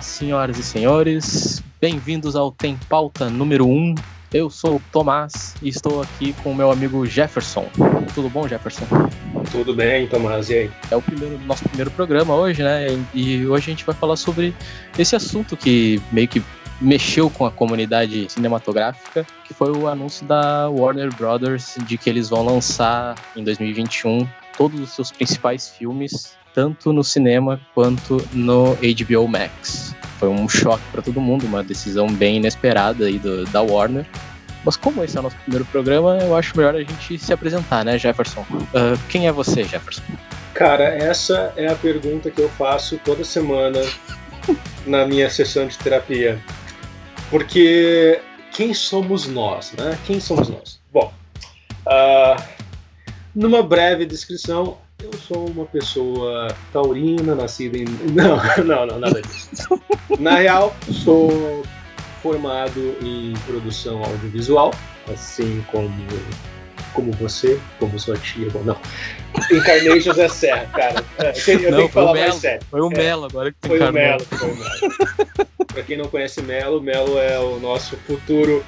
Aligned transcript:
Olá, 0.00 0.02
senhoras 0.02 0.58
e 0.58 0.62
senhores, 0.62 1.62
bem-vindos 1.78 2.34
ao 2.34 2.50
Tem 2.50 2.74
Pauta 2.88 3.28
número 3.28 3.66
1. 3.68 3.94
Eu 4.32 4.48
sou 4.48 4.76
o 4.76 4.82
Tomás 4.90 5.54
e 5.60 5.68
estou 5.68 6.00
aqui 6.00 6.32
com 6.42 6.52
o 6.52 6.54
meu 6.54 6.72
amigo 6.72 7.04
Jefferson. 7.04 7.68
Tudo 8.14 8.30
bom, 8.30 8.48
Jefferson? 8.48 8.86
Tudo 9.52 9.74
bem, 9.74 10.08
Tomás, 10.08 10.48
e 10.48 10.54
aí? 10.54 10.70
É 10.90 10.96
o 10.96 11.02
primeiro, 11.02 11.38
nosso 11.40 11.64
primeiro 11.64 11.90
programa 11.90 12.34
hoje, 12.34 12.62
né? 12.62 12.86
E 13.12 13.46
hoje 13.46 13.64
a 13.64 13.74
gente 13.74 13.84
vai 13.84 13.94
falar 13.94 14.16
sobre 14.16 14.54
esse 14.98 15.14
assunto 15.14 15.54
que 15.54 16.00
meio 16.10 16.28
que 16.28 16.42
mexeu 16.80 17.28
com 17.28 17.44
a 17.44 17.50
comunidade 17.50 18.26
cinematográfica, 18.32 19.26
que 19.44 19.52
foi 19.52 19.70
o 19.70 19.86
anúncio 19.86 20.24
da 20.24 20.70
Warner 20.70 21.14
Brothers 21.14 21.76
de 21.86 21.98
que 21.98 22.08
eles 22.08 22.30
vão 22.30 22.42
lançar 22.42 23.16
em 23.36 23.44
2021 23.44 24.26
todos 24.56 24.80
os 24.80 24.94
seus 24.94 25.12
principais 25.12 25.68
filmes 25.68 26.39
tanto 26.54 26.92
no 26.92 27.02
cinema 27.04 27.60
quanto 27.74 28.16
no 28.32 28.76
HBO 28.76 29.28
Max. 29.28 29.94
Foi 30.18 30.28
um 30.28 30.48
choque 30.48 30.82
para 30.92 31.00
todo 31.00 31.20
mundo, 31.20 31.46
uma 31.46 31.62
decisão 31.62 32.06
bem 32.06 32.36
inesperada 32.36 33.06
aí 33.06 33.18
do, 33.18 33.44
da 33.46 33.62
Warner. 33.62 34.06
Mas 34.64 34.76
como 34.76 35.02
esse 35.02 35.16
é 35.16 35.20
o 35.20 35.22
nosso 35.22 35.36
primeiro 35.36 35.64
programa, 35.64 36.18
eu 36.18 36.36
acho 36.36 36.56
melhor 36.56 36.74
a 36.74 36.80
gente 36.80 37.18
se 37.18 37.32
apresentar, 37.32 37.84
né, 37.84 37.98
Jefferson? 37.98 38.42
Uh, 38.50 38.98
quem 39.08 39.26
é 39.26 39.32
você, 39.32 39.64
Jefferson? 39.64 40.02
Cara, 40.52 40.84
essa 40.84 41.52
é 41.56 41.68
a 41.68 41.74
pergunta 41.74 42.30
que 42.30 42.40
eu 42.40 42.48
faço 42.50 43.00
toda 43.02 43.24
semana 43.24 43.80
na 44.86 45.06
minha 45.06 45.30
sessão 45.30 45.66
de 45.66 45.78
terapia. 45.78 46.38
Porque 47.30 48.20
quem 48.52 48.74
somos 48.74 49.26
nós, 49.26 49.72
né? 49.72 49.98
Quem 50.04 50.20
somos 50.20 50.48
nós? 50.48 50.80
Bom, 50.92 51.12
uh, 51.86 52.42
numa 53.34 53.62
breve 53.62 54.04
descrição, 54.04 54.76
eu 55.02 55.12
sou 55.18 55.48
uma 55.48 55.64
pessoa 55.66 56.54
taurina, 56.72 57.34
nascida 57.34 57.78
em. 57.78 57.84
Não, 58.12 58.36
não, 58.64 58.86
não, 58.86 58.98
nada 58.98 59.20
disso. 59.22 59.80
Na 60.18 60.36
real, 60.36 60.74
sou 60.90 61.62
formado 62.22 62.96
em 63.02 63.32
produção 63.46 64.02
audiovisual, 64.02 64.74
assim 65.12 65.64
como, 65.70 65.90
como 66.92 67.12
você, 67.12 67.58
como 67.78 67.98
sua 67.98 68.16
tia. 68.16 68.48
Bom, 68.50 68.62
não. 68.62 68.76
Encarnei 69.50 70.00
José 70.00 70.28
Serra, 70.28 70.66
cara. 70.66 71.04
É, 71.18 71.32
eu 71.46 71.70
não, 71.70 71.78
tenho 71.78 71.88
que 71.88 71.94
falar 71.94 72.14
mais 72.14 72.34
sério. 72.36 72.66
Foi 72.70 72.80
o 72.80 72.92
é, 72.92 72.96
Melo 72.96 73.24
agora 73.24 73.52
que 73.52 73.58
tem 73.60 73.70
Foi 73.70 73.88
o 73.88 73.92
Melo, 73.92 74.24
foi 74.24 74.50
o 74.50 74.56
Melo. 74.56 75.48
pra 75.66 75.82
quem 75.82 75.96
não 75.96 76.06
conhece 76.06 76.42
Melo, 76.42 76.80
Melo 76.80 77.18
é 77.18 77.38
o 77.38 77.58
nosso 77.58 77.96
futuro 77.98 78.64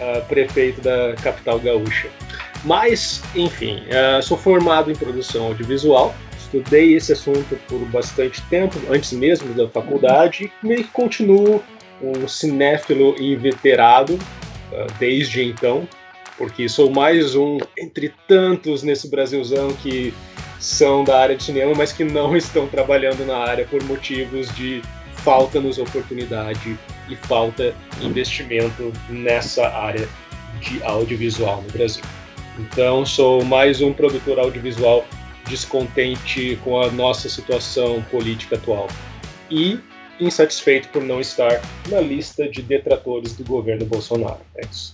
uh, 0.00 0.24
prefeito 0.26 0.80
da 0.80 1.14
capital 1.22 1.58
gaúcha. 1.58 2.08
Mas, 2.64 3.22
enfim, 3.34 3.82
uh, 3.86 4.22
sou 4.22 4.36
formado 4.36 4.90
em 4.90 4.94
produção 4.94 5.46
audiovisual, 5.46 6.14
estudei 6.36 6.94
esse 6.94 7.12
assunto 7.12 7.58
por 7.68 7.78
bastante 7.86 8.42
tempo, 8.42 8.78
antes 8.90 9.12
mesmo 9.12 9.54
da 9.54 9.68
faculdade, 9.68 10.52
e 10.64 10.84
continuo 10.84 11.62
um 12.02 12.26
cinéfilo 12.26 13.14
inveterado 13.20 14.14
uh, 14.14 14.86
desde 14.98 15.44
então, 15.44 15.88
porque 16.36 16.68
sou 16.68 16.90
mais 16.90 17.34
um 17.34 17.58
entre 17.76 18.12
tantos 18.26 18.82
nesse 18.82 19.10
Brasilzão 19.10 19.72
que 19.74 20.14
são 20.58 21.04
da 21.04 21.20
área 21.20 21.36
de 21.36 21.42
cinema, 21.42 21.72
mas 21.76 21.92
que 21.92 22.04
não 22.04 22.34
estão 22.36 22.66
trabalhando 22.66 23.24
na 23.24 23.36
área 23.36 23.64
por 23.64 23.82
motivos 23.84 24.48
de 24.54 24.82
falta-nos 25.24 25.78
oportunidade 25.78 26.78
e 27.08 27.16
falta 27.16 27.74
investimento 28.00 28.92
nessa 29.08 29.68
área 29.68 30.08
de 30.60 30.82
audiovisual 30.82 31.62
no 31.62 31.70
Brasil. 31.70 32.02
Então, 32.58 33.06
sou 33.06 33.44
mais 33.44 33.80
um 33.80 33.92
produtor 33.92 34.38
audiovisual 34.38 35.04
descontente 35.48 36.58
com 36.64 36.82
a 36.82 36.90
nossa 36.90 37.28
situação 37.28 38.02
política 38.10 38.56
atual 38.56 38.88
e 39.50 39.78
insatisfeito 40.20 40.88
por 40.88 41.02
não 41.02 41.20
estar 41.20 41.60
na 41.88 42.00
lista 42.00 42.48
de 42.48 42.60
detratores 42.60 43.34
do 43.34 43.44
governo 43.44 43.86
Bolsonaro. 43.86 44.40
É 44.56 44.66
isso. 44.66 44.92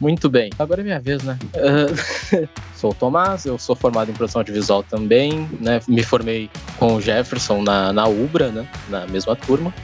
Muito 0.00 0.30
bem, 0.30 0.50
agora 0.58 0.80
é 0.80 0.84
minha 0.84 1.00
vez, 1.00 1.22
né? 1.22 1.38
Uh, 1.54 2.48
sou 2.74 2.92
o 2.92 2.94
Tomás, 2.94 3.44
eu 3.44 3.58
sou 3.58 3.76
formado 3.76 4.10
em 4.10 4.14
produção 4.14 4.40
audiovisual 4.40 4.82
também, 4.82 5.46
né? 5.60 5.80
Me 5.86 6.02
formei 6.02 6.48
com 6.78 6.94
o 6.94 7.00
Jefferson 7.00 7.60
na, 7.60 7.92
na 7.92 8.06
UBRA, 8.06 8.50
né? 8.50 8.66
Na 8.88 9.06
mesma 9.06 9.36
turma. 9.36 9.74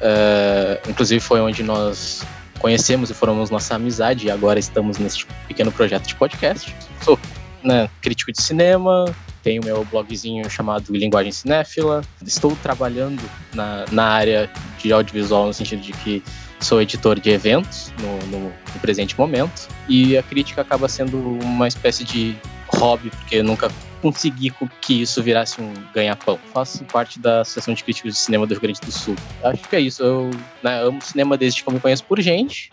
Uh, 0.00 0.88
inclusive 0.88 1.20
foi 1.20 1.40
onde 1.40 1.62
nós 1.62 2.24
conhecemos 2.58 3.10
e 3.10 3.14
formamos 3.14 3.50
nossa 3.50 3.74
amizade 3.74 4.26
e 4.26 4.30
agora 4.30 4.58
estamos 4.58 4.98
nesse 4.98 5.26
pequeno 5.46 5.70
projeto 5.70 6.06
de 6.06 6.14
podcast. 6.14 6.74
Sou 7.02 7.18
né, 7.62 7.88
crítico 8.00 8.32
de 8.32 8.42
cinema, 8.42 9.04
tenho 9.42 9.62
meu 9.64 9.84
blogzinho 9.84 10.48
chamado 10.50 10.92
Linguagem 10.92 11.32
Cinéfila, 11.32 12.02
estou 12.24 12.56
trabalhando 12.62 13.22
na, 13.54 13.84
na 13.90 14.04
área 14.04 14.50
de 14.78 14.92
audiovisual 14.92 15.46
no 15.46 15.54
sentido 15.54 15.82
de 15.82 15.92
que 15.92 16.22
sou 16.60 16.80
editor 16.80 17.20
de 17.20 17.30
eventos 17.30 17.92
no, 18.00 18.26
no, 18.26 18.48
no 18.48 18.80
presente 18.80 19.18
momento 19.18 19.68
e 19.88 20.16
a 20.16 20.22
crítica 20.22 20.62
acaba 20.62 20.88
sendo 20.88 21.18
uma 21.42 21.68
espécie 21.68 22.04
de 22.04 22.36
hobby, 22.68 23.10
porque 23.10 23.42
nunca 23.42 23.70
consegui 24.00 24.52
que 24.80 25.02
isso 25.02 25.22
virasse 25.22 25.60
um 25.60 25.72
ganha-pão. 25.94 26.38
Faço 26.52 26.84
parte 26.84 27.18
da 27.18 27.40
Associação 27.40 27.74
de 27.74 27.82
Críticos 27.82 28.14
de 28.14 28.18
Cinema 28.18 28.46
do 28.46 28.52
Rio 28.52 28.60
Grande 28.60 28.80
do 28.80 28.92
Sul. 28.92 29.16
Acho 29.42 29.68
que 29.68 29.76
é 29.76 29.80
isso. 29.80 30.02
Eu 30.02 30.30
né, 30.62 30.82
amo 30.82 31.00
cinema 31.02 31.36
desde 31.36 31.62
que 31.62 31.68
eu 31.68 31.72
me 31.72 31.80
conheço 31.80 32.04
por 32.04 32.20
gente. 32.20 32.70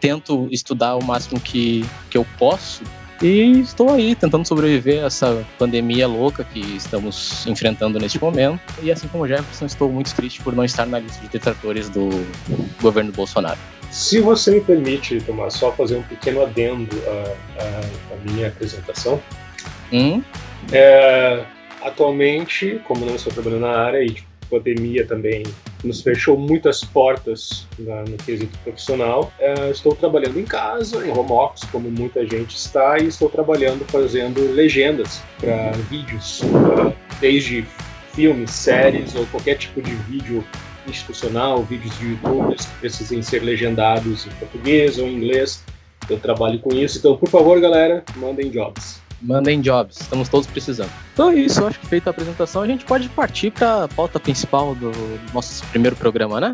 Tento 0.00 0.48
estudar 0.50 0.96
o 0.96 1.04
máximo 1.04 1.40
que, 1.40 1.84
que 2.10 2.18
eu 2.18 2.26
posso. 2.38 2.82
E 3.22 3.60
estou 3.60 3.94
aí 3.94 4.14
tentando 4.14 4.46
sobreviver 4.46 5.02
a 5.02 5.06
essa 5.06 5.46
pandemia 5.58 6.06
louca 6.06 6.44
que 6.44 6.60
estamos 6.60 7.46
enfrentando 7.46 7.98
neste 7.98 8.20
momento. 8.20 8.60
E 8.82 8.92
assim 8.92 9.08
como 9.08 9.26
Jefferson, 9.26 9.64
estou 9.64 9.90
muito 9.90 10.14
triste 10.14 10.42
por 10.42 10.54
não 10.54 10.64
estar 10.64 10.84
na 10.84 10.98
lista 10.98 11.22
de 11.22 11.28
detratores 11.28 11.88
do 11.88 12.10
governo 12.80 13.10
Bolsonaro. 13.12 13.58
Se 13.90 14.20
você 14.20 14.50
me 14.50 14.60
permite, 14.60 15.18
Tomás, 15.22 15.54
só 15.54 15.72
fazer 15.72 15.96
um 15.96 16.02
pequeno 16.02 16.42
adendo 16.42 16.94
à, 17.06 17.62
à, 17.62 18.14
à 18.14 18.30
minha 18.30 18.48
apresentação. 18.48 19.22
Hum? 19.90 20.22
É, 20.72 21.44
atualmente, 21.82 22.80
como 22.84 23.06
não 23.06 23.14
estou 23.14 23.32
trabalhando 23.32 23.60
na 23.60 23.76
área 23.76 24.02
e 24.02 24.10
tipo, 24.10 24.26
a 24.46 24.58
pandemia 24.58 25.06
também 25.06 25.42
nos 25.82 26.02
fechou 26.02 26.38
muitas 26.38 26.82
portas 26.82 27.66
no 27.78 28.16
quesito 28.24 28.56
profissional, 28.60 29.32
é, 29.38 29.70
estou 29.70 29.94
trabalhando 29.94 30.38
em 30.38 30.44
casa, 30.44 31.04
em 31.06 31.10
home 31.10 31.32
office, 31.32 31.64
como 31.70 31.90
muita 31.90 32.26
gente 32.26 32.56
está, 32.56 32.98
e 32.98 33.06
estou 33.06 33.28
trabalhando 33.28 33.84
fazendo 33.86 34.40
legendas 34.54 35.22
para 35.40 35.72
vídeos, 35.90 36.42
desde 37.20 37.64
filmes, 38.14 38.50
séries 38.50 39.14
ou 39.14 39.26
qualquer 39.26 39.56
tipo 39.58 39.82
de 39.82 39.94
vídeo 39.94 40.44
institucional, 40.88 41.62
vídeos 41.62 41.96
de 41.98 42.12
youtubers 42.12 42.64
que 42.64 42.74
precisem 42.80 43.20
ser 43.22 43.42
legendados 43.42 44.26
em 44.26 44.30
português 44.30 44.98
ou 44.98 45.06
em 45.06 45.16
inglês. 45.16 45.64
Eu 46.08 46.18
trabalho 46.18 46.60
com 46.60 46.72
isso, 46.72 46.98
então 46.98 47.16
por 47.16 47.28
favor, 47.28 47.60
galera, 47.60 48.04
mandem 48.16 48.48
jobs. 48.48 49.05
Mandem 49.22 49.62
jobs, 49.62 49.98
estamos 50.00 50.28
todos 50.28 50.46
precisando. 50.46 50.90
Então 51.14 51.30
é 51.30 51.36
isso, 51.36 51.64
acho 51.64 51.80
que 51.80 51.86
feita 51.86 52.10
a 52.10 52.12
apresentação, 52.12 52.60
a 52.62 52.66
gente 52.66 52.84
pode 52.84 53.08
partir 53.08 53.50
para 53.50 53.84
a 53.84 53.88
pauta 53.88 54.20
principal 54.20 54.74
do 54.74 54.92
nosso 55.32 55.66
primeiro 55.68 55.96
programa, 55.96 56.38
né? 56.38 56.52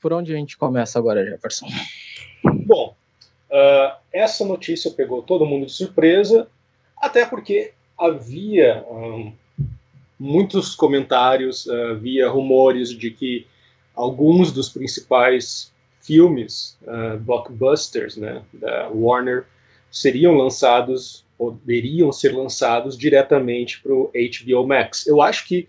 Por 0.00 0.12
onde 0.12 0.32
a 0.32 0.36
gente 0.36 0.56
começa 0.56 0.98
agora, 0.98 1.24
Jefferson? 1.24 1.66
Bom, 2.64 2.94
uh, 3.50 3.96
essa 4.12 4.44
notícia 4.44 4.92
pegou 4.92 5.22
todo 5.22 5.44
mundo 5.44 5.66
de 5.66 5.72
surpresa, 5.72 6.48
até 6.96 7.26
porque 7.26 7.74
havia 7.98 8.82
um, 8.88 9.32
muitos 10.20 10.74
comentários, 10.74 11.64
uh, 11.64 11.92
havia 11.92 12.28
rumores 12.28 12.90
de 12.90 13.10
que 13.10 13.46
alguns 13.94 14.52
dos 14.52 14.68
principais 14.68 15.72
filmes, 16.02 16.78
uh, 16.82 17.18
blockbusters, 17.18 18.18
né, 18.18 18.42
da 18.52 18.88
Warner, 18.90 19.46
seriam 19.90 20.34
lançados, 20.34 21.24
poderiam 21.38 22.12
ser 22.12 22.34
lançados 22.34 22.98
diretamente 22.98 23.80
para 23.80 23.94
o 23.94 24.12
HBO 24.12 24.66
Max. 24.66 25.06
Eu 25.06 25.22
acho 25.22 25.48
que 25.48 25.66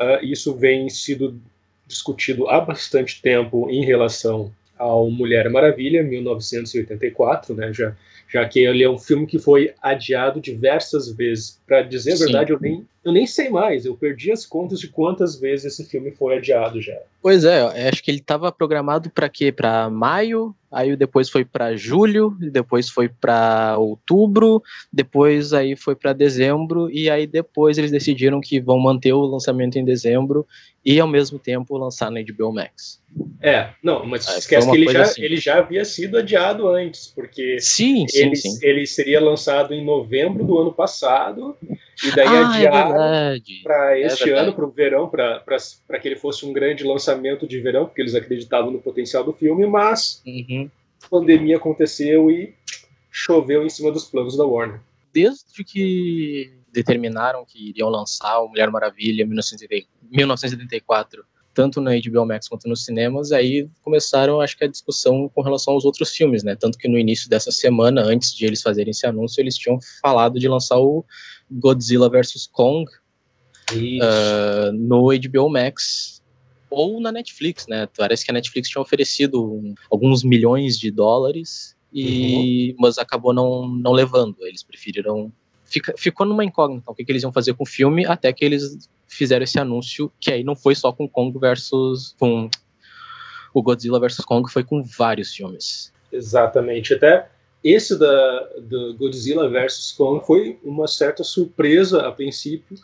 uh, 0.00 0.24
isso 0.24 0.54
vem 0.54 0.88
sido 0.88 1.40
discutido 1.84 2.48
há 2.48 2.60
bastante 2.60 3.20
tempo 3.20 3.68
em 3.68 3.84
relação 3.84 4.52
ao 4.78 5.10
Mulher 5.10 5.50
Maravilha, 5.50 6.04
1984, 6.04 7.52
né, 7.52 7.72
já 7.72 7.96
já 8.28 8.46
que 8.46 8.60
ele 8.60 8.82
é 8.82 8.90
um 8.90 8.98
filme 8.98 9.26
que 9.26 9.38
foi 9.38 9.72
adiado 9.82 10.40
diversas 10.40 11.10
vezes. 11.10 11.60
Para 11.66 11.82
dizer 11.82 12.12
a 12.12 12.16
verdade, 12.16 12.52
eu 12.52 12.60
nem, 12.60 12.86
eu 13.04 13.12
nem 13.12 13.26
sei 13.26 13.48
mais, 13.48 13.86
eu 13.86 13.96
perdi 13.96 14.30
as 14.30 14.44
contas 14.44 14.80
de 14.80 14.88
quantas 14.88 15.40
vezes 15.40 15.72
esse 15.78 15.90
filme 15.90 16.10
foi 16.10 16.36
adiado 16.36 16.80
já. 16.80 16.96
Pois 17.22 17.44
é, 17.44 17.88
acho 17.88 18.02
que 18.02 18.10
ele 18.10 18.18
estava 18.18 18.52
programado 18.52 19.10
para 19.10 19.28
quê? 19.28 19.50
Para 19.50 19.88
maio, 19.90 20.54
aí 20.70 20.94
depois 20.94 21.30
foi 21.30 21.44
para 21.44 21.74
julho, 21.76 22.36
depois 22.38 22.88
foi 22.88 23.08
para 23.08 23.76
outubro, 23.78 24.62
depois 24.92 25.52
aí 25.52 25.74
foi 25.74 25.96
para 25.96 26.12
dezembro 26.12 26.90
e 26.90 27.08
aí 27.10 27.26
depois 27.26 27.78
eles 27.78 27.90
decidiram 27.90 28.40
que 28.40 28.60
vão 28.60 28.78
manter 28.78 29.12
o 29.12 29.22
lançamento 29.22 29.78
em 29.78 29.84
dezembro 29.84 30.46
e 30.84 31.00
ao 31.00 31.08
mesmo 31.08 31.38
tempo 31.38 31.76
lançar 31.76 32.10
na 32.10 32.20
HBO 32.22 32.52
Max. 32.52 33.00
É, 33.40 33.70
não, 33.82 34.06
mas 34.06 34.28
é, 34.28 34.38
esquece 34.38 34.70
que 34.70 34.76
ele 34.76 34.92
já, 34.92 35.02
assim. 35.02 35.22
ele 35.22 35.36
já 35.36 35.58
havia 35.58 35.84
sido 35.84 36.18
adiado 36.18 36.68
antes, 36.68 37.12
porque 37.14 37.58
sim, 37.60 38.06
sim, 38.18 38.26
ele, 38.26 38.36
sim. 38.36 38.58
ele 38.62 38.86
seria 38.86 39.20
lançado 39.20 39.74
em 39.74 39.84
novembro 39.84 40.44
do 40.44 40.58
ano 40.58 40.72
passado 40.72 41.56
e 42.04 42.14
daí 42.14 42.28
ah, 42.28 42.48
adiado 42.48 42.94
é 42.94 43.40
para 43.62 43.98
este 43.98 44.30
é 44.30 44.38
ano, 44.38 44.52
para 44.52 44.64
o 44.64 44.70
verão, 44.70 45.08
para 45.08 45.98
que 46.00 46.08
ele 46.08 46.16
fosse 46.16 46.46
um 46.46 46.52
grande 46.52 46.84
lançamento 46.84 47.46
de 47.46 47.60
verão, 47.60 47.86
porque 47.86 48.02
eles 48.02 48.14
acreditavam 48.14 48.70
no 48.70 48.80
potencial 48.80 49.24
do 49.24 49.32
filme, 49.32 49.66
mas 49.66 50.22
uhum. 50.26 50.70
a 51.02 51.08
pandemia 51.08 51.56
aconteceu 51.56 52.30
e 52.30 52.54
choveu 53.10 53.64
em 53.64 53.68
cima 53.68 53.90
dos 53.90 54.04
planos 54.04 54.36
da 54.36 54.44
Warner. 54.44 54.80
Desde 55.12 55.64
que 55.64 56.52
determinaram 56.72 57.44
que 57.44 57.70
iriam 57.70 57.88
lançar 57.88 58.40
o 58.40 58.48
Mulher 58.48 58.70
Maravilha 58.70 59.22
em 59.22 59.26
1974, 59.26 61.24
tanto 61.58 61.80
na 61.80 61.90
HBO 61.90 62.24
Max 62.24 62.46
quanto 62.46 62.68
nos 62.68 62.84
cinemas, 62.84 63.32
aí 63.32 63.68
começaram, 63.82 64.40
acho 64.40 64.56
que, 64.56 64.62
a 64.62 64.68
discussão 64.68 65.28
com 65.28 65.42
relação 65.42 65.74
aos 65.74 65.84
outros 65.84 66.10
filmes, 66.10 66.44
né? 66.44 66.54
Tanto 66.54 66.78
que 66.78 66.86
no 66.86 66.96
início 66.96 67.28
dessa 67.28 67.50
semana, 67.50 68.00
antes 68.00 68.32
de 68.32 68.46
eles 68.46 68.62
fazerem 68.62 68.92
esse 68.92 69.04
anúncio, 69.04 69.40
eles 69.40 69.56
tinham 69.58 69.76
falado 70.00 70.38
de 70.38 70.46
lançar 70.46 70.78
o 70.78 71.04
Godzilla 71.50 72.08
vs. 72.08 72.48
Kong 72.52 72.88
uh, 73.72 74.72
no 74.72 75.08
HBO 75.08 75.50
Max 75.50 76.22
ou 76.70 77.00
na 77.00 77.10
Netflix, 77.10 77.66
né? 77.66 77.88
Parece 77.96 78.24
que 78.24 78.30
a 78.30 78.34
Netflix 78.34 78.68
tinha 78.68 78.80
oferecido 78.80 79.60
alguns 79.90 80.22
milhões 80.22 80.78
de 80.78 80.92
dólares 80.92 81.74
e 81.92 82.70
uhum. 82.70 82.76
mas 82.78 82.98
acabou 82.98 83.34
não, 83.34 83.66
não 83.66 83.90
levando. 83.90 84.36
Eles 84.42 84.62
preferiram 84.62 85.32
fica, 85.64 85.92
ficou 85.98 86.24
numa 86.24 86.44
incógnita 86.44 86.88
o 86.88 86.94
que, 86.94 87.04
que, 87.04 87.10
eles 87.10 87.24
iam 87.24 87.32
fazer 87.32 87.54
com 87.54 87.64
o 87.64 87.66
filme 87.66 88.06
até 88.06 88.32
que 88.32 88.44
eles 88.44 88.88
fizeram 89.08 89.44
esse 89.44 89.58
anúncio 89.58 90.12
que 90.20 90.30
aí 90.30 90.44
não 90.44 90.54
foi 90.54 90.74
só 90.74 90.92
com 90.92 91.08
Kong 91.08 91.36
versus 91.38 92.14
com 92.18 92.48
o 93.52 93.62
Godzilla 93.62 93.98
versus 93.98 94.24
Kong, 94.24 94.50
foi 94.50 94.62
com 94.62 94.82
vários 94.82 95.34
filmes. 95.34 95.92
Exatamente, 96.12 96.94
até 96.94 97.28
esse 97.62 97.98
da 97.98 98.48
do 98.60 98.94
Godzilla 98.94 99.48
versus 99.48 99.92
Kong 99.92 100.24
foi 100.24 100.58
uma 100.62 100.86
certa 100.86 101.24
surpresa 101.24 102.06
a 102.06 102.12
princípio, 102.12 102.76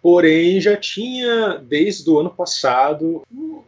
porém 0.00 0.60
já 0.60 0.76
tinha 0.76 1.58
desde 1.58 2.08
o 2.08 2.18
ano 2.20 2.30
passado 2.30 3.22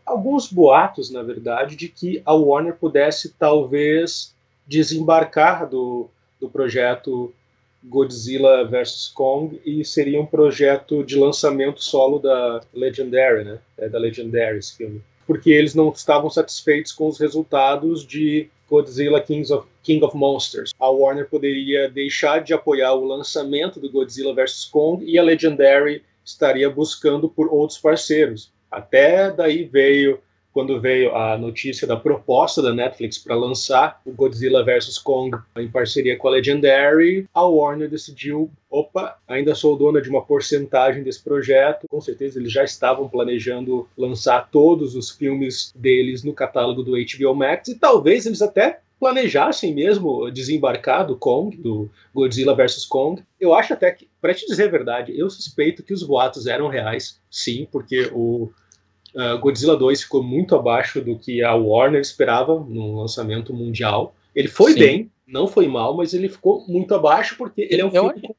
alguns 0.07 0.51
boatos, 0.51 1.11
na 1.11 1.23
verdade, 1.23 1.77
de 1.77 1.89
que 1.89 2.23
a 2.25 2.33
Warner 2.33 2.77
pudesse 2.77 3.35
talvez 3.35 4.35
desembarcar 4.67 5.69
do, 5.69 6.09
do 6.41 6.49
projeto 6.49 7.33
Godzilla 7.83 8.65
vs 8.65 9.09
Kong 9.15 9.61
e 9.65 9.85
seria 9.85 10.21
um 10.21 10.27
projeto 10.27 11.05
de 11.05 11.17
lançamento 11.17 11.83
solo 11.83 12.19
da 12.19 12.61
Legendary, 12.75 13.45
né? 13.45 13.59
É 13.77 13.89
da 13.89 13.99
Legendary 13.99 14.59
esse 14.59 14.77
filme. 14.77 15.01
Porque 15.27 15.51
eles 15.51 15.75
não 15.75 15.91
estavam 15.91 16.29
satisfeitos 16.31 16.93
com 16.93 17.07
os 17.07 17.19
resultados 17.19 18.07
de 18.07 18.49
Godzilla 18.69 19.21
Kings 19.21 19.53
of, 19.53 19.67
King 19.83 20.05
of 20.05 20.17
Monsters. 20.17 20.73
A 20.79 20.91
Warner 20.91 21.29
poderia 21.29 21.89
deixar 21.89 22.41
de 22.41 22.53
apoiar 22.53 22.95
o 22.95 23.05
lançamento 23.05 23.81
do 23.81 23.91
Godzilla 23.91 24.35
vs 24.35 24.65
Kong 24.67 25.05
e 25.05 25.19
a 25.19 25.23
Legendary 25.23 26.03
estaria 26.25 26.69
buscando 26.69 27.29
por 27.29 27.53
outros 27.53 27.79
parceiros. 27.79 28.53
Até 28.71 29.31
daí 29.31 29.65
veio 29.65 30.21
quando 30.59 30.81
veio 30.81 31.15
a 31.15 31.39
notícia 31.39 31.87
da 31.87 31.97
proposta 31.97 32.61
da 32.61 32.75
Netflix 32.75 33.17
para 33.17 33.37
lançar 33.37 34.01
o 34.05 34.11
Godzilla 34.11 34.65
vs 34.65 34.99
Kong 34.99 35.39
em 35.57 35.71
parceria 35.71 36.17
com 36.17 36.27
a 36.27 36.33
Legendary, 36.33 37.29
a 37.33 37.47
Warner 37.47 37.89
decidiu, 37.89 38.51
opa, 38.69 39.17
ainda 39.29 39.55
sou 39.55 39.77
dona 39.77 40.03
de 40.03 40.11
uma 40.11 40.21
porcentagem 40.21 41.05
desse 41.05 41.23
projeto. 41.23 41.87
Com 41.89 42.01
certeza 42.01 42.41
eles 42.41 42.51
já 42.51 42.65
estavam 42.65 43.09
planejando 43.09 43.89
lançar 43.97 44.51
todos 44.51 44.97
os 44.97 45.13
filmes 45.13 45.73
deles 45.77 46.25
no 46.25 46.33
catálogo 46.33 46.83
do 46.83 46.95
HBO 46.95 47.37
Max 47.37 47.69
e 47.69 47.79
talvez 47.79 48.27
eles 48.27 48.43
até 48.43 48.81
planejassem 48.99 49.73
mesmo 49.73 50.29
desembarcar 50.29 51.07
do 51.07 51.17
Kong, 51.17 51.57
do 51.57 51.89
Godzilla 52.13 52.57
vs 52.57 52.85
Kong. 52.85 53.23
Eu 53.39 53.55
acho 53.55 53.75
até 53.75 53.93
que, 53.93 54.09
para 54.21 54.35
te 54.35 54.45
dizer 54.45 54.65
a 54.65 54.73
verdade, 54.73 55.17
eu 55.17 55.31
suspeito 55.31 55.85
que 55.85 55.95
os 55.95 56.03
boatos 56.03 56.49
eram 56.49 56.67
reais, 56.67 57.21
sim, 57.31 57.69
porque 57.71 58.11
o 58.13 58.51
Uh, 59.19 59.37
Godzilla 59.41 59.77
2 59.77 60.03
ficou 60.03 60.23
muito 60.23 60.55
abaixo 60.55 61.01
do 61.01 61.19
que 61.19 61.43
a 61.43 61.53
Warner 61.53 62.01
esperava 62.01 62.55
no 62.55 63.01
lançamento 63.01 63.53
mundial. 63.53 64.15
Ele 64.33 64.47
foi 64.47 64.75
Sim. 64.75 64.79
bem, 64.79 65.11
não 65.27 65.49
foi 65.49 65.67
mal, 65.67 65.97
mas 65.97 66.15
ele 66.15 66.29
ficou 66.29 66.65
muito 66.69 66.95
abaixo 66.95 67.35
porque 67.37 67.67
ele 67.69 67.83
é 67.83 67.85
um 67.85 67.91
filme 67.91 68.21
com 68.21 68.35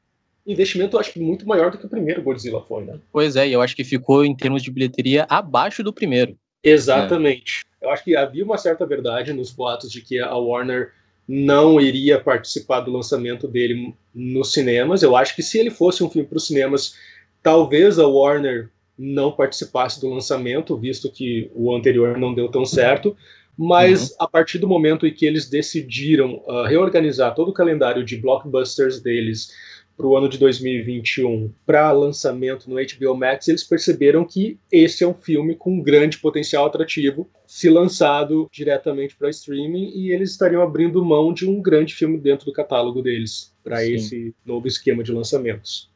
investimento, 0.46 0.98
acho 0.98 1.12
que 1.12 1.20
muito 1.20 1.46
maior 1.46 1.70
do 1.70 1.76
que 1.76 1.84
o 1.84 1.88
primeiro 1.88 2.22
Godzilla 2.22 2.62
foi, 2.62 2.84
né? 2.84 2.98
Pois 3.12 3.36
é, 3.36 3.46
e 3.46 3.52
eu 3.52 3.60
acho 3.60 3.76
que 3.76 3.84
ficou 3.84 4.24
em 4.24 4.34
termos 4.34 4.62
de 4.62 4.70
bilheteria 4.70 5.26
abaixo 5.28 5.82
do 5.82 5.92
primeiro. 5.92 6.34
Exatamente. 6.64 7.66
É. 7.80 7.86
Eu 7.86 7.90
acho 7.90 8.02
que 8.02 8.16
havia 8.16 8.44
uma 8.44 8.56
certa 8.56 8.86
verdade 8.86 9.34
nos 9.34 9.50
boatos 9.50 9.92
de 9.92 10.00
que 10.00 10.18
a 10.18 10.34
Warner 10.34 10.92
não 11.28 11.80
iria 11.80 12.18
participar 12.18 12.80
do 12.80 12.90
lançamento 12.90 13.46
dele 13.46 13.94
nos 14.14 14.52
cinemas. 14.52 15.02
Eu 15.02 15.14
acho 15.14 15.36
que 15.36 15.42
se 15.42 15.58
ele 15.58 15.70
fosse 15.70 16.02
um 16.02 16.10
filme 16.10 16.26
para 16.26 16.38
os 16.38 16.46
cinemas, 16.46 16.96
talvez 17.42 17.98
a 17.98 18.06
Warner 18.06 18.70
não 19.02 19.32
participasse 19.32 19.98
do 19.98 20.10
lançamento, 20.10 20.76
visto 20.76 21.10
que 21.10 21.50
o 21.54 21.74
anterior 21.74 22.18
não 22.18 22.34
deu 22.34 22.48
tão 22.48 22.66
certo. 22.66 23.16
Mas 23.56 24.10
uhum. 24.10 24.16
a 24.20 24.28
partir 24.28 24.58
do 24.58 24.68
momento 24.68 25.06
em 25.06 25.12
que 25.12 25.24
eles 25.24 25.48
decidiram 25.48 26.42
uh, 26.46 26.64
reorganizar 26.64 27.34
todo 27.34 27.48
o 27.48 27.54
calendário 27.54 28.04
de 28.04 28.16
blockbusters 28.16 29.00
deles 29.00 29.50
para 29.96 30.06
o 30.06 30.16
ano 30.16 30.28
de 30.28 30.38
2021 30.38 31.52
para 31.66 31.92
lançamento 31.92 32.70
no 32.70 32.76
HBO 32.76 33.14
Max, 33.14 33.48
eles 33.48 33.62
perceberam 33.62 34.24
que 34.24 34.58
esse 34.72 35.04
é 35.04 35.06
um 35.06 35.14
filme 35.14 35.54
com 35.54 35.82
grande 35.82 36.18
potencial 36.18 36.64
atrativo 36.64 37.28
se 37.46 37.68
lançado 37.68 38.48
diretamente 38.50 39.14
para 39.14 39.28
streaming 39.28 39.92
e 39.94 40.10
eles 40.10 40.30
estariam 40.30 40.62
abrindo 40.62 41.04
mão 41.04 41.34
de 41.34 41.46
um 41.46 41.60
grande 41.60 41.94
filme 41.94 42.18
dentro 42.18 42.46
do 42.46 42.52
catálogo 42.52 43.02
deles 43.02 43.54
para 43.62 43.84
esse 43.84 44.34
novo 44.44 44.66
esquema 44.66 45.02
de 45.02 45.12
lançamentos. 45.12 45.90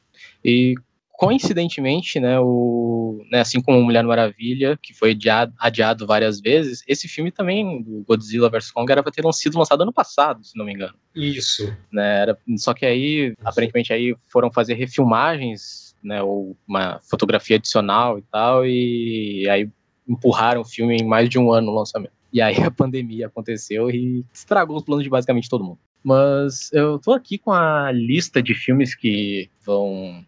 E 0.45 0.75
coincidentemente, 1.17 2.19
né, 2.19 2.39
o, 2.41 3.25
né, 3.31 3.41
assim 3.41 3.61
como 3.61 3.81
Mulher 3.83 4.05
Maravilha, 4.05 4.79
que 4.83 4.93
foi 4.93 5.13
adiado, 5.13 5.53
adiado, 5.59 6.07
várias 6.07 6.41
vezes, 6.41 6.83
esse 6.89 7.07
filme 7.07 7.31
também, 7.31 7.83
do 7.83 8.05
Godzilla 8.07 8.51
vs. 8.51 8.71
Kong, 8.73 8.91
era 8.91 9.03
para 9.03 9.13
ter 9.13 9.23
sido 9.33 9.59
lançado 9.59 9.83
ano 9.83 9.93
passado, 9.93 10.45
se 10.45 10.59
não 10.59 10.65
me 10.65 10.73
engano. 10.73 10.95
Isso. 11.15 11.73
Né, 11.93 12.23
era, 12.23 12.39
só 12.57 12.75
que 12.75 12.85
aí, 12.85 13.29
Isso. 13.29 13.37
aparentemente, 13.45 13.93
aí 13.93 14.17
foram 14.27 14.51
fazer 14.51 14.75
refilmagens, 14.75 15.95
né, 16.03 16.21
ou 16.21 16.57
uma 16.67 17.01
fotografia 17.09 17.57
adicional 17.57 18.19
e 18.19 18.23
tal, 18.23 18.67
e 18.67 19.49
aí 19.49 19.69
empurraram 20.09 20.63
o 20.63 20.65
filme 20.67 20.97
em 20.97 21.05
mais 21.05 21.29
de 21.29 21.39
um 21.39 21.53
ano 21.53 21.69
no 21.69 21.79
lançamento. 21.79 22.13
E 22.33 22.43
aí 22.43 22.61
a 22.61 22.71
pandemia 22.71 23.29
aconteceu 23.29 23.89
e 23.89 24.25
estragou 24.33 24.77
os 24.77 24.83
planos 24.83 25.05
de 25.05 25.11
basicamente 25.11 25.49
todo 25.49 25.65
mundo. 25.65 25.79
Mas 26.03 26.71
eu 26.73 26.99
tô 26.99 27.13
aqui 27.13 27.39
com 27.39 27.53
a 27.53 27.91
lista 27.93 28.43
de 28.43 28.55
filmes 28.55 28.95
que 28.95 29.49
vão 29.65 30.23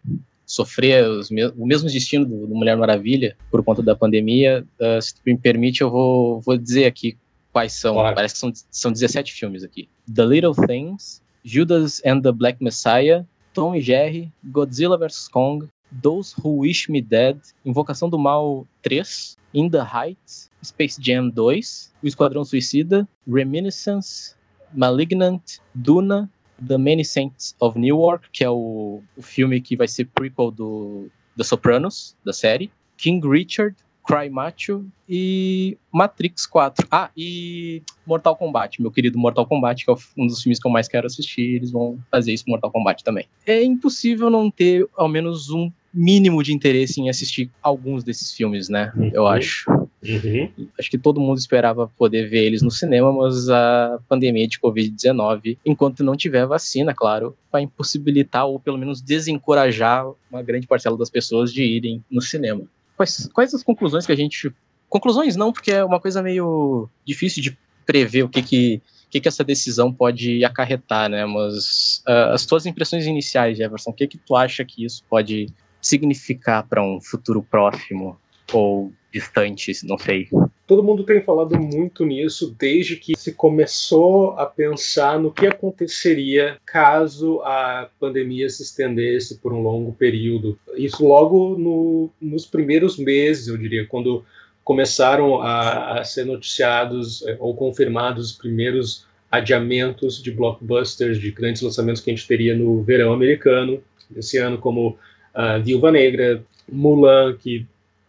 sofrer 0.47 1.05
me 1.29 1.45
o 1.47 1.65
mesmo 1.65 1.89
destino 1.89 2.25
do, 2.25 2.47
do, 2.47 2.55
Mulher 2.55 2.77
Maravilha 2.77 3.35
por 3.51 3.61
conta 3.63 3.83
da 3.83 3.95
pandemia, 3.95 4.65
uh, 4.79 5.01
se 5.01 5.13
tu 5.13 5.21
me 5.25 5.37
permite, 5.37 5.81
eu 5.81 5.91
vou, 5.91 6.39
vou 6.39 6.57
dizer 6.57 6.85
aqui 6.85 7.17
quais 7.51 7.73
são. 7.73 7.95
Claro. 7.95 8.15
Parece 8.15 8.35
que 8.35 8.39
são, 8.39 8.53
são 8.71 8.91
17 8.91 9.33
filmes 9.33 9.63
aqui. 9.63 9.89
The 10.13 10.25
Little 10.25 10.55
Things, 10.55 11.21
Judas 11.43 12.01
and 12.05 12.21
the 12.21 12.31
Black 12.31 12.63
Messiah, 12.63 13.25
Tom 13.53 13.75
e 13.75 13.81
Jerry, 13.81 14.31
Godzilla 14.45 14.97
vs. 14.97 15.27
Kong, 15.27 15.67
Those 16.01 16.33
Who 16.41 16.59
Wish 16.59 16.89
Me 16.89 17.01
Dead, 17.01 17.37
Invocação 17.65 18.09
do 18.09 18.17
Mal 18.17 18.65
3, 18.83 19.37
In 19.53 19.69
the 19.69 19.81
Heights, 19.81 20.49
Space 20.63 21.01
Jam 21.01 21.29
2, 21.29 21.93
O 22.03 22.07
Esquadrão 22.07 22.45
Suicida, 22.45 23.07
Reminiscence, 23.27 24.35
Malignant, 24.73 25.41
Duna, 25.73 26.29
The 26.65 26.77
Many 26.77 27.05
Saints 27.05 27.55
of 27.59 27.77
Newark, 27.77 28.29
que 28.31 28.43
é 28.43 28.49
o, 28.49 29.01
o 29.15 29.21
filme 29.21 29.61
que 29.61 29.75
vai 29.75 29.87
ser 29.87 30.05
prequel 30.05 30.51
do 30.51 31.09
The 31.35 31.43
Sopranos, 31.43 32.15
da 32.25 32.33
série. 32.33 32.71
King 32.97 33.27
Richard, 33.27 33.75
Cry 34.07 34.29
Macho 34.29 34.85
e 35.07 35.77
Matrix 35.91 36.45
4. 36.47 36.87
Ah, 36.89 37.09
e 37.15 37.83
Mortal 38.05 38.35
Kombat, 38.35 38.81
meu 38.81 38.89
querido 38.89 39.19
Mortal 39.19 39.45
Kombat, 39.45 39.83
que 39.83 39.91
é 39.91 39.95
um 40.17 40.25
dos 40.25 40.41
filmes 40.41 40.59
que 40.59 40.67
eu 40.67 40.71
mais 40.71 40.87
quero 40.87 41.05
assistir. 41.05 41.55
Eles 41.55 41.71
vão 41.71 41.99
fazer 42.09 42.33
isso 42.33 42.45
com 42.45 42.51
Mortal 42.51 42.71
Kombat 42.71 43.03
também. 43.03 43.27
É 43.45 43.61
impossível 43.61 44.29
não 44.29 44.49
ter 44.49 44.87
ao 44.95 45.09
menos 45.09 45.49
um 45.49 45.69
mínimo 45.93 46.41
de 46.41 46.53
interesse 46.53 47.01
em 47.01 47.09
assistir 47.09 47.51
alguns 47.61 48.03
desses 48.03 48.31
filmes, 48.31 48.69
né? 48.69 48.93
Eu 49.13 49.23
uhum. 49.23 49.27
acho. 49.27 49.86
Uhum. 50.07 50.69
Acho 50.79 50.89
que 50.89 50.97
todo 50.97 51.19
mundo 51.19 51.37
esperava 51.37 51.87
poder 51.97 52.29
ver 52.29 52.45
eles 52.45 52.61
no 52.61 52.71
cinema, 52.71 53.11
mas 53.11 53.49
a 53.49 53.99
pandemia 54.07 54.47
de 54.47 54.59
Covid-19, 54.59 55.57
enquanto 55.65 56.03
não 56.03 56.15
tiver 56.15 56.45
vacina, 56.45 56.93
claro, 56.93 57.35
vai 57.51 57.63
impossibilitar 57.63 58.45
ou 58.45 58.59
pelo 58.59 58.77
menos 58.77 59.01
desencorajar 59.01 60.05
uma 60.31 60.41
grande 60.41 60.67
parcela 60.67 60.97
das 60.97 61.09
pessoas 61.09 61.51
de 61.51 61.63
irem 61.63 62.03
no 62.09 62.21
cinema. 62.21 62.63
Quais, 62.95 63.29
quais 63.33 63.53
as 63.53 63.63
conclusões 63.63 64.05
que 64.05 64.11
a 64.11 64.15
gente. 64.15 64.51
Conclusões 64.89 65.35
não, 65.35 65.51
porque 65.51 65.71
é 65.71 65.83
uma 65.83 65.99
coisa 65.99 66.23
meio 66.23 66.89
difícil 67.05 67.43
de 67.43 67.57
prever 67.85 68.23
o 68.23 68.29
que 68.29 68.41
que 68.41 68.81
que, 69.09 69.21
que 69.21 69.27
essa 69.27 69.43
decisão 69.43 69.91
pode 69.91 70.43
acarretar, 70.43 71.09
né? 71.09 71.25
Mas 71.25 72.03
uh, 72.07 72.33
as 72.33 72.45
tuas 72.45 72.65
impressões 72.65 73.05
iniciais, 73.05 73.57
Jefferson, 73.57 73.91
o 73.91 73.93
que 73.93 74.07
que 74.07 74.17
tu 74.17 74.35
acha 74.35 74.65
que 74.65 74.83
isso 74.83 75.03
pode 75.09 75.47
significar 75.81 76.63
para 76.67 76.83
um 76.83 76.99
futuro 76.99 77.41
próximo 77.41 78.17
ou 78.53 78.91
distante, 79.11 79.73
não 79.83 79.97
sei? 79.97 80.27
Todo 80.65 80.83
mundo 80.83 81.03
tem 81.03 81.21
falado 81.21 81.57
muito 81.57 82.05
nisso 82.05 82.53
desde 82.59 82.97
que 82.97 83.17
se 83.17 83.33
começou 83.33 84.31
a 84.31 84.45
pensar 84.45 85.17
no 85.19 85.31
que 85.31 85.47
aconteceria 85.47 86.57
caso 86.65 87.41
a 87.41 87.89
pandemia 87.99 88.49
se 88.49 88.63
estendesse 88.63 89.37
por 89.37 89.53
um 89.53 89.61
longo 89.61 89.93
período. 89.93 90.59
Isso 90.75 91.07
logo 91.07 91.57
no, 91.57 92.09
nos 92.19 92.45
primeiros 92.45 92.97
meses, 92.97 93.47
eu 93.47 93.57
diria, 93.57 93.87
quando 93.87 94.25
começaram 94.63 95.41
a, 95.41 95.99
a 95.99 96.03
ser 96.03 96.25
noticiados 96.25 97.25
é, 97.25 97.37
ou 97.39 97.55
confirmados 97.55 98.31
os 98.31 98.37
primeiros 98.37 99.07
adiamentos 99.31 100.21
de 100.21 100.31
blockbusters, 100.31 101.19
de 101.19 101.31
grandes 101.31 101.61
lançamentos 101.61 102.01
que 102.01 102.11
a 102.11 102.13
gente 102.13 102.27
teria 102.27 102.53
no 102.53 102.83
verão 102.83 103.13
americano, 103.13 103.81
esse 104.15 104.37
ano, 104.37 104.57
como 104.57 104.89
uh, 104.89 105.63
Viúva 105.63 105.91
Negra, 105.91 106.43
Mulan, 106.69 107.37
que 107.37 107.65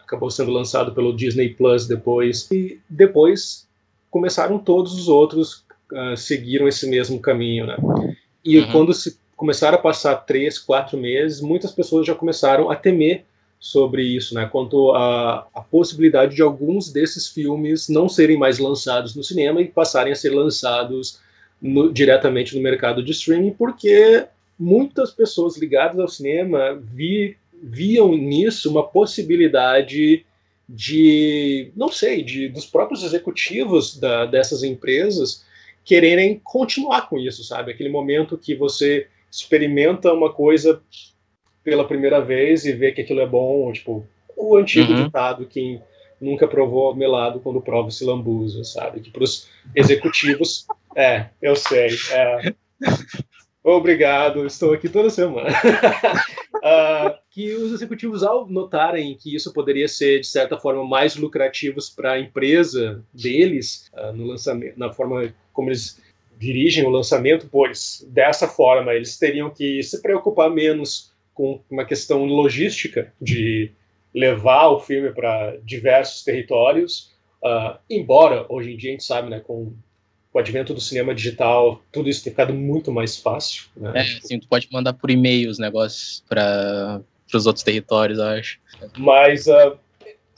acabou 0.09 0.31
sendo 0.31 0.51
lançado 0.51 0.93
pelo 0.93 1.15
Disney 1.15 1.51
Plus 1.51 1.87
depois, 1.87 2.51
e 2.51 2.81
depois 2.89 3.69
começaram 4.11 4.59
todos 4.59 4.95
os 4.95 5.07
outros 5.07 5.65
uh, 5.93 6.17
seguiram 6.17 6.67
esse 6.67 6.89
mesmo 6.89 7.21
caminho, 7.21 7.67
né? 7.67 7.77
E 8.43 8.59
uhum. 8.59 8.73
quando 8.73 8.95
se 8.95 9.19
começaram 9.37 9.77
a 9.77 9.81
passar 9.81 10.17
três, 10.17 10.59
quatro 10.59 10.97
meses, 10.97 11.43
muitas 11.43 11.71
pessoas 11.73 12.07
já 12.07 12.15
começaram 12.15 12.71
a 12.71 12.75
temer 12.75 13.25
sobre 13.61 14.03
isso, 14.03 14.35
né? 14.35 14.49
Quanto 14.51 14.93
à 14.93 15.65
possibilidade 15.71 16.35
de 16.35 16.43
alguns 16.43 16.91
desses 16.91 17.29
filmes 17.29 17.89
não 17.89 18.09
serem 18.09 18.39
mais 18.39 18.59
lançados 18.59 19.15
no 19.15 19.23
cinema 19.23 19.61
e 19.61 19.67
passarem 19.69 20.13
a 20.13 20.17
ser 20.17 20.31
lançados 20.31 21.21
no, 21.61 21.93
diretamente 21.93 22.57
no 22.57 22.63
mercado 22.63 23.03
de 23.03 23.13
streaming, 23.13 23.51
porque 23.51 24.27
muitas 24.59 25.11
pessoas 25.11 25.59
ligadas 25.59 25.99
ao 25.99 26.09
cinema 26.09 26.81
vi, 26.81 27.37
viam 27.63 28.17
nisso 28.17 28.71
uma 28.71 28.87
possibilidade 28.87 30.25
de, 30.69 31.73
não 31.75 31.91
sei, 31.91 32.23
de 32.23 32.49
dos 32.49 32.67
próprios 32.67 33.03
executivos 33.03 33.99
da, 33.99 34.27
dessas 34.27 34.63
empresas 34.63 35.45
quererem 35.85 36.39
continuar 36.45 37.09
com 37.09 37.19
isso, 37.19 37.43
sabe? 37.43 37.73
Aquele 37.73 37.89
momento 37.89 38.37
que 38.37 38.55
você 38.55 39.07
experimenta 39.31 40.13
uma 40.13 40.33
coisa 40.33 40.83
pela 41.65 41.87
primeira 41.87 42.21
vez 42.21 42.65
e 42.67 42.73
ver 42.73 42.93
que 42.93 43.01
aquilo 43.01 43.21
é 43.21 43.27
bom, 43.27 43.73
tipo, 43.73 44.07
o 44.37 44.57
antigo 44.57 44.93
uhum. 44.93 45.05
ditado, 45.05 45.47
quem 45.47 45.83
nunca 46.21 46.47
provou 46.47 46.95
melado 46.95 47.41
quando 47.41 47.61
prova 47.61 47.91
se 47.91 48.05
lambuza, 48.05 48.65
sabe? 48.65 49.01
Que 49.01 49.11
para 49.11 49.25
os 49.25 49.49
executivos, 49.75 50.67
é, 50.95 51.27
eu 51.41 51.57
sei, 51.57 51.89
é, 52.13 52.55
obrigado, 53.77 54.47
estou 54.47 54.73
aqui 54.73 54.89
toda 54.89 55.11
semana. 55.11 55.49
uh, 55.49 57.19
que 57.31 57.53
os 57.55 57.73
executivos, 57.73 58.23
ao 58.23 58.49
notarem 58.49 59.17
que 59.17 59.35
isso 59.35 59.53
poderia 59.53 59.89
ser, 59.89 60.21
de 60.21 60.27
certa 60.27 60.59
forma, 60.59 60.85
mais 60.85 61.17
lucrativos 61.17 61.91
para 61.91 62.13
a 62.13 62.21
empresa 62.21 63.05
deles, 63.13 63.91
uh, 63.95 64.13
no 64.13 64.27
lançamento, 64.27 64.79
na 64.79 64.93
forma 64.93 65.35
como 65.53 65.71
eles 65.71 66.01
dirigem 66.39 66.87
o 66.87 66.91
lançamento, 66.91 67.49
pois 67.51 68.07
dessa 68.09 68.47
forma 68.47 68.95
eles 68.95 69.19
teriam 69.19 69.51
que 69.51 69.83
se 69.83 70.01
preocupar 70.01 70.49
menos 70.49 71.13
com 71.35 71.61
uma 71.69 71.85
questão 71.85 72.25
logística 72.25 73.13
de 73.21 73.73
levar 74.15 74.69
o 74.69 74.81
filme 74.81 75.13
para 75.13 75.57
diversos 75.63 76.23
territórios, 76.23 77.13
uh, 77.45 77.79
embora 77.91 78.47
hoje 78.49 78.73
em 78.73 78.77
dia 78.77 78.91
a 78.91 78.93
gente 78.93 79.05
sabe, 79.05 79.29
né, 79.29 79.41
com 79.41 79.73
o 80.39 80.41
advento 80.41 80.73
do 80.73 80.81
cinema 80.81 81.15
digital, 81.15 81.83
tudo 81.93 82.09
isso 82.09 82.23
tem 82.23 82.33
ficado 82.33 82.55
muito 82.55 82.93
mais 82.93 83.17
fácil. 83.17 83.65
Né? 83.77 83.93
É, 83.97 84.05
sim, 84.23 84.39
tu 84.39 84.49
pode 84.49 84.69
mandar 84.73 84.93
por 84.95 85.11
e-mail 85.11 85.51
os 85.51 85.59
negócios 85.59 86.25
para 86.29 87.03
os 87.35 87.47
outros 87.47 87.65
territórios, 87.65 88.19
eu 88.19 88.25
acho. 88.25 88.59
Mas 88.97 89.47
uh, 89.47 89.77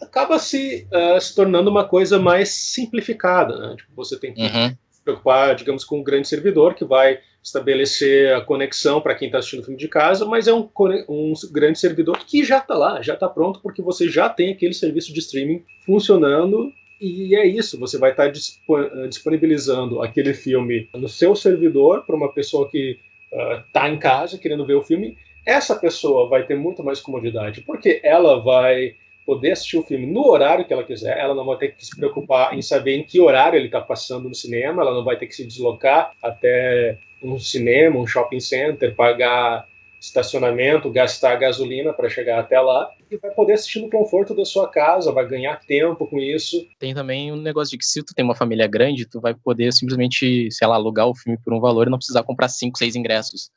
acaba 0.00 0.38
se, 0.38 0.86
uh, 0.92 1.20
se 1.20 1.34
tornando 1.34 1.70
uma 1.70 1.84
coisa 1.84 2.18
mais 2.18 2.48
simplificada, 2.48 3.56
né? 3.58 3.76
Tipo, 3.76 3.92
você 3.94 4.18
tem 4.18 4.32
que 4.32 4.40
uhum. 4.40 4.76
se 4.90 5.02
preocupar, 5.04 5.54
digamos, 5.54 5.84
com 5.84 6.00
um 6.00 6.02
grande 6.02 6.26
servidor 6.26 6.74
que 6.74 6.84
vai 6.84 7.20
estabelecer 7.42 8.34
a 8.34 8.40
conexão 8.42 9.00
para 9.00 9.14
quem 9.14 9.26
está 9.26 9.38
assistindo 9.38 9.60
o 9.60 9.64
filme 9.64 9.78
de 9.78 9.88
casa, 9.88 10.26
mas 10.26 10.46
é 10.46 10.52
um, 10.52 10.68
um 11.08 11.32
grande 11.50 11.78
servidor 11.78 12.18
que 12.18 12.44
já 12.44 12.58
está 12.58 12.74
lá, 12.74 13.00
já 13.00 13.14
está 13.14 13.28
pronto, 13.28 13.60
porque 13.62 13.80
você 13.80 14.08
já 14.08 14.28
tem 14.28 14.52
aquele 14.52 14.74
serviço 14.74 15.12
de 15.12 15.20
streaming 15.20 15.64
funcionando. 15.86 16.70
E 17.00 17.34
é 17.34 17.46
isso, 17.46 17.80
você 17.80 17.96
vai 17.96 18.10
estar 18.10 18.30
tá 18.30 19.06
disponibilizando 19.08 20.02
aquele 20.02 20.34
filme 20.34 20.86
no 20.94 21.08
seu 21.08 21.34
servidor 21.34 22.04
para 22.04 22.14
uma 22.14 22.30
pessoa 22.30 22.68
que 22.68 22.98
está 23.66 23.84
uh, 23.84 23.88
em 23.88 23.98
casa 23.98 24.36
querendo 24.36 24.66
ver 24.66 24.74
o 24.74 24.82
filme. 24.82 25.16
Essa 25.46 25.74
pessoa 25.74 26.28
vai 26.28 26.44
ter 26.44 26.56
muito 26.56 26.84
mais 26.84 27.00
comodidade, 27.00 27.62
porque 27.62 28.00
ela 28.04 28.38
vai 28.42 28.96
poder 29.24 29.52
assistir 29.52 29.78
o 29.78 29.82
filme 29.82 30.06
no 30.06 30.26
horário 30.26 30.64
que 30.66 30.72
ela 30.72 30.84
quiser, 30.84 31.16
ela 31.16 31.34
não 31.34 31.46
vai 31.46 31.56
ter 31.56 31.68
que 31.68 31.86
se 31.86 31.96
preocupar 31.96 32.52
em 32.52 32.60
saber 32.60 32.96
em 32.96 33.04
que 33.04 33.20
horário 33.20 33.56
ele 33.56 33.66
está 33.66 33.80
passando 33.80 34.28
no 34.28 34.34
cinema, 34.34 34.82
ela 34.82 34.92
não 34.92 35.04
vai 35.04 35.16
ter 35.16 35.26
que 35.26 35.34
se 35.34 35.46
deslocar 35.46 36.12
até 36.22 36.98
um 37.22 37.38
cinema, 37.38 37.98
um 37.98 38.06
shopping 38.06 38.40
center, 38.40 38.94
pagar 38.94 39.66
estacionamento, 40.00 40.90
gastar 40.90 41.36
gasolina 41.36 41.92
para 41.92 42.08
chegar 42.08 42.40
até 42.40 42.60
lá 42.60 42.90
e 43.10 43.16
vai 43.16 43.30
poder 43.32 43.54
assistir 43.54 43.80
no 43.80 43.90
conforto 43.90 44.34
da 44.34 44.44
sua 44.44 44.68
casa, 44.68 45.12
vai 45.12 45.26
ganhar 45.26 45.56
tempo 45.66 46.06
com 46.06 46.18
isso. 46.18 46.66
Tem 46.78 46.94
também 46.94 47.32
um 47.32 47.36
negócio 47.36 47.72
de 47.72 47.78
que 47.78 47.84
se 47.84 48.02
tu 48.02 48.14
tem 48.14 48.24
uma 48.24 48.34
família 48.34 48.66
grande, 48.66 49.06
tu 49.06 49.20
vai 49.20 49.34
poder 49.34 49.72
simplesmente, 49.72 50.50
sei 50.50 50.66
lá, 50.66 50.76
alugar 50.76 51.08
o 51.08 51.14
filme 51.14 51.38
por 51.42 51.52
um 51.52 51.60
valor 51.60 51.86
e 51.86 51.90
não 51.90 51.98
precisar 51.98 52.22
comprar 52.22 52.48
cinco, 52.48 52.78
seis 52.78 52.94
ingressos 52.94 53.50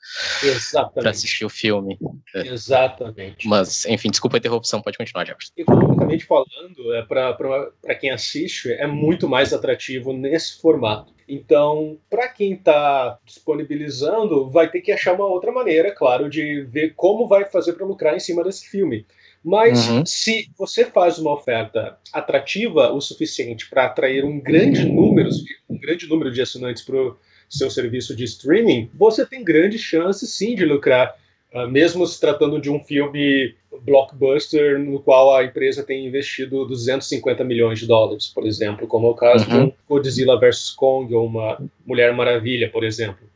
para 0.93 1.09
assistir 1.09 1.45
o 1.45 1.49
filme. 1.49 1.97
Exatamente. 2.33 3.47
Mas, 3.47 3.85
enfim, 3.85 4.09
desculpa 4.09 4.37
a 4.37 4.39
interrupção, 4.39 4.81
pode 4.81 4.97
continuar, 4.97 5.25
Jefferson. 5.25 5.53
Economicamente 5.55 6.25
falando, 6.25 6.93
é, 6.93 7.03
para 7.03 7.95
quem 7.99 8.11
assiste, 8.11 8.71
é 8.71 8.87
muito 8.87 9.27
mais 9.27 9.53
atrativo 9.53 10.13
nesse 10.13 10.59
formato. 10.59 11.13
Então, 11.27 11.97
para 12.09 12.27
quem 12.27 12.53
está 12.53 13.17
disponibilizando, 13.23 14.49
vai 14.49 14.69
ter 14.69 14.81
que 14.81 14.91
achar 14.91 15.13
uma 15.13 15.25
outra 15.25 15.51
maneira, 15.51 15.93
claro, 15.93 16.29
de 16.29 16.63
ver 16.63 16.93
como 16.95 17.27
vai 17.27 17.45
fazer 17.45 17.73
para 17.73 17.85
lucrar 17.85 18.15
em 18.15 18.19
cima 18.19 18.43
desse 18.43 18.67
filme. 18.67 19.05
Mas 19.43 19.89
uhum. 19.89 20.05
se 20.05 20.49
você 20.57 20.85
faz 20.85 21.19
uma 21.19 21.33
oferta 21.33 21.97
atrativa 22.13 22.91
o 22.93 23.01
suficiente 23.01 23.69
para 23.69 23.85
atrair 23.85 24.23
um 24.23 24.39
grande 24.39 24.85
número, 24.85 25.29
um 25.69 25.77
grande 25.77 26.07
número 26.07 26.31
de 26.31 26.41
assinantes 26.41 26.83
para 26.83 26.95
o 26.95 27.17
seu 27.49 27.69
serviço 27.69 28.15
de 28.15 28.23
streaming, 28.23 28.89
você 28.93 29.25
tem 29.25 29.43
grandes 29.43 29.81
chances 29.81 30.29
sim 30.29 30.55
de 30.55 30.65
lucrar 30.65 31.15
Uh, 31.53 31.67
mesmo 31.67 32.03
se 32.07 32.19
tratando 32.19 32.59
de 32.59 32.67
um 32.67 32.79
filme 32.79 33.53
blockbuster 33.83 34.79
no 34.79 34.99
qual 34.99 35.35
a 35.35 35.43
empresa 35.43 35.83
tem 35.83 36.07
investido 36.07 36.65
250 36.65 37.43
milhões 37.43 37.77
de 37.77 37.85
dólares, 37.85 38.27
por 38.27 38.47
exemplo, 38.47 38.87
como 38.87 39.05
é 39.05 39.09
o 39.11 39.13
caso 39.13 39.47
uhum. 39.47 39.57
de 39.57 39.65
um 39.65 39.73
Godzilla 39.87 40.39
vs 40.39 40.71
Kong 40.71 41.13
ou 41.13 41.27
uma 41.27 41.61
Mulher 41.85 42.11
Maravilha, 42.11 42.71
por 42.71 42.83
exemplo. 42.83 43.29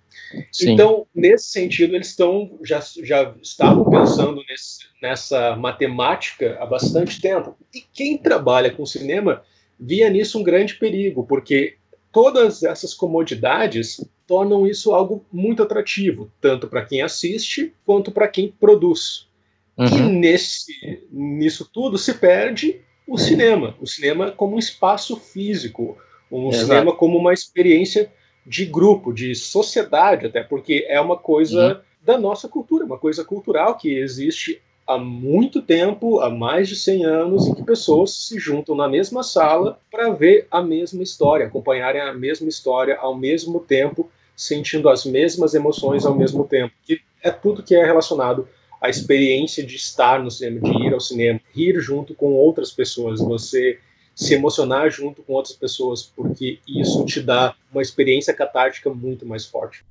Sim. 0.51 0.72
Então, 0.72 1.05
nesse 1.13 1.48
sentido, 1.51 1.96
eles 1.96 2.07
estão 2.07 2.57
já, 2.63 2.81
já 3.03 3.34
estavam 3.41 3.89
pensando 3.89 4.43
nesse, 4.50 4.79
nessa 5.01 5.55
matemática 5.55 6.57
há 6.60 6.65
bastante 6.65 7.22
tempo. 7.22 7.55
E 7.74 7.81
quem 7.93 8.17
trabalha 8.17 8.72
com 8.72 8.86
cinema 8.86 9.43
via 9.79 10.10
nisso 10.10 10.39
um 10.39 10.43
grande 10.43 10.75
perigo, 10.75 11.25
porque 11.25 11.75
todas 12.12 12.63
essas 12.63 12.93
comodidades 12.93 14.03
tornam 14.25 14.67
isso 14.67 14.91
algo 14.91 15.25
muito 15.31 15.63
atrativo, 15.63 16.31
tanto 16.41 16.67
para 16.67 16.86
quem 16.86 17.01
assiste 17.01 17.74
quanto 17.86 18.12
para 18.12 18.27
quem 18.27 18.51
produz. 18.60 19.27
Uhum. 19.77 19.88
E 19.88 20.01
nesse, 20.01 21.07
nisso 21.12 21.69
tudo 21.72 21.98
se 21.98 22.15
perde 22.15 22.81
o 23.07 23.17
cinema. 23.17 23.75
O 23.79 23.88
cinema 23.88 24.31
como 24.31 24.55
um 24.55 24.60
espaço 24.60 25.15
físico, 25.15 25.98
um 26.31 26.50
Exato. 26.50 26.65
cinema 26.65 26.96
como 26.96 27.17
uma 27.17 27.34
experiência 27.34 28.12
de 28.47 28.65
grupo, 28.65 29.13
de 29.13 29.35
sociedade, 29.35 30.25
até 30.25 30.41
porque 30.41 30.85
é 30.87 30.99
uma 31.01 31.17
coisa 31.17 31.75
uhum. 31.75 31.79
da 32.01 32.17
nossa 32.17 32.47
cultura, 32.47 32.85
uma 32.85 32.97
coisa 32.97 33.25
cultural 33.25 33.77
que 33.77 33.93
existe 33.93 34.61
há 34.87 34.97
muito 34.97 35.61
tempo, 35.61 36.21
há 36.21 36.29
mais 36.29 36.69
de 36.69 36.75
100 36.77 37.05
anos, 37.05 37.45
em 37.45 37.53
que 37.53 37.61
pessoas 37.61 38.13
se 38.13 38.39
juntam 38.39 38.73
na 38.73 38.87
mesma 38.87 39.21
sala 39.21 39.77
para 39.91 40.09
ver 40.11 40.47
a 40.49 40.61
mesma 40.61 41.03
história, 41.03 41.45
acompanharem 41.45 42.01
a 42.01 42.13
mesma 42.13 42.47
história 42.47 42.95
ao 42.95 43.13
mesmo 43.13 43.59
tempo, 43.59 44.09
sentindo 44.33 44.87
as 44.87 45.05
mesmas 45.05 45.53
emoções 45.53 46.05
ao 46.05 46.15
mesmo 46.15 46.45
tempo. 46.45 46.73
Que 46.85 47.01
é 47.21 47.31
tudo 47.31 47.61
que 47.61 47.75
é 47.75 47.85
relacionado 47.85 48.47
à 48.79 48.87
experiência 48.87 49.65
de 49.65 49.75
estar 49.75 50.23
no 50.23 50.31
cinema, 50.31 50.61
de 50.61 50.87
ir 50.87 50.93
ao 50.93 51.01
cinema, 51.01 51.41
rir 51.53 51.77
junto 51.81 52.15
com 52.15 52.31
outras 52.33 52.71
pessoas, 52.71 53.19
você 53.19 53.77
se 54.17 54.33
emocionar 54.33 54.89
junto 54.89 55.21
com 55.21 55.33
outras 55.33 55.55
pessoas, 55.55 56.01
porque 56.01 56.57
isso 56.67 57.05
te 57.05 57.21
dá 57.21 57.53
uma 57.71 57.83
experiência 57.83 58.33
catártica 58.33 58.89
muito 58.89 59.27
mais 59.27 59.45
forte. 59.45 59.86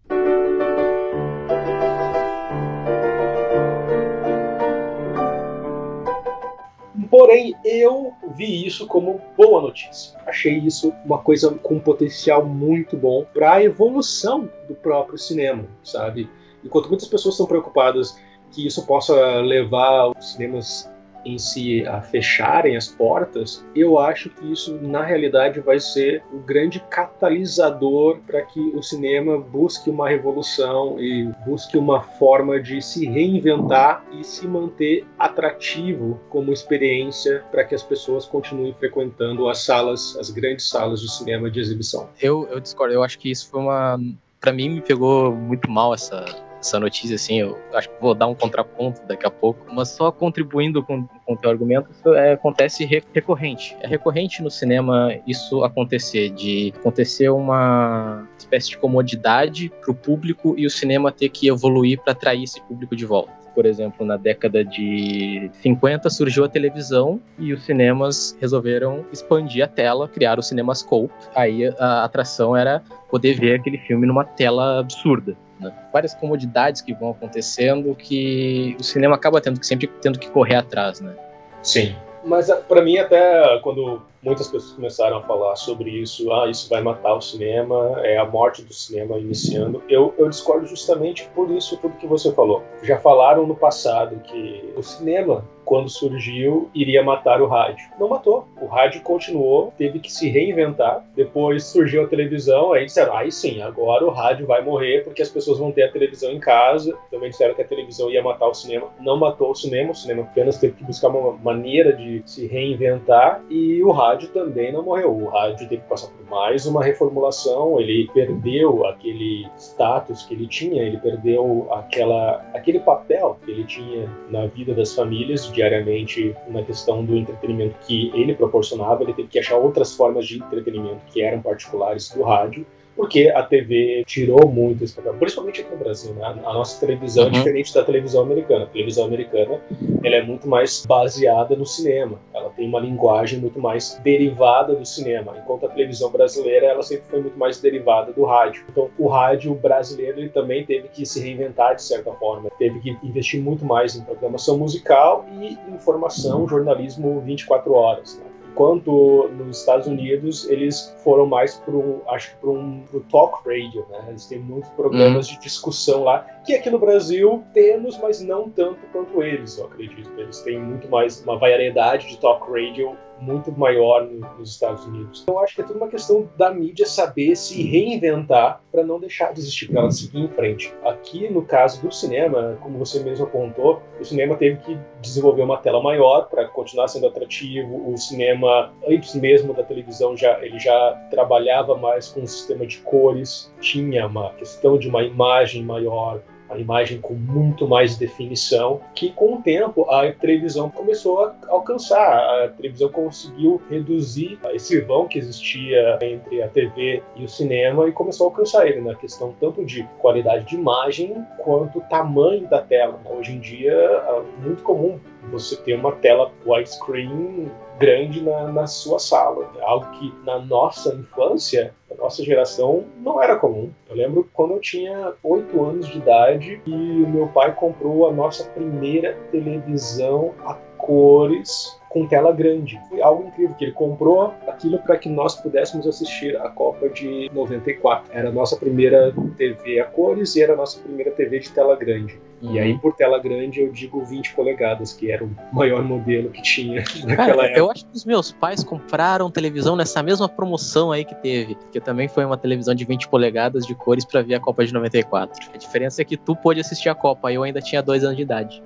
Porém, 7.08 7.54
eu 7.64 8.12
vi 8.36 8.66
isso 8.66 8.88
como 8.88 9.20
boa 9.36 9.62
notícia. 9.62 10.18
Achei 10.26 10.58
isso 10.58 10.92
uma 11.04 11.18
coisa 11.18 11.54
com 11.62 11.78
potencial 11.78 12.44
muito 12.44 12.96
bom 12.96 13.24
para 13.32 13.54
a 13.54 13.62
evolução 13.62 14.50
do 14.66 14.74
próprio 14.74 15.16
cinema, 15.16 15.64
sabe? 15.84 16.28
Enquanto 16.64 16.88
muitas 16.88 17.06
pessoas 17.06 17.34
estão 17.34 17.46
preocupadas 17.46 18.18
que 18.50 18.66
isso 18.66 18.84
possa 18.86 19.14
levar 19.40 20.08
os 20.18 20.32
cinemas 20.32 20.90
em 21.26 21.38
si 21.38 21.86
a 21.86 22.00
fecharem 22.00 22.76
as 22.76 22.88
portas, 22.88 23.66
eu 23.74 23.98
acho 23.98 24.30
que 24.30 24.52
isso 24.52 24.78
na 24.80 25.02
realidade 25.02 25.60
vai 25.60 25.80
ser 25.80 26.22
o 26.32 26.38
grande 26.38 26.80
catalisador 26.88 28.18
para 28.26 28.42
que 28.42 28.60
o 28.60 28.82
cinema 28.82 29.38
busque 29.38 29.90
uma 29.90 30.08
revolução 30.08 31.00
e 31.00 31.24
busque 31.44 31.76
uma 31.76 32.00
forma 32.00 32.60
de 32.60 32.80
se 32.80 33.06
reinventar 33.06 34.04
e 34.12 34.24
se 34.24 34.46
manter 34.46 35.06
atrativo 35.18 36.20
como 36.30 36.52
experiência 36.52 37.44
para 37.50 37.64
que 37.64 37.74
as 37.74 37.82
pessoas 37.82 38.24
continuem 38.24 38.74
frequentando 38.74 39.48
as 39.48 39.64
salas, 39.64 40.16
as 40.18 40.30
grandes 40.30 40.68
salas 40.68 41.00
de 41.00 41.10
cinema 41.10 41.50
de 41.50 41.60
exibição. 41.60 42.08
Eu, 42.20 42.46
eu 42.50 42.60
discordo, 42.60 42.94
eu 42.94 43.02
acho 43.02 43.18
que 43.18 43.30
isso 43.30 43.48
foi 43.50 43.60
uma. 43.60 43.98
Para 44.40 44.52
mim, 44.52 44.68
me 44.68 44.80
pegou 44.80 45.34
muito 45.34 45.68
mal 45.68 45.92
essa, 45.92 46.24
essa 46.66 46.80
notícia, 46.80 47.14
assim, 47.14 47.40
eu 47.40 47.58
acho 47.72 47.88
que 47.88 47.94
vou 48.00 48.14
dar 48.14 48.26
um 48.26 48.34
contraponto 48.34 49.00
daqui 49.06 49.26
a 49.26 49.30
pouco, 49.30 49.66
mas 49.72 49.88
só 49.90 50.10
contribuindo 50.10 50.82
com, 50.82 51.06
com 51.06 51.34
o 51.34 51.36
teu 51.36 51.50
argumento, 51.50 51.88
é, 52.14 52.32
acontece 52.32 52.84
recorrente. 53.14 53.76
É 53.80 53.86
recorrente 53.86 54.42
no 54.42 54.50
cinema 54.50 55.14
isso 55.26 55.62
acontecer, 55.64 56.30
de 56.30 56.72
acontecer 56.76 57.28
uma 57.28 58.26
espécie 58.38 58.70
de 58.70 58.78
comodidade 58.78 59.72
para 59.80 59.90
o 59.90 59.94
público 59.94 60.54
e 60.58 60.66
o 60.66 60.70
cinema 60.70 61.12
ter 61.12 61.28
que 61.28 61.48
evoluir 61.48 62.00
para 62.00 62.12
atrair 62.12 62.42
esse 62.42 62.60
público 62.62 62.94
de 62.94 63.06
volta 63.06 63.46
por 63.56 63.64
exemplo, 63.64 64.04
na 64.04 64.18
década 64.18 64.62
de 64.62 65.50
50 65.62 66.10
surgiu 66.10 66.44
a 66.44 66.48
televisão 66.48 67.18
e 67.38 67.54
os 67.54 67.64
cinemas 67.64 68.36
resolveram 68.38 69.06
expandir 69.10 69.64
a 69.64 69.66
tela, 69.66 70.06
criar 70.06 70.38
o 70.38 70.42
CinemaScope. 70.42 71.10
Aí 71.34 71.66
a 71.78 72.04
atração 72.04 72.54
era 72.54 72.82
poder 73.08 73.40
ver 73.40 73.58
aquele 73.58 73.78
filme 73.78 74.06
numa 74.06 74.24
tela 74.24 74.78
absurda. 74.78 75.34
Né? 75.60 75.72
Várias 75.92 76.14
comodidades 76.14 76.82
que 76.82 76.92
vão 76.92 77.10
acontecendo 77.10 77.94
que 77.94 78.76
o 78.78 78.82
cinema 78.82 79.14
acaba 79.14 79.40
tendo 79.40 79.58
que 79.58 79.66
sempre 79.66 79.86
tendo 80.00 80.18
que 80.18 80.30
correr 80.30 80.56
atrás, 80.56 81.00
né? 81.00 81.14
Sim. 81.62 81.94
Mas 82.24 82.50
para 82.68 82.82
mim 82.82 82.98
até 82.98 83.58
quando 83.60 84.02
muitas 84.22 84.48
pessoas 84.48 84.72
começaram 84.72 85.18
a 85.18 85.22
falar 85.22 85.54
sobre 85.54 85.88
isso, 85.90 86.32
ah, 86.32 86.50
isso 86.50 86.68
vai 86.68 86.82
matar 86.82 87.14
o 87.14 87.20
cinema, 87.20 88.00
é 88.02 88.18
a 88.18 88.24
morte 88.24 88.62
do 88.62 88.74
cinema 88.74 89.16
iniciando. 89.18 89.82
Eu, 89.88 90.12
eu 90.18 90.28
discordo 90.28 90.66
justamente 90.66 91.28
por 91.34 91.50
isso 91.52 91.76
tudo 91.76 91.96
que 91.96 92.06
você 92.06 92.32
falou. 92.32 92.64
Já 92.82 92.98
falaram 92.98 93.46
no 93.46 93.54
passado 93.54 94.20
que 94.24 94.74
o 94.76 94.82
cinema 94.82 95.44
quando 95.66 95.90
surgiu, 95.90 96.70
iria 96.72 97.02
matar 97.02 97.42
o 97.42 97.46
rádio. 97.46 97.84
Não 97.98 98.08
matou. 98.08 98.46
O 98.60 98.66
rádio 98.66 99.02
continuou, 99.02 99.74
teve 99.76 99.98
que 99.98 100.10
se 100.10 100.30
reinventar. 100.30 101.04
Depois 101.14 101.64
surgiu 101.64 102.04
a 102.04 102.06
televisão, 102.06 102.72
aí 102.72 102.86
disseram, 102.86 103.14
aí 103.16 103.32
sim, 103.32 103.60
agora 103.60 104.06
o 104.06 104.10
rádio 104.10 104.46
vai 104.46 104.62
morrer 104.62 105.02
porque 105.02 105.20
as 105.20 105.28
pessoas 105.28 105.58
vão 105.58 105.72
ter 105.72 105.82
a 105.82 105.92
televisão 105.92 106.30
em 106.30 106.38
casa. 106.38 106.96
Também 107.10 107.30
disseram 107.30 107.52
que 107.54 107.62
a 107.62 107.66
televisão 107.66 108.08
ia 108.08 108.22
matar 108.22 108.46
o 108.46 108.54
cinema. 108.54 108.88
Não 109.00 109.16
matou 109.16 109.50
o 109.50 109.54
cinema, 109.56 109.90
o 109.90 109.94
cinema 109.94 110.22
apenas 110.22 110.56
teve 110.58 110.74
que 110.74 110.84
buscar 110.84 111.08
uma 111.08 111.32
maneira 111.32 111.92
de 111.92 112.22
se 112.24 112.46
reinventar. 112.46 113.42
E 113.50 113.82
o 113.82 113.90
rádio 113.90 114.28
também 114.28 114.72
não 114.72 114.84
morreu. 114.84 115.12
O 115.12 115.28
rádio 115.28 115.68
teve 115.68 115.82
que 115.82 115.88
passar 115.88 116.08
por 116.08 116.30
mais 116.30 116.64
uma 116.64 116.82
reformulação. 116.82 117.80
Ele 117.80 118.08
perdeu 118.14 118.86
aquele 118.86 119.48
status 119.58 120.24
que 120.26 120.34
ele 120.34 120.46
tinha, 120.46 120.84
ele 120.84 120.98
perdeu 120.98 121.66
aquela, 121.72 122.44
aquele 122.54 122.78
papel 122.78 123.36
que 123.44 123.50
ele 123.50 123.64
tinha 123.64 124.08
na 124.30 124.46
vida 124.46 124.72
das 124.72 124.94
famílias 124.94 125.50
diariamente 125.56 126.36
na 126.48 126.62
questão 126.62 127.04
do 127.04 127.16
entretenimento 127.16 127.76
que 127.86 128.12
ele 128.14 128.34
proporcionava, 128.34 129.02
ele 129.02 129.14
teve 129.14 129.28
que 129.28 129.38
achar 129.38 129.56
outras 129.56 129.94
formas 129.94 130.26
de 130.26 130.36
entretenimento 130.36 131.00
que 131.06 131.22
eram 131.22 131.40
particulares 131.40 132.10
do 132.10 132.22
rádio 132.22 132.66
porque 132.96 133.28
a 133.28 133.42
TV 133.42 134.02
tirou 134.06 134.48
muito 134.48 134.82
esse 134.82 134.94
papel, 134.94 135.14
principalmente 135.14 135.60
aqui 135.60 135.70
no 135.70 135.76
Brasil. 135.76 136.14
Né? 136.14 136.24
A 136.24 136.52
nossa 136.52 136.80
televisão 136.80 137.24
é 137.24 137.26
uhum. 137.26 137.34
é 137.34 137.38
diferente 137.38 137.74
da 137.74 137.84
televisão 137.84 138.22
americana. 138.22 138.64
A 138.64 138.68
televisão 138.68 139.04
americana 139.04 139.60
ela 140.02 140.16
é 140.16 140.22
muito 140.22 140.48
mais 140.48 140.84
baseada 140.86 141.54
no 141.54 141.66
cinema. 141.66 142.18
Ela 142.34 142.50
tem 142.50 142.66
uma 142.66 142.80
linguagem 142.80 143.38
muito 143.38 143.60
mais 143.60 144.00
derivada 144.02 144.74
do 144.74 144.84
cinema, 144.84 145.34
enquanto 145.36 145.66
a 145.66 145.68
televisão 145.68 146.10
brasileira 146.10 146.66
ela 146.66 146.82
sempre 146.82 147.04
foi 147.08 147.20
muito 147.20 147.38
mais 147.38 147.60
derivada 147.60 148.12
do 148.12 148.24
rádio. 148.24 148.64
Então, 148.70 148.88
o 148.98 149.08
rádio 149.08 149.54
brasileiro 149.54 150.18
ele 150.18 150.28
também 150.28 150.64
teve 150.64 150.88
que 150.88 151.04
se 151.04 151.20
reinventar 151.20 151.74
de 151.74 151.82
certa 151.82 152.12
forma, 152.12 152.50
teve 152.58 152.80
que 152.80 152.96
investir 153.02 153.40
muito 153.40 153.64
mais 153.64 153.94
em 153.94 154.02
programação 154.02 154.56
musical 154.56 155.26
e 155.40 155.58
informação, 155.74 156.48
jornalismo 156.48 157.20
24 157.20 157.72
horas. 157.72 158.18
Né? 158.18 158.25
Enquanto 158.56 159.28
nos 159.36 159.58
Estados 159.58 159.86
Unidos 159.86 160.48
eles 160.48 160.96
foram 161.04 161.26
mais 161.26 161.56
para 161.56 161.76
um, 161.76 162.00
acho 162.08 162.30
que 162.30 162.36
para 162.36 162.50
um 162.50 162.80
pro 162.90 163.00
talk 163.00 163.46
radio, 163.46 163.86
né? 163.90 164.06
Eles 164.08 164.24
têm 164.24 164.38
muitos 164.38 164.70
programas 164.70 165.28
hum. 165.28 165.34
de 165.34 165.40
discussão 165.40 166.04
lá, 166.04 166.20
que 166.46 166.54
aqui 166.54 166.70
no 166.70 166.78
Brasil 166.78 167.44
temos, 167.52 167.98
mas 167.98 168.22
não 168.22 168.48
tanto 168.48 168.78
quanto 168.92 169.22
eles, 169.22 169.58
eu 169.58 169.66
acredito. 169.66 170.10
Eles 170.18 170.40
têm 170.40 170.58
muito 170.58 170.88
mais 170.88 171.22
uma 171.22 171.38
variedade 171.38 172.08
de 172.08 172.18
talk 172.18 172.50
radio 172.50 172.96
muito 173.20 173.50
maior 173.52 174.06
nos 174.38 174.50
Estados 174.50 174.84
Unidos. 174.84 175.22
Então, 175.22 175.38
acho 175.38 175.54
que 175.54 175.60
é 175.62 175.64
tudo 175.64 175.76
uma 175.76 175.88
questão 175.88 176.28
da 176.36 176.52
mídia 176.52 176.86
saber 176.86 177.36
se 177.36 177.62
reinventar 177.62 178.60
para 178.70 178.84
não 178.84 179.00
deixar 179.00 179.32
de 179.32 179.40
existir, 179.40 179.68
para 179.70 179.80
ela 179.80 179.90
seguir 179.90 180.20
em 180.20 180.28
frente. 180.28 180.74
Aqui, 180.84 181.28
no 181.28 181.42
caso 181.42 181.80
do 181.82 181.92
cinema, 181.92 182.58
como 182.60 182.78
você 182.78 183.00
mesmo 183.00 183.26
apontou, 183.26 183.82
o 184.00 184.04
cinema 184.04 184.36
teve 184.36 184.56
que 184.58 184.78
desenvolver 185.00 185.42
uma 185.42 185.58
tela 185.58 185.82
maior 185.82 186.28
para 186.28 186.46
continuar 186.48 186.88
sendo 186.88 187.06
atrativo. 187.06 187.90
O 187.90 187.96
cinema, 187.96 188.72
antes 188.86 189.14
mesmo 189.14 189.54
da 189.54 189.62
televisão, 189.62 190.16
já 190.16 190.38
ele 190.44 190.58
já 190.58 190.92
trabalhava 191.10 191.76
mais 191.76 192.08
com 192.08 192.20
um 192.20 192.26
sistema 192.26 192.66
de 192.66 192.78
cores, 192.78 193.52
tinha 193.60 194.06
uma 194.06 194.30
questão 194.34 194.78
de 194.78 194.88
uma 194.88 195.02
imagem 195.02 195.64
maior, 195.64 196.20
a 196.48 196.58
imagem 196.58 197.00
com 197.00 197.14
muito 197.14 197.66
mais 197.66 197.96
definição, 197.96 198.80
que 198.94 199.10
com 199.10 199.34
o 199.34 199.42
tempo 199.42 199.88
a 199.90 200.10
televisão 200.12 200.70
começou 200.70 201.24
a 201.24 201.34
alcançar. 201.48 202.44
A 202.44 202.48
televisão 202.48 202.88
conseguiu 202.88 203.60
reduzir 203.68 204.38
esse 204.52 204.80
vão 204.80 205.08
que 205.08 205.18
existia 205.18 205.98
entre 206.02 206.42
a 206.42 206.48
TV 206.48 207.02
e 207.16 207.24
o 207.24 207.28
cinema 207.28 207.88
e 207.88 207.92
começou 207.92 208.26
a 208.26 208.30
alcançar 208.30 208.66
ele 208.66 208.80
na 208.80 208.94
questão 208.94 209.34
tanto 209.40 209.64
de 209.64 209.82
qualidade 209.98 210.46
de 210.46 210.54
imagem 210.54 211.24
quanto 211.38 211.80
tamanho 211.88 212.48
da 212.48 212.62
tela. 212.62 213.00
Hoje 213.04 213.32
em 213.32 213.40
dia 213.40 213.72
é 213.72 214.22
muito 214.44 214.62
comum 214.62 214.98
você 215.30 215.56
ter 215.56 215.74
uma 215.74 215.92
tela 215.92 216.30
widescreen 216.46 217.50
grande 217.78 218.22
na, 218.22 218.48
na 218.48 218.66
sua 218.66 218.98
sala. 218.98 219.50
É 219.58 219.62
algo 219.62 219.90
que 219.92 220.12
na 220.24 220.38
nossa 220.38 220.94
infância, 220.94 221.74
nossa 221.98 222.22
geração, 222.22 222.84
não 222.98 223.22
era 223.22 223.36
comum. 223.36 223.70
Eu 223.88 223.96
lembro 223.96 224.28
quando 224.32 224.54
eu 224.54 224.60
tinha 224.60 225.14
8 225.22 225.64
anos 225.64 225.88
de 225.88 225.98
idade 225.98 226.60
e 226.66 226.70
meu 226.70 227.28
pai 227.28 227.54
comprou 227.54 228.08
a 228.08 228.12
nossa 228.12 228.44
primeira 228.50 229.14
televisão 229.30 230.34
a 230.44 230.54
cores 230.76 231.78
com 231.96 232.06
tela 232.06 232.30
grande. 232.30 232.78
Foi 232.90 233.00
algo 233.00 233.26
incrível, 233.26 233.56
que 233.56 233.64
ele 233.64 233.72
comprou 233.72 234.34
aquilo 234.46 234.78
para 234.80 234.98
que 234.98 235.08
nós 235.08 235.34
pudéssemos 235.34 235.86
assistir 235.86 236.36
a 236.36 236.50
Copa 236.50 236.90
de 236.90 237.30
94. 237.32 238.10
Era 238.12 238.28
a 238.28 238.32
nossa 238.32 238.54
primeira 238.54 239.14
TV 239.38 239.80
a 239.80 239.86
cores 239.86 240.36
e 240.36 240.42
era 240.42 240.52
a 240.52 240.56
nossa 240.56 240.78
primeira 240.78 241.10
TV 241.10 241.38
de 241.38 241.50
tela 241.52 241.74
grande. 241.74 242.20
Uhum. 242.42 242.52
E 242.52 242.58
aí, 242.58 242.78
por 242.78 242.94
tela 242.94 243.18
grande, 243.18 243.62
eu 243.62 243.72
digo 243.72 244.04
20 244.04 244.34
polegadas, 244.34 244.92
que 244.92 245.10
era 245.10 245.24
o 245.24 245.30
maior 245.54 245.82
modelo 245.82 246.28
que 246.28 246.42
tinha 246.42 246.84
naquela 247.06 247.16
Cara, 247.16 247.44
época. 247.44 247.58
Eu 247.58 247.70
acho 247.70 247.86
que 247.86 247.96
os 247.96 248.04
meus 248.04 248.30
pais 248.30 248.62
compraram 248.62 249.30
televisão 249.30 249.74
nessa 249.74 250.02
mesma 250.02 250.28
promoção 250.28 250.92
aí 250.92 251.02
que 251.02 251.14
teve, 251.14 251.56
que 251.72 251.80
também 251.80 252.08
foi 252.08 252.26
uma 252.26 252.36
televisão 252.36 252.74
de 252.74 252.84
20 252.84 253.08
polegadas 253.08 253.64
de 253.64 253.74
cores 253.74 254.04
para 254.04 254.20
ver 254.20 254.34
a 254.34 254.40
Copa 254.40 254.66
de 254.66 254.74
94. 254.74 255.50
A 255.54 255.56
diferença 255.56 256.02
é 256.02 256.04
que 256.04 256.18
tu 256.18 256.36
pôde 256.36 256.60
assistir 256.60 256.90
a 256.90 256.94
Copa, 256.94 257.32
eu 257.32 257.42
ainda 257.42 257.62
tinha 257.62 257.82
dois 257.82 258.04
anos 258.04 258.16
de 258.18 258.22
idade. 258.22 258.62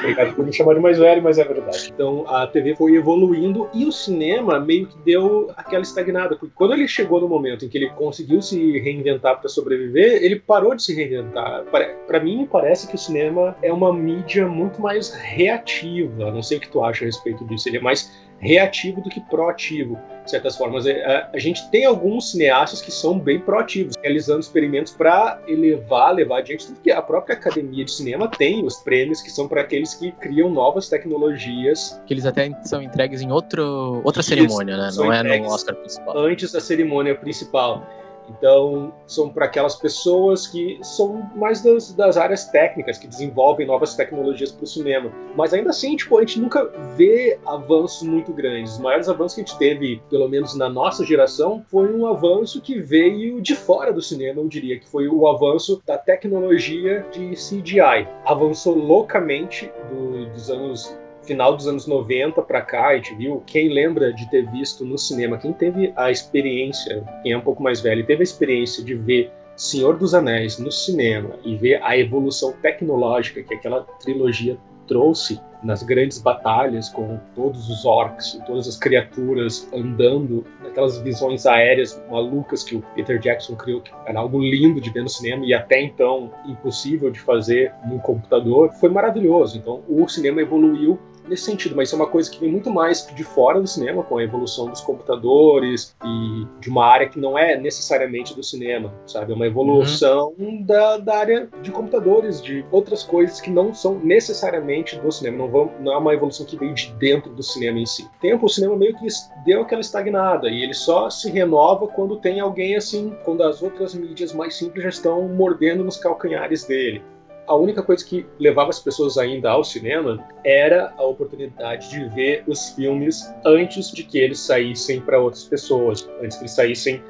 Obrigado 0.00 0.34
por 0.34 0.44
me 0.44 0.52
chamar 0.52 0.74
de 0.74 0.80
mais 0.80 0.98
velho, 0.98 1.22
mas 1.22 1.38
é 1.38 1.44
verdade. 1.44 1.90
Então 1.92 2.24
a 2.28 2.46
TV 2.46 2.74
foi 2.74 2.94
evoluindo 2.94 3.68
e 3.74 3.84
o 3.84 3.92
cinema 3.92 4.60
meio 4.60 4.86
que 4.86 4.96
deu 5.04 5.50
aquela 5.56 5.82
estagnada. 5.82 6.36
Porque 6.36 6.54
quando 6.54 6.74
ele 6.74 6.86
chegou 6.86 7.20
no 7.20 7.28
momento 7.28 7.64
em 7.64 7.68
que 7.68 7.78
ele 7.78 7.90
conseguiu 7.90 8.40
se 8.40 8.78
reinventar 8.78 9.40
para 9.40 9.48
sobreviver, 9.48 10.22
ele 10.22 10.36
parou 10.36 10.74
de 10.74 10.82
se 10.82 10.94
reinventar. 10.94 11.64
Para 12.06 12.20
mim, 12.20 12.48
parece 12.50 12.88
que 12.88 12.94
o 12.94 12.98
cinema 12.98 13.56
é 13.62 13.72
uma 13.72 13.92
mídia 13.92 14.46
muito 14.46 14.80
mais 14.80 15.12
reativa. 15.12 16.30
Não 16.30 16.42
sei 16.42 16.58
o 16.58 16.60
que 16.60 16.68
tu 16.68 16.82
acha 16.82 17.04
a 17.04 17.06
respeito 17.06 17.44
disso. 17.46 17.68
Ele 17.68 17.78
é 17.78 17.80
mais 17.80 18.12
reativo 18.38 19.00
do 19.00 19.08
que 19.08 19.20
proativo. 19.20 19.98
De 20.24 20.30
certas 20.30 20.56
formas. 20.56 20.86
É, 20.86 21.04
a, 21.04 21.30
a, 21.32 21.38
gente 21.38 21.68
tem 21.70 21.84
alguns 21.84 22.30
cineastas 22.30 22.80
que 22.80 22.90
são 22.90 23.18
bem 23.18 23.40
proativos, 23.40 23.94
realizando 24.02 24.40
experimentos 24.40 24.92
para 24.92 25.40
elevar, 25.46 26.14
levar 26.14 26.38
adiante, 26.38 26.66
tudo 26.66 26.80
que 26.80 26.90
a 26.90 27.02
própria 27.02 27.34
academia 27.34 27.84
de 27.84 27.90
cinema 27.90 28.28
tem 28.28 28.64
os 28.64 28.76
prêmios 28.76 29.20
que 29.20 29.30
são 29.30 29.48
para 29.48 29.60
aqueles 29.60 29.94
que 29.94 30.12
criam 30.12 30.50
novas 30.50 30.88
tecnologias. 30.88 32.00
Que 32.06 32.14
eles 32.14 32.26
até 32.26 32.50
são 32.64 32.82
entregues 32.82 33.20
em 33.20 33.30
outro, 33.30 34.00
outra 34.04 34.22
cerimônia, 34.22 34.76
né? 34.76 34.90
Não 34.94 35.12
é 35.12 35.38
no 35.38 35.46
Oscar 35.46 35.74
principal. 35.76 36.18
Antes 36.18 36.52
da 36.52 36.60
cerimônia 36.60 37.14
principal. 37.14 37.86
Então, 38.28 38.92
são 39.06 39.28
para 39.28 39.46
aquelas 39.46 39.76
pessoas 39.76 40.46
que 40.46 40.78
são 40.82 41.28
mais 41.34 41.62
das, 41.62 41.92
das, 41.92 42.16
áreas 42.16 42.46
técnicas, 42.46 42.98
que 42.98 43.06
desenvolvem 43.06 43.66
novas 43.66 43.94
tecnologias 43.94 44.52
para 44.52 44.64
o 44.64 44.66
cinema. 44.66 45.10
Mas 45.36 45.52
ainda 45.52 45.70
assim, 45.70 45.96
tipo, 45.96 46.16
a 46.18 46.20
gente 46.20 46.40
nunca 46.40 46.64
vê 46.96 47.38
avanços 47.46 48.06
muito 48.06 48.32
grandes. 48.32 48.74
Os 48.74 48.78
maiores 48.78 49.08
avanços 49.08 49.34
que 49.34 49.40
a 49.40 49.44
gente 49.44 49.58
teve, 49.58 50.02
pelo 50.08 50.28
menos 50.28 50.56
na 50.56 50.68
nossa 50.68 51.04
geração, 51.04 51.64
foi 51.68 51.92
um 51.92 52.06
avanço 52.06 52.60
que 52.60 52.80
veio 52.80 53.40
de 53.40 53.54
fora 53.54 53.92
do 53.92 54.00
cinema, 54.00 54.40
eu 54.40 54.48
diria, 54.48 54.78
que 54.78 54.88
foi 54.88 55.08
o 55.08 55.26
avanço 55.26 55.82
da 55.86 55.98
tecnologia 55.98 57.04
de 57.10 57.30
CGI. 57.30 58.08
Avançou 58.24 58.76
loucamente 58.76 59.70
do, 59.90 60.26
dos 60.32 60.50
anos 60.50 60.96
final 61.22 61.56
dos 61.56 61.66
anos 61.66 61.86
90 61.86 62.42
para 62.42 62.62
cá, 62.62 62.88
a 62.88 62.96
gente 62.96 63.14
viu, 63.14 63.42
quem 63.46 63.68
lembra 63.68 64.12
de 64.12 64.28
ter 64.30 64.50
visto 64.50 64.84
no 64.84 64.98
cinema, 64.98 65.38
quem 65.38 65.52
teve 65.52 65.92
a 65.96 66.10
experiência, 66.10 67.04
quem 67.22 67.32
é 67.32 67.38
um 67.38 67.42
pouco 67.42 67.62
mais 67.62 67.80
velho, 67.80 68.04
teve 68.04 68.22
a 68.22 68.24
experiência 68.24 68.84
de 68.84 68.94
ver 68.94 69.30
Senhor 69.56 69.96
dos 69.96 70.14
Anéis 70.14 70.58
no 70.58 70.72
cinema 70.72 71.38
e 71.44 71.56
ver 71.56 71.82
a 71.82 71.96
evolução 71.96 72.52
tecnológica 72.62 73.42
que 73.42 73.54
aquela 73.54 73.82
trilogia 74.00 74.58
trouxe 74.86 75.40
nas 75.62 75.82
grandes 75.82 76.18
batalhas 76.18 76.88
com 76.88 77.18
todos 77.34 77.70
os 77.70 77.84
orcs 77.84 78.34
e 78.34 78.44
todas 78.44 78.66
as 78.66 78.76
criaturas 78.76 79.68
andando 79.72 80.44
naquelas 80.60 80.98
visões 80.98 81.46
aéreas 81.46 82.02
malucas 82.10 82.64
que 82.64 82.74
o 82.74 82.82
Peter 82.94 83.18
Jackson 83.18 83.54
criou, 83.54 83.80
que 83.80 83.92
era 84.06 84.18
algo 84.18 84.40
lindo 84.40 84.80
de 84.80 84.90
ver 84.90 85.02
no 85.02 85.08
cinema 85.08 85.44
e 85.46 85.54
até 85.54 85.80
então 85.80 86.32
impossível 86.46 87.10
de 87.10 87.20
fazer 87.20 87.72
no 87.86 88.00
computador, 88.00 88.72
foi 88.80 88.90
maravilhoso. 88.90 89.56
Então 89.56 89.82
o 89.88 90.08
cinema 90.08 90.40
evoluiu 90.40 90.98
nesse 91.28 91.44
sentido, 91.44 91.76
mas 91.76 91.88
isso 91.88 91.96
é 91.96 91.98
uma 91.98 92.08
coisa 92.08 92.30
que 92.30 92.40
vem 92.40 92.50
muito 92.50 92.70
mais 92.70 93.06
de 93.14 93.24
fora 93.24 93.60
do 93.60 93.66
cinema, 93.66 94.02
com 94.02 94.18
a 94.18 94.22
evolução 94.22 94.68
dos 94.68 94.80
computadores 94.80 95.94
e 96.04 96.46
de 96.60 96.68
uma 96.68 96.84
área 96.86 97.08
que 97.08 97.18
não 97.18 97.38
é 97.38 97.56
necessariamente 97.56 98.34
do 98.34 98.42
cinema, 98.42 98.92
sabe? 99.06 99.32
É 99.32 99.34
uma 99.34 99.46
evolução 99.46 100.34
uhum. 100.38 100.62
da, 100.62 100.98
da, 100.98 101.16
área 101.16 101.48
de 101.62 101.70
computadores, 101.70 102.42
de 102.42 102.64
outras 102.70 103.02
coisas 103.02 103.40
que 103.40 103.50
não 103.50 103.74
são 103.74 103.98
necessariamente 103.98 104.98
do 104.98 105.10
cinema, 105.10 105.38
não, 105.38 105.48
vão, 105.48 105.70
não 105.80 105.92
é 105.92 105.98
uma 105.98 106.14
evolução 106.14 106.44
que 106.46 106.56
veio 106.56 106.74
de 106.74 106.92
dentro 106.94 107.32
do 107.32 107.42
cinema 107.42 107.78
em 107.78 107.86
si. 107.86 108.08
Tempo, 108.20 108.46
o 108.46 108.48
cinema 108.48 108.76
meio 108.76 108.96
que 108.96 109.06
deu 109.44 109.62
aquela 109.62 109.80
estagnada 109.80 110.48
e 110.48 110.62
ele 110.62 110.74
só 110.74 111.08
se 111.10 111.30
renova 111.30 111.86
quando 111.86 112.16
tem 112.16 112.40
alguém 112.40 112.76
assim, 112.76 113.16
quando 113.24 113.42
as 113.42 113.62
outras 113.62 113.94
mídias 113.94 114.32
mais 114.32 114.56
simples 114.56 114.82
já 114.82 114.88
estão 114.88 115.28
mordendo 115.28 115.84
nos 115.84 115.96
calcanhares 115.96 116.64
dele 116.64 117.02
a 117.46 117.54
única 117.54 117.82
coisa 117.82 118.04
que 118.04 118.26
levava 118.38 118.70
as 118.70 118.78
pessoas 118.78 119.18
ainda 119.18 119.50
ao 119.50 119.64
cinema 119.64 120.24
era 120.44 120.92
a 120.96 121.02
oportunidade 121.02 121.90
de 121.90 122.08
ver 122.10 122.44
os 122.46 122.70
filmes 122.70 123.32
antes 123.44 123.90
de 123.90 124.04
que 124.04 124.18
eles 124.18 124.40
saíssem 124.40 125.00
para 125.00 125.20
outras 125.20 125.44
pessoas, 125.44 126.08
antes 126.22 126.36
que 126.36 126.44
eles 126.44 126.54
saíssem 126.54 127.02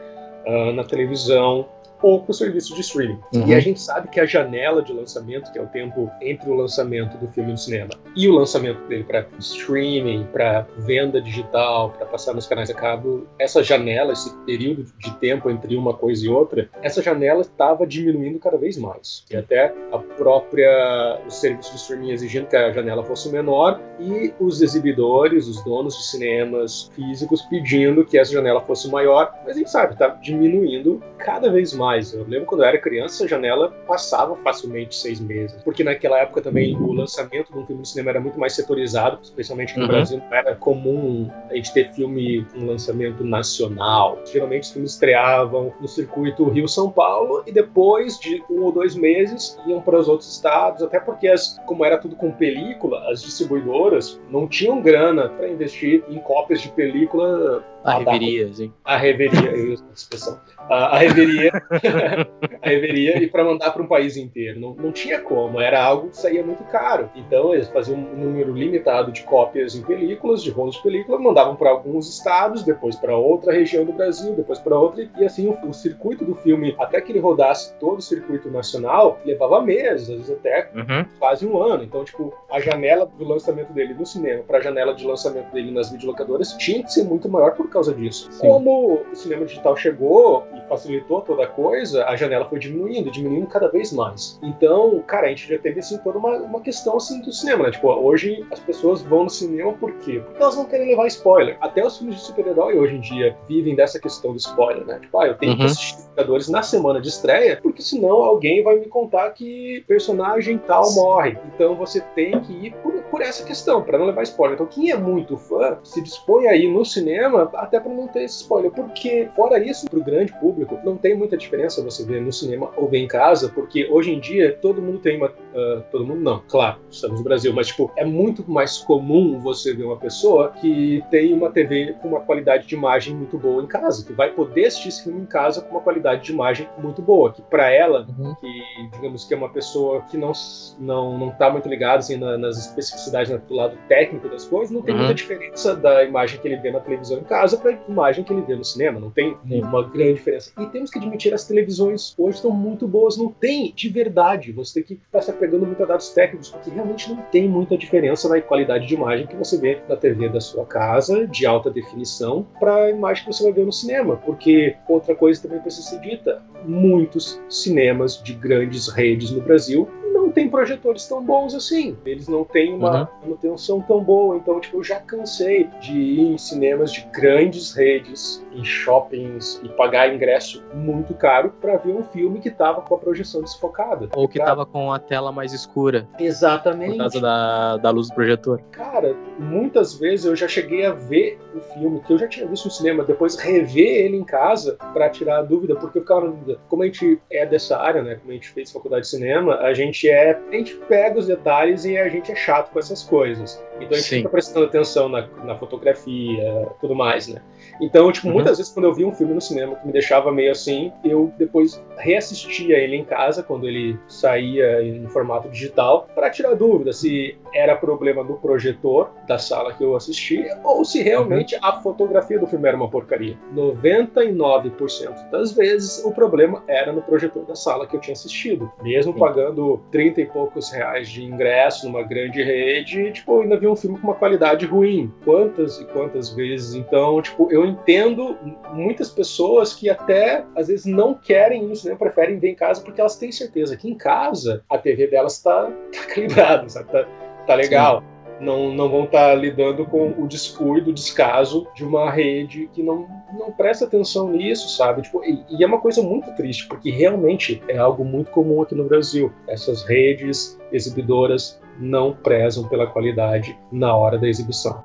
uh, 0.46 0.72
na 0.72 0.84
televisão 0.84 1.68
ou 2.02 2.20
para 2.20 2.30
o 2.30 2.34
serviço 2.34 2.74
de 2.74 2.80
streaming. 2.80 3.18
Uhum. 3.34 3.46
E 3.46 3.54
a 3.54 3.60
gente 3.60 3.80
sabe 3.80 4.08
que 4.08 4.20
a 4.20 4.26
janela 4.26 4.82
de 4.82 4.92
lançamento, 4.92 5.52
que 5.52 5.58
é 5.58 5.62
o 5.62 5.66
tempo 5.66 6.10
entre 6.20 6.50
o 6.50 6.54
lançamento 6.54 7.16
do 7.18 7.28
filme 7.28 7.52
no 7.52 7.58
cinema 7.58 7.90
e 8.14 8.28
o 8.28 8.32
lançamento 8.32 8.86
dele 8.88 9.04
para 9.04 9.26
streaming, 9.38 10.26
para 10.32 10.66
venda 10.78 11.20
digital, 11.20 11.90
para 11.90 12.06
passar 12.06 12.34
nos 12.34 12.46
canais 12.46 12.70
a 12.70 12.74
cabo, 12.74 13.26
essa 13.38 13.62
janela, 13.62 14.12
esse 14.12 14.34
período 14.44 14.84
de 14.98 15.14
tempo 15.16 15.48
entre 15.48 15.76
uma 15.76 15.94
coisa 15.94 16.26
e 16.26 16.28
outra, 16.28 16.68
essa 16.82 17.02
janela 17.02 17.40
estava 17.40 17.86
diminuindo 17.86 18.38
cada 18.38 18.56
vez 18.56 18.76
mais. 18.76 19.24
E 19.30 19.36
até 19.36 19.72
a 19.92 19.98
própria 19.98 21.20
o 21.26 21.30
serviço 21.30 21.70
de 21.70 21.76
streaming 21.76 22.10
exigindo 22.10 22.46
que 22.46 22.56
a 22.56 22.72
janela 22.72 23.04
fosse 23.04 23.30
menor 23.30 23.80
e 24.00 24.32
os 24.40 24.60
exibidores, 24.60 25.46
os 25.46 25.62
donos 25.64 25.96
de 25.96 26.04
cinemas 26.04 26.90
físicos 26.94 27.42
pedindo 27.42 28.04
que 28.04 28.18
essa 28.18 28.32
janela 28.32 28.60
fosse 28.60 28.90
maior, 28.90 29.32
mas 29.44 29.56
a 29.56 29.58
gente 29.58 29.70
sabe, 29.70 29.92
está 29.94 30.08
diminuindo 30.08 31.02
cada 31.18 31.50
vez 31.50 31.72
mais 31.72 31.91
mais. 31.92 32.14
Eu 32.14 32.24
lembro 32.26 32.46
quando 32.46 32.62
eu 32.62 32.68
era 32.68 32.78
criança, 32.78 33.24
a 33.24 33.28
janela 33.28 33.70
passava 33.86 34.34
facilmente 34.36 34.94
seis 34.94 35.20
meses. 35.20 35.60
Porque 35.62 35.84
naquela 35.84 36.18
época 36.18 36.40
também 36.40 36.74
o 36.76 36.92
lançamento 36.92 37.52
de 37.52 37.58
um 37.58 37.66
filme 37.66 37.82
de 37.82 37.88
cinema 37.88 38.10
era 38.10 38.20
muito 38.20 38.38
mais 38.38 38.54
setorizado, 38.54 39.18
especialmente 39.22 39.76
no 39.76 39.82
uhum. 39.82 39.88
Brasil. 39.88 40.18
Não 40.18 40.36
era 40.36 40.54
comum 40.56 41.30
a 41.50 41.54
gente 41.54 41.72
ter 41.72 41.92
filme 41.92 42.44
com 42.52 42.60
um 42.60 42.66
lançamento 42.66 43.22
nacional. 43.24 44.18
Geralmente 44.24 44.64
os 44.64 44.70
filmes 44.70 44.92
estreavam 44.92 45.72
no 45.80 45.88
circuito 45.88 46.48
Rio-São 46.48 46.90
Paulo 46.90 47.42
e 47.46 47.52
depois 47.52 48.18
de 48.18 48.42
um 48.50 48.62
ou 48.62 48.72
dois 48.72 48.94
meses 48.94 49.58
iam 49.66 49.80
para 49.80 49.98
os 49.98 50.08
outros 50.08 50.32
estados, 50.32 50.82
até 50.82 50.98
porque, 50.98 51.28
as, 51.28 51.58
como 51.66 51.84
era 51.84 51.98
tudo 51.98 52.16
com 52.16 52.30
película, 52.32 53.10
as 53.10 53.22
distribuidoras 53.22 54.20
não 54.30 54.48
tinham 54.48 54.80
grana 54.80 55.28
para 55.28 55.48
investir 55.48 56.02
em 56.08 56.18
cópias 56.20 56.60
de 56.60 56.68
película 56.70 57.64
a 57.84 57.98
reveria, 57.98 58.52
sim. 58.52 58.72
A 58.84 58.96
reveria, 58.96 59.50
eu 59.50 59.72
uso 59.72 59.84
essa 59.84 59.94
expressão. 59.94 60.40
A, 60.70 60.96
a 60.96 60.98
reveria, 60.98 61.50
a 62.62 62.68
reveria 62.68 63.22
e 63.22 63.28
para 63.28 63.44
mandar 63.44 63.72
para 63.72 63.82
um 63.82 63.86
país 63.86 64.16
inteiro. 64.16 64.60
Não, 64.60 64.74
não 64.74 64.92
tinha 64.92 65.20
como, 65.20 65.60
era 65.60 65.82
algo 65.82 66.10
que 66.10 66.16
saía 66.16 66.44
muito 66.44 66.62
caro. 66.64 67.10
Então 67.14 67.54
eles 67.54 67.68
faziam 67.68 67.98
um 67.98 68.16
número 68.16 68.54
limitado 68.54 69.10
de 69.10 69.22
cópias 69.22 69.74
em 69.74 69.82
películas, 69.82 70.42
de 70.42 70.50
rolos 70.50 70.76
de 70.76 70.82
película, 70.82 71.18
mandavam 71.18 71.56
para 71.56 71.70
alguns 71.70 72.08
estados, 72.08 72.62
depois 72.62 72.96
para 72.96 73.16
outra 73.16 73.52
região 73.52 73.84
do 73.84 73.92
Brasil, 73.92 74.34
depois 74.34 74.58
para 74.58 74.78
outra, 74.78 75.08
e 75.18 75.24
assim 75.24 75.48
o, 75.48 75.68
o, 75.68 75.72
circuito 75.72 76.24
do 76.24 76.34
filme, 76.36 76.76
até 76.78 77.00
que 77.00 77.10
ele 77.10 77.18
rodasse 77.18 77.74
todo 77.78 77.98
o 77.98 78.02
circuito 78.02 78.50
nacional, 78.50 79.18
levava 79.24 79.60
meses, 79.60 80.08
às 80.08 80.16
vezes 80.16 80.30
até 80.30 80.70
uhum. 80.74 81.04
quase 81.18 81.46
um 81.46 81.60
ano. 81.60 81.82
Então, 81.82 82.04
tipo, 82.04 82.32
a 82.50 82.60
janela 82.60 83.06
do 83.06 83.24
lançamento 83.24 83.72
dele 83.72 83.94
no 83.94 84.06
cinema 84.06 84.42
para 84.44 84.58
a 84.58 84.60
janela 84.60 84.94
de 84.94 85.04
lançamento 85.06 85.50
dele 85.52 85.70
nas 85.70 85.90
videolocadoras 85.90 86.52
tinha 86.52 86.82
que 86.82 86.92
ser 86.92 87.04
muito 87.04 87.28
maior 87.28 87.52
por 87.54 87.68
causa 87.72 87.94
disso. 87.94 88.28
Sim. 88.30 88.40
Como 88.40 89.02
o 89.10 89.16
cinema 89.16 89.44
digital 89.44 89.76
chegou 89.76 90.46
e 90.54 90.68
facilitou 90.68 91.20
toda 91.20 91.44
a 91.44 91.46
coisa, 91.46 92.04
a 92.06 92.16
janela 92.16 92.44
foi 92.44 92.58
diminuindo, 92.58 93.10
diminuindo 93.10 93.46
cada 93.46 93.68
vez 93.68 93.92
mais. 93.92 94.38
Então, 94.42 95.02
cara, 95.06 95.26
a 95.26 95.30
gente 95.30 95.48
já 95.48 95.58
teve 95.58 95.80
assim 95.80 95.98
toda 95.98 96.18
uma, 96.18 96.36
uma 96.36 96.60
questão 96.60 96.96
assim 96.96 97.20
do 97.20 97.32
cinema, 97.32 97.64
né? 97.64 97.70
Tipo, 97.70 97.88
hoje 97.88 98.44
as 98.50 98.60
pessoas 98.60 99.02
vão 99.02 99.24
no 99.24 99.30
cinema 99.30 99.72
por 99.72 99.92
quê? 99.98 100.20
Porque 100.24 100.42
elas 100.42 100.56
não 100.56 100.64
querem 100.64 100.88
levar 100.88 101.06
spoiler. 101.06 101.56
Até 101.60 101.84
os 101.84 101.98
filmes 101.98 102.16
de 102.16 102.22
super-herói 102.22 102.78
hoje 102.78 102.96
em 102.96 103.00
dia 103.00 103.36
vivem 103.48 103.74
dessa 103.74 103.98
questão 103.98 104.32
do 104.32 104.38
spoiler, 104.38 104.84
né? 104.84 104.98
Tipo, 105.00 105.18
ah, 105.18 105.26
eu 105.26 105.36
tenho 105.36 105.52
uhum. 105.52 105.58
que 105.58 105.64
assistir 105.64 106.02
Vingadores 106.12 106.48
na 106.48 106.62
semana 106.62 107.00
de 107.00 107.08
estreia, 107.08 107.58
porque 107.62 107.80
senão 107.80 108.22
alguém 108.22 108.62
vai 108.62 108.78
me 108.78 108.86
contar 108.86 109.30
que 109.30 109.82
personagem 109.88 110.58
tal 110.58 110.92
morre. 110.92 111.38
Então 111.54 111.74
você 111.74 112.02
tem 112.14 112.38
que 112.40 112.52
ir 112.52 112.74
por, 112.82 112.92
por 113.04 113.22
essa 113.22 113.44
questão, 113.44 113.82
para 113.82 113.96
não 113.98 114.06
levar 114.06 114.22
spoiler. 114.22 114.54
Então, 114.54 114.66
quem 114.66 114.90
é 114.90 114.96
muito 114.96 115.38
fã 115.38 115.78
se 115.82 116.02
dispõe 116.02 116.48
a 116.48 116.56
ir 116.56 116.68
no 116.68 116.84
cinema 116.84 117.50
até 117.62 117.78
para 117.78 117.92
não 117.92 118.08
ter 118.08 118.24
esse 118.24 118.42
spoiler. 118.42 118.70
Porque, 118.72 119.28
fora 119.36 119.58
isso, 119.58 119.88
para 119.88 119.98
o 119.98 120.04
grande 120.04 120.32
público, 120.40 120.78
não 120.84 120.96
tem 120.96 121.16
muita 121.16 121.36
diferença 121.36 121.82
você 121.82 122.04
ver 122.04 122.20
no 122.20 122.32
cinema 122.32 122.70
ou 122.76 122.88
ver 122.88 122.98
em 122.98 123.08
casa, 123.08 123.48
porque 123.48 123.88
hoje 123.88 124.12
em 124.12 124.18
dia 124.18 124.58
todo 124.60 124.82
mundo 124.82 124.98
tem 124.98 125.16
uma. 125.16 125.32
Uh, 125.52 125.82
todo 125.90 126.06
mundo 126.06 126.20
não, 126.20 126.42
claro, 126.48 126.78
estamos 126.90 127.18
no 127.18 127.24
Brasil, 127.24 127.52
mas 127.52 127.68
tipo, 127.68 127.90
é 127.96 128.04
muito 128.04 128.48
mais 128.50 128.78
comum 128.78 129.38
você 129.38 129.74
ver 129.74 129.84
uma 129.84 129.96
pessoa 129.96 130.50
que 130.60 131.02
tem 131.10 131.32
uma 131.32 131.50
TV 131.50 131.94
com 132.00 132.08
uma 132.08 132.20
qualidade 132.20 132.66
de 132.66 132.74
imagem 132.74 133.14
muito 133.14 133.36
boa 133.38 133.62
em 133.62 133.66
casa, 133.66 134.04
que 134.04 134.12
vai 134.12 134.30
poder 134.30 134.66
assistir 134.66 134.88
esse 134.88 135.04
filme 135.04 135.20
em 135.20 135.26
casa 135.26 135.60
com 135.60 135.70
uma 135.70 135.80
qualidade 135.80 136.24
de 136.24 136.32
imagem 136.32 136.68
muito 136.78 137.02
boa, 137.02 137.32
que 137.32 137.42
para 137.42 137.70
ela, 137.70 138.06
uhum. 138.18 138.34
que 138.36 138.48
digamos 138.92 139.24
que 139.24 139.34
é 139.34 139.36
uma 139.36 139.50
pessoa 139.50 140.02
que 140.02 140.16
não 140.16 140.32
não 140.78 141.18
não 141.18 141.30
tá 141.30 141.50
muito 141.50 141.68
ligada 141.68 141.98
assim, 141.98 142.16
na, 142.16 142.38
nas 142.38 142.58
especificidades 142.58 143.30
né, 143.30 143.40
do 143.46 143.54
lado 143.54 143.76
técnico 143.88 144.28
das 144.28 144.44
coisas, 144.44 144.70
não 144.70 144.82
tem 144.82 144.94
uhum. 144.94 145.00
muita 145.00 145.14
diferença 145.14 145.76
da 145.76 146.04
imagem 146.04 146.40
que 146.40 146.48
ele 146.48 146.56
vê 146.56 146.70
na 146.70 146.80
televisão 146.80 147.18
em 147.18 147.24
casa 147.24 147.56
para 147.56 147.72
a 147.72 147.78
imagem 147.88 148.24
que 148.24 148.32
ele 148.32 148.42
vê 148.42 148.54
no 148.54 148.64
cinema. 148.64 148.98
Não 148.98 149.10
tem 149.10 149.36
uma 149.46 149.82
grande 149.82 150.14
diferença. 150.14 150.52
E 150.58 150.66
temos 150.66 150.90
que 150.90 150.98
admitir, 150.98 151.34
as 151.34 151.46
televisões 151.46 152.14
hoje 152.18 152.36
estão 152.36 152.50
muito 152.50 152.86
boas. 152.86 153.16
Não 153.16 153.28
tem 153.28 153.72
de 153.74 153.88
verdade. 153.88 154.52
Você 154.52 154.82
tem 154.82 154.96
que 154.96 155.02
estar 155.04 155.20
se 155.22 155.30
apegando 155.42 155.66
muito 155.66 155.82
a 155.82 155.86
dados 155.86 156.10
técnicos, 156.10 156.50
porque 156.50 156.70
realmente 156.70 157.10
não 157.10 157.16
tem 157.16 157.48
muita 157.48 157.76
diferença 157.76 158.28
na 158.28 158.40
qualidade 158.40 158.86
de 158.86 158.94
imagem 158.94 159.26
que 159.26 159.34
você 159.34 159.58
vê 159.58 159.80
na 159.88 159.96
TV 159.96 160.28
da 160.28 160.40
sua 160.40 160.64
casa, 160.64 161.26
de 161.26 161.44
alta 161.44 161.68
definição, 161.68 162.46
para 162.60 162.84
a 162.84 162.90
imagem 162.90 163.24
que 163.24 163.32
você 163.32 163.42
vai 163.42 163.52
ver 163.52 163.66
no 163.66 163.72
cinema. 163.72 164.16
Porque 164.16 164.76
outra 164.88 165.14
coisa 165.14 165.42
também 165.42 165.58
precisa 165.58 165.88
ser 165.88 166.00
dita: 166.00 166.40
muitos 166.64 167.40
cinemas 167.48 168.22
de 168.22 168.34
grandes 168.34 168.88
redes 168.88 169.32
no 169.32 169.40
Brasil 169.40 169.88
tem 170.32 170.48
projetores 170.48 171.06
tão 171.06 171.22
bons 171.22 171.54
assim. 171.54 171.96
Eles 172.04 172.28
não 172.28 172.44
têm 172.44 172.74
uma 172.74 173.02
uhum. 173.02 173.06
manutenção 173.22 173.80
tão 173.80 174.02
boa. 174.02 174.36
Então, 174.36 174.60
tipo, 174.60 174.78
eu 174.78 174.84
já 174.84 175.00
cansei 175.00 175.68
de 175.80 175.92
ir 175.92 176.32
em 176.32 176.38
cinemas 176.38 176.92
de 176.92 177.06
grandes 177.12 177.72
redes, 177.72 178.44
em 178.52 178.64
shoppings 178.64 179.60
e 179.62 179.68
pagar 179.70 180.12
ingresso 180.12 180.62
muito 180.74 181.14
caro 181.14 181.52
para 181.60 181.76
ver 181.76 181.92
um 181.92 182.02
filme 182.04 182.40
que 182.40 182.50
tava 182.50 182.80
com 182.82 182.94
a 182.94 182.98
projeção 182.98 183.42
desfocada. 183.42 184.08
Ou 184.14 184.28
que 184.28 184.38
tava 184.38 184.66
com 184.66 184.92
a 184.92 184.98
tela 184.98 185.32
mais 185.32 185.52
escura. 185.52 186.08
Exatamente. 186.18 186.92
Por 186.92 186.98
causa 186.98 187.20
da, 187.20 187.76
da 187.76 187.90
luz 187.90 188.08
do 188.08 188.14
projetor. 188.14 188.60
Cara, 188.70 189.14
muitas 189.38 189.94
vezes 189.94 190.26
eu 190.26 190.36
já 190.36 190.48
cheguei 190.48 190.84
a 190.86 190.92
ver 190.92 191.38
o 191.54 191.60
filme 191.60 192.00
que 192.00 192.12
eu 192.12 192.18
já 192.18 192.26
tinha 192.26 192.46
visto 192.46 192.66
no 192.66 192.70
cinema, 192.70 193.04
depois 193.04 193.36
rever 193.36 194.04
ele 194.04 194.16
em 194.16 194.24
casa 194.24 194.76
para 194.92 195.08
tirar 195.10 195.38
a 195.38 195.42
dúvida, 195.42 195.74
porque 195.76 195.98
eu 195.98 196.02
ficava 196.02 196.22
na 196.22 196.28
dúvida. 196.28 196.58
Como 196.68 196.82
a 196.82 196.86
gente 196.86 197.20
é 197.30 197.44
dessa 197.44 197.78
área, 197.78 198.02
né? 198.02 198.16
Como 198.16 198.30
a 198.30 198.34
gente 198.34 198.48
fez 198.48 198.70
faculdade 198.70 199.02
de 199.02 199.08
cinema, 199.08 199.56
a 199.56 199.74
gente 199.74 200.08
é. 200.08 200.21
A 200.30 200.56
gente 200.56 200.74
pega 200.88 201.18
os 201.18 201.26
detalhes 201.26 201.84
e 201.84 201.96
a 201.98 202.08
gente 202.08 202.30
é 202.30 202.34
chato 202.34 202.70
com 202.72 202.78
essas 202.78 203.02
coisas. 203.02 203.62
Então 203.76 203.90
a 203.90 203.94
gente 203.94 204.08
Sim. 204.08 204.16
fica 204.18 204.28
prestando 204.28 204.66
atenção 204.66 205.08
na, 205.08 205.26
na 205.44 205.56
fotografia, 205.56 206.68
tudo 206.80 206.94
mais, 206.94 207.28
né? 207.28 207.42
Então, 207.80 208.10
tipo, 208.12 208.28
uhum. 208.28 208.34
muitas 208.34 208.58
vezes 208.58 208.72
quando 208.72 208.86
eu 208.86 208.94
vi 208.94 209.04
um 209.04 209.12
filme 209.12 209.34
no 209.34 209.40
cinema 209.40 209.76
que 209.76 209.86
me 209.86 209.92
deixava 209.92 210.30
meio 210.30 210.52
assim, 210.52 210.92
eu 211.04 211.32
depois 211.38 211.82
reassistia 211.96 212.76
ele 212.76 212.96
em 212.96 213.04
casa 213.04 213.42
quando 213.42 213.66
ele 213.66 213.98
saía 214.06 214.82
em 214.82 215.06
formato 215.08 215.48
digital 215.48 216.08
para 216.14 216.30
tirar 216.30 216.54
dúvida 216.54 216.92
se 216.92 217.36
era 217.54 217.76
problema 217.76 218.24
do 218.24 218.34
projetor 218.34 219.10
da 219.26 219.38
sala 219.38 219.72
que 219.72 219.82
eu 219.82 219.96
assistia 219.96 220.58
ou 220.64 220.84
se 220.84 221.02
realmente 221.02 221.56
a 221.60 221.80
fotografia 221.80 222.38
do 222.38 222.46
filme 222.46 222.68
era 222.68 222.76
uma 222.76 222.88
porcaria. 222.88 223.36
99% 223.54 225.30
das 225.30 225.52
vezes 225.52 226.04
o 226.04 226.12
problema 226.12 226.62
era 226.66 226.92
no 226.92 227.02
projetor 227.02 227.44
da 227.44 227.54
sala 227.54 227.86
que 227.86 227.96
eu 227.96 228.00
tinha 228.00 228.12
assistido. 228.12 228.70
Mesmo 228.82 229.12
Sim. 229.12 229.18
pagando 229.18 229.80
30 229.90 230.20
e 230.20 230.26
poucos 230.26 230.70
reais 230.70 231.08
de 231.08 231.24
ingresso 231.24 231.86
numa 231.86 232.02
grande 232.02 232.42
rede, 232.42 233.12
tipo, 233.12 233.36
eu 233.36 233.42
ainda 233.42 233.58
vi 233.58 233.66
um 233.66 233.76
filme 233.76 233.98
com 233.98 234.08
uma 234.08 234.14
qualidade 234.14 234.66
ruim. 234.66 235.12
Quantas 235.24 235.80
e 235.80 235.84
quantas 235.86 236.30
vezes? 236.30 236.74
Então, 236.74 237.20
tipo, 237.20 237.50
eu 237.50 237.64
entendo 237.64 238.36
muitas 238.72 239.10
pessoas 239.10 239.74
que 239.74 239.88
até 239.88 240.44
às 240.54 240.68
vezes 240.68 240.86
não 240.86 241.14
querem 241.14 241.70
isso, 241.72 241.88
né? 241.88 241.94
Preferem 241.94 242.38
ver 242.38 242.50
em 242.50 242.54
casa 242.54 242.82
porque 242.82 243.00
elas 243.00 243.16
têm 243.16 243.30
certeza 243.30 243.76
que 243.76 243.88
em 243.88 243.94
casa 243.94 244.64
a 244.68 244.78
TV 244.78 245.06
delas 245.06 245.36
está 245.36 245.64
tá 245.66 246.06
calibrada, 246.14 246.68
sabe? 246.68 246.90
Tá, 246.90 247.06
tá 247.52 247.56
legal. 247.56 248.00
Sim. 248.00 248.12
Não, 248.44 248.74
não 248.74 248.88
vão 248.88 249.04
estar 249.04 249.28
tá 249.28 249.34
lidando 249.34 249.86
com 249.86 250.10
o 250.18 250.26
descuido, 250.26 250.90
o 250.90 250.92
descaso 250.92 251.68
de 251.76 251.84
uma 251.84 252.10
rede 252.10 252.68
que 252.72 252.82
não, 252.82 253.06
não 253.38 253.52
presta 253.52 253.84
atenção 253.84 254.32
nisso, 254.32 254.68
sabe? 254.76 255.02
Tipo, 255.02 255.22
e, 255.24 255.44
e 255.48 255.62
é 255.62 255.66
uma 255.66 255.80
coisa 255.80 256.02
muito 256.02 256.34
triste, 256.34 256.66
porque 256.66 256.90
realmente 256.90 257.62
é 257.68 257.78
algo 257.78 258.04
muito 258.04 258.32
comum 258.32 258.60
aqui 258.60 258.74
no 258.74 258.84
Brasil. 258.84 259.32
Essas 259.46 259.84
redes 259.84 260.58
exibidoras 260.72 261.60
não 261.78 262.12
prezam 262.12 262.68
pela 262.68 262.86
qualidade 262.86 263.56
na 263.70 263.94
hora 263.94 264.18
da 264.18 264.28
exibição. 264.28 264.82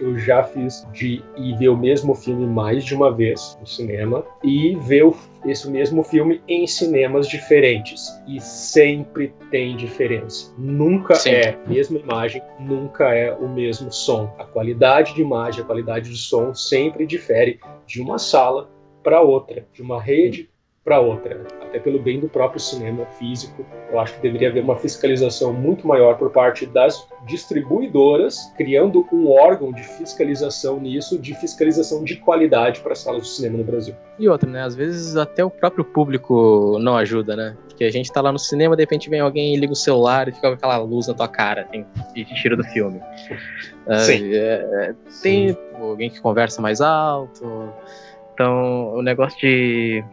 Eu 0.00 0.18
já 0.18 0.42
fiz 0.42 0.86
de 0.92 1.22
ir 1.36 1.56
ver 1.58 1.68
o 1.68 1.76
mesmo 1.76 2.14
filme 2.14 2.46
mais 2.46 2.84
de 2.84 2.94
uma 2.94 3.12
vez 3.12 3.56
no 3.60 3.66
cinema 3.66 4.24
e 4.42 4.74
ver 4.76 5.04
o, 5.04 5.16
esse 5.44 5.70
mesmo 5.70 6.02
filme 6.02 6.40
em 6.48 6.66
cinemas 6.66 7.28
diferentes. 7.28 8.08
E 8.26 8.40
sempre 8.40 9.34
tem 9.50 9.76
diferença. 9.76 10.52
Nunca 10.58 11.14
é 11.28 11.50
a 11.50 11.68
mesma 11.68 11.98
imagem, 11.98 12.42
nunca 12.58 13.14
é 13.14 13.32
o 13.34 13.48
mesmo 13.48 13.92
som. 13.92 14.34
A 14.38 14.44
qualidade 14.44 15.14
de 15.14 15.22
imagem, 15.22 15.62
a 15.62 15.66
qualidade 15.66 16.10
de 16.10 16.16
som 16.16 16.54
sempre 16.54 17.06
difere 17.06 17.60
de 17.86 18.00
uma 18.00 18.18
sala 18.18 18.70
para 19.02 19.20
outra, 19.20 19.66
de 19.72 19.82
uma 19.82 20.00
rede 20.00 20.48
para 20.84 21.00
outra, 21.00 21.46
até 21.70 21.78
pelo 21.78 21.98
bem 21.98 22.20
do 22.20 22.28
próprio 22.28 22.60
cinema 22.60 23.06
físico. 23.06 23.64
Eu 23.90 23.98
acho 23.98 24.14
que 24.14 24.20
deveria 24.20 24.48
haver 24.48 24.62
uma 24.62 24.76
fiscalização 24.76 25.52
muito 25.52 25.86
maior 25.86 26.18
por 26.18 26.30
parte 26.30 26.66
das 26.66 27.08
distribuidoras, 27.26 28.52
criando 28.56 29.06
um 29.12 29.30
órgão 29.30 29.72
de 29.72 29.82
fiscalização 29.82 30.80
nisso, 30.80 31.18
de 31.18 31.34
fiscalização 31.34 32.04
de 32.04 32.16
qualidade 32.16 32.80
para 32.80 32.92
as 32.92 32.98
salas 32.98 33.22
de 33.22 33.28
cinema 33.28 33.58
no 33.58 33.64
Brasil. 33.64 33.94
E 34.18 34.28
outra, 34.28 34.50
né? 34.50 34.62
Às 34.62 34.74
vezes 34.74 35.16
até 35.16 35.44
o 35.44 35.50
próprio 35.50 35.84
público 35.84 36.76
não 36.80 36.96
ajuda, 36.96 37.36
né? 37.36 37.56
Porque 37.68 37.84
a 37.84 37.90
gente 37.90 38.12
tá 38.12 38.20
lá 38.20 38.32
no 38.32 38.38
cinema, 38.38 38.76
de 38.76 38.82
repente 38.82 39.08
vem 39.08 39.20
alguém 39.20 39.54
e 39.54 39.56
liga 39.56 39.72
o 39.72 39.76
celular 39.76 40.28
e 40.28 40.32
fica 40.32 40.48
com 40.48 40.54
aquela 40.54 40.76
luz 40.78 41.06
na 41.06 41.14
tua 41.14 41.28
cara, 41.28 41.62
assim, 41.62 41.86
e 42.14 42.24
te 42.24 42.34
tira 42.34 42.56
do 42.56 42.64
filme. 42.64 43.00
Sim. 44.04 44.28
Uh, 44.28 44.34
é, 44.34 44.94
tem 45.22 45.48
Sim. 45.48 45.56
alguém 45.80 46.10
que 46.10 46.20
conversa 46.20 46.60
mais 46.60 46.80
alto. 46.80 47.72
Então, 48.34 48.94
o 48.94 49.02
negócio 49.02 49.38
de 49.38 50.04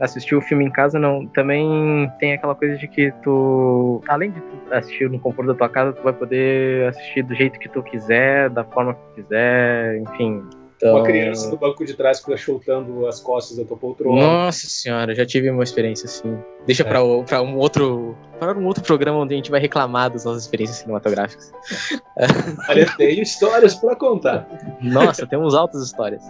assistir 0.00 0.34
o 0.34 0.40
filme 0.40 0.64
em 0.64 0.70
casa, 0.70 0.98
não. 0.98 1.26
Também 1.26 2.10
tem 2.18 2.34
aquela 2.34 2.54
coisa 2.54 2.76
de 2.76 2.88
que 2.88 3.12
tu, 3.22 4.02
além 4.08 4.30
de 4.30 4.40
tu 4.40 4.74
assistir 4.74 5.10
no 5.10 5.18
conforto 5.18 5.48
da 5.48 5.54
tua 5.54 5.68
casa, 5.68 5.92
tu 5.92 6.02
vai 6.02 6.12
poder 6.12 6.88
assistir 6.88 7.22
do 7.22 7.34
jeito 7.34 7.58
que 7.58 7.68
tu 7.68 7.82
quiser, 7.82 8.50
da 8.50 8.64
forma 8.64 8.94
que 8.94 9.22
quiser, 9.22 9.98
enfim. 9.98 10.42
Então... 10.76 10.96
Uma 10.96 11.04
criança 11.04 11.48
no 11.50 11.56
banco 11.56 11.84
de 11.84 11.94
trás 11.94 12.20
fica 12.20 12.36
chutando 12.36 13.06
as 13.06 13.20
costas 13.20 13.56
da 13.56 13.64
tua 13.64 13.76
poltrona. 13.76 14.20
Nossa 14.20 14.66
senhora, 14.68 15.14
já 15.14 15.24
tive 15.24 15.50
uma 15.50 15.62
experiência 15.62 16.06
assim. 16.06 16.36
Deixa 16.66 16.82
é. 16.82 16.86
para 16.86 17.42
um 17.42 17.56
outro 17.56 18.16
para 18.38 18.58
um 18.58 18.66
outro 18.66 18.82
programa 18.82 19.18
onde 19.18 19.32
a 19.32 19.36
gente 19.36 19.50
vai 19.50 19.60
reclamar 19.60 20.10
das 20.10 20.24
nossas 20.24 20.42
experiências 20.42 20.78
cinematográficas. 20.78 21.52
Olha, 22.68 22.86
tem 22.96 23.20
histórias 23.20 23.74
para 23.76 23.96
contar. 23.96 24.46
Nossa, 24.82 25.26
temos 25.26 25.54
altas 25.54 25.82
histórias. 25.84 26.22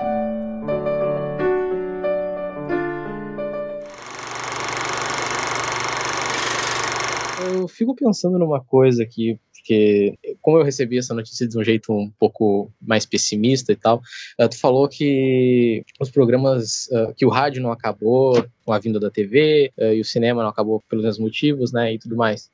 Eu 7.54 7.68
fico 7.68 7.94
pensando 7.94 8.38
numa 8.38 8.60
coisa 8.60 9.02
aqui, 9.02 9.38
porque 9.52 10.14
como 10.42 10.58
eu 10.58 10.62
recebi 10.62 10.98
essa 10.98 11.14
notícia 11.14 11.48
de 11.48 11.58
um 11.58 11.64
jeito 11.64 11.90
um 11.92 12.10
pouco 12.18 12.70
mais 12.80 13.06
pessimista 13.06 13.72
e 13.72 13.76
tal, 13.76 14.02
uh, 14.38 14.48
tu 14.48 14.58
falou 14.58 14.86
que 14.88 15.82
os 15.98 16.10
programas, 16.10 16.86
uh, 16.88 17.14
que 17.16 17.24
o 17.24 17.30
rádio 17.30 17.62
não 17.62 17.72
acabou 17.72 18.44
com 18.64 18.72
a 18.72 18.78
vinda 18.78 19.00
da 19.00 19.10
TV 19.10 19.72
uh, 19.78 19.94
e 19.94 20.00
o 20.00 20.04
cinema 20.04 20.42
não 20.42 20.50
acabou 20.50 20.82
pelos 20.88 21.04
mesmos 21.04 21.24
motivos, 21.24 21.72
né, 21.72 21.94
e 21.94 21.98
tudo 21.98 22.14
mais. 22.14 22.50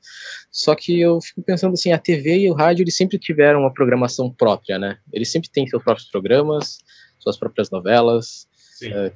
Só 0.52 0.74
que 0.74 1.00
eu 1.00 1.20
fico 1.20 1.42
pensando 1.42 1.72
assim, 1.72 1.90
a 1.90 1.98
TV 1.98 2.38
e 2.38 2.50
o 2.50 2.54
rádio 2.54 2.84
eles 2.84 2.96
sempre 2.96 3.18
tiveram 3.18 3.60
uma 3.60 3.74
programação 3.74 4.30
própria, 4.30 4.78
né? 4.78 4.98
Eles 5.12 5.32
sempre 5.32 5.50
têm 5.50 5.66
seus 5.66 5.82
próprios 5.82 6.08
programas, 6.08 6.78
suas 7.18 7.36
próprias 7.36 7.70
novelas, 7.70 8.46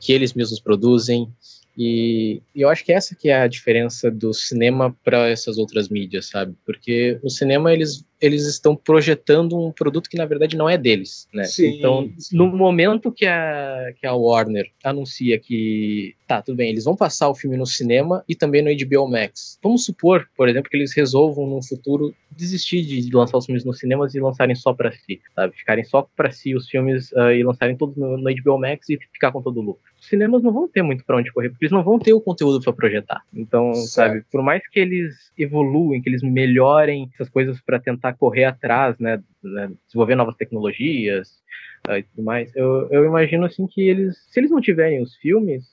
que 0.00 0.12
eles 0.12 0.34
mesmos 0.34 0.60
produzem. 0.60 1.32
E, 1.76 2.40
e, 2.54 2.60
eu 2.60 2.68
acho 2.68 2.84
que 2.84 2.92
essa 2.92 3.14
que 3.14 3.28
é 3.28 3.40
a 3.40 3.48
diferença 3.48 4.10
do 4.10 4.32
cinema 4.32 4.96
para 5.02 5.28
essas 5.28 5.58
outras 5.58 5.88
mídias, 5.88 6.26
sabe? 6.26 6.54
Porque 6.64 7.18
o 7.22 7.28
cinema 7.28 7.72
eles 7.72 8.04
eles 8.24 8.46
estão 8.46 8.74
projetando 8.74 9.58
um 9.58 9.72
produto 9.72 10.08
que 10.08 10.16
na 10.16 10.26
verdade 10.26 10.56
não 10.56 10.68
é 10.68 10.78
deles, 10.78 11.28
né? 11.32 11.44
Sim, 11.44 11.78
então, 11.78 12.10
sim. 12.18 12.36
no 12.36 12.46
momento 12.46 13.12
que 13.12 13.26
a, 13.26 13.92
que 14.00 14.06
a 14.06 14.14
Warner 14.14 14.70
anuncia 14.82 15.38
que 15.38 16.14
tá, 16.26 16.40
tudo 16.40 16.56
bem, 16.56 16.70
eles 16.70 16.84
vão 16.84 16.96
passar 16.96 17.28
o 17.28 17.34
filme 17.34 17.56
no 17.56 17.66
cinema 17.66 18.24
e 18.28 18.34
também 18.34 18.62
no 18.62 18.70
HBO 18.70 19.08
Max. 19.08 19.58
Vamos 19.62 19.84
supor, 19.84 20.28
por 20.36 20.48
exemplo, 20.48 20.70
que 20.70 20.76
eles 20.76 20.94
resolvam 20.94 21.46
no 21.46 21.62
futuro 21.62 22.14
desistir 22.30 22.82
de 22.82 23.14
lançar 23.14 23.38
os 23.38 23.46
filmes 23.46 23.64
nos 23.64 23.78
cinemas 23.78 24.14
e 24.14 24.20
lançarem 24.20 24.54
só 24.54 24.72
para 24.72 24.90
si, 24.92 25.20
sabe? 25.34 25.54
Ficarem 25.56 25.84
só 25.84 26.02
para 26.16 26.30
si 26.30 26.54
os 26.54 26.68
filmes 26.68 27.12
uh, 27.12 27.30
e 27.30 27.44
lançarem 27.44 27.76
todos 27.76 27.96
no, 27.96 28.16
no, 28.16 28.34
HBO 28.42 28.58
Max 28.58 28.88
e 28.88 28.98
ficar 29.12 29.30
com 29.30 29.40
todo 29.40 29.58
o 29.58 29.62
lucro. 29.62 29.82
Os 30.00 30.08
cinemas 30.08 30.42
não 30.42 30.52
vão 30.52 30.68
ter 30.68 30.82
muito 30.82 31.04
para 31.04 31.16
onde 31.16 31.32
correr, 31.32 31.50
porque 31.50 31.64
eles 31.64 31.72
não 31.72 31.84
vão 31.84 31.98
ter 31.98 32.12
o 32.12 32.20
conteúdo 32.20 32.60
para 32.60 32.72
projetar. 32.72 33.22
Então, 33.32 33.72
certo. 33.74 33.88
sabe, 33.88 34.24
por 34.30 34.42
mais 34.42 34.66
que 34.68 34.80
eles 34.80 35.14
evoluem, 35.38 36.02
que 36.02 36.08
eles 36.08 36.22
melhorem 36.22 37.10
essas 37.14 37.28
coisas 37.28 37.60
para 37.60 37.78
tentar 37.78 38.13
correr 38.14 38.44
atrás, 38.44 38.98
né, 38.98 39.22
né 39.42 39.70
desenvolver 39.86 40.14
novas 40.14 40.36
tecnologias 40.36 41.42
uh, 41.88 41.96
e 41.96 42.02
tudo 42.02 42.22
mais. 42.22 42.54
Eu, 42.54 42.88
eu 42.90 43.04
imagino 43.04 43.44
assim 43.44 43.66
que 43.66 43.82
eles, 43.82 44.16
se 44.30 44.40
eles 44.40 44.50
não 44.50 44.60
tiverem 44.60 45.02
os 45.02 45.14
filmes, 45.16 45.64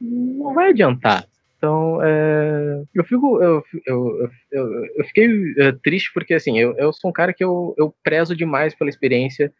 não 0.00 0.54
vai 0.54 0.70
adiantar. 0.70 1.26
Então, 1.62 2.02
é, 2.02 2.82
eu 2.92 3.04
fico, 3.04 3.40
eu, 3.40 3.62
eu, 3.86 4.30
eu, 4.50 4.84
eu 4.96 5.04
fiquei 5.04 5.28
uh, 5.28 5.72
triste 5.80 6.10
porque 6.12 6.34
assim, 6.34 6.58
eu, 6.58 6.76
eu 6.76 6.92
sou 6.92 7.08
um 7.08 7.12
cara 7.12 7.32
que 7.32 7.44
eu, 7.44 7.72
eu 7.78 7.94
prezo 8.02 8.34
demais 8.34 8.74
pela 8.74 8.90
experiência 8.90 9.52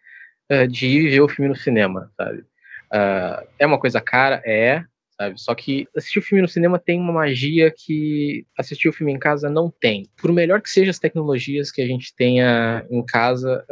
uh, 0.50 0.66
de 0.66 0.86
ir 0.86 1.10
ver 1.10 1.20
o 1.20 1.28
filme 1.28 1.48
no 1.48 1.54
cinema, 1.54 2.10
sabe? 2.16 2.40
Uh, 2.40 3.46
é 3.56 3.64
uma 3.64 3.78
coisa 3.78 4.00
cara, 4.00 4.42
é, 4.44 4.84
sabe? 5.22 5.40
Só 5.40 5.54
que 5.54 5.86
assistir 5.96 6.18
o 6.18 6.22
filme 6.22 6.42
no 6.42 6.48
cinema 6.48 6.78
tem 6.78 7.00
uma 7.00 7.12
magia 7.12 7.70
que 7.70 8.44
assistir 8.58 8.88
o 8.88 8.92
filme 8.92 9.12
em 9.12 9.18
casa 9.18 9.48
não 9.48 9.70
tem. 9.70 10.08
Por 10.16 10.32
melhor 10.32 10.60
que 10.60 10.70
sejam 10.70 10.90
as 10.90 10.98
tecnologias 10.98 11.70
que 11.70 11.80
a 11.80 11.86
gente 11.86 12.14
tenha 12.14 12.84
em 12.90 13.04
casa, 13.04 13.64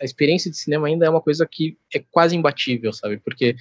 a 0.00 0.04
experiência 0.04 0.50
de 0.50 0.56
cinema 0.56 0.86
ainda 0.86 1.06
é 1.06 1.10
uma 1.10 1.20
coisa 1.20 1.46
que 1.50 1.76
é 1.94 2.02
quase 2.10 2.34
imbatível, 2.36 2.92
sabe? 2.92 3.18
Porque 3.18 3.54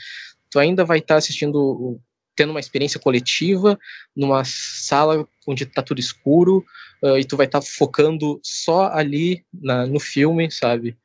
tu 0.50 0.60
ainda 0.60 0.86
vai 0.86 1.00
estar 1.00 1.16
tá 1.16 1.18
assistindo, 1.18 2.00
tendo 2.36 2.52
uma 2.52 2.60
experiência 2.60 3.00
coletiva 3.00 3.78
numa 4.16 4.44
sala 4.46 5.28
onde 5.46 5.66
tá 5.66 5.82
tudo 5.82 6.00
escuro 6.00 6.64
uh, 7.04 7.18
e 7.18 7.26
tu 7.26 7.36
vai 7.36 7.46
estar 7.46 7.60
tá 7.60 7.66
focando 7.66 8.40
só 8.42 8.88
ali 8.88 9.44
na, 9.54 9.86
no 9.86 10.00
filme, 10.00 10.50
sabe? 10.50 10.96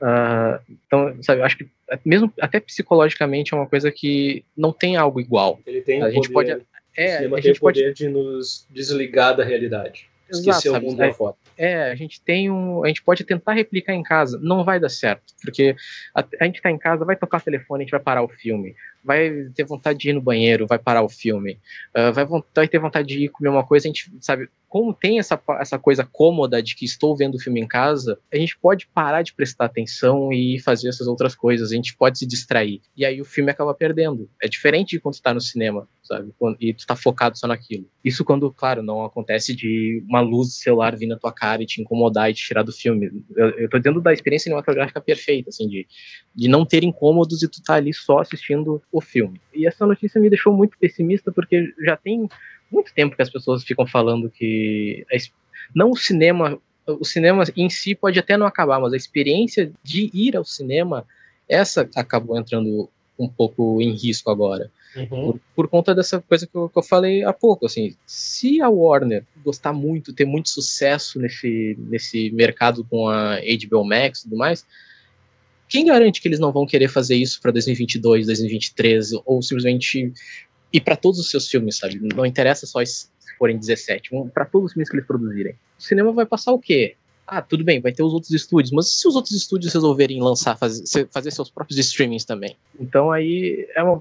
Uh, 0.00 0.58
então, 0.86 1.22
sabe, 1.22 1.40
eu 1.40 1.44
acho 1.44 1.58
que 1.58 1.68
mesmo 2.04 2.32
até 2.40 2.58
psicologicamente 2.58 3.52
é 3.52 3.56
uma 3.56 3.66
coisa 3.66 3.92
que 3.92 4.44
não 4.56 4.72
tem 4.72 4.96
algo 4.96 5.20
igual. 5.20 5.60
Ele 5.66 5.82
tem 5.82 6.02
a 6.02 6.06
o 6.06 6.10
gente 6.10 6.30
poder, 6.30 6.54
pode 6.54 6.66
é, 6.96 7.18
a 7.18 7.40
gente 7.40 7.60
pode... 7.60 7.92
de 7.92 8.08
nos 8.08 8.66
desligar 8.70 9.36
da 9.36 9.44
realidade. 9.44 10.08
Esquecer 10.30 10.68
Exato, 10.68 10.84
o 10.84 10.88
mundo 10.88 10.98
lá 10.98 11.12
fora. 11.12 11.36
É, 11.56 11.90
a 11.90 11.94
gente 11.94 12.20
tem 12.20 12.50
um. 12.50 12.84
A 12.84 12.88
gente 12.88 13.02
pode 13.02 13.24
tentar 13.24 13.52
replicar 13.52 13.92
em 13.94 14.02
casa, 14.02 14.38
não 14.42 14.64
vai 14.64 14.78
dar 14.78 14.88
certo. 14.88 15.34
Porque 15.42 15.74
a, 16.14 16.24
a 16.40 16.44
gente 16.44 16.62
tá 16.62 16.70
em 16.70 16.78
casa, 16.78 17.04
vai 17.04 17.16
tocar 17.16 17.38
o 17.38 17.44
telefone, 17.44 17.82
a 17.82 17.84
gente 17.84 17.92
vai 17.92 18.00
parar 18.00 18.22
o 18.22 18.28
filme. 18.28 18.74
Vai 19.02 19.48
ter 19.54 19.64
vontade 19.64 19.98
de 19.98 20.10
ir 20.10 20.12
no 20.12 20.20
banheiro, 20.20 20.66
vai 20.66 20.78
parar 20.78 21.02
o 21.02 21.08
filme. 21.08 21.58
Uh, 21.96 22.12
vai, 22.12 22.26
vai 22.54 22.68
ter 22.68 22.78
vontade 22.78 23.08
de 23.08 23.24
ir 23.24 23.28
comer 23.28 23.48
uma 23.48 23.64
coisa, 23.64 23.86
a 23.86 23.88
gente, 23.88 24.12
sabe, 24.20 24.48
como 24.68 24.94
tem 24.94 25.18
essa, 25.18 25.40
essa 25.58 25.78
coisa 25.78 26.08
cômoda 26.10 26.62
de 26.62 26.76
que 26.76 26.84
estou 26.84 27.16
vendo 27.16 27.34
o 27.34 27.40
filme 27.40 27.60
em 27.60 27.66
casa, 27.66 28.18
a 28.32 28.36
gente 28.36 28.56
pode 28.56 28.86
parar 28.86 29.22
de 29.22 29.34
prestar 29.34 29.64
atenção 29.64 30.32
e 30.32 30.60
fazer 30.60 30.88
essas 30.88 31.08
outras 31.08 31.34
coisas, 31.34 31.72
a 31.72 31.74
gente 31.74 31.96
pode 31.96 32.18
se 32.18 32.26
distrair. 32.26 32.80
E 32.96 33.04
aí 33.04 33.20
o 33.20 33.24
filme 33.24 33.50
acaba 33.50 33.74
perdendo. 33.74 34.30
É 34.40 34.46
diferente 34.46 34.90
de 34.90 35.00
quando 35.00 35.16
tu 35.16 35.22
tá 35.22 35.34
no 35.34 35.40
cinema, 35.40 35.88
sabe? 36.10 36.32
E 36.60 36.74
tu 36.74 36.84
tá 36.84 36.96
focado 36.96 37.38
só 37.38 37.46
naquilo. 37.46 37.86
Isso 38.04 38.24
quando, 38.24 38.50
claro, 38.50 38.82
não 38.82 39.04
acontece 39.04 39.54
de 39.54 40.02
uma 40.08 40.20
luz 40.20 40.48
de 40.48 40.54
celular 40.54 40.96
vir 40.96 41.06
na 41.06 41.16
tua 41.16 41.32
cara 41.32 41.62
e 41.62 41.66
te 41.66 41.80
incomodar 41.80 42.28
e 42.28 42.34
te 42.34 42.44
tirar 42.44 42.64
do 42.64 42.72
filme. 42.72 43.24
Eu, 43.36 43.50
eu 43.50 43.70
tô 43.70 43.78
dizendo 43.78 44.00
da 44.00 44.12
experiência 44.12 44.44
cinematográfica 44.44 45.00
perfeita, 45.00 45.50
assim, 45.50 45.68
de, 45.68 45.86
de 46.34 46.48
não 46.48 46.66
ter 46.66 46.82
incômodos 46.82 47.42
e 47.42 47.48
tu 47.48 47.62
tá 47.62 47.74
ali 47.74 47.94
só 47.94 48.18
assistindo 48.18 48.82
o 48.90 49.00
filme. 49.00 49.40
E 49.54 49.66
essa 49.66 49.86
notícia 49.86 50.20
me 50.20 50.28
deixou 50.28 50.52
muito 50.52 50.76
pessimista 50.78 51.30
porque 51.30 51.72
já 51.84 51.96
tem 51.96 52.28
muito 52.70 52.92
tempo 52.92 53.14
que 53.14 53.22
as 53.22 53.30
pessoas 53.30 53.62
ficam 53.62 53.86
falando 53.86 54.28
que 54.28 55.06
não 55.74 55.90
o 55.90 55.96
cinema, 55.96 56.58
o 56.86 57.04
cinema 57.04 57.44
em 57.56 57.70
si 57.70 57.94
pode 57.94 58.18
até 58.18 58.36
não 58.36 58.46
acabar, 58.46 58.80
mas 58.80 58.92
a 58.92 58.96
experiência 58.96 59.72
de 59.82 60.10
ir 60.12 60.36
ao 60.36 60.44
cinema, 60.44 61.06
essa 61.48 61.88
acabou 61.94 62.36
entrando 62.36 62.88
um 63.18 63.28
pouco 63.28 63.80
em 63.80 63.92
risco 63.92 64.30
agora. 64.30 64.70
Uhum. 64.96 65.06
Por, 65.06 65.40
por, 65.54 65.68
conta 65.68 65.94
dessa 65.94 66.20
coisa 66.20 66.46
que 66.46 66.56
eu, 66.56 66.68
que 66.68 66.78
eu, 66.78 66.82
falei 66.82 67.22
há 67.22 67.32
pouco, 67.32 67.66
assim, 67.66 67.94
se 68.04 68.60
a 68.60 68.68
Warner 68.68 69.24
gostar 69.44 69.72
muito, 69.72 70.12
ter 70.12 70.24
muito 70.24 70.48
sucesso 70.48 71.20
nesse, 71.20 71.76
nesse 71.78 72.30
mercado 72.32 72.84
com 72.84 73.08
a 73.08 73.36
HBO 73.36 73.84
Max 73.84 74.20
e 74.20 74.22
tudo 74.24 74.36
mais, 74.36 74.66
quem 75.68 75.86
garante 75.86 76.20
que 76.20 76.26
eles 76.26 76.40
não 76.40 76.50
vão 76.50 76.66
querer 76.66 76.88
fazer 76.88 77.14
isso 77.14 77.40
para 77.40 77.52
2022, 77.52 78.26
2023, 78.26 79.12
ou 79.24 79.40
simplesmente 79.40 80.12
e 80.72 80.80
para 80.80 80.96
todos 80.96 81.20
os 81.20 81.30
seus 81.30 81.48
filmes, 81.48 81.78
sabe? 81.78 82.00
Não 82.14 82.26
interessa 82.26 82.66
só 82.66 82.84
se 82.84 83.08
forem 83.38 83.56
17, 83.56 84.10
para 84.34 84.44
todos 84.44 84.66
os 84.66 84.72
filmes 84.72 84.88
que 84.88 84.96
eles 84.96 85.06
produzirem. 85.06 85.54
O 85.78 85.82
cinema 85.82 86.12
vai 86.12 86.26
passar 86.26 86.52
o 86.52 86.58
quê? 86.58 86.96
Ah, 87.32 87.40
tudo 87.40 87.62
bem, 87.62 87.80
vai 87.80 87.92
ter 87.92 88.02
os 88.02 88.12
outros 88.12 88.32
estúdios, 88.32 88.72
mas 88.72 88.98
se 88.98 89.06
os 89.06 89.14
outros 89.14 89.36
estúdios 89.36 89.72
resolverem 89.72 90.20
lançar, 90.20 90.58
fazer, 90.58 91.06
fazer 91.12 91.30
seus 91.30 91.48
próprios 91.48 91.78
streamings 91.78 92.24
também? 92.24 92.56
Então 92.80 93.12
aí 93.12 93.68
é 93.76 93.80
uma, 93.84 94.00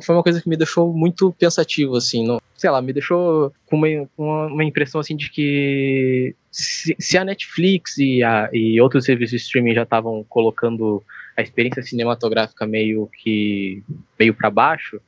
foi 0.00 0.14
uma 0.14 0.22
coisa 0.22 0.40
que 0.40 0.48
me 0.48 0.56
deixou 0.56 0.90
muito 0.90 1.30
pensativo, 1.38 1.96
assim, 1.96 2.26
não, 2.26 2.40
sei 2.56 2.70
lá, 2.70 2.80
me 2.80 2.94
deixou 2.94 3.52
com 3.66 3.76
uma, 3.76 4.48
uma, 4.48 4.64
impressão 4.64 4.98
assim 4.98 5.14
de 5.14 5.30
que 5.30 6.34
se, 6.50 6.96
se 6.98 7.18
a 7.18 7.24
Netflix 7.24 7.98
e, 7.98 8.22
a, 8.22 8.48
e 8.50 8.80
outros 8.80 9.04
serviços 9.04 9.32
de 9.32 9.44
streaming 9.44 9.74
já 9.74 9.82
estavam 9.82 10.24
colocando 10.26 11.02
a 11.36 11.42
experiência 11.42 11.82
cinematográfica 11.82 12.66
meio 12.66 13.10
que 13.22 13.82
meio 14.18 14.32
para 14.32 14.48
baixo, 14.48 14.98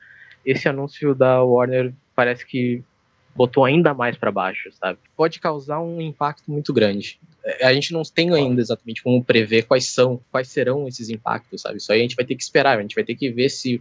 esse 0.44 0.68
anúncio 0.68 1.14
da 1.14 1.42
Warner 1.42 1.94
parece 2.14 2.44
que 2.44 2.85
botou 3.35 3.64
ainda 3.64 3.94
mais 3.94 4.14
para 4.16 4.30
baixo, 4.30 4.70
sabe? 4.72 4.98
Pode 5.16 5.40
causar 5.40 5.80
um 5.80 6.02
impacto 6.02 6.50
muito 6.50 6.70
grande. 6.70 7.18
A 7.62 7.72
gente 7.74 7.92
não 7.92 8.02
tem 8.02 8.33
ainda 8.33 8.61
exatamente 8.61 9.02
como 9.02 9.22
prever 9.22 9.62
quais 9.62 9.88
são, 9.88 10.20
quais 10.31 10.48
serão 10.48 10.87
esses 10.87 11.09
impactos, 11.09 11.62
sabe? 11.62 11.78
Isso 11.78 11.92
aí 11.92 12.00
a 12.00 12.02
gente 12.02 12.16
vai 12.16 12.24
ter 12.24 12.37
que 12.37 12.42
esperar, 12.42 12.78
a 12.78 12.83
gente 12.83 12.94
vai 12.94 13.05
ter 13.05 13.16
que 13.16 13.31
ver 13.31 13.48
se 13.48 13.76
uh, 13.76 13.81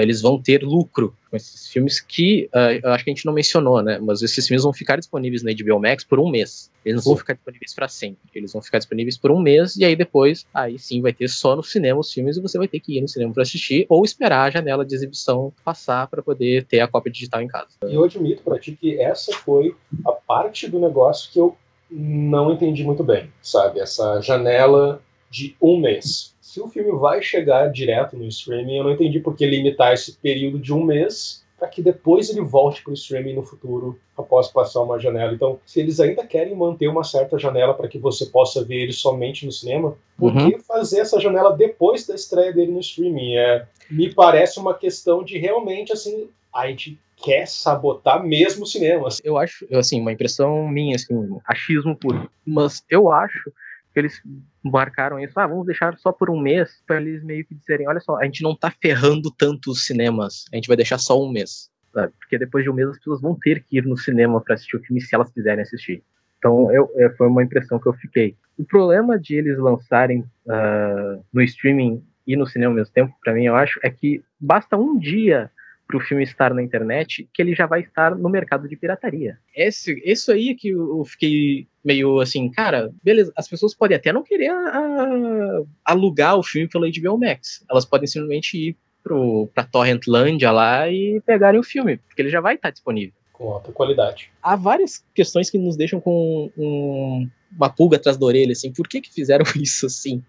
eles 0.00 0.20
vão 0.20 0.40
ter 0.40 0.62
lucro 0.62 1.16
com 1.30 1.36
esses 1.36 1.68
filmes 1.68 2.00
que 2.00 2.48
uh, 2.54 2.88
acho 2.88 3.04
que 3.04 3.10
a 3.10 3.14
gente 3.14 3.26
não 3.26 3.32
mencionou, 3.32 3.82
né? 3.82 3.98
Mas 3.98 4.22
esses 4.22 4.46
filmes 4.46 4.62
vão 4.62 4.72
ficar 4.72 4.96
disponíveis 4.96 5.42
na 5.42 5.50
HBO 5.52 5.80
Max 5.80 6.04
por 6.04 6.20
um 6.20 6.30
mês. 6.30 6.70
Eles 6.84 6.96
não 6.96 7.02
sim. 7.02 7.08
vão 7.10 7.16
ficar 7.16 7.34
disponíveis 7.34 7.74
para 7.74 7.88
sempre. 7.88 8.20
Eles 8.34 8.52
vão 8.52 8.62
ficar 8.62 8.78
disponíveis 8.78 9.16
por 9.16 9.30
um 9.30 9.40
mês 9.40 9.76
e 9.76 9.84
aí 9.84 9.96
depois, 9.96 10.46
aí 10.52 10.78
sim, 10.78 11.00
vai 11.00 11.12
ter 11.12 11.28
só 11.28 11.56
no 11.56 11.62
cinema 11.62 12.00
os 12.00 12.12
filmes 12.12 12.36
e 12.36 12.40
você 12.40 12.58
vai 12.58 12.68
ter 12.68 12.80
que 12.80 12.98
ir 12.98 13.00
no 13.00 13.08
cinema 13.08 13.32
para 13.32 13.42
assistir 13.42 13.86
ou 13.88 14.04
esperar 14.04 14.48
a 14.48 14.50
janela 14.50 14.84
de 14.84 14.94
exibição 14.94 15.52
passar 15.64 16.06
para 16.06 16.22
poder 16.22 16.64
ter 16.66 16.80
a 16.80 16.88
cópia 16.88 17.10
digital 17.10 17.42
em 17.42 17.48
casa. 17.48 17.70
E 17.84 17.94
eu 17.94 18.04
admito 18.04 18.42
para 18.42 18.58
ti 18.58 18.76
que 18.78 19.00
essa 19.00 19.32
foi 19.32 19.74
a 20.06 20.12
parte 20.12 20.68
do 20.68 20.78
negócio 20.78 21.32
que 21.32 21.38
eu 21.38 21.56
não 21.92 22.52
entendi 22.52 22.82
muito 22.82 23.04
bem, 23.04 23.30
sabe? 23.42 23.80
Essa 23.80 24.20
janela 24.20 25.02
de 25.30 25.54
um 25.60 25.78
mês. 25.78 26.34
Se 26.40 26.60
o 26.60 26.68
filme 26.68 26.92
vai 26.98 27.22
chegar 27.22 27.70
direto 27.70 28.16
no 28.16 28.26
streaming, 28.26 28.78
eu 28.78 28.84
não 28.84 28.92
entendi 28.92 29.20
por 29.20 29.36
que 29.36 29.46
limitar 29.46 29.92
esse 29.92 30.12
período 30.16 30.58
de 30.58 30.72
um 30.72 30.82
mês 30.84 31.42
para 31.62 31.68
que 31.68 31.80
depois 31.80 32.28
ele 32.28 32.40
volte 32.40 32.82
para 32.82 32.90
o 32.90 32.94
streaming 32.94 33.34
no 33.34 33.44
futuro, 33.44 33.96
após 34.18 34.48
passar 34.48 34.80
uma 34.80 34.98
janela. 34.98 35.32
Então, 35.32 35.60
se 35.64 35.78
eles 35.78 36.00
ainda 36.00 36.26
querem 36.26 36.56
manter 36.56 36.88
uma 36.88 37.04
certa 37.04 37.38
janela 37.38 37.72
para 37.72 37.86
que 37.86 38.00
você 38.00 38.26
possa 38.26 38.64
ver 38.64 38.82
ele 38.82 38.92
somente 38.92 39.46
no 39.46 39.52
cinema, 39.52 39.96
por 40.18 40.34
uhum. 40.34 40.50
que 40.50 40.58
fazer 40.58 40.98
essa 40.98 41.20
janela 41.20 41.56
depois 41.56 42.04
da 42.04 42.16
estreia 42.16 42.52
dele 42.52 42.72
no 42.72 42.80
streaming? 42.80 43.36
É, 43.36 43.64
me 43.88 44.12
parece 44.12 44.58
uma 44.58 44.74
questão 44.74 45.22
de 45.22 45.38
realmente, 45.38 45.92
assim, 45.92 46.28
a 46.52 46.66
gente 46.66 46.98
quer 47.22 47.46
sabotar 47.46 48.22
mesmo 48.24 48.64
o 48.64 48.66
cinema. 48.66 49.08
Eu 49.22 49.38
acho, 49.38 49.66
assim, 49.72 50.00
uma 50.00 50.12
impressão 50.12 50.68
minha, 50.68 50.96
assim, 50.96 51.14
achismo 51.46 51.96
puro. 51.96 52.30
Mas 52.46 52.84
eu 52.90 53.10
acho 53.10 53.52
que 53.92 54.00
eles 54.00 54.22
marcaram 54.62 55.20
isso, 55.20 55.38
ah, 55.38 55.46
vamos 55.46 55.66
deixar 55.66 55.96
só 55.98 56.12
por 56.12 56.30
um 56.30 56.40
mês, 56.40 56.82
para 56.86 57.00
eles 57.00 57.22
meio 57.22 57.44
que 57.44 57.54
dizerem, 57.54 57.86
olha 57.88 58.00
só, 58.00 58.16
a 58.16 58.24
gente 58.24 58.42
não 58.42 58.56
tá 58.56 58.70
ferrando 58.70 59.30
tanto 59.30 59.70
os 59.70 59.86
cinemas, 59.86 60.46
a 60.52 60.56
gente 60.56 60.68
vai 60.68 60.76
deixar 60.76 60.98
só 60.98 61.20
um 61.20 61.30
mês. 61.30 61.70
Sabe? 61.92 62.12
Porque 62.18 62.38
depois 62.38 62.64
de 62.64 62.70
um 62.70 62.74
mês 62.74 62.88
as 62.88 62.96
pessoas 62.96 63.20
vão 63.20 63.36
ter 63.38 63.62
que 63.62 63.76
ir 63.76 63.84
no 63.84 63.96
cinema 63.96 64.40
para 64.40 64.54
assistir 64.54 64.76
o 64.76 64.80
filme 64.82 65.00
se 65.00 65.14
elas 65.14 65.30
quiserem 65.30 65.62
assistir. 65.62 66.02
Então 66.38 66.72
eu, 66.72 66.90
é, 66.96 67.10
foi 67.10 67.28
uma 67.28 67.42
impressão 67.42 67.78
que 67.78 67.86
eu 67.86 67.92
fiquei. 67.92 68.34
O 68.58 68.64
problema 68.64 69.18
de 69.18 69.36
eles 69.36 69.58
lançarem 69.58 70.20
uh, 70.46 71.22
no 71.32 71.42
streaming 71.42 72.02
e 72.26 72.34
no 72.34 72.46
cinema 72.46 72.72
ao 72.72 72.76
mesmo 72.76 72.92
tempo, 72.94 73.14
para 73.22 73.34
mim, 73.34 73.44
eu 73.44 73.54
acho, 73.54 73.78
é 73.82 73.90
que 73.90 74.24
basta 74.40 74.76
um 74.76 74.98
dia 74.98 75.50
para 75.92 75.98
o 75.98 76.00
filme 76.00 76.22
estar 76.22 76.54
na 76.54 76.62
internet, 76.62 77.28
que 77.34 77.42
ele 77.42 77.54
já 77.54 77.66
vai 77.66 77.80
estar 77.80 78.16
no 78.16 78.30
mercado 78.30 78.66
de 78.66 78.74
pirataria. 78.76 79.38
Esse, 79.54 80.00
isso 80.04 80.32
aí 80.32 80.54
que 80.54 80.68
eu 80.68 81.04
fiquei 81.04 81.66
meio 81.84 82.18
assim, 82.20 82.50
cara, 82.50 82.90
beleza, 83.02 83.30
as 83.36 83.46
pessoas 83.46 83.74
podem 83.74 83.96
até 83.96 84.10
não 84.10 84.22
querer 84.22 84.48
a, 84.48 84.54
a, 84.54 85.62
alugar 85.84 86.38
o 86.38 86.42
filme 86.42 86.66
pelo 86.66 86.90
HBO 86.90 87.18
Max. 87.18 87.62
Elas 87.70 87.84
podem 87.84 88.06
simplesmente 88.06 88.56
ir 88.56 88.76
pro, 89.04 89.48
pra 89.54 89.64
Torrentlandia 89.64 90.50
lá 90.50 90.88
e 90.88 91.20
pegarem 91.26 91.60
o 91.60 91.64
filme, 91.64 91.98
porque 91.98 92.22
ele 92.22 92.30
já 92.30 92.40
vai 92.40 92.54
estar 92.54 92.70
disponível. 92.70 93.12
Com 93.34 93.50
alta 93.50 93.70
qualidade. 93.70 94.30
Há 94.42 94.56
várias 94.56 95.04
questões 95.14 95.50
que 95.50 95.58
nos 95.58 95.76
deixam 95.76 96.00
com 96.00 96.50
um, 96.56 97.28
uma 97.54 97.68
pulga 97.68 97.96
atrás 97.96 98.16
da 98.16 98.24
orelha, 98.24 98.52
assim, 98.52 98.72
por 98.72 98.88
que 98.88 99.02
que 99.02 99.12
fizeram 99.12 99.44
isso 99.60 99.84
assim? 99.86 100.22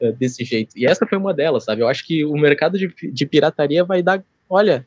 Eh, 0.00 0.12
desse 0.12 0.44
jeito. 0.44 0.76
E 0.76 0.86
essa 0.86 1.06
foi 1.06 1.18
uma 1.18 1.34
delas, 1.34 1.64
sabe? 1.64 1.82
Eu 1.82 1.88
acho 1.88 2.06
que 2.06 2.24
o 2.24 2.32
mercado 2.32 2.78
de, 2.78 2.88
de 3.12 3.26
pirataria 3.26 3.84
vai 3.84 4.02
dar. 4.02 4.24
Olha, 4.48 4.86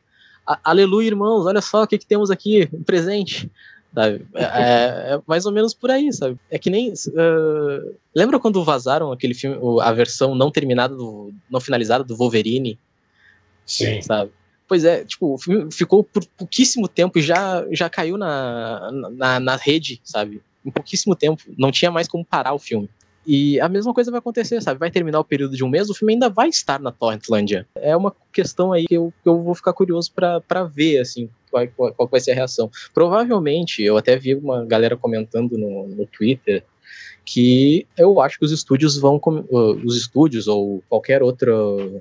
aleluia, 0.64 1.08
irmãos, 1.08 1.46
olha 1.46 1.60
só 1.60 1.82
o 1.82 1.86
que, 1.86 1.98
que 1.98 2.06
temos 2.06 2.30
aqui, 2.30 2.68
um 2.72 2.82
presente. 2.82 3.50
É, 3.96 4.20
é, 4.34 5.14
é, 5.14 5.20
mais 5.26 5.46
ou 5.46 5.52
menos 5.52 5.74
por 5.74 5.90
aí, 5.90 6.12
sabe? 6.12 6.38
É 6.50 6.58
que 6.58 6.70
nem. 6.70 6.92
Uh, 6.92 7.96
lembra 8.14 8.38
quando 8.38 8.62
vazaram 8.62 9.10
aquele 9.10 9.34
filme, 9.34 9.58
a 9.80 9.92
versão 9.92 10.34
não 10.34 10.50
terminada, 10.50 10.94
do, 10.94 11.32
não 11.50 11.60
finalizada 11.60 12.04
do 12.04 12.16
Wolverine? 12.16 12.78
Sim. 13.66 14.00
Sabe? 14.02 14.30
Pois 14.68 14.84
é, 14.84 15.04
tipo, 15.04 15.34
o 15.34 15.38
filme 15.38 15.72
ficou 15.72 16.04
por 16.04 16.24
pouquíssimo 16.36 16.86
tempo 16.86 17.18
e 17.18 17.22
já, 17.22 17.66
já 17.72 17.88
caiu 17.88 18.18
na, 18.18 18.90
na, 18.92 19.40
na 19.40 19.56
rede, 19.56 20.00
sabe? 20.04 20.42
Em 20.64 20.70
pouquíssimo 20.70 21.16
tempo. 21.16 21.42
Não 21.56 21.72
tinha 21.72 21.90
mais 21.90 22.06
como 22.06 22.24
parar 22.24 22.52
o 22.52 22.58
filme. 22.58 22.88
E 23.30 23.60
a 23.60 23.68
mesma 23.68 23.92
coisa 23.92 24.10
vai 24.10 24.20
acontecer, 24.20 24.58
sabe? 24.62 24.80
Vai 24.80 24.90
terminar 24.90 25.20
o 25.20 25.24
período 25.24 25.54
de 25.54 25.62
um 25.62 25.68
mês, 25.68 25.90
o 25.90 25.94
filme 25.94 26.14
ainda 26.14 26.30
vai 26.30 26.48
estar 26.48 26.80
na 26.80 26.90
Torrentlândia. 26.90 27.68
É 27.74 27.94
uma 27.94 28.16
questão 28.32 28.72
aí 28.72 28.86
que 28.86 28.94
eu, 28.94 29.12
que 29.22 29.28
eu 29.28 29.42
vou 29.42 29.54
ficar 29.54 29.74
curioso 29.74 30.10
para 30.14 30.64
ver, 30.64 31.00
assim, 31.00 31.28
qual, 31.50 31.68
qual, 31.76 31.92
qual, 31.92 32.08
vai 32.08 32.20
ser 32.20 32.30
a 32.30 32.34
reação. 32.34 32.70
Provavelmente, 32.94 33.82
eu 33.82 33.98
até 33.98 34.16
vi 34.16 34.34
uma 34.34 34.64
galera 34.64 34.96
comentando 34.96 35.58
no, 35.58 35.88
no 35.88 36.06
Twitter 36.06 36.64
que 37.22 37.86
eu 37.98 38.18
acho 38.18 38.38
que 38.38 38.46
os 38.46 38.50
estúdios 38.50 38.96
vão, 38.96 39.20
os 39.84 39.94
estúdios 39.94 40.48
ou 40.48 40.82
qualquer 40.88 41.22
outro 41.22 42.00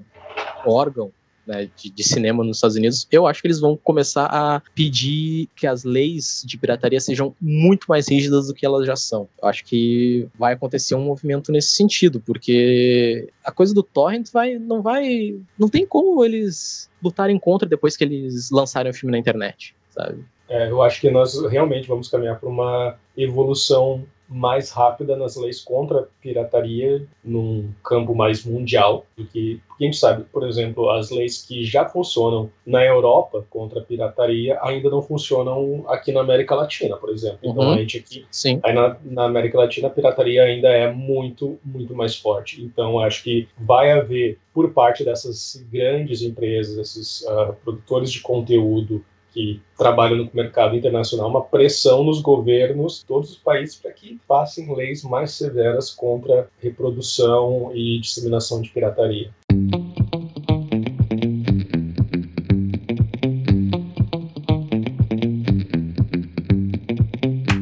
órgão 0.66 1.12
né, 1.48 1.70
de, 1.76 1.90
de, 1.90 2.04
cinema 2.04 2.44
nos 2.44 2.58
Estados 2.58 2.76
Unidos, 2.76 3.08
eu 3.12 3.26
acho 3.26 3.42
que 3.42 3.48
eles 3.48 3.60
vão 3.60 3.78
começar 3.78 4.26
a 4.26 4.62
pedir 4.76 5.48
que 5.56 5.66
as 5.66 5.84
leis 5.84 6.44
de 6.46 6.58
pirataria 6.58 7.00
sejam 7.00 7.34
muito 7.40 7.86
mais 7.88 8.10
rígidas 8.10 8.48
do 8.48 8.54
que 8.54 8.66
elas 8.66 8.86
já 8.86 8.96
são. 8.96 9.28
Eu 9.42 9.48
acho 9.48 9.64
que 9.64 10.28
vai 10.38 10.54
acontecer 10.54 10.96
um 10.96 11.04
movimento 11.04 11.52
nesse 11.52 11.70
sentido, 11.70 12.20
porque 12.20 13.30
a 13.44 13.52
coisa 13.52 13.74
do 13.74 13.82
torrent 13.82 14.30
vai, 14.32 14.60
não 14.60 14.82
vai, 14.82 15.40
não 15.58 15.70
tem 15.70 15.86
como 15.86 16.24
eles 16.24 16.90
lutarem 17.02 17.40
contra 17.40 17.68
depois 17.68 17.96
que 17.96 18.04
eles 18.04 18.52
lançarem 18.52 18.92
o 18.92 18.96
filme 18.96 19.12
na 19.12 19.18
internet, 19.18 19.74
sabe? 19.90 20.24
É, 20.50 20.70
eu 20.70 20.82
acho 20.82 21.02
que 21.02 21.10
nós 21.10 21.40
realmente 21.50 21.88
vamos 21.88 22.08
caminhar 22.08 22.40
para 22.40 22.48
uma 22.48 22.96
evolução 23.18 24.06
mais 24.30 24.72
rápida 24.72 25.16
nas 25.16 25.36
leis 25.36 25.62
contra 25.62 26.08
pirataria 26.22 27.06
num 27.24 27.72
campo 27.84 28.14
mais 28.14 28.44
mundial 28.44 29.06
do 29.16 29.26
que 29.26 29.62
porque 29.78 29.84
a 29.84 29.88
gente 29.88 29.98
sabe, 29.98 30.24
por 30.34 30.48
exemplo, 30.48 30.90
as 30.90 31.12
leis 31.12 31.44
que 31.44 31.64
já 31.64 31.88
funcionam 31.88 32.50
na 32.66 32.84
Europa 32.84 33.46
contra 33.48 33.80
a 33.80 33.84
pirataria 33.84 34.58
ainda 34.64 34.90
não 34.90 35.04
funcionam 35.04 35.86
aqui 35.88 36.12
na 36.12 36.22
América 36.22 36.56
Latina, 36.56 36.98
por 36.98 37.12
exemplo. 37.12 37.38
Então 37.44 37.64
uhum. 37.64 37.74
a 37.74 37.78
gente 37.78 38.00
aqui, 38.00 38.26
Sim. 38.32 38.60
aí 38.64 38.74
na, 38.74 38.98
na, 39.04 39.26
América 39.26 39.60
Latina, 39.60 39.88
a 39.88 39.92
pirataria 39.92 40.44
ainda 40.44 40.70
é 40.70 40.92
muito, 40.92 41.60
muito 41.64 41.96
mais 41.96 42.16
forte. 42.16 42.64
Então 42.64 43.00
acho 43.00 43.24
que 43.24 43.48
vai 43.56 43.92
haver, 43.92 44.40
por 44.52 44.72
parte 44.74 45.04
dessas 45.06 45.64
grandes 45.72 46.24
empresas, 46.24 46.78
esses 46.78 47.22
uh, 47.22 47.54
produtores 47.64 48.12
de 48.12 48.20
conteúdo, 48.22 49.06
que 49.38 49.62
trabalham 49.78 50.18
no 50.18 50.30
mercado 50.34 50.76
internacional 50.76 51.30
uma 51.30 51.44
pressão 51.44 52.04
nos 52.04 52.22
governos, 52.22 53.04
todos 53.04 53.30
os 53.30 53.38
países, 53.38 53.76
para 53.76 53.92
que 53.92 54.20
passem 54.28 54.76
leis 54.76 55.04
mais 55.04 55.34
severas 55.34 55.92
contra 55.92 56.50
reprodução 56.60 57.70
e 57.72 58.00
disseminação 58.00 58.64
de 58.64 58.72
pirataria. 58.72 59.30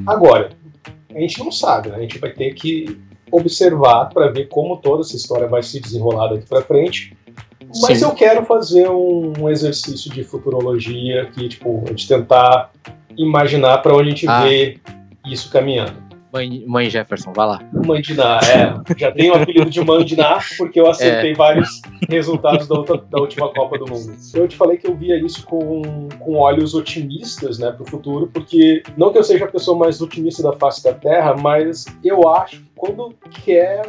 Agora, 0.08 0.52
a 1.14 1.20
gente 1.20 1.40
não 1.40 1.52
sabe, 1.52 1.90
né? 1.90 1.98
a 1.98 2.02
gente 2.02 2.20
vai 2.20 2.32
ter 2.32 2.54
que 2.54 2.98
observar 3.30 4.06
para 4.14 4.32
ver 4.32 4.48
como 4.48 4.78
toda 4.78 5.02
essa 5.02 5.18
história 5.18 5.46
vai 5.46 5.62
se 5.62 5.82
desenrolar 5.82 6.30
daqui 6.30 6.48
para 6.48 6.62
frente 6.62 7.18
mas 7.82 8.00
Sim. 8.00 8.06
eu 8.06 8.12
quero 8.12 8.46
fazer 8.46 8.90
um 8.90 9.50
exercício 9.50 10.12
de 10.12 10.24
futurologia 10.24 11.24
aqui, 11.24 11.50
tipo, 11.50 11.84
de 11.94 12.08
tentar 12.08 12.72
imaginar 13.18 13.80
para 13.80 13.94
onde 13.94 14.08
a 14.08 14.12
gente 14.12 14.28
ah. 14.28 14.44
vê 14.44 14.80
isso 15.26 15.50
caminhando. 15.50 16.06
Mãe, 16.36 16.66
mãe 16.68 16.90
Jefferson, 16.90 17.32
vai 17.32 17.48
lá. 17.48 17.62
Mãe 17.72 18.02
de 18.02 18.14
Ná, 18.14 18.42
é. 18.44 18.98
Já 18.98 19.10
tenho 19.10 19.34
o 19.34 19.38
apelido 19.38 19.70
de 19.70 19.82
Mãe 19.82 20.04
de 20.04 20.18
Ná, 20.18 20.38
porque 20.58 20.78
eu 20.78 20.90
acertei 20.90 21.32
é. 21.32 21.34
vários 21.34 21.82
resultados 22.10 22.68
da, 22.68 22.76
outra, 22.76 22.98
da, 22.98 23.22
última 23.22 23.54
Copa 23.54 23.78
do 23.78 23.86
Mundo. 23.90 24.14
Eu 24.34 24.46
te 24.46 24.58
falei 24.58 24.76
que 24.76 24.86
eu 24.86 24.94
via 24.94 25.18
isso 25.18 25.46
com, 25.46 25.82
com 26.20 26.36
olhos 26.36 26.76
otimistas, 26.76 27.58
né, 27.58 27.72
pro 27.72 27.86
futuro, 27.86 28.30
porque 28.34 28.84
não 28.98 29.14
que 29.14 29.18
eu 29.18 29.24
seja 29.24 29.46
a 29.46 29.48
pessoa 29.48 29.78
mais 29.78 30.02
otimista 30.02 30.44
da 30.44 30.52
face 30.52 30.84
da 30.84 30.94
Terra, 30.94 31.38
mas 31.38 31.86
eu 32.04 32.28
acho 32.28 32.58
que 32.58 32.70
quando 32.76 33.16
quer 33.46 33.86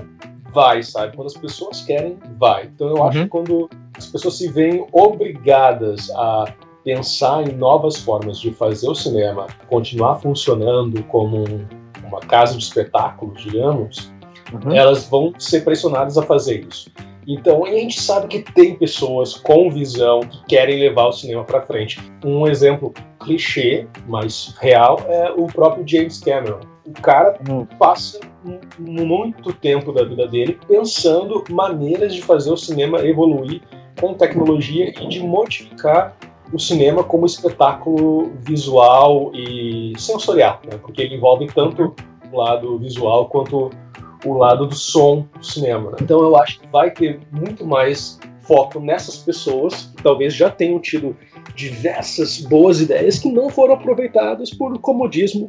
vai, 0.53 0.83
sabe? 0.83 1.15
Quando 1.17 1.27
as 1.27 1.37
pessoas 1.37 1.83
querem, 1.83 2.19
vai. 2.39 2.67
Então 2.67 2.89
eu 2.89 3.03
acho 3.05 3.19
uhum. 3.19 3.25
que 3.25 3.31
quando 3.31 3.71
as 3.97 4.07
pessoas 4.07 4.39
se 4.39 4.49
veem 4.49 4.87
obrigadas 4.93 6.11
a 6.11 6.47
pensar 6.85 7.43
em 7.49 7.53
novas 7.53 7.97
formas 7.97 8.39
de 8.39 8.53
fazer 8.53 8.89
o 8.89 8.95
cinema 8.95 9.47
continuar 9.69 10.17
funcionando 10.17 11.03
como 11.05 11.39
um, 11.39 11.67
uma 12.07 12.21
casa 12.21 12.57
de 12.57 12.63
espetáculos, 12.63 13.43
digamos, 13.43 14.13
uhum. 14.53 14.73
elas 14.73 15.09
vão 15.09 15.33
ser 15.39 15.65
pressionadas 15.65 16.17
a 16.17 16.23
fazer 16.23 16.67
isso. 16.69 16.91
Então, 17.27 17.65
a 17.65 17.71
gente 17.71 18.01
sabe 18.01 18.29
que 18.29 18.53
tem 18.53 18.77
pessoas 18.77 19.35
com 19.35 19.69
visão 19.69 20.21
que 20.21 20.45
querem 20.45 20.79
levar 20.79 21.07
o 21.09 21.13
cinema 21.13 21.43
para 21.43 21.61
frente. 21.63 22.01
Um 22.25 22.47
exemplo 22.47 22.95
clichê, 23.19 23.89
mas 24.07 24.55
real, 24.61 25.01
é 25.09 25.33
o 25.33 25.47
próprio 25.47 25.87
James 25.87 26.21
Cameron. 26.21 26.61
O 26.87 26.93
cara 26.93 27.37
passa 27.81 28.21
muito 28.79 29.53
tempo 29.55 29.93
da 29.93 30.05
vida 30.05 30.29
dele 30.29 30.57
pensando 30.69 31.43
maneiras 31.51 32.15
de 32.15 32.23
fazer 32.23 32.53
o 32.53 32.57
cinema 32.57 33.05
evoluir 33.05 33.61
com 34.01 34.15
tecnologia 34.15 34.95
e 35.03 35.09
de 35.09 35.21
modificar 35.21 36.17
o 36.53 36.61
cinema 36.61 37.03
como 37.03 37.27
espetáculo 37.27 38.31
visual 38.39 39.33
e 39.35 39.93
sensorial, 39.99 40.61
né? 40.65 40.79
porque 40.81 41.03
ele 41.03 41.17
envolve 41.17 41.49
tanto 41.49 41.93
o 42.33 42.37
lado 42.37 42.79
visual 42.79 43.27
quanto 43.27 43.71
o 44.29 44.39
lado 44.39 44.67
do 44.67 44.75
som 44.75 45.27
do 45.37 45.45
cinema. 45.45 45.91
Né? 45.93 45.97
Então 46.03 46.21
eu 46.21 46.37
acho 46.37 46.61
que 46.61 46.67
vai 46.69 46.91
ter 46.91 47.21
muito 47.31 47.65
mais 47.65 48.19
foco 48.41 48.79
nessas 48.79 49.19
pessoas 49.19 49.93
que 49.97 50.03
talvez 50.03 50.35
já 50.35 50.49
tenham 50.51 50.79
tido 50.79 51.17
diversas 51.55 52.41
boas 52.41 52.81
ideias 52.81 53.19
que 53.19 53.31
não 53.31 53.49
foram 53.49 53.75
aproveitadas 53.75 54.51
por 54.51 54.79
comodismo 54.79 55.49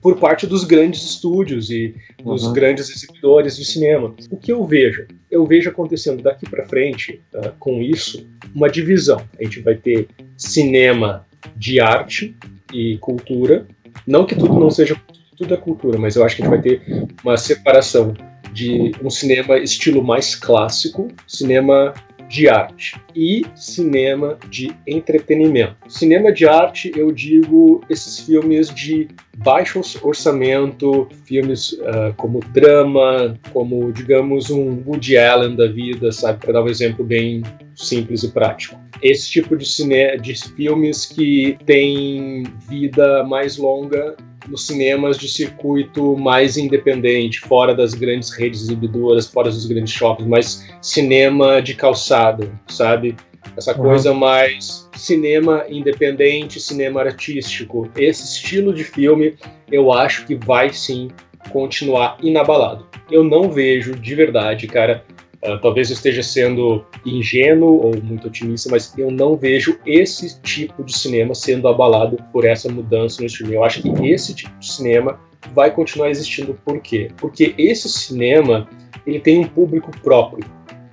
por 0.00 0.16
parte 0.16 0.46
dos 0.46 0.64
grandes 0.64 1.02
estúdios 1.02 1.70
e 1.70 1.94
dos 2.24 2.44
uhum. 2.44 2.52
grandes 2.52 2.88
exibidores 2.88 3.56
de 3.56 3.64
cinema. 3.64 4.14
O 4.30 4.36
que 4.36 4.50
eu 4.50 4.64
vejo? 4.64 5.06
Eu 5.30 5.44
vejo 5.46 5.68
acontecendo 5.68 6.22
daqui 6.22 6.48
para 6.48 6.64
frente, 6.66 7.20
uh, 7.34 7.52
com 7.58 7.82
isso, 7.82 8.26
uma 8.54 8.70
divisão. 8.70 9.20
A 9.38 9.44
gente 9.44 9.60
vai 9.60 9.74
ter 9.74 10.08
cinema 10.36 11.26
de 11.56 11.80
arte 11.80 12.34
e 12.72 12.96
cultura. 12.98 13.66
Não 14.06 14.24
que 14.24 14.34
tudo 14.34 14.58
não 14.58 14.70
seja 14.70 14.96
tudo 15.40 15.54
é 15.54 15.56
cultura, 15.56 15.98
mas 15.98 16.16
eu 16.16 16.24
acho 16.24 16.36
que 16.36 16.42
a 16.42 16.44
gente 16.44 16.54
vai 16.54 16.62
ter 16.62 17.08
uma 17.24 17.36
separação 17.38 18.12
de 18.52 18.92
um 19.02 19.08
cinema 19.08 19.58
estilo 19.58 20.04
mais 20.04 20.34
clássico, 20.34 21.08
cinema 21.26 21.94
de 22.28 22.48
arte 22.48 23.00
e 23.16 23.44
cinema 23.56 24.38
de 24.50 24.70
entretenimento. 24.86 25.76
Cinema 25.88 26.30
de 26.30 26.46
arte, 26.46 26.92
eu 26.94 27.10
digo 27.10 27.82
esses 27.88 28.20
filmes 28.20 28.68
de 28.68 29.08
baixo 29.38 29.80
orçamento, 30.02 31.08
filmes 31.24 31.72
uh, 31.72 32.12
como 32.18 32.40
drama, 32.52 33.34
como, 33.50 33.90
digamos, 33.92 34.50
um 34.50 34.82
Woody 34.86 35.16
Allen 35.16 35.56
da 35.56 35.66
vida, 35.66 36.12
sabe? 36.12 36.38
Para 36.38 36.52
dar 36.52 36.62
um 36.62 36.68
exemplo 36.68 37.02
bem 37.04 37.42
simples 37.74 38.22
e 38.22 38.28
prático 38.28 38.78
esse 39.02 39.30
tipo 39.30 39.56
de, 39.56 39.66
cine 39.66 40.16
de 40.18 40.34
filmes 40.54 41.06
que 41.06 41.56
tem 41.64 42.44
vida 42.68 43.24
mais 43.24 43.56
longa 43.56 44.14
nos 44.48 44.66
cinemas 44.66 45.18
de 45.18 45.28
circuito 45.28 46.16
mais 46.16 46.56
independente, 46.56 47.40
fora 47.40 47.74
das 47.74 47.94
grandes 47.94 48.30
redes 48.30 48.62
exibidoras, 48.62 49.26
fora 49.26 49.50
dos 49.50 49.66
grandes 49.66 49.92
shoppings, 49.92 50.28
mais 50.28 50.66
cinema 50.80 51.60
de 51.60 51.74
calçada, 51.74 52.50
sabe? 52.68 53.16
Essa 53.56 53.74
coisa 53.74 54.12
uhum. 54.12 54.18
mais 54.18 54.88
cinema 54.94 55.64
independente, 55.68 56.60
cinema 56.60 57.00
artístico. 57.00 57.90
Esse 57.96 58.24
estilo 58.24 58.72
de 58.72 58.84
filme 58.84 59.36
eu 59.70 59.92
acho 59.92 60.26
que 60.26 60.34
vai 60.34 60.72
sim 60.72 61.08
continuar 61.50 62.18
inabalado. 62.22 62.86
Eu 63.10 63.24
não 63.24 63.50
vejo 63.50 63.94
de 63.94 64.14
verdade, 64.14 64.66
cara, 64.66 65.04
Uh, 65.42 65.58
talvez 65.60 65.88
eu 65.88 65.94
esteja 65.94 66.22
sendo 66.22 66.84
ingênuo 67.04 67.82
ou 67.82 68.02
muito 68.02 68.28
otimista, 68.28 68.68
mas 68.70 68.96
eu 68.98 69.10
não 69.10 69.36
vejo 69.36 69.78
esse 69.86 70.40
tipo 70.42 70.84
de 70.84 70.96
cinema 70.96 71.34
sendo 71.34 71.66
abalado 71.66 72.18
por 72.30 72.44
essa 72.44 72.68
mudança 72.68 73.22
no 73.22 73.26
streaming. 73.26 73.54
Eu 73.54 73.64
acho 73.64 73.80
que 73.80 73.88
esse 74.06 74.34
tipo 74.34 74.58
de 74.58 74.70
cinema 74.70 75.18
vai 75.54 75.70
continuar 75.70 76.10
existindo. 76.10 76.58
Por 76.62 76.80
quê? 76.80 77.08
Porque 77.16 77.54
esse 77.56 77.88
cinema 77.88 78.68
ele 79.06 79.18
tem 79.18 79.38
um 79.38 79.48
público 79.48 79.90
próprio, 80.02 80.44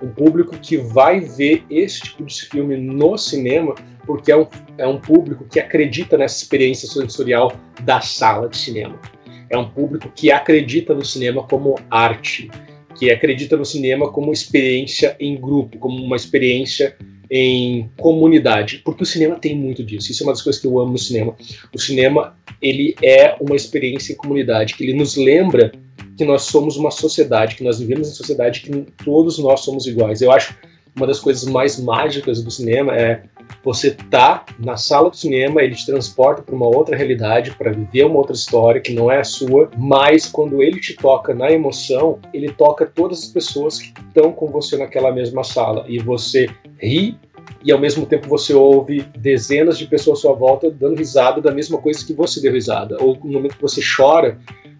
um 0.02 0.08
público 0.08 0.56
que 0.58 0.78
vai 0.78 1.20
ver 1.20 1.64
esse 1.68 2.00
tipo 2.00 2.24
de 2.24 2.40
filme 2.46 2.76
no 2.76 3.18
cinema 3.18 3.74
porque 4.08 4.32
é 4.32 4.36
um, 4.38 4.46
é 4.78 4.86
um 4.86 4.98
público 4.98 5.44
que 5.44 5.60
acredita 5.60 6.16
nessa 6.16 6.42
experiência 6.42 6.88
sensorial 6.88 7.52
da 7.82 8.00
sala 8.00 8.48
de 8.48 8.56
cinema. 8.56 8.98
É 9.50 9.58
um 9.58 9.68
público 9.68 10.10
que 10.14 10.32
acredita 10.32 10.94
no 10.94 11.04
cinema 11.04 11.42
como 11.42 11.78
arte 11.90 12.50
que 12.98 13.10
acredita 13.10 13.56
no 13.56 13.64
cinema 13.64 14.10
como 14.10 14.32
experiência 14.32 15.16
em 15.20 15.40
grupo, 15.40 15.78
como 15.78 16.02
uma 16.02 16.16
experiência 16.16 16.96
em 17.30 17.90
comunidade, 17.96 18.80
porque 18.84 19.02
o 19.02 19.06
cinema 19.06 19.36
tem 19.36 19.54
muito 19.54 19.84
disso. 19.84 20.10
Isso 20.10 20.22
é 20.22 20.26
uma 20.26 20.32
das 20.32 20.42
coisas 20.42 20.60
que 20.60 20.66
eu 20.66 20.78
amo 20.78 20.92
no 20.92 20.98
cinema. 20.98 21.36
O 21.74 21.78
cinema 21.78 22.36
ele 22.60 22.94
é 23.02 23.36
uma 23.40 23.54
experiência 23.54 24.12
em 24.12 24.16
comunidade, 24.16 24.74
que 24.74 24.82
ele 24.82 24.94
nos 24.94 25.16
lembra 25.16 25.72
que 26.16 26.24
nós 26.24 26.42
somos 26.42 26.76
uma 26.76 26.90
sociedade, 26.90 27.54
que 27.54 27.62
nós 27.62 27.78
vivemos 27.78 28.08
em 28.08 28.12
sociedade, 28.12 28.60
que 28.60 28.70
todos 29.04 29.38
nós 29.38 29.60
somos 29.60 29.86
iguais. 29.86 30.20
Eu 30.20 30.32
acho 30.32 30.56
uma 30.96 31.06
das 31.06 31.20
coisas 31.20 31.44
mais 31.44 31.78
mágicas 31.78 32.42
do 32.42 32.50
cinema 32.50 32.96
é 32.96 33.22
você 33.64 33.90
tá 33.90 34.44
na 34.58 34.76
sala 34.76 35.10
do 35.10 35.16
cinema, 35.16 35.62
ele 35.62 35.74
te 35.74 35.86
transporta 35.86 36.42
para 36.42 36.54
uma 36.54 36.66
outra 36.66 36.96
realidade, 36.96 37.52
para 37.52 37.72
viver 37.72 38.04
uma 38.04 38.18
outra 38.18 38.34
história 38.34 38.80
que 38.80 38.92
não 38.92 39.10
é 39.10 39.20
a 39.20 39.24
sua, 39.24 39.70
mas 39.76 40.26
quando 40.26 40.62
ele 40.62 40.80
te 40.80 40.94
toca 40.94 41.34
na 41.34 41.50
emoção, 41.50 42.18
ele 42.32 42.50
toca 42.50 42.86
todas 42.86 43.24
as 43.24 43.28
pessoas 43.28 43.78
que 43.78 43.92
estão 44.00 44.32
com 44.32 44.46
você 44.46 44.76
naquela 44.76 45.12
mesma 45.12 45.44
sala. 45.44 45.84
E 45.88 45.98
você 45.98 46.48
ri 46.78 47.16
e 47.64 47.72
ao 47.72 47.78
mesmo 47.78 48.06
tempo 48.06 48.28
você 48.28 48.54
ouve 48.54 49.02
dezenas 49.16 49.78
de 49.78 49.86
pessoas 49.86 50.18
à 50.18 50.22
sua 50.22 50.34
volta 50.34 50.70
dando 50.70 50.96
risada 50.96 51.40
da 51.40 51.50
mesma 51.50 51.78
coisa 51.78 52.04
que 52.04 52.12
você 52.12 52.40
deu 52.40 52.52
risada, 52.52 52.96
ou 53.00 53.16
no 53.16 53.32
momento 53.32 53.56
que 53.56 53.62
você 53.62 53.80
chora, 53.80 54.38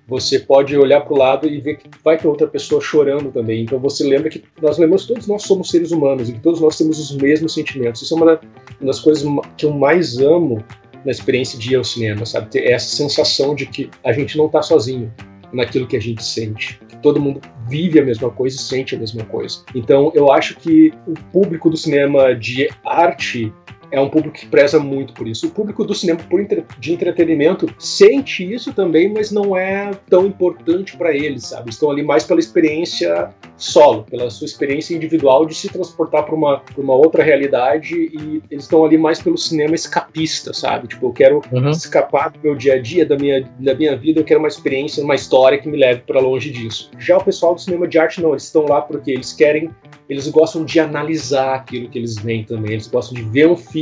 você 0.09 0.39
pode 0.39 0.75
olhar 0.77 1.03
para 1.03 1.13
o 1.13 1.19
lado 1.19 1.47
e 1.47 1.61
ver 1.61 1.77
que 1.77 1.91
vai 2.03 2.17
ter 2.17 2.27
outra 2.27 2.47
pessoa 2.47 2.81
chorando 2.81 3.31
também. 3.31 3.63
Então 3.63 3.79
você 3.79 4.03
lembra 4.05 4.31
que 4.31 4.43
nós 4.61 4.79
lembramos 4.79 5.03
que 5.03 5.09
todos 5.09 5.27
nós 5.27 5.43
somos 5.43 5.71
seres 5.71 5.93
humanos 5.93 6.31
e 6.31 6.33
que 6.33 6.41
todos 6.41 6.63
nós 6.63 6.79
temos 6.79 6.99
os 6.99 7.15
mesmos 7.15 7.53
sentimentos. 7.53 8.01
Isso 8.01 8.15
é 8.15 8.17
uma 8.17 8.41
das 8.81 9.01
coisas 9.01 9.23
que 9.59 9.67
eu 9.67 9.73
mais 9.73 10.17
amo 10.17 10.65
na 11.05 11.11
experiência 11.11 11.59
de 11.59 11.75
ir 11.75 11.77
ao 11.77 11.85
cinema, 11.85 12.25
sabe? 12.25 12.51
Ter 12.51 12.71
essa 12.71 12.97
sensação 12.97 13.55
de 13.55 13.67
que 13.67 13.91
a 14.03 14.13
gente 14.13 14.39
não 14.39 14.47
está 14.47 14.63
sozinho 14.63 15.13
naquilo 15.53 15.87
que 15.87 15.97
a 15.97 16.01
gente 16.01 16.25
sente. 16.25 16.81
Que 16.89 16.97
todo 16.97 17.21
mundo 17.21 17.43
vive 17.69 18.01
a 18.01 18.05
mesma 18.05 18.31
coisa 18.31 18.57
e 18.57 18.61
sente 18.61 18.97
a 18.97 18.99
mesma 18.99 19.25
coisa. 19.27 19.63
Então 19.75 20.11
eu 20.15 20.33
acho 20.33 20.57
que 20.57 20.91
o 21.07 21.13
público 21.31 21.69
do 21.69 21.77
cinema 21.77 22.35
de 22.35 22.67
arte 22.83 23.53
é 23.91 24.01
um 24.01 24.09
público 24.09 24.37
que 24.37 24.47
preza 24.47 24.79
muito 24.79 25.13
por 25.13 25.27
isso. 25.27 25.47
O 25.47 25.51
público 25.51 25.85
do 25.85 25.95
cinema 25.95 26.21
por 26.29 26.41
entre, 26.41 26.65
de 26.79 26.93
entretenimento 26.93 27.67
sente 27.79 28.51
isso 28.53 28.73
também, 28.73 29.13
mas 29.13 29.31
não 29.31 29.57
é 29.57 29.91
tão 30.09 30.27
importante 30.27 30.97
para 30.97 31.15
eles, 31.15 31.47
sabe? 31.47 31.71
Estão 31.71 31.91
ali 31.91 32.03
mais 32.03 32.25
pela 32.25 32.41
experiência 32.41 33.31
solo, 33.57 34.05
pela 34.05 34.31
sua 34.31 34.45
experiência 34.45 34.95
individual 34.95 35.45
de 35.47 35.55
se 35.55 35.69
transportar 35.69 36.25
para 36.25 36.35
uma, 36.35 36.63
uma 36.77 36.95
outra 36.95 37.23
realidade 37.23 37.95
e 37.95 38.43
eles 38.51 38.65
estão 38.65 38.85
ali 38.85 38.97
mais 38.97 39.21
pelo 39.21 39.37
cinema 39.37 39.75
escapista, 39.75 40.53
sabe? 40.53 40.89
Tipo, 40.89 41.09
eu 41.09 41.13
quero 41.13 41.43
uhum. 41.51 41.71
escapar 41.71 42.31
do 42.31 42.39
meu 42.41 42.55
dia 42.55 42.75
a 42.75 42.81
dia, 42.81 43.05
da 43.05 43.17
minha, 43.17 43.49
da 43.59 43.75
minha 43.75 43.97
vida, 43.97 44.21
eu 44.21 44.25
quero 44.25 44.41
uma 44.41 44.49
experiência, 44.49 45.03
uma 45.03 45.15
história 45.15 45.59
que 45.59 45.69
me 45.69 45.77
leve 45.77 46.03
para 46.03 46.21
longe 46.21 46.51
disso. 46.51 46.91
Já 46.99 47.17
o 47.17 47.25
pessoal 47.25 47.55
do 47.55 47.61
cinema 47.61 47.89
de 47.89 47.99
arte 47.99 48.23
não, 48.23 48.31
eles 48.31 48.45
estão 48.45 48.65
lá 48.67 48.81
porque 48.81 49.11
eles 49.11 49.33
querem, 49.33 49.71
eles 50.09 50.29
gostam 50.29 50.65
de 50.65 50.79
analisar 50.79 51.57
aquilo 51.57 51.89
que 51.89 51.99
eles 51.99 52.17
veem 52.17 52.45
também, 52.45 52.73
eles 52.73 52.87
gostam 52.87 53.15
de 53.15 53.29
ver 53.29 53.49
um 53.49 53.57
filme 53.57 53.78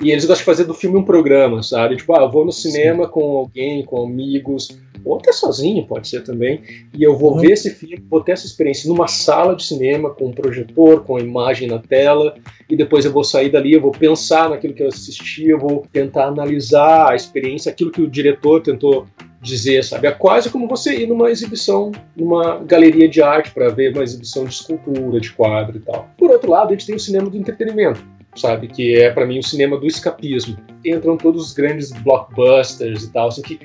e 0.00 0.10
eles 0.12 0.24
gostam 0.24 0.42
de 0.42 0.44
fazer 0.44 0.64
do 0.64 0.74
filme 0.74 0.98
um 0.98 1.04
programa, 1.04 1.62
sabe? 1.62 1.96
Tipo, 1.96 2.14
ah, 2.14 2.22
eu 2.22 2.30
vou 2.30 2.44
no 2.44 2.52
cinema 2.52 3.04
Sim. 3.04 3.10
com 3.10 3.38
alguém, 3.38 3.84
com 3.84 4.04
amigos, 4.04 4.78
ou 5.04 5.16
até 5.16 5.32
sozinho, 5.32 5.86
pode 5.86 6.08
ser 6.08 6.22
também, 6.22 6.60
e 6.94 7.02
eu 7.02 7.16
vou 7.16 7.32
uhum. 7.32 7.40
ver 7.40 7.52
esse 7.52 7.70
filme, 7.70 8.04
vou 8.08 8.20
ter 8.20 8.32
essa 8.32 8.46
experiência 8.46 8.88
numa 8.88 9.08
sala 9.08 9.54
de 9.56 9.64
cinema, 9.64 10.10
com 10.10 10.26
um 10.26 10.32
projetor, 10.32 11.04
com 11.04 11.16
a 11.16 11.20
imagem 11.20 11.68
na 11.68 11.78
tela, 11.78 12.34
e 12.68 12.76
depois 12.76 13.04
eu 13.04 13.12
vou 13.12 13.24
sair 13.24 13.50
dali, 13.50 13.72
eu 13.72 13.80
vou 13.80 13.92
pensar 13.92 14.50
naquilo 14.50 14.74
que 14.74 14.82
eu 14.82 14.88
assisti, 14.88 15.48
eu 15.48 15.58
vou 15.58 15.86
tentar 15.92 16.26
analisar 16.26 17.10
a 17.10 17.16
experiência, 17.16 17.70
aquilo 17.72 17.90
que 17.90 18.02
o 18.02 18.10
diretor 18.10 18.60
tentou 18.60 19.06
dizer, 19.40 19.84
sabe? 19.84 20.08
É 20.08 20.10
quase 20.10 20.50
como 20.50 20.68
você 20.68 20.94
ir 20.94 21.06
numa 21.06 21.30
exibição, 21.30 21.92
numa 22.16 22.58
galeria 22.58 23.08
de 23.08 23.22
arte 23.22 23.52
para 23.52 23.68
ver 23.68 23.92
uma 23.94 24.02
exibição 24.02 24.44
de 24.44 24.52
escultura, 24.52 25.20
de 25.20 25.32
quadro 25.32 25.76
e 25.76 25.80
tal. 25.80 26.08
Por 26.18 26.30
outro 26.30 26.50
lado, 26.50 26.68
a 26.68 26.72
gente 26.72 26.86
tem 26.86 26.96
o 26.96 27.00
cinema 27.00 27.30
do 27.30 27.36
entretenimento 27.36 28.17
sabe? 28.36 28.68
Que 28.68 28.96
é 28.96 29.10
para 29.10 29.26
mim 29.26 29.38
o 29.38 29.42
cinema 29.42 29.78
do 29.78 29.86
escapismo. 29.86 30.56
Entram 30.84 31.16
todos 31.16 31.46
os 31.46 31.52
grandes 31.52 31.90
blockbusters 31.92 33.04
e 33.04 33.12
tal, 33.12 33.28
assim, 33.28 33.42
que 33.42 33.58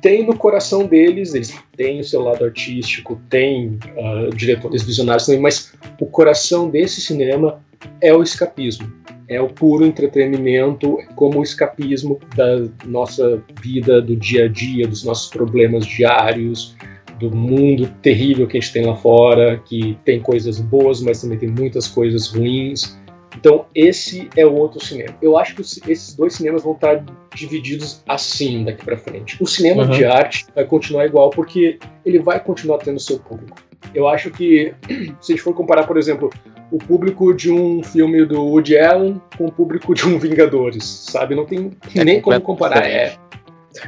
tem 0.00 0.26
no 0.26 0.36
coração 0.36 0.86
deles, 0.86 1.34
eles 1.34 1.56
têm 1.76 2.00
o 2.00 2.04
seu 2.04 2.22
lado 2.22 2.44
artístico, 2.44 3.20
tem 3.28 3.78
uh, 3.96 4.34
diretores 4.34 4.82
visionários 4.82 5.26
também, 5.26 5.40
mas 5.40 5.72
o 6.00 6.06
coração 6.06 6.68
desse 6.68 7.00
cinema 7.00 7.62
é 8.00 8.12
o 8.12 8.22
escapismo. 8.22 8.92
É 9.28 9.40
o 9.40 9.48
puro 9.48 9.84
entretenimento 9.84 10.98
como 11.16 11.40
o 11.40 11.42
escapismo 11.42 12.20
da 12.36 12.64
nossa 12.84 13.42
vida, 13.60 14.00
do 14.00 14.14
dia 14.14 14.44
a 14.44 14.48
dia, 14.48 14.86
dos 14.86 15.04
nossos 15.04 15.28
problemas 15.28 15.84
diários, 15.84 16.76
do 17.18 17.34
mundo 17.34 17.88
terrível 18.02 18.46
que 18.46 18.56
a 18.56 18.60
gente 18.60 18.72
tem 18.72 18.86
lá 18.86 18.94
fora, 18.94 19.58
que 19.64 19.98
tem 20.04 20.20
coisas 20.20 20.60
boas, 20.60 21.00
mas 21.00 21.20
também 21.20 21.38
tem 21.38 21.48
muitas 21.48 21.88
coisas 21.88 22.28
ruins. 22.28 22.96
Então, 23.36 23.66
esse 23.74 24.28
é 24.36 24.46
o 24.46 24.54
outro 24.54 24.82
cinema. 24.84 25.14
Eu 25.20 25.36
acho 25.36 25.54
que 25.54 25.60
esses 25.60 26.14
dois 26.14 26.34
cinemas 26.34 26.62
vão 26.62 26.72
estar 26.72 27.04
divididos 27.34 28.02
assim 28.08 28.64
daqui 28.64 28.84
para 28.84 28.96
frente. 28.96 29.36
O 29.42 29.46
cinema 29.46 29.84
uhum. 29.84 29.90
de 29.90 30.04
arte 30.04 30.46
vai 30.54 30.64
continuar 30.64 31.04
igual 31.06 31.30
porque 31.30 31.78
ele 32.04 32.18
vai 32.18 32.40
continuar 32.40 32.78
tendo 32.78 32.98
seu 32.98 33.18
público. 33.18 33.58
Eu 33.94 34.08
acho 34.08 34.30
que, 34.30 34.74
se 35.20 35.32
a 35.32 35.36
gente 35.36 35.42
for 35.42 35.54
comparar, 35.54 35.86
por 35.86 35.96
exemplo, 35.96 36.30
o 36.70 36.78
público 36.78 37.32
de 37.32 37.50
um 37.50 37.82
filme 37.82 38.24
do 38.24 38.42
Woody 38.42 38.78
Allen 38.78 39.20
com 39.36 39.46
o 39.46 39.52
público 39.52 39.94
de 39.94 40.06
um 40.06 40.18
Vingadores, 40.26 40.84
sabe? 40.84 41.34
Não 41.34 41.44
tem 41.44 41.70
é 41.94 42.04
nem 42.04 42.20
como 42.20 42.40
comparar. 42.40 42.84
É, 42.84 43.16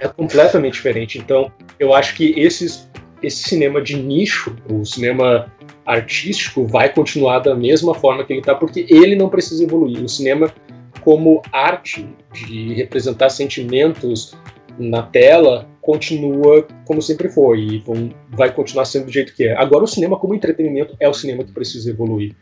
é 0.01 0.09
completamente 0.09 0.74
diferente. 0.74 1.18
Então, 1.18 1.51
eu 1.80 1.94
acho 1.94 2.14
que 2.14 2.38
esses, 2.38 2.88
esse 3.22 3.48
cinema 3.48 3.80
de 3.80 3.96
nicho, 3.96 4.56
o 4.70 4.84
cinema 4.84 5.52
artístico 5.84 6.66
vai 6.66 6.92
continuar 6.92 7.40
da 7.40 7.54
mesma 7.54 7.94
forma 7.94 8.24
que 8.24 8.32
ele 8.32 8.40
está, 8.40 8.54
porque 8.54 8.86
ele 8.88 9.16
não 9.16 9.28
precisa 9.28 9.64
evoluir. 9.64 10.02
O 10.02 10.08
cinema, 10.08 10.52
como 11.00 11.42
arte 11.52 12.06
de 12.32 12.74
representar 12.74 13.30
sentimentos 13.30 14.34
na 14.78 15.02
tela, 15.02 15.66
continua 15.80 16.66
como 16.84 17.00
sempre 17.00 17.28
foi 17.28 17.60
e 17.60 17.78
vão, 17.78 18.10
vai 18.30 18.52
continuar 18.52 18.84
sendo 18.84 19.06
do 19.06 19.10
jeito 19.10 19.34
que 19.34 19.44
é. 19.44 19.56
Agora, 19.56 19.84
o 19.84 19.88
cinema, 19.88 20.18
como 20.18 20.34
entretenimento, 20.34 20.94
é 21.00 21.08
o 21.08 21.14
cinema 21.14 21.42
que 21.42 21.52
precisa 21.52 21.90
evoluir. 21.90 22.36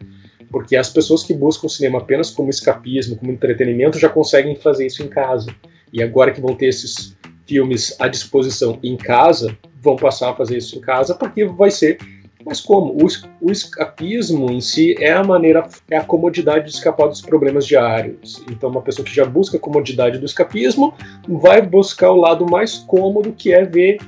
Porque 0.50 0.76
as 0.76 0.90
pessoas 0.90 1.22
que 1.22 1.32
buscam 1.32 1.66
o 1.66 1.70
cinema 1.70 1.98
apenas 1.98 2.30
como 2.30 2.50
escapismo, 2.50 3.16
como 3.16 3.30
entretenimento, 3.30 3.98
já 3.98 4.08
conseguem 4.08 4.56
fazer 4.56 4.86
isso 4.86 5.02
em 5.02 5.08
casa. 5.08 5.54
E 5.92 6.02
agora 6.02 6.32
que 6.32 6.40
vão 6.40 6.54
ter 6.54 6.66
esses 6.66 7.16
filmes 7.46 7.94
à 8.00 8.08
disposição 8.08 8.78
em 8.82 8.96
casa, 8.96 9.56
vão 9.86 9.96
passar 9.96 10.30
a 10.30 10.34
fazer 10.34 10.58
isso 10.58 10.76
em 10.76 10.80
casa, 10.80 11.14
porque 11.14 11.44
vai 11.46 11.70
ser 11.70 11.98
mas 12.46 12.60
como? 12.60 12.92
O, 12.92 13.08
o 13.40 13.50
escapismo 13.50 14.48
em 14.52 14.60
si 14.60 14.94
é 15.00 15.12
a 15.12 15.24
maneira, 15.24 15.66
é 15.90 15.96
a 15.96 16.04
comodidade 16.04 16.66
de 16.66 16.76
escapar 16.76 17.08
dos 17.08 17.20
problemas 17.20 17.66
diários. 17.66 18.40
Então, 18.48 18.70
uma 18.70 18.80
pessoa 18.80 19.04
que 19.04 19.12
já 19.12 19.24
busca 19.24 19.56
a 19.56 19.60
comodidade 19.60 20.18
do 20.18 20.24
escapismo 20.24 20.94
vai 21.26 21.60
buscar 21.60 22.12
o 22.12 22.16
lado 22.16 22.46
mais 22.48 22.78
cômodo, 22.78 23.32
que 23.32 23.52
é 23.52 23.64
ver 23.64 23.98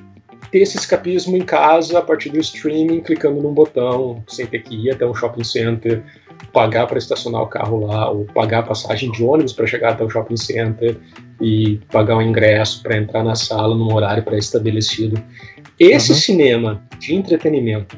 ter 0.52 0.60
esse 0.60 0.76
escapismo 0.76 1.36
em 1.36 1.42
casa 1.42 1.98
a 1.98 2.02
partir 2.02 2.30
do 2.30 2.38
streaming, 2.38 3.00
clicando 3.00 3.42
num 3.42 3.52
botão, 3.52 4.22
sem 4.28 4.46
ter 4.46 4.62
que 4.62 4.74
ir 4.74 4.92
até 4.92 5.04
um 5.04 5.12
shopping 5.12 5.44
center, 5.44 6.02
pagar 6.52 6.86
para 6.86 6.96
estacionar 6.96 7.42
o 7.42 7.46
carro 7.48 7.86
lá, 7.86 8.08
ou 8.08 8.24
pagar 8.24 8.60
a 8.60 8.62
passagem 8.62 9.10
de 9.10 9.22
ônibus 9.22 9.52
para 9.52 9.66
chegar 9.66 9.90
até 9.90 10.04
o 10.04 10.08
shopping 10.08 10.36
center 10.36 10.96
e 11.40 11.80
pagar 11.90 12.16
o 12.16 12.22
ingresso 12.22 12.82
para 12.82 12.96
entrar 12.96 13.22
na 13.22 13.34
sala 13.34 13.74
num 13.74 13.92
horário 13.92 14.22
pré-estabelecido. 14.22 15.22
Esse 15.78 16.12
uhum. 16.12 16.18
cinema 16.18 16.82
de 16.98 17.14
entretenimento 17.14 17.96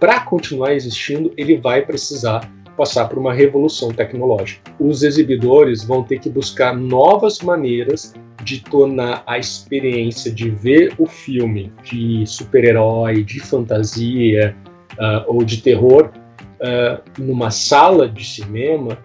para 0.00 0.20
continuar 0.20 0.74
existindo, 0.74 1.32
ele 1.36 1.56
vai 1.56 1.84
precisar 1.84 2.50
passar 2.76 3.08
por 3.08 3.18
uma 3.18 3.34
revolução 3.34 3.90
tecnológica. 3.90 4.72
Os 4.78 5.02
exibidores 5.02 5.82
vão 5.82 6.04
ter 6.04 6.20
que 6.20 6.30
buscar 6.30 6.74
novas 6.76 7.40
maneiras 7.40 8.14
de 8.44 8.60
tornar 8.60 9.24
a 9.26 9.36
experiência 9.36 10.30
de 10.30 10.48
ver 10.48 10.94
o 10.96 11.04
filme 11.04 11.72
de 11.82 12.24
super-herói, 12.24 13.24
de 13.24 13.40
fantasia 13.40 14.56
uh, 14.92 15.24
ou 15.26 15.44
de 15.44 15.60
terror 15.60 16.12
uh, 16.60 17.02
numa 17.20 17.50
sala 17.50 18.08
de 18.08 18.24
cinema. 18.24 18.96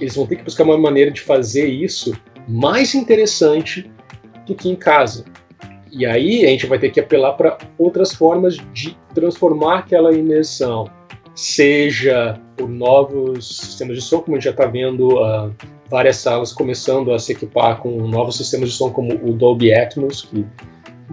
Eles 0.00 0.16
vão 0.16 0.26
ter 0.26 0.36
que 0.36 0.42
buscar 0.42 0.64
uma 0.64 0.76
maneira 0.76 1.12
de 1.12 1.20
fazer 1.20 1.68
isso 1.68 2.12
mais 2.48 2.94
interessante 2.94 3.88
do 4.44 4.54
que 4.56 4.68
em 4.68 4.76
casa. 4.76 5.24
E 5.92 6.04
aí 6.06 6.44
a 6.44 6.48
gente 6.48 6.66
vai 6.66 6.78
ter 6.78 6.90
que 6.90 7.00
apelar 7.00 7.32
para 7.34 7.58
outras 7.78 8.14
formas 8.14 8.56
de 8.72 8.96
transformar 9.14 9.78
aquela 9.78 10.14
imersão, 10.14 10.90
seja 11.34 12.38
por 12.56 12.68
novos 12.68 13.58
sistemas 13.58 13.96
de 13.96 14.02
som, 14.02 14.20
como 14.20 14.36
a 14.36 14.40
gente 14.40 14.44
já 14.44 14.50
está 14.50 14.66
vendo 14.66 15.08
uh, 15.18 15.54
várias 15.88 16.16
salas 16.16 16.52
começando 16.52 17.12
a 17.12 17.18
se 17.18 17.32
equipar 17.32 17.78
com 17.78 17.90
novos 18.08 18.36
sistemas 18.36 18.70
de 18.70 18.74
som 18.74 18.90
como 18.90 19.14
o 19.14 19.32
Dolby 19.32 19.72
Atmos, 19.72 20.22
que 20.22 20.44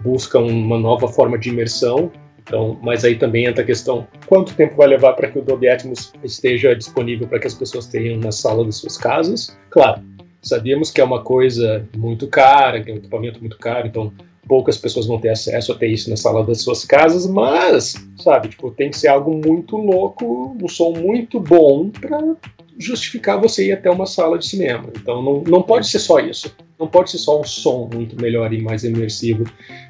busca 0.02 0.40
uma 0.40 0.78
nova 0.78 1.08
forma 1.08 1.38
de 1.38 1.50
imersão. 1.50 2.12
Então, 2.42 2.78
mas 2.82 3.04
aí 3.04 3.16
também 3.16 3.46
entra 3.46 3.64
a 3.64 3.66
questão: 3.66 4.08
quanto 4.28 4.54
tempo 4.54 4.76
vai 4.76 4.88
levar 4.88 5.14
para 5.14 5.30
que 5.30 5.40
o 5.40 5.42
Dolby 5.42 5.68
Atmos 5.70 6.14
esteja 6.24 6.76
disponível 6.76 7.28
para 7.28 7.40
que 7.40 7.48
as 7.48 7.54
pessoas 7.54 7.88
tenham 7.88 8.20
na 8.20 8.32
sala 8.32 8.64
das 8.64 8.76
suas 8.78 8.98
casas? 8.98 9.58
Claro, 9.70 10.02
sabíamos 10.42 10.92
que 10.92 11.02
é 11.02 11.04
uma 11.04 11.24
coisa 11.24 11.88
muito 11.98 12.28
cara, 12.28 12.82
que 12.82 12.92
é 12.92 12.94
um 12.94 12.98
equipamento 12.98 13.40
muito 13.40 13.58
caro, 13.58 13.88
então 13.88 14.14
poucas 14.48 14.78
pessoas 14.78 15.08
vão 15.08 15.20
ter 15.20 15.30
acesso 15.30 15.72
a 15.72 15.76
ter 15.76 15.88
isso 15.88 16.10
na 16.10 16.16
sala 16.16 16.44
das 16.44 16.62
suas 16.62 16.86
casas, 16.86 17.28
mas, 17.28 17.96
sabe, 18.18 18.50
tipo, 18.50 18.72
tem 18.72 18.90
que 18.90 18.98
ser 18.98 19.08
algo 19.08 19.32
muito 19.34 19.76
louco, 19.76 20.56
um 20.62 20.68
som 20.68 20.92
muito 20.92 21.40
bom 21.40 21.90
para 21.90 22.36
justificar 22.78 23.40
você 23.40 23.68
ir 23.68 23.72
até 23.72 23.90
uma 23.90 24.06
sala 24.06 24.38
de 24.38 24.46
cinema. 24.46 24.90
Então 24.96 25.22
não, 25.22 25.42
não 25.44 25.62
pode 25.62 25.88
ser 25.88 26.00
só 26.00 26.20
isso. 26.20 26.56
Não 26.78 26.88
pode 26.88 27.10
ser 27.10 27.20
só 27.20 27.40
um 27.40 27.44
som 27.44 27.90
muito 27.94 28.22
melhor 28.22 28.52
e 28.52 28.62
mais 28.62 28.84
imersivo. 28.84 29.46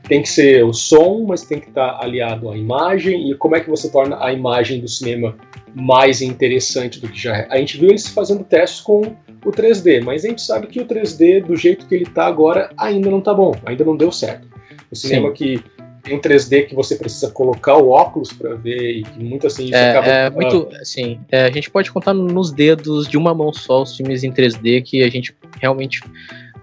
Tem 0.07 0.21
que 0.21 0.29
ser 0.29 0.63
o 0.63 0.71
som, 0.71 1.25
mas 1.27 1.41
tem 1.41 1.59
que 1.59 1.69
estar 1.69 1.99
aliado 1.99 2.49
à 2.49 2.55
imagem. 2.55 3.31
E 3.31 3.35
como 3.35 3.55
é 3.55 3.59
que 3.59 3.69
você 3.69 3.89
torna 3.89 4.23
a 4.23 4.31
imagem 4.31 4.79
do 4.79 4.87
cinema 4.87 5.35
mais 5.73 6.21
interessante 6.21 6.99
do 6.99 7.09
que 7.09 7.19
já 7.19 7.37
é? 7.37 7.47
A 7.49 7.57
gente 7.57 7.77
viu 7.79 7.89
eles 7.89 8.07
fazendo 8.07 8.43
testes 8.43 8.81
com 8.81 9.15
o 9.45 9.51
3D, 9.51 10.03
mas 10.03 10.25
a 10.25 10.27
gente 10.27 10.41
sabe 10.41 10.67
que 10.67 10.79
o 10.79 10.85
3D, 10.85 11.43
do 11.43 11.55
jeito 11.55 11.85
que 11.85 11.93
ele 11.93 12.03
está 12.03 12.25
agora, 12.25 12.71
ainda 12.77 13.09
não 13.09 13.19
está 13.19 13.33
bom, 13.33 13.53
ainda 13.65 13.85
não 13.85 13.95
deu 13.95 14.11
certo. 14.11 14.47
O 14.91 14.95
cinema 14.95 15.29
Sim. 15.29 15.33
que 15.33 15.63
tem 16.01 16.17
um 16.17 16.19
3D 16.19 16.67
que 16.67 16.75
você 16.75 16.95
precisa 16.95 17.31
colocar 17.31 17.77
o 17.77 17.89
óculos 17.89 18.31
para 18.31 18.55
ver 18.55 18.99
e 18.99 19.03
que 19.03 19.23
muitas 19.23 19.57
vezes 19.57 19.71
é, 19.71 19.91
acaba... 19.91 20.07
É 20.07 20.29
muito, 20.29 20.69
assim, 20.79 21.19
é, 21.31 21.45
a 21.45 21.51
gente 21.51 21.69
pode 21.69 21.91
contar 21.91 22.13
nos 22.13 22.51
dedos 22.51 23.07
de 23.07 23.17
uma 23.17 23.33
mão 23.33 23.51
só 23.53 23.83
os 23.83 23.95
filmes 23.95 24.23
em 24.23 24.31
3D 24.31 24.83
que 24.83 25.03
a 25.03 25.09
gente 25.09 25.35
realmente 25.59 26.01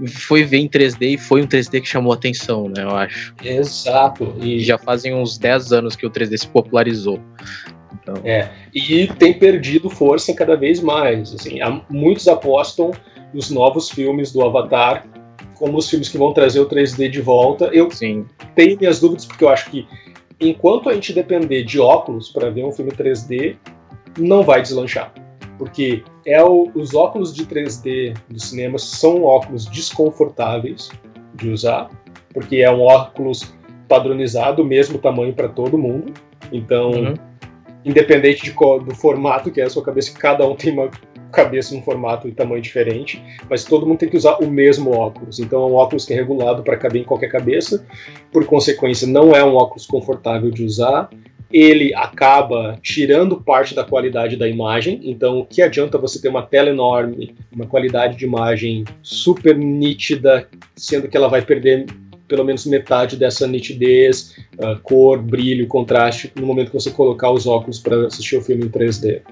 foi 0.08 0.44
ver 0.44 0.58
em 0.58 0.68
3D 0.68 1.14
e 1.14 1.18
foi 1.18 1.42
um 1.42 1.46
3D 1.46 1.80
que 1.80 1.88
chamou 1.88 2.12
atenção, 2.12 2.68
né, 2.68 2.82
eu 2.82 2.90
acho. 2.90 3.34
Exato. 3.44 4.34
E 4.40 4.60
já 4.60 4.78
fazem 4.78 5.14
uns 5.14 5.38
10 5.38 5.72
anos 5.72 5.96
que 5.96 6.06
o 6.06 6.10
3D 6.10 6.38
se 6.38 6.48
popularizou. 6.48 7.20
Então... 8.03 8.14
É, 8.24 8.50
e 8.74 9.07
tem 9.07 9.32
perdido 9.32 9.88
força 9.88 10.34
cada 10.34 10.57
vez 10.57 10.80
mais. 10.80 11.32
Assim, 11.34 11.59
muitos 11.88 12.26
apostam 12.28 12.90
nos 13.32 13.50
novos 13.50 13.90
filmes 13.90 14.32
do 14.32 14.42
Avatar 14.42 15.07
como 15.55 15.78
os 15.78 15.88
filmes 15.88 16.09
que 16.09 16.18
vão 16.18 16.32
trazer 16.32 16.59
o 16.59 16.68
3D 16.68 17.09
de 17.09 17.20
volta. 17.20 17.66
Eu 17.66 17.88
Sim. 17.90 18.26
tenho 18.55 18.76
minhas 18.78 18.98
dúvidas 18.98 19.24
porque 19.24 19.44
eu 19.44 19.48
acho 19.48 19.70
que 19.70 19.86
enquanto 20.40 20.88
a 20.88 20.94
gente 20.94 21.12
depender 21.12 21.62
de 21.62 21.78
óculos 21.78 22.30
para 22.30 22.50
ver 22.50 22.64
um 22.64 22.72
filme 22.72 22.90
3D, 22.90 23.57
não 24.18 24.42
vai 24.42 24.61
deslanchar. 24.61 25.12
porque 25.59 26.03
é 26.26 26.42
o, 26.42 26.70
os 26.74 26.94
óculos 26.94 27.32
de 27.32 27.46
3D 27.46 28.16
do 28.28 28.40
cinema 28.40 28.78
são 28.78 29.22
óculos 29.22 29.66
desconfortáveis 29.66 30.90
de 31.34 31.50
usar, 31.50 31.88
porque 32.34 32.57
é 32.57 32.70
um 32.70 32.80
óculos 32.80 33.55
padronizado, 33.88 34.64
mesmo 34.64 34.98
tamanho 34.98 35.32
para 35.32 35.48
todo 35.48 35.78
mundo. 35.78 36.12
Então, 36.50 36.90
uhum. 36.90 37.14
Independente 37.84 38.44
de 38.44 38.52
qual, 38.52 38.80
do 38.80 38.94
formato 38.94 39.50
que 39.50 39.60
é 39.60 39.64
a 39.64 39.70
sua 39.70 39.82
cabeça, 39.82 40.16
cada 40.18 40.46
um 40.46 40.54
tem 40.54 40.72
uma 40.72 40.90
cabeça 41.32 41.74
num 41.74 41.82
formato 41.82 42.28
e 42.28 42.32
tamanho 42.32 42.60
diferente, 42.60 43.22
mas 43.48 43.64
todo 43.64 43.86
mundo 43.86 43.98
tem 43.98 44.08
que 44.08 44.16
usar 44.16 44.36
o 44.36 44.50
mesmo 44.50 44.90
óculos. 44.90 45.40
Então 45.40 45.62
é 45.62 45.66
um 45.66 45.74
óculos 45.74 46.04
que 46.04 46.12
é 46.12 46.16
regulado 46.16 46.62
para 46.62 46.76
caber 46.76 47.02
em 47.02 47.04
qualquer 47.04 47.28
cabeça, 47.28 47.84
por 48.30 48.44
consequência, 48.44 49.08
não 49.08 49.32
é 49.32 49.42
um 49.42 49.54
óculos 49.54 49.86
confortável 49.86 50.50
de 50.50 50.64
usar. 50.64 51.08
Ele 51.50 51.92
acaba 51.94 52.78
tirando 52.82 53.42
parte 53.42 53.74
da 53.74 53.84
qualidade 53.84 54.36
da 54.36 54.48
imagem, 54.48 55.00
então 55.04 55.40
o 55.40 55.44
que 55.44 55.60
adianta 55.60 55.98
você 55.98 56.20
ter 56.20 56.28
uma 56.28 56.42
tela 56.42 56.70
enorme, 56.70 57.34
uma 57.52 57.66
qualidade 57.66 58.16
de 58.16 58.24
imagem 58.24 58.84
super 59.02 59.56
nítida, 59.56 60.48
sendo 60.74 61.08
que 61.08 61.16
ela 61.16 61.28
vai 61.28 61.42
perder 61.42 61.86
pelo 62.28 62.44
menos 62.44 62.66
metade 62.66 63.16
dessa 63.16 63.46
nitidez, 63.46 64.36
uh, 64.58 64.80
cor, 64.82 65.20
brilho, 65.20 65.66
contraste 65.66 66.32
no 66.36 66.46
momento 66.46 66.68
que 66.68 66.74
você 66.74 66.90
colocar 66.90 67.30
os 67.30 67.46
óculos 67.46 67.78
para 67.78 68.06
assistir 68.06 68.36
o 68.36 68.42
filme 68.42 68.64
em 68.64 68.68
3D. 68.68 69.22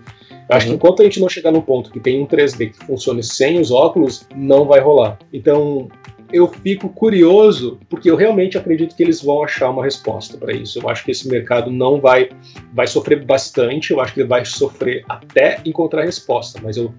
Acho 0.48 0.66
que 0.66 0.70
uhum. 0.70 0.76
enquanto 0.76 1.00
a 1.00 1.04
gente 1.04 1.20
não 1.20 1.28
chegar 1.28 1.52
num 1.52 1.60
ponto 1.60 1.90
que 1.90 2.00
tem 2.00 2.20
um 2.20 2.26
3D 2.26 2.72
que 2.72 2.84
funcione 2.84 3.22
sem 3.22 3.60
os 3.60 3.70
óculos, 3.70 4.26
não 4.34 4.64
vai 4.64 4.80
rolar. 4.80 5.18
Então, 5.32 5.88
eu 6.32 6.48
fico 6.48 6.88
curioso, 6.88 7.78
porque 7.88 8.10
eu 8.10 8.16
realmente 8.16 8.56
acredito 8.56 8.94
que 8.94 9.02
eles 9.02 9.22
vão 9.22 9.42
achar 9.42 9.70
uma 9.70 9.84
resposta 9.84 10.36
para 10.36 10.52
isso. 10.52 10.78
Eu 10.78 10.88
acho 10.88 11.04
que 11.04 11.10
esse 11.10 11.28
mercado 11.28 11.70
não 11.70 12.00
vai, 12.00 12.30
vai 12.72 12.86
sofrer 12.86 13.24
bastante, 13.24 13.92
eu 13.92 14.00
acho 14.00 14.14
que 14.14 14.20
ele 14.20 14.28
vai 14.28 14.44
sofrer 14.44 15.04
até 15.08 15.60
encontrar 15.64 16.04
resposta, 16.04 16.60
mas 16.62 16.76
eu 16.76 16.92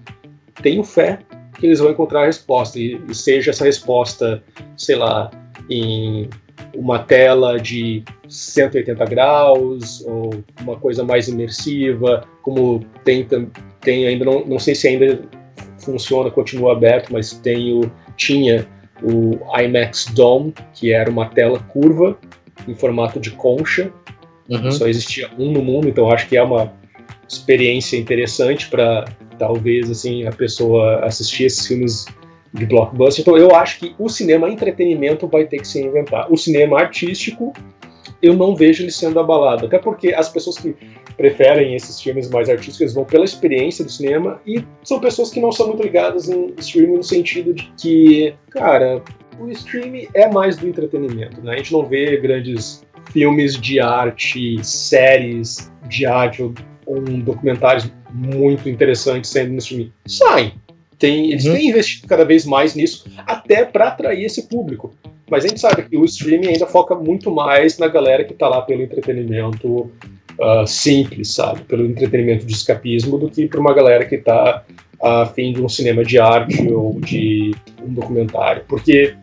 tenho 0.62 0.82
fé 0.84 1.18
que 1.58 1.66
eles 1.66 1.78
vão 1.78 1.90
encontrar 1.90 2.22
a 2.22 2.26
resposta, 2.26 2.78
e, 2.78 3.00
e 3.08 3.14
seja 3.14 3.50
essa 3.50 3.64
resposta, 3.64 4.42
sei 4.76 4.96
lá, 4.96 5.30
em 5.68 6.28
uma 6.74 6.98
tela 6.98 7.58
de 7.58 8.02
180 8.28 9.04
graus 9.06 10.04
ou 10.06 10.30
uma 10.60 10.76
coisa 10.76 11.04
mais 11.04 11.28
imersiva, 11.28 12.24
como 12.42 12.84
tem, 13.04 13.26
tem 13.80 14.06
ainda, 14.06 14.24
não, 14.24 14.44
não 14.44 14.58
sei 14.58 14.74
se 14.74 14.88
ainda 14.88 15.20
funciona, 15.78 16.30
continua 16.30 16.72
aberto, 16.72 17.12
mas 17.12 17.32
tem 17.32 17.72
o, 17.74 17.90
tinha 18.16 18.66
o 19.02 19.38
IMAX 19.60 20.06
Dome, 20.14 20.54
que 20.72 20.92
era 20.92 21.10
uma 21.10 21.26
tela 21.26 21.58
curva 21.58 22.16
em 22.66 22.74
formato 22.74 23.18
de 23.18 23.30
concha. 23.32 23.92
Uhum. 24.48 24.70
Só 24.70 24.86
existia 24.86 25.30
um 25.38 25.52
no 25.52 25.62
mundo, 25.62 25.88
então 25.88 26.10
acho 26.10 26.28
que 26.28 26.36
é 26.36 26.42
uma 26.42 26.72
experiência 27.28 27.96
interessante 27.96 28.68
para 28.68 29.04
talvez 29.38 29.90
assim 29.90 30.26
a 30.26 30.32
pessoa 30.32 31.04
assistir 31.04 31.44
esses 31.44 31.66
filmes 31.66 32.06
de 32.52 32.66
blockbuster. 32.66 33.22
Então 33.22 33.36
eu 33.36 33.54
acho 33.54 33.78
que 33.78 33.94
o 33.98 34.08
cinema 34.08 34.48
entretenimento 34.48 35.26
vai 35.26 35.44
ter 35.46 35.58
que 35.58 35.66
se 35.68 35.82
inventar. 35.82 36.30
O 36.30 36.36
cinema 36.36 36.78
artístico 36.78 37.52
eu 38.22 38.34
não 38.34 38.54
vejo 38.54 38.84
ele 38.84 38.92
sendo 38.92 39.18
abalado, 39.18 39.66
até 39.66 39.78
porque 39.78 40.14
as 40.14 40.28
pessoas 40.28 40.56
que 40.56 40.76
preferem 41.16 41.74
esses 41.74 42.00
filmes 42.00 42.30
mais 42.30 42.48
artísticos 42.48 42.94
vão 42.94 43.04
pela 43.04 43.24
experiência 43.24 43.84
do 43.84 43.90
cinema 43.90 44.40
e 44.46 44.64
são 44.82 45.00
pessoas 45.00 45.30
que 45.30 45.40
não 45.40 45.50
são 45.50 45.66
muito 45.66 45.82
ligadas 45.82 46.28
em 46.28 46.54
streaming 46.58 46.96
no 46.96 47.02
sentido 47.02 47.52
de 47.52 47.70
que, 47.76 48.34
cara, 48.50 49.02
o 49.38 49.50
streaming 49.50 50.08
é 50.14 50.28
mais 50.28 50.56
do 50.56 50.68
entretenimento, 50.68 51.40
né? 51.42 51.54
A 51.54 51.56
gente 51.56 51.72
não 51.72 51.84
vê 51.84 52.16
grandes 52.16 52.84
filmes 53.12 53.60
de 53.60 53.80
arte, 53.80 54.64
séries 54.64 55.70
de 55.88 56.06
arte 56.06 56.42
ou 56.42 56.54
um 56.86 57.20
documentários 57.20 57.92
muito 58.12 58.68
interessantes 58.68 59.30
sendo 59.30 59.52
no 59.52 59.58
streaming. 59.58 59.92
Saem, 60.06 60.54
tem, 61.02 61.32
eles 61.32 61.44
uhum. 61.44 61.54
têm 61.54 61.68
investido 61.68 62.06
cada 62.06 62.24
vez 62.24 62.46
mais 62.46 62.76
nisso, 62.76 63.10
até 63.26 63.64
para 63.64 63.88
atrair 63.88 64.24
esse 64.24 64.48
público. 64.48 64.94
Mas 65.28 65.44
a 65.44 65.48
gente 65.48 65.58
sabe 65.58 65.82
que 65.82 65.96
o 65.96 66.04
streaming 66.04 66.46
ainda 66.46 66.66
foca 66.66 66.94
muito 66.94 67.28
mais 67.28 67.76
na 67.76 67.88
galera 67.88 68.22
que 68.22 68.32
está 68.32 68.48
lá 68.48 68.62
pelo 68.62 68.82
entretenimento 68.82 69.90
uh, 70.38 70.64
simples, 70.64 71.34
sabe? 71.34 71.62
Pelo 71.62 71.86
entretenimento 71.86 72.46
de 72.46 72.52
escapismo, 72.52 73.18
do 73.18 73.28
que 73.28 73.48
para 73.48 73.58
uma 73.58 73.74
galera 73.74 74.04
que 74.04 74.14
está 74.14 74.62
a 75.02 75.26
fim 75.26 75.52
de 75.52 75.60
um 75.60 75.68
cinema 75.68 76.04
de 76.04 76.20
arte 76.20 76.72
ou 76.72 77.00
de 77.00 77.52
um 77.82 77.92
documentário. 77.92 78.62
Porque 78.68 79.16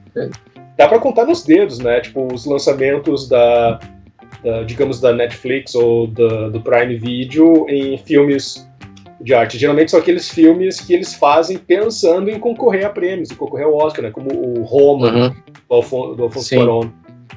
dá 0.75 0.86
para 0.86 0.99
contar 0.99 1.25
nos 1.25 1.45
dedos, 1.45 1.80
né? 1.80 2.01
Tipo, 2.01 2.27
os 2.34 2.45
lançamentos 2.45 3.30
da, 3.30 3.80
da 4.43 4.63
digamos, 4.63 4.99
da 4.99 5.13
Netflix 5.13 5.75
ou 5.75 6.07
da, 6.07 6.49
do 6.49 6.59
Prime 6.59 6.97
Video 6.97 7.65
em 7.69 7.97
filmes 7.99 8.68
de 9.22 9.34
arte. 9.34 9.57
Geralmente 9.57 9.91
são 9.91 9.99
aqueles 9.99 10.30
filmes 10.30 10.80
que 10.80 10.93
eles 10.93 11.13
fazem 11.13 11.57
pensando 11.57 12.30
em 12.30 12.39
concorrer 12.39 12.86
a 12.86 12.89
prêmios, 12.89 13.32
em 13.32 13.36
concorrer 13.36 13.65
ao 13.65 13.76
Oscar, 13.76 14.03
né? 14.03 14.11
Como 14.11 14.30
o 14.32 14.63
Roma, 14.63 15.11
uhum. 15.11 15.30
do, 15.30 15.76
Alfon 15.76 16.15
do 16.15 16.24
Alfonso 16.24 16.55
Cuarón. 16.55 16.89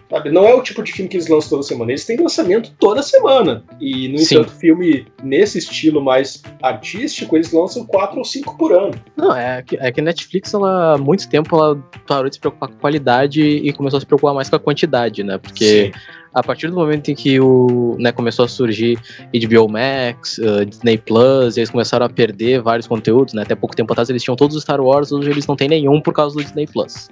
Sabe? 0.09 0.30
Não 0.30 0.45
é 0.45 0.55
o 0.55 0.62
tipo 0.62 0.83
de 0.83 0.93
filme 0.93 1.09
que 1.09 1.16
eles 1.16 1.26
lançam 1.26 1.51
toda 1.51 1.62
semana. 1.62 1.91
Eles 1.91 2.05
têm 2.05 2.18
lançamento 2.18 2.70
toda 2.78 3.03
semana. 3.03 3.64
E, 3.80 4.09
no 4.09 4.18
Sim. 4.18 4.35
entanto, 4.35 4.53
filme 4.53 5.07
nesse 5.22 5.57
estilo 5.57 6.03
mais 6.03 6.43
artístico, 6.62 7.35
eles 7.35 7.51
lançam 7.51 7.87
quatro 7.87 8.18
ou 8.18 8.24
cinco 8.24 8.57
por 8.59 8.72
ano. 8.72 8.93
Não, 9.16 9.35
é 9.35 9.62
que, 9.62 9.76
é 9.76 9.91
que 9.91 10.01
a 10.01 10.05
Netflix, 10.05 10.53
ela, 10.53 10.95
há 10.95 10.99
muito 10.99 11.26
tempo, 11.28 11.57
ela 11.57 11.83
parou 12.07 12.28
de 12.28 12.35
se 12.35 12.41
preocupar 12.41 12.68
com 12.68 12.76
qualidade 12.76 13.41
e 13.41 13.72
começou 13.72 13.97
a 13.97 14.01
se 14.01 14.07
preocupar 14.07 14.35
mais 14.35 14.51
com 14.51 14.57
a 14.57 14.61
quantidade, 14.61 15.22
né? 15.22 15.39
Porque 15.39 15.93
Sim 15.95 16.22
a 16.35 16.43
partir 16.43 16.68
do 16.68 16.74
momento 16.74 17.11
em 17.11 17.14
que 17.14 17.39
o, 17.41 17.97
né, 17.99 18.12
começou 18.12 18.45
a 18.45 18.49
surgir 18.49 18.99
HBO 19.33 19.68
Max, 19.68 20.39
uh, 20.39 20.64
Disney 20.64 20.99
Plus, 20.99 21.57
eles 21.57 21.70
começaram 21.70 22.07
a 22.07 22.09
perder 22.09 22.61
vários 22.61 22.87
conteúdos, 22.87 23.35
né? 23.35 23.43
Até 23.43 23.55
pouco 23.55 23.76
tempo 23.76 23.93
atrás 23.93 24.09
eles 24.09 24.22
tinham 24.22 24.37
todos 24.37 24.57
os 24.57 24.62
Star 24.62 24.80
Wars, 24.80 25.12
hoje 25.12 25.30
eles 25.30 25.47
não 25.47 25.57
têm 25.57 25.68
nenhum 25.68 26.01
por 26.01 26.14
causa 26.14 26.37
do 26.37 26.43
Disney 26.43 26.66
Plus. 26.66 27.09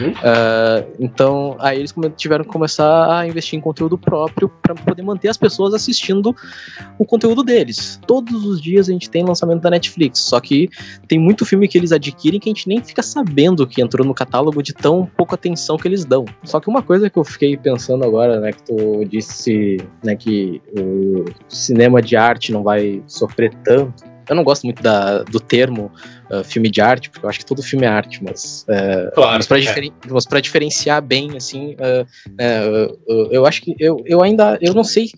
Uhum. 0.00 0.10
Uh, 0.10 0.96
então, 0.98 1.56
aí 1.58 1.78
eles 1.78 1.94
tiveram 2.16 2.44
que 2.44 2.50
começar 2.50 3.18
a 3.18 3.26
investir 3.26 3.58
em 3.58 3.62
conteúdo 3.62 3.98
próprio 3.98 4.48
para 4.62 4.74
poder 4.74 5.02
manter 5.02 5.28
as 5.28 5.36
pessoas 5.36 5.74
assistindo 5.74 6.34
o 6.98 7.04
conteúdo 7.04 7.42
deles. 7.42 8.00
Todos 8.06 8.44
os 8.44 8.60
dias 8.60 8.88
a 8.88 8.92
gente 8.92 9.10
tem 9.10 9.24
lançamento 9.24 9.60
da 9.62 9.70
Netflix, 9.70 10.20
só 10.20 10.40
que 10.40 10.68
tem 11.06 11.18
muito 11.18 11.44
filme 11.44 11.68
que 11.68 11.78
eles 11.78 11.92
adquirem 11.92 12.40
que 12.40 12.48
a 12.48 12.52
gente 12.52 12.68
nem 12.68 12.82
fica 12.82 13.02
sabendo 13.02 13.66
que 13.66 13.82
entrou 13.82 14.06
no 14.06 14.14
catálogo 14.14 14.62
de 14.62 14.72
tão 14.72 15.08
pouca 15.16 15.34
atenção 15.34 15.76
que 15.76 15.86
eles 15.86 16.04
dão. 16.04 16.24
Só 16.44 16.58
que 16.60 16.68
uma 16.68 16.82
coisa 16.82 17.10
que 17.10 17.18
eu 17.18 17.24
fiquei 17.24 17.56
pensando 17.56 18.04
agora, 18.04 18.40
né, 18.40 18.52
disse, 19.08 19.78
né, 20.04 20.16
que 20.16 20.60
o 20.78 21.24
cinema 21.48 22.00
de 22.00 22.16
arte 22.16 22.52
não 22.52 22.62
vai 22.62 23.02
sofrer 23.06 23.54
tanto. 23.64 24.04
Eu 24.28 24.34
não 24.34 24.42
gosto 24.42 24.64
muito 24.64 24.82
da, 24.82 25.22
do 25.22 25.38
termo 25.38 25.90
uh, 26.30 26.42
filme 26.42 26.68
de 26.68 26.80
arte, 26.80 27.10
porque 27.10 27.24
eu 27.24 27.30
acho 27.30 27.38
que 27.38 27.46
todo 27.46 27.62
filme 27.62 27.86
é 27.86 27.88
arte, 27.88 28.22
mas, 28.24 28.66
uh, 28.68 29.14
claro, 29.14 29.36
mas 29.36 29.46
para 29.46 29.58
é. 29.58 29.60
diferen 29.60 29.92
diferenciar 30.42 31.00
bem, 31.00 31.36
assim, 31.36 31.76
uh, 31.76 33.28
eu 33.30 33.46
acho 33.46 33.62
que 33.62 33.76
eu, 33.78 34.02
eu 34.04 34.22
ainda 34.22 34.58
eu 34.60 34.74
não 34.74 34.82
sei 34.82 35.10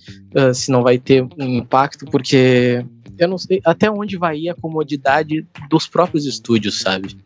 se 0.52 0.70
não 0.70 0.82
vai 0.82 0.98
ter 0.98 1.22
um 1.22 1.56
impacto, 1.56 2.04
porque 2.04 2.84
eu 3.18 3.28
não 3.28 3.38
sei 3.38 3.60
até 3.64 3.90
onde 3.90 4.16
vai 4.16 4.36
ir 4.36 4.50
a 4.50 4.54
comodidade 4.54 5.46
dos 5.68 5.86
próprios 5.86 6.26
estúdios, 6.26 6.80
sabe? 6.80 7.16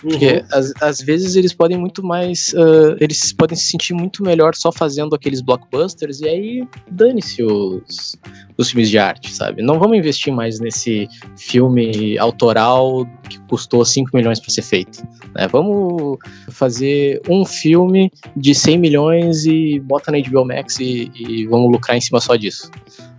Porque 0.00 0.26
uhum. 0.26 0.46
às, 0.52 0.72
às 0.80 1.00
vezes 1.00 1.36
eles 1.36 1.52
podem 1.52 1.78
muito 1.78 2.04
mais. 2.04 2.52
Uh, 2.52 2.96
eles 3.00 3.32
podem 3.32 3.56
se 3.56 3.66
sentir 3.66 3.94
muito 3.94 4.22
melhor 4.22 4.54
só 4.54 4.70
fazendo 4.70 5.14
aqueles 5.14 5.40
blockbusters 5.40 6.20
e 6.20 6.28
aí 6.28 6.68
dane-se 6.90 7.42
os, 7.42 8.16
os 8.56 8.70
filmes 8.70 8.90
de 8.90 8.98
arte, 8.98 9.32
sabe? 9.32 9.62
Não 9.62 9.78
vamos 9.78 9.96
investir 9.96 10.32
mais 10.32 10.60
nesse 10.60 11.08
filme 11.36 12.18
autoral 12.18 13.06
que 13.28 13.38
custou 13.48 13.84
5 13.84 14.10
milhões 14.14 14.40
para 14.40 14.50
ser 14.50 14.62
feito. 14.62 15.02
Né? 15.34 15.46
Vamos 15.48 16.18
fazer 16.50 17.20
um 17.28 17.44
filme 17.44 18.10
de 18.36 18.54
100 18.54 18.78
milhões 18.78 19.44
e 19.44 19.80
bota 19.80 20.10
na 20.10 20.18
HBO 20.18 20.44
Max 20.44 20.78
e, 20.80 21.10
e 21.14 21.46
vamos 21.46 21.70
lucrar 21.70 21.96
em 21.96 22.00
cima 22.00 22.20
só 22.20 22.36
disso. 22.36 22.70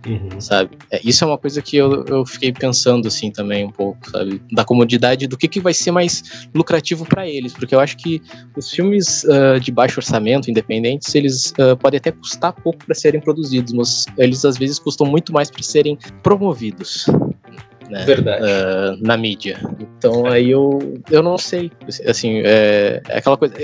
Uhum. 0.06 0.40
Sabe? 0.40 0.76
É, 0.90 1.00
isso 1.04 1.24
é 1.24 1.26
uma 1.26 1.38
coisa 1.38 1.60
que 1.60 1.76
eu, 1.76 2.04
eu 2.06 2.24
fiquei 2.24 2.52
pensando 2.52 3.08
assim 3.08 3.30
também 3.30 3.64
um 3.64 3.70
pouco, 3.70 4.10
sabe? 4.10 4.40
Da 4.52 4.64
comodidade, 4.64 5.26
do 5.26 5.36
que, 5.36 5.48
que 5.48 5.60
vai 5.60 5.74
ser 5.74 5.90
mais 5.90 6.48
lucrativo 6.54 7.04
para 7.04 7.28
eles, 7.28 7.52
porque 7.52 7.74
eu 7.74 7.80
acho 7.80 7.96
que 7.96 8.22
os 8.56 8.70
filmes 8.70 9.24
uh, 9.24 9.58
de 9.60 9.72
baixo 9.72 9.98
orçamento, 9.98 10.50
independentes, 10.50 11.14
eles 11.14 11.52
uh, 11.52 11.76
podem 11.76 11.98
até 11.98 12.12
custar 12.12 12.52
pouco 12.52 12.84
para 12.84 12.94
serem 12.94 13.20
produzidos, 13.20 13.72
mas 13.72 14.06
eles 14.16 14.44
às 14.44 14.56
vezes 14.56 14.78
custam 14.78 15.06
muito 15.06 15.32
mais 15.32 15.50
para 15.50 15.62
serem 15.62 15.98
promovidos 16.22 17.06
né? 17.88 18.04
Verdade. 18.04 18.42
Uh, 18.42 18.98
na 19.00 19.16
mídia. 19.16 19.58
Então 19.80 20.26
aí 20.26 20.50
eu, 20.50 21.00
eu 21.10 21.22
não 21.22 21.38
sei. 21.38 21.70
Assim, 22.06 22.40
é, 22.44 23.00
é 23.08 23.18
aquela 23.18 23.36
coisa. 23.36 23.54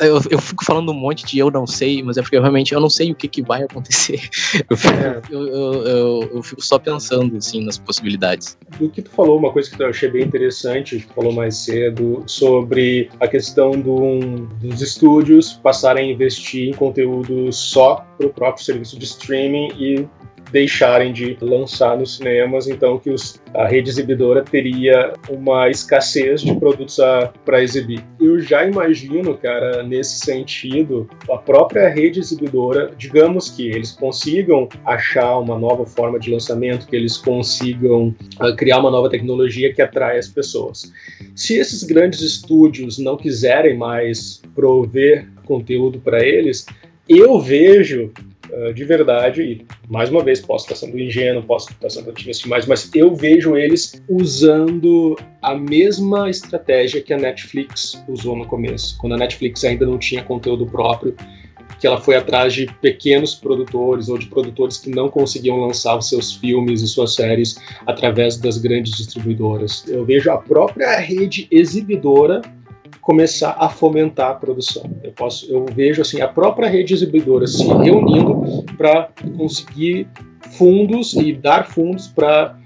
Eu, 0.00 0.20
eu, 0.30 0.38
fico 0.38 0.64
falando 0.64 0.90
um 0.90 0.94
monte 0.94 1.24
de 1.24 1.38
eu 1.38 1.50
não 1.50 1.66
sei, 1.66 2.02
mas 2.02 2.16
é 2.16 2.22
porque 2.22 2.36
eu, 2.36 2.42
realmente 2.42 2.72
eu 2.72 2.80
não 2.80 2.90
sei 2.90 3.12
o 3.12 3.14
que, 3.14 3.28
que 3.28 3.42
vai 3.42 3.62
acontecer. 3.62 4.20
Eu 4.68 4.76
fico, 4.76 4.94
é. 4.94 5.20
eu, 5.30 5.46
eu, 5.46 6.30
eu, 6.34 6.42
fico 6.42 6.62
só 6.62 6.78
pensando 6.78 7.36
assim 7.36 7.64
nas 7.64 7.78
possibilidades. 7.78 8.56
Do 8.78 8.88
que 8.88 9.02
tu 9.02 9.10
falou, 9.10 9.38
uma 9.38 9.52
coisa 9.52 9.70
que 9.70 9.80
eu 9.82 9.88
achei 9.88 10.08
bem 10.08 10.22
interessante, 10.22 10.98
que 10.98 11.14
falou 11.14 11.32
mais 11.32 11.56
cedo, 11.56 12.22
sobre 12.26 13.10
a 13.20 13.28
questão 13.28 13.72
do, 13.72 14.20
dos 14.60 14.80
estúdios 14.80 15.54
passarem 15.62 16.08
a 16.08 16.12
investir 16.12 16.70
em 16.70 16.72
conteúdo 16.72 17.52
só 17.52 18.06
para 18.16 18.26
o 18.26 18.30
próprio 18.30 18.64
serviço 18.64 18.98
de 18.98 19.04
streaming 19.04 19.68
e 19.78 20.06
deixarem 20.54 21.12
de 21.12 21.36
lançar 21.40 21.98
nos 21.98 22.18
cinemas, 22.18 22.68
então 22.68 22.96
que 22.96 23.10
os, 23.10 23.42
a 23.52 23.66
rede 23.66 23.90
exibidora 23.90 24.40
teria 24.40 25.12
uma 25.28 25.68
escassez 25.68 26.42
de 26.42 26.54
produtos 26.54 26.96
para 27.44 27.60
exibir. 27.60 28.04
Eu 28.20 28.38
já 28.38 28.64
imagino, 28.64 29.36
cara, 29.36 29.82
nesse 29.82 30.20
sentido, 30.20 31.10
a 31.28 31.38
própria 31.38 31.88
rede 31.88 32.20
exibidora, 32.20 32.92
digamos 32.96 33.50
que 33.50 33.66
eles 33.66 33.90
consigam 33.90 34.68
achar 34.84 35.40
uma 35.40 35.58
nova 35.58 35.84
forma 35.84 36.20
de 36.20 36.30
lançamento, 36.30 36.86
que 36.86 36.94
eles 36.94 37.16
consigam 37.16 38.14
uh, 38.40 38.54
criar 38.56 38.78
uma 38.78 38.92
nova 38.92 39.10
tecnologia 39.10 39.74
que 39.74 39.82
atrai 39.82 40.18
as 40.18 40.28
pessoas. 40.28 40.92
Se 41.34 41.58
esses 41.58 41.82
grandes 41.82 42.20
estúdios 42.20 42.96
não 42.96 43.16
quiserem 43.16 43.76
mais 43.76 44.40
prover 44.54 45.26
conteúdo 45.44 45.98
para 45.98 46.24
eles, 46.24 46.64
eu 47.08 47.40
vejo 47.40 48.12
de 48.74 48.84
verdade, 48.84 49.42
e 49.42 49.66
mais 49.88 50.10
uma 50.10 50.22
vez 50.22 50.40
posso 50.40 50.64
estar 50.64 50.76
sendo 50.86 50.98
ingênuo, 50.98 51.42
posso 51.42 51.70
estar 51.70 51.90
sendo 51.90 52.10
otimista 52.10 52.44
demais, 52.44 52.66
mas 52.66 52.90
eu 52.94 53.14
vejo 53.14 53.56
eles 53.56 54.02
usando 54.08 55.16
a 55.42 55.54
mesma 55.54 56.28
estratégia 56.28 57.00
que 57.00 57.12
a 57.12 57.18
Netflix 57.18 58.02
usou 58.08 58.36
no 58.36 58.46
começo, 58.46 58.96
quando 58.98 59.14
a 59.14 59.18
Netflix 59.18 59.64
ainda 59.64 59.86
não 59.86 59.98
tinha 59.98 60.22
conteúdo 60.22 60.66
próprio, 60.66 61.14
que 61.80 61.86
ela 61.86 62.00
foi 62.00 62.16
atrás 62.16 62.54
de 62.54 62.66
pequenos 62.80 63.34
produtores 63.34 64.08
ou 64.08 64.16
de 64.16 64.26
produtores 64.26 64.78
que 64.78 64.90
não 64.90 65.08
conseguiam 65.08 65.56
lançar 65.58 65.96
os 65.96 66.08
seus 66.08 66.34
filmes 66.34 66.80
e 66.82 66.86
suas 66.86 67.14
séries 67.14 67.56
através 67.86 68.36
das 68.36 68.58
grandes 68.58 68.96
distribuidoras. 68.96 69.84
Eu 69.88 70.04
vejo 70.04 70.30
a 70.30 70.38
própria 70.38 70.96
rede 70.98 71.46
exibidora 71.50 72.40
começar 73.04 73.54
a 73.58 73.68
fomentar 73.68 74.30
a 74.30 74.34
produção. 74.34 74.82
Eu, 75.02 75.12
posso, 75.12 75.46
eu 75.52 75.66
vejo 75.66 76.00
assim 76.00 76.22
a 76.22 76.28
própria 76.28 76.68
rede 76.68 76.94
exibidora 76.94 77.46
se 77.46 77.62
reunindo 77.62 78.64
para 78.78 79.10
conseguir 79.36 80.08
fundos 80.56 81.12
e 81.12 81.34
dar 81.34 81.66
fundos 81.66 82.08
para 82.08 82.56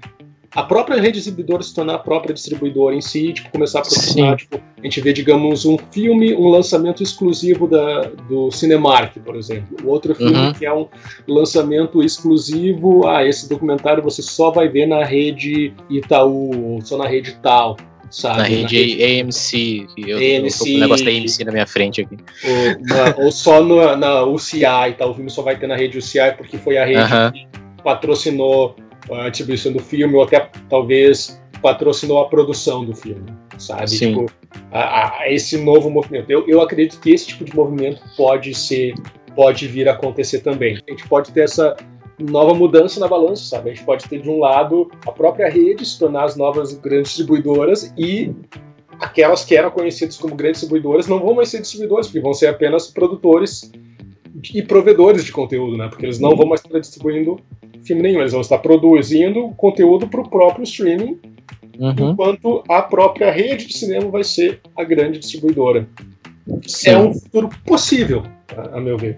a 0.55 0.63
própria 0.63 0.99
rede 0.99 1.19
exibidora 1.19 1.61
se 1.61 1.75
tornar 1.75 1.95
a 1.95 1.99
própria 1.99 2.33
distribuidora 2.33 2.95
em 2.95 3.01
si, 3.01 3.33
tipo, 3.33 3.51
começar 3.51 3.79
a 3.79 3.81
proporcionar, 3.83 4.35
tipo, 4.35 4.57
a 4.57 4.81
gente 4.81 4.99
vê, 4.99 5.13
digamos, 5.13 5.63
um 5.63 5.77
filme, 5.91 6.33
um 6.33 6.47
lançamento 6.47 7.03
exclusivo 7.03 7.67
da, 7.67 8.01
do 8.27 8.49
Cinemark, 8.49 9.19
por 9.19 9.35
exemplo. 9.35 9.77
O 9.83 9.89
outro 9.89 10.15
filme 10.15 10.35
uhum. 10.35 10.53
que 10.53 10.65
é 10.65 10.73
um 10.73 10.87
lançamento 11.27 12.01
exclusivo, 12.01 13.07
ah, 13.07 13.23
esse 13.23 13.47
documentário 13.47 14.01
você 14.01 14.23
só 14.23 14.49
vai 14.49 14.67
ver 14.67 14.87
na 14.87 15.03
rede 15.03 15.71
Itaú, 15.87 16.79
só 16.81 16.97
na 16.97 17.07
rede 17.07 17.37
tal 17.43 17.77
sabe? 18.09 18.37
Na 18.37 18.43
rede, 18.43 18.97
na. 18.97 19.23
AMC, 19.23 19.87
eu, 19.97 20.17
AMC, 20.17 20.45
eu 20.45 20.51
tô 20.51 20.65
com 20.65 20.71
o 20.71 20.79
negócio 20.79 21.05
da 21.05 21.11
AMC 21.11 21.43
na 21.45 21.51
minha 21.51 21.67
frente 21.67 22.01
aqui. 22.01 22.17
Ou, 22.43 22.85
na, 22.85 23.15
ou 23.17 23.31
só 23.31 23.63
no, 23.63 23.95
na 23.95 24.23
UCI, 24.23 24.95
tá? 24.97 25.05
O 25.05 25.13
filme 25.13 25.29
só 25.29 25.41
vai 25.41 25.57
ter 25.57 25.67
na 25.67 25.75
rede 25.75 25.97
UCI 25.97 26.33
porque 26.37 26.57
foi 26.57 26.77
a 26.77 26.85
rede 26.85 27.01
uh 27.01 27.05
-huh. 27.05 27.31
que 27.31 27.47
patrocinou 27.83 28.75
a 29.11 29.29
distribuição 29.29 29.71
do 29.71 29.79
filme, 29.79 30.13
ou 30.15 30.23
até 30.23 30.49
talvez 30.69 31.41
patrocinou 31.61 32.19
a 32.19 32.29
produção 32.29 32.85
do 32.85 32.95
filme, 32.95 33.31
sabe? 33.57 33.89
Sim. 33.89 34.09
Tipo, 34.09 34.31
a, 34.71 35.21
a 35.21 35.31
esse 35.31 35.57
novo 35.57 35.89
movimento. 35.89 36.29
Eu, 36.29 36.47
eu 36.47 36.61
acredito 36.61 36.99
que 36.99 37.11
esse 37.11 37.27
tipo 37.27 37.45
de 37.45 37.55
movimento 37.55 38.01
pode 38.15 38.53
ser, 38.53 38.93
pode 39.35 39.67
vir 39.67 39.87
a 39.89 39.93
acontecer 39.93 40.39
também. 40.39 40.79
A 40.87 40.91
gente 40.91 41.07
pode 41.07 41.31
ter 41.31 41.41
essa 41.41 41.75
nova 42.19 42.53
mudança 42.53 42.99
na 42.99 43.07
balança, 43.07 43.43
sabe? 43.43 43.69
A 43.69 43.73
gente 43.73 43.85
pode 43.85 44.07
ter 44.07 44.21
de 44.21 44.29
um 44.29 44.39
lado 44.39 44.91
a 45.05 45.11
própria 45.11 45.49
rede 45.49 45.85
se 45.85 45.97
tornar 45.97 46.25
as 46.25 46.35
novas 46.35 46.73
grandes 46.73 47.09
distribuidoras 47.09 47.93
e 47.97 48.31
aquelas 48.99 49.45
que 49.45 49.55
eram 49.55 49.71
conhecidas 49.71 50.17
como 50.17 50.35
grandes 50.35 50.61
distribuidoras 50.61 51.07
não 51.07 51.19
vão 51.19 51.33
mais 51.33 51.49
ser 51.49 51.61
distribuidores, 51.61 52.07
porque 52.07 52.19
vão 52.19 52.33
ser 52.33 52.47
apenas 52.47 52.87
produtores 52.87 53.71
e 54.53 54.61
provedores 54.61 55.23
de 55.23 55.31
conteúdo, 55.31 55.77
né? 55.77 55.87
Porque 55.87 56.05
eles 56.05 56.19
não 56.19 56.35
vão 56.35 56.47
mais 56.47 56.61
estar 56.63 56.79
distribuindo 56.79 57.39
filme 57.83 58.01
nenhum, 58.01 58.19
eles 58.19 58.33
vão 58.33 58.41
estar 58.41 58.57
produzindo 58.59 59.49
conteúdo 59.57 60.07
para 60.07 60.21
o 60.21 60.29
próprio 60.29 60.63
streaming, 60.63 61.19
uhum. 61.79 62.11
enquanto 62.11 62.63
a 62.69 62.81
própria 62.81 63.31
rede 63.31 63.67
de 63.67 63.77
cinema 63.77 64.09
vai 64.09 64.23
ser 64.23 64.59
a 64.75 64.83
grande 64.83 65.19
distribuidora. 65.19 65.87
Sim. 66.67 66.89
É 66.89 66.97
um 66.97 67.13
futuro 67.13 67.49
possível, 67.65 68.23
a 68.73 68.79
meu 68.79 68.97
ver. 68.97 69.17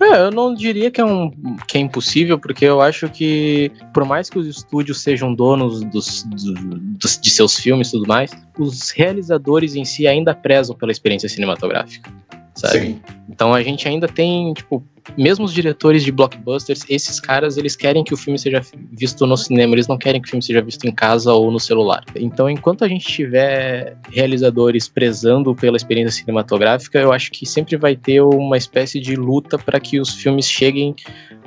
É, 0.00 0.20
eu 0.20 0.30
não 0.30 0.54
diria 0.54 0.90
que 0.90 1.00
é, 1.00 1.04
um, 1.04 1.30
que 1.66 1.78
é 1.78 1.80
impossível, 1.80 2.38
porque 2.38 2.64
eu 2.64 2.80
acho 2.80 3.08
que, 3.08 3.70
por 3.94 4.04
mais 4.04 4.28
que 4.28 4.38
os 4.38 4.46
estúdios 4.46 5.00
sejam 5.00 5.34
donos 5.34 5.82
dos, 5.84 6.22
dos, 6.24 7.18
de 7.18 7.30
seus 7.30 7.58
filmes 7.58 7.88
e 7.88 7.92
tudo 7.92 8.06
mais, 8.06 8.30
os 8.58 8.90
realizadores 8.90 9.74
em 9.74 9.84
si 9.84 10.06
ainda 10.06 10.34
prezam 10.34 10.76
pela 10.76 10.92
experiência 10.92 11.28
cinematográfica 11.28 12.10
sabe? 12.56 12.78
Sim. 12.78 13.00
Então 13.28 13.54
a 13.54 13.62
gente 13.62 13.86
ainda 13.86 14.08
tem, 14.08 14.52
tipo, 14.54 14.82
mesmo 15.16 15.44
os 15.44 15.52
diretores 15.52 16.02
de 16.02 16.10
blockbusters, 16.10 16.84
esses 16.88 17.20
caras, 17.20 17.56
eles 17.56 17.76
querem 17.76 18.02
que 18.02 18.14
o 18.14 18.16
filme 18.16 18.38
seja 18.38 18.60
visto 18.92 19.26
no 19.26 19.36
cinema, 19.36 19.74
eles 19.74 19.86
não 19.86 19.98
querem 19.98 20.20
que 20.20 20.26
o 20.26 20.30
filme 20.30 20.42
seja 20.42 20.62
visto 20.62 20.84
em 20.86 20.92
casa 20.92 21.32
ou 21.32 21.50
no 21.50 21.60
celular. 21.60 22.04
Então, 22.16 22.48
enquanto 22.48 22.84
a 22.84 22.88
gente 22.88 23.06
tiver 23.06 23.96
realizadores 24.10 24.88
prezando 24.88 25.54
pela 25.54 25.76
experiência 25.76 26.20
cinematográfica, 26.20 26.98
eu 26.98 27.12
acho 27.12 27.30
que 27.30 27.46
sempre 27.46 27.76
vai 27.76 27.94
ter 27.94 28.22
uma 28.22 28.56
espécie 28.56 28.98
de 28.98 29.14
luta 29.14 29.58
para 29.58 29.78
que 29.78 30.00
os 30.00 30.14
filmes 30.14 30.48
cheguem 30.48 30.94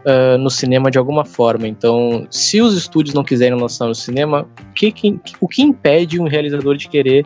uh, 0.05 0.37
no 0.37 0.49
cinema 0.49 0.91
de 0.91 0.97
alguma 0.97 1.25
forma. 1.25 1.67
Então, 1.67 2.27
se 2.29 2.61
os 2.61 2.75
estúdios 2.75 3.13
não 3.13 3.23
quiserem 3.23 3.59
lançar 3.59 3.87
no 3.87 3.95
cinema, 3.95 4.47
o 4.69 4.73
que, 4.73 4.91
que, 4.91 5.19
o 5.39 5.47
que 5.47 5.61
impede 5.61 6.19
um 6.19 6.27
realizador 6.27 6.77
de 6.77 6.87
querer, 6.87 7.25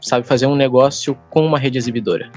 sabe, 0.00 0.26
fazer 0.26 0.46
um 0.46 0.56
negócio 0.56 1.16
com 1.30 1.44
uma 1.44 1.58
rede 1.58 1.78
exibidora? 1.78 2.30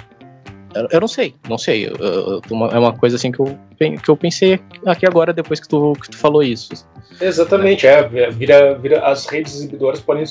Eu, 0.91 0.99
não 0.99 1.07
sei, 1.07 1.33
não 1.47 1.57
sei. 1.57 1.87
Eu, 1.87 1.95
eu, 1.99 2.41
é 2.71 2.79
uma 2.79 2.93
coisa 2.93 3.15
assim 3.15 3.31
que 3.31 3.39
eu, 3.39 3.57
que 3.77 4.09
eu 4.09 4.17
pensei 4.17 4.59
aqui 4.85 5.05
agora, 5.05 5.31
depois 5.31 5.59
que 5.59 5.67
tu, 5.67 5.93
que 5.93 6.09
tu 6.09 6.17
falou 6.17 6.43
isso. 6.43 6.87
Exatamente, 7.21 7.87
é. 7.87 8.03
Vira, 8.31 8.75
vira, 8.75 9.05
as 9.05 9.25
redes 9.25 9.55
exibidoras 9.55 10.01
podem 10.01 10.25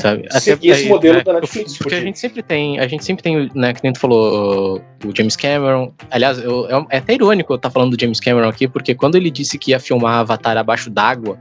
Sabe? 0.00 0.26
Seguir 0.40 0.70
esse 0.70 0.88
modelo 0.88 1.18
é, 1.18 1.22
da 1.22 1.34
Netflix. 1.34 1.76
Porque 1.76 1.94
a 1.94 2.00
gente 2.00 2.18
sempre 2.18 2.42
tem, 2.42 2.78
a 2.80 2.88
gente 2.88 3.04
sempre 3.04 3.22
tem, 3.22 3.50
né, 3.54 3.72
que 3.74 3.80
nem 3.82 3.92
tu 3.92 4.00
falou, 4.00 4.82
o 5.04 5.14
James 5.14 5.36
Cameron. 5.36 5.92
Aliás, 6.10 6.38
eu, 6.38 6.66
é, 6.68 6.86
é 6.90 6.98
até 6.98 7.14
irônico 7.14 7.52
eu 7.52 7.56
estar 7.56 7.68
tá 7.68 7.72
falando 7.72 7.96
do 7.96 8.00
James 8.00 8.18
Cameron 8.18 8.48
aqui, 8.48 8.66
porque 8.66 8.94
quando 8.94 9.16
ele 9.16 9.30
disse 9.30 9.58
que 9.58 9.72
ia 9.72 9.78
filmar 9.78 10.20
Avatar 10.20 10.56
abaixo 10.56 10.88
d'água, 10.90 11.38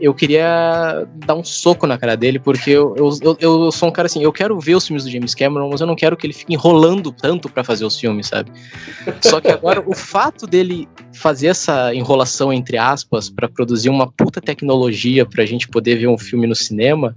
eu 0.00 0.12
queria 0.12 1.06
dar 1.14 1.34
um 1.34 1.44
soco 1.44 1.86
na 1.86 1.96
cara 1.96 2.16
dele, 2.16 2.38
porque 2.38 2.70
eu, 2.70 2.94
eu, 2.96 3.36
eu, 3.38 3.72
sou 3.72 3.88
um 3.88 3.92
cara 3.92 4.06
assim, 4.06 4.22
eu 4.22 4.32
quero 4.32 4.58
ver 4.58 4.74
os 4.74 4.86
filmes 4.86 5.04
do 5.04 5.10
James 5.10 5.34
Cameron, 5.34 5.70
mas 5.70 5.80
eu 5.80 5.86
não 5.86 5.94
quero 5.94 6.16
que 6.16 6.26
ele 6.26 6.32
fique 6.32 6.52
enrolando 6.52 7.12
tanto 7.12 7.48
para 7.48 7.62
fazer 7.62 7.84
os 7.84 7.98
filmes, 7.98 8.26
sabe? 8.28 8.50
Só 9.20 9.40
que 9.40 9.48
agora 9.48 9.82
o 9.86 9.94
fato 9.94 10.46
dele 10.46 10.88
fazer 11.12 11.48
essa 11.48 11.94
enrolação 11.94 12.52
entre 12.52 12.76
aspas 12.76 13.30
para 13.30 13.48
produzir 13.48 13.90
uma 13.90 14.10
puta 14.10 14.40
tecnologia 14.40 15.24
pra 15.24 15.46
gente 15.46 15.68
poder 15.68 15.96
ver 15.96 16.08
um 16.08 16.18
filme 16.18 16.46
no 16.46 16.54
cinema, 16.54 17.14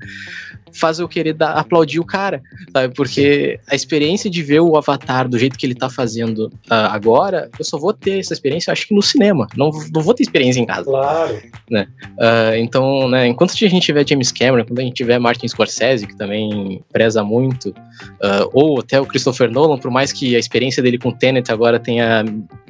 faz 0.75 0.99
eu 0.99 1.07
querer 1.07 1.33
dar, 1.33 1.53
aplaudir 1.53 1.99
o 1.99 2.05
cara, 2.05 2.41
sabe? 2.71 2.93
Porque 2.93 3.59
a 3.67 3.75
experiência 3.75 4.29
de 4.29 4.43
ver 4.43 4.59
o 4.59 4.75
Avatar 4.75 5.27
do 5.27 5.39
jeito 5.39 5.57
que 5.57 5.65
ele 5.65 5.75
tá 5.75 5.89
fazendo 5.89 6.47
uh, 6.69 6.89
agora, 6.91 7.49
eu 7.57 7.65
só 7.65 7.77
vou 7.77 7.93
ter 7.93 8.19
essa 8.19 8.33
experiência, 8.33 8.71
acho 8.71 8.87
que 8.87 8.93
no 8.93 9.01
cinema. 9.01 9.47
Não, 9.55 9.71
não 9.93 10.01
vou 10.01 10.13
ter 10.13 10.23
experiência 10.23 10.59
em 10.59 10.65
casa. 10.65 10.83
Claro. 10.83 11.41
Né? 11.69 11.87
Uh, 12.17 12.55
então, 12.57 13.07
né, 13.09 13.27
enquanto 13.27 13.51
a 13.51 13.69
gente 13.69 13.85
tiver 13.85 14.07
James 14.07 14.31
Cameron, 14.31 14.65
quando 14.65 14.79
a 14.79 14.83
gente 14.83 14.95
tiver 14.95 15.19
Martin 15.19 15.47
Scorsese, 15.47 16.07
que 16.07 16.15
também 16.15 16.83
preza 16.91 17.23
muito, 17.23 17.69
uh, 17.69 18.49
ou 18.53 18.79
até 18.79 18.99
o 18.99 19.05
Christopher 19.05 19.49
Nolan, 19.49 19.77
por 19.77 19.91
mais 19.91 20.11
que 20.11 20.35
a 20.35 20.39
experiência 20.39 20.83
dele 20.83 20.97
com 20.97 21.11
Tenet 21.11 21.51
agora 21.51 21.79
tenha 21.79 22.23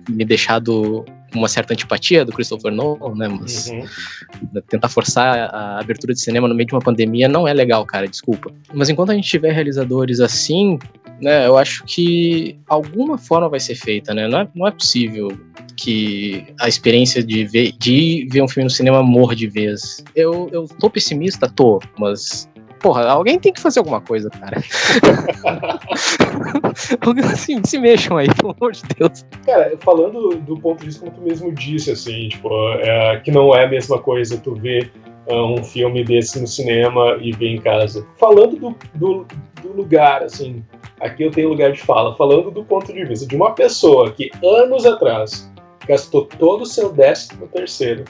me 0.10 0.24
deixado 0.24 1.04
uma 1.36 1.48
certa 1.48 1.74
antipatia 1.74 2.26
do 2.26 2.32
Christopher 2.32 2.72
Nolan, 2.72 3.16
né? 3.16 3.28
Mas 3.28 3.68
uhum. 3.70 4.62
tentar 4.68 4.90
forçar 4.90 5.50
a 5.54 5.80
abertura 5.80 6.14
de 6.14 6.22
cinema 6.22 6.48
no 6.48 6.56
meio 6.56 6.68
de 6.68 6.74
uma 6.74 6.82
pandemia 6.82 7.28
não 7.28 7.48
é 7.48 7.54
legal, 7.54 7.86
cara, 7.86 8.08
desculpa. 8.08 8.52
Mas 8.74 8.90
enquanto 8.90 9.12
a 9.12 9.16
gente 9.16 9.28
tiver 9.28 9.52
realizadores 9.52 10.20
assim, 10.20 10.80
né, 11.22 11.48
eu 11.48 11.58
acho 11.58 11.84
que 11.86 12.58
alguma 12.68 13.18
forma 13.18 13.50
vai 13.50 13.60
ser 13.60 13.76
feita, 13.76 14.14
né? 14.14 14.28
Não 14.28 14.40
é, 14.40 14.48
não 14.56 14.68
é 14.68 14.72
possível 14.72 15.30
que 15.76 16.46
a 16.60 16.68
experiência 16.68 17.24
de 17.24 17.46
ver, 17.46 17.74
de 17.78 18.28
ver 18.32 18.42
um 18.42 18.48
filme 18.48 18.66
no 18.66 18.70
cinema 18.70 19.04
morra 19.04 19.36
de 19.36 19.48
vez. 19.48 20.04
Eu, 20.16 20.50
eu 20.52 20.68
tô 20.80 20.90
pessimista, 20.90 21.50
tô, 21.50 21.82
mas 21.98 22.50
porra, 22.80 23.08
alguém 23.08 23.40
tem 23.40 23.54
que 23.54 23.62
fazer 23.62 23.80
alguma 23.80 24.02
coisa, 24.02 24.30
cara. 24.30 24.58
assim, 27.32 27.62
se 27.66 27.78
mexam 27.78 28.18
aí, 28.18 28.28
pelo 28.36 28.52
amor 28.52 28.72
de 28.72 28.82
Deus. 28.98 29.26
Cara, 29.46 29.78
falando 29.80 30.38
do 30.38 30.58
ponto 30.58 30.80
de 30.80 30.88
vista 30.88 31.02
como 31.02 31.16
tu 31.16 31.22
mesmo 31.22 31.54
disse, 31.54 31.92
assim, 31.92 32.30
tipo, 32.30 32.50
é, 32.80 33.20
que 33.20 33.32
não 33.32 33.56
é 33.56 33.66
a 33.66 33.70
mesma 33.70 34.00
coisa 34.00 34.38
tu 34.38 34.56
ver 34.56 34.92
uh, 35.28 35.60
um 35.60 35.64
filme 35.64 36.04
desse 36.04 36.40
no 36.40 36.48
cinema 36.48 37.18
e 37.22 37.32
ver 37.32 37.56
em 37.56 37.62
casa. 37.62 38.06
Falando 38.18 38.58
do, 38.58 38.76
do, 38.96 39.26
do 39.62 39.74
lugar, 39.74 40.24
assim, 40.24 40.64
aqui 41.00 41.24
eu 41.24 41.32
tenho 41.32 41.50
lugar 41.50 41.72
de 41.72 41.82
fala, 41.82 42.16
falando 42.16 42.52
do 42.52 42.64
ponto 42.64 42.94
de 42.94 43.06
vista 43.06 43.28
de 43.28 43.36
uma 43.36 43.52
pessoa 43.52 44.12
que 44.12 44.32
anos 44.44 44.86
atrás 44.86 45.52
gastou 45.88 46.26
todo 46.26 46.62
o 46.62 46.66
seu 46.66 46.92
décimo 46.92 47.48
terceiro 47.48 48.06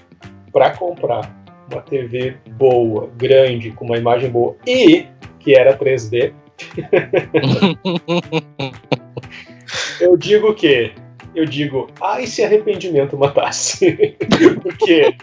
para 0.51 0.75
comprar 0.77 1.44
uma 1.71 1.81
TV 1.81 2.37
boa, 2.51 3.09
grande, 3.17 3.71
com 3.71 3.85
uma 3.85 3.97
imagem 3.97 4.29
boa 4.29 4.55
e 4.65 5.05
que 5.39 5.55
era 5.55 5.77
3D. 5.77 6.33
eu 9.99 10.15
digo 10.17 10.53
que 10.53 10.93
eu 11.35 11.45
digo, 11.45 11.87
ai, 12.01 12.25
se 12.25 12.43
arrependimento 12.43 13.17
matasse. 13.17 14.15
Porque 14.63 15.15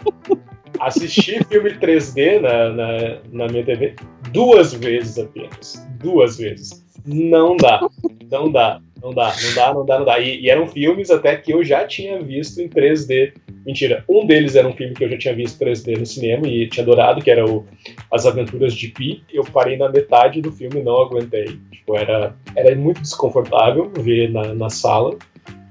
assisti 0.79 1.43
filme 1.45 1.71
3D 1.71 2.39
na, 2.39 2.69
na, 2.69 3.19
na 3.31 3.47
minha 3.47 3.65
TV 3.65 3.95
duas 4.31 4.73
vezes 4.73 5.17
apenas. 5.17 5.85
Duas 5.99 6.37
vezes. 6.37 6.82
Não 7.05 7.57
dá. 7.57 7.87
Não 8.31 8.51
dá. 8.51 8.81
Não 9.03 9.13
dá, 9.13 9.35
não 9.43 9.53
dá, 9.53 9.73
não 9.73 9.85
dá, 9.85 9.99
não 9.99 10.05
dá. 10.05 10.19
E, 10.19 10.39
e, 10.39 10.49
eram 10.49 10.65
filmes 10.65 11.11
até 11.11 11.35
que 11.35 11.51
eu 11.51 11.61
já 11.61 11.85
tinha 11.85 12.21
visto 12.21 12.61
em 12.61 12.69
3D. 12.69 13.33
Mentira, 13.65 14.01
um 14.07 14.25
deles 14.25 14.55
era 14.55 14.65
um 14.65 14.73
filme 14.73 14.93
que 14.93 15.03
eu 15.03 15.09
já 15.09 15.17
tinha 15.17 15.35
visto 15.35 15.61
em 15.61 15.67
3D 15.67 15.99
no 15.99 16.05
cinema 16.05 16.47
e 16.47 16.69
tinha 16.69 16.83
adorado, 16.83 17.21
que 17.21 17.29
era 17.29 17.45
o 17.45 17.65
As 18.09 18.25
Aventuras 18.25 18.73
de 18.73 18.87
Pi. 18.87 19.21
Eu 19.33 19.43
parei 19.43 19.75
na 19.75 19.89
metade 19.89 20.41
do 20.41 20.53
filme 20.53 20.79
e 20.79 20.83
não 20.83 21.01
aguentei. 21.01 21.59
Tipo, 21.69 21.97
era, 21.97 22.33
era 22.55 22.73
muito 22.75 23.01
desconfortável 23.01 23.91
ver 23.99 24.31
na, 24.31 24.53
na 24.53 24.69
sala. 24.69 25.17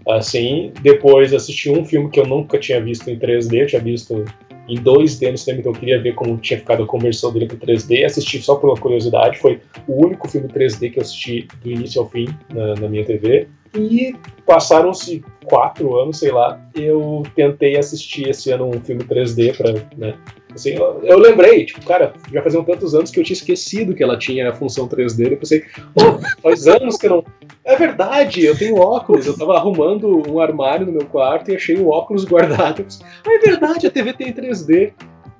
Assim, 0.06 0.70
depois 0.82 1.32
assisti 1.32 1.70
um 1.70 1.86
filme 1.86 2.10
que 2.10 2.20
eu 2.20 2.26
nunca 2.26 2.58
tinha 2.58 2.82
visto 2.82 3.08
em 3.08 3.18
3D, 3.18 3.60
eu 3.60 3.66
tinha 3.66 3.80
visto 3.80 4.26
em 4.68 4.76
2D 4.76 5.30
no 5.30 5.38
cinema, 5.38 5.60
então 5.60 5.72
eu 5.72 5.78
queria 5.78 6.00
ver 6.00 6.14
como 6.14 6.36
tinha 6.38 6.58
ficado 6.58 6.82
a 6.82 6.86
conversão 6.86 7.32
dele 7.32 7.46
para 7.46 7.56
3D. 7.56 8.04
Assisti 8.04 8.40
só 8.40 8.56
por 8.56 8.70
uma 8.70 8.76
curiosidade, 8.76 9.38
foi 9.38 9.60
o 9.86 10.06
único 10.06 10.28
filme 10.28 10.48
3D 10.48 10.92
que 10.92 10.98
eu 10.98 11.02
assisti 11.02 11.48
do 11.62 11.70
início 11.70 12.00
ao 12.00 12.08
fim 12.08 12.26
na, 12.52 12.74
na 12.74 12.88
minha 12.88 13.04
TV. 13.04 13.48
E 13.74 14.14
passaram-se 14.46 15.24
quatro 15.46 15.98
anos, 15.98 16.18
sei 16.18 16.30
lá, 16.30 16.60
eu 16.74 17.22
tentei 17.34 17.78
assistir 17.78 18.28
esse 18.28 18.50
ano 18.50 18.68
um 18.68 18.80
filme 18.80 19.02
3D 19.02 19.56
para, 19.56 19.72
né, 19.96 20.14
Assim, 20.54 20.70
eu, 20.70 21.00
eu, 21.02 21.18
lembrei, 21.18 21.64
tipo, 21.64 21.84
cara, 21.84 22.12
já 22.32 22.42
faziam 22.42 22.64
tantos 22.64 22.94
anos 22.94 23.10
que 23.10 23.18
eu 23.18 23.24
tinha 23.24 23.34
esquecido 23.34 23.94
que 23.94 24.02
ela 24.02 24.18
tinha 24.18 24.50
a 24.50 24.52
função 24.52 24.88
3D. 24.88 25.32
Eu 25.32 25.36
pensei, 25.36 25.64
oh, 25.94 26.18
faz 26.42 26.66
anos 26.66 26.96
que 26.96 27.06
eu 27.06 27.10
não. 27.10 27.24
É 27.64 27.76
verdade, 27.76 28.44
eu 28.44 28.56
tenho 28.56 28.76
óculos. 28.76 29.26
Eu 29.26 29.36
tava 29.36 29.56
arrumando 29.56 30.22
um 30.28 30.40
armário 30.40 30.86
no 30.86 30.92
meu 30.92 31.06
quarto 31.06 31.50
e 31.50 31.56
achei 31.56 31.76
o 31.76 31.88
óculos 31.88 32.24
guardado. 32.24 32.84
Ah, 33.26 33.34
é 33.34 33.38
verdade, 33.38 33.86
a 33.86 33.90
TV 33.90 34.12
tem 34.12 34.32
3D. 34.32 34.92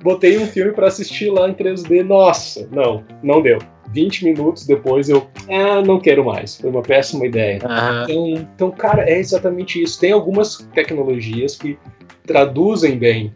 Botei 0.03 0.37
um 0.39 0.47
filme 0.47 0.73
para 0.73 0.89
assistir 0.89 1.31
lá 1.31 1.49
em 1.49 1.55
3D. 1.55 2.03
Nossa, 2.03 2.69
não, 2.73 3.05
não 3.23 3.41
deu. 3.41 3.59
20 3.93 4.25
minutos 4.25 4.67
depois 4.67 5.09
eu, 5.09 5.27
ah, 5.49 5.83
não 5.83 6.01
quero 6.01 6.25
mais. 6.25 6.57
Foi 6.57 6.71
uma 6.71 6.83
péssima 6.83 7.27
ideia. 7.27 7.61
Então, 8.05 8.27
então, 8.55 8.71
cara, 8.71 9.09
é 9.09 9.19
exatamente 9.19 9.83
isso. 9.83 10.01
Tem 10.01 10.13
algumas 10.13 10.67
tecnologias 10.75 11.57
que 11.57 11.79
traduzem 12.27 12.99
bem 12.99 13.33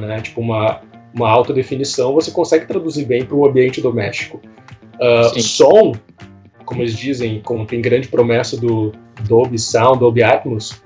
né? 0.00 0.20
Tipo 0.20 0.40
uma, 0.40 0.80
uma 1.14 1.28
alta 1.28 1.52
definição, 1.52 2.14
você 2.14 2.30
consegue 2.30 2.66
traduzir 2.66 3.04
bem 3.04 3.24
para 3.24 3.36
o 3.36 3.46
ambiente 3.46 3.80
doméstico. 3.80 4.40
Uh, 5.00 5.40
som, 5.40 5.92
como 6.64 6.82
eles 6.82 6.96
dizem, 6.96 7.40
como 7.42 7.66
tem 7.66 7.80
grande 7.80 8.08
promessa 8.08 8.58
do 8.58 8.92
Dolby 9.28 9.58
Sound, 9.58 10.00
Dolby 10.00 10.22
Atmos, 10.22 10.82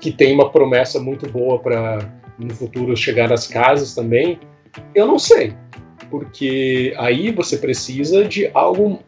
que 0.00 0.10
tem 0.10 0.34
uma 0.34 0.50
promessa 0.50 1.00
muito 1.00 1.30
boa 1.30 1.58
para 1.58 1.98
no 2.38 2.54
futuro 2.54 2.96
chegar 2.96 3.32
às 3.32 3.46
casas 3.46 3.94
também, 3.94 4.40
eu 4.94 5.06
não 5.06 5.18
sei, 5.18 5.54
porque 6.10 6.94
aí 6.98 7.30
você 7.30 7.56
precisa 7.56 8.24
de 8.24 8.50
algo 8.52 9.00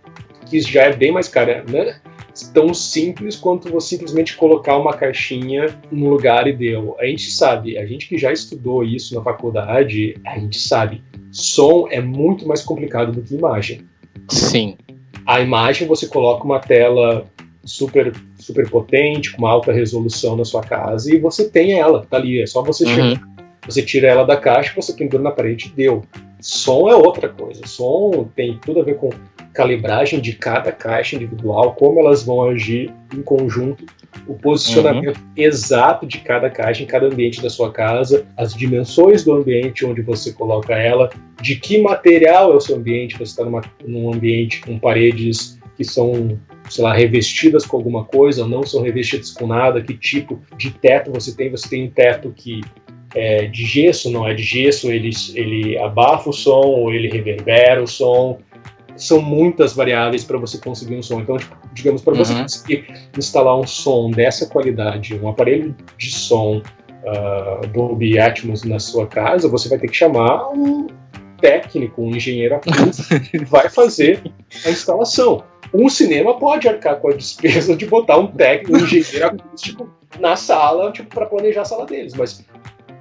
que 0.46 0.60
já 0.60 0.82
é 0.84 0.92
bem 0.92 1.10
mais 1.10 1.26
caro, 1.26 1.64
né? 1.70 2.00
Tão 2.52 2.74
simples 2.74 3.36
quanto 3.36 3.70
você 3.70 3.90
simplesmente 3.90 4.36
colocar 4.36 4.76
uma 4.76 4.92
caixinha 4.92 5.78
no 5.90 6.08
lugar 6.08 6.46
e 6.46 6.52
deu. 6.52 6.96
A 6.98 7.06
gente 7.06 7.30
sabe, 7.30 7.78
a 7.78 7.86
gente 7.86 8.08
que 8.08 8.18
já 8.18 8.32
estudou 8.32 8.82
isso 8.82 9.14
na 9.14 9.22
faculdade, 9.22 10.16
a 10.26 10.38
gente 10.38 10.58
sabe, 10.58 11.02
som 11.30 11.86
é 11.90 12.00
muito 12.00 12.46
mais 12.46 12.62
complicado 12.62 13.12
do 13.12 13.22
que 13.22 13.34
imagem. 13.34 13.82
Sim. 14.28 14.76
A 15.26 15.40
imagem 15.40 15.86
você 15.86 16.06
coloca 16.06 16.44
uma 16.44 16.58
tela 16.58 17.24
super 17.64 18.12
super 18.44 18.68
potente, 18.68 19.32
com 19.32 19.38
uma 19.38 19.50
alta 19.50 19.72
resolução 19.72 20.36
na 20.36 20.44
sua 20.44 20.62
casa 20.62 21.14
e 21.14 21.18
você 21.18 21.48
tem 21.48 21.72
ela, 21.72 22.04
tá 22.04 22.18
ali, 22.18 22.42
é 22.42 22.46
só 22.46 22.62
você 22.62 22.84
uhum. 22.84 22.94
chegar, 22.94 23.28
você 23.66 23.82
tira 23.82 24.08
ela 24.08 24.24
da 24.24 24.36
caixa, 24.36 24.74
você 24.76 24.92
pendura 24.92 25.22
na 25.22 25.30
parede 25.30 25.68
e 25.68 25.76
deu. 25.76 26.04
Som 26.44 26.90
é 26.90 26.94
outra 26.94 27.26
coisa. 27.26 27.66
Som 27.66 28.28
tem 28.36 28.58
tudo 28.58 28.80
a 28.80 28.82
ver 28.82 28.96
com 28.96 29.08
calibragem 29.54 30.20
de 30.20 30.34
cada 30.34 30.70
caixa 30.70 31.16
individual, 31.16 31.74
como 31.74 32.00
elas 32.00 32.22
vão 32.22 32.44
agir 32.44 32.92
em 33.14 33.22
conjunto, 33.22 33.86
o 34.26 34.34
posicionamento 34.34 35.16
uhum. 35.16 35.32
exato 35.34 36.06
de 36.06 36.18
cada 36.18 36.50
caixa 36.50 36.82
em 36.82 36.86
cada 36.86 37.06
ambiente 37.06 37.40
da 37.40 37.48
sua 37.48 37.72
casa, 37.72 38.26
as 38.36 38.52
dimensões 38.52 39.24
do 39.24 39.32
ambiente 39.32 39.86
onde 39.86 40.02
você 40.02 40.34
coloca 40.34 40.74
ela, 40.74 41.08
de 41.40 41.56
que 41.56 41.80
material 41.80 42.52
é 42.52 42.56
o 42.56 42.60
seu 42.60 42.76
ambiente, 42.76 43.16
você 43.16 43.40
está 43.40 43.62
num 43.86 44.12
ambiente 44.12 44.60
com 44.60 44.78
paredes 44.78 45.58
que 45.78 45.84
são 45.84 46.38
sei 46.68 46.84
lá, 46.84 46.92
revestidas 46.92 47.64
com 47.64 47.78
alguma 47.78 48.04
coisa, 48.04 48.42
ou 48.42 48.48
não 48.48 48.64
são 48.64 48.82
revestidas 48.82 49.30
com 49.30 49.46
nada, 49.46 49.82
que 49.82 49.94
tipo 49.94 50.42
de 50.58 50.70
teto 50.70 51.10
você 51.10 51.34
tem, 51.34 51.50
você 51.50 51.68
tem 51.68 51.84
um 51.84 51.90
teto 51.90 52.32
que 52.36 52.60
é 53.14 53.46
de 53.46 53.64
gesso, 53.64 54.10
não 54.10 54.26
é 54.26 54.34
de 54.34 54.42
gesso, 54.42 54.90
ele, 54.90 55.10
ele 55.34 55.78
abafa 55.78 56.30
o 56.30 56.32
som 56.32 56.62
ou 56.62 56.92
ele 56.92 57.08
reverbera 57.08 57.82
o 57.82 57.86
som, 57.86 58.38
são 58.96 59.20
muitas 59.20 59.72
variáveis 59.72 60.24
para 60.24 60.38
você 60.38 60.58
conseguir 60.58 60.96
um 60.96 61.02
som. 61.02 61.20
Então, 61.20 61.36
tipo, 61.36 61.56
digamos, 61.72 62.02
para 62.02 62.14
você 62.14 62.32
uhum. 62.32 62.42
conseguir 62.42 62.86
instalar 63.16 63.58
um 63.58 63.66
som 63.66 64.10
dessa 64.10 64.46
qualidade, 64.46 65.18
um 65.18 65.28
aparelho 65.28 65.74
de 65.98 66.10
som 66.10 66.58
uh, 66.58 67.66
Dolby 67.68 68.18
Atmos 68.18 68.64
na 68.64 68.78
sua 68.78 69.06
casa, 69.06 69.48
você 69.48 69.68
vai 69.68 69.78
ter 69.78 69.88
que 69.88 69.96
chamar 69.96 70.50
um 70.50 70.86
técnico, 71.40 72.02
um 72.02 72.14
engenheiro 72.14 72.56
acústico 72.56 73.20
que 73.20 73.38
vai 73.44 73.68
fazer 73.68 74.22
a 74.64 74.70
instalação. 74.70 75.42
Um 75.72 75.88
cinema 75.88 76.38
pode 76.38 76.68
arcar 76.68 77.00
com 77.00 77.08
a 77.08 77.12
despesa 77.12 77.76
de 77.76 77.86
botar 77.86 78.16
um 78.16 78.28
técnico, 78.28 78.78
um 78.78 78.84
engenheiro 78.84 79.26
acústico 79.26 79.90
na 80.20 80.36
sala, 80.36 80.92
tipo, 80.92 81.12
para 81.12 81.26
planejar 81.26 81.62
a 81.62 81.64
sala 81.64 81.84
deles, 81.84 82.14
mas 82.14 82.44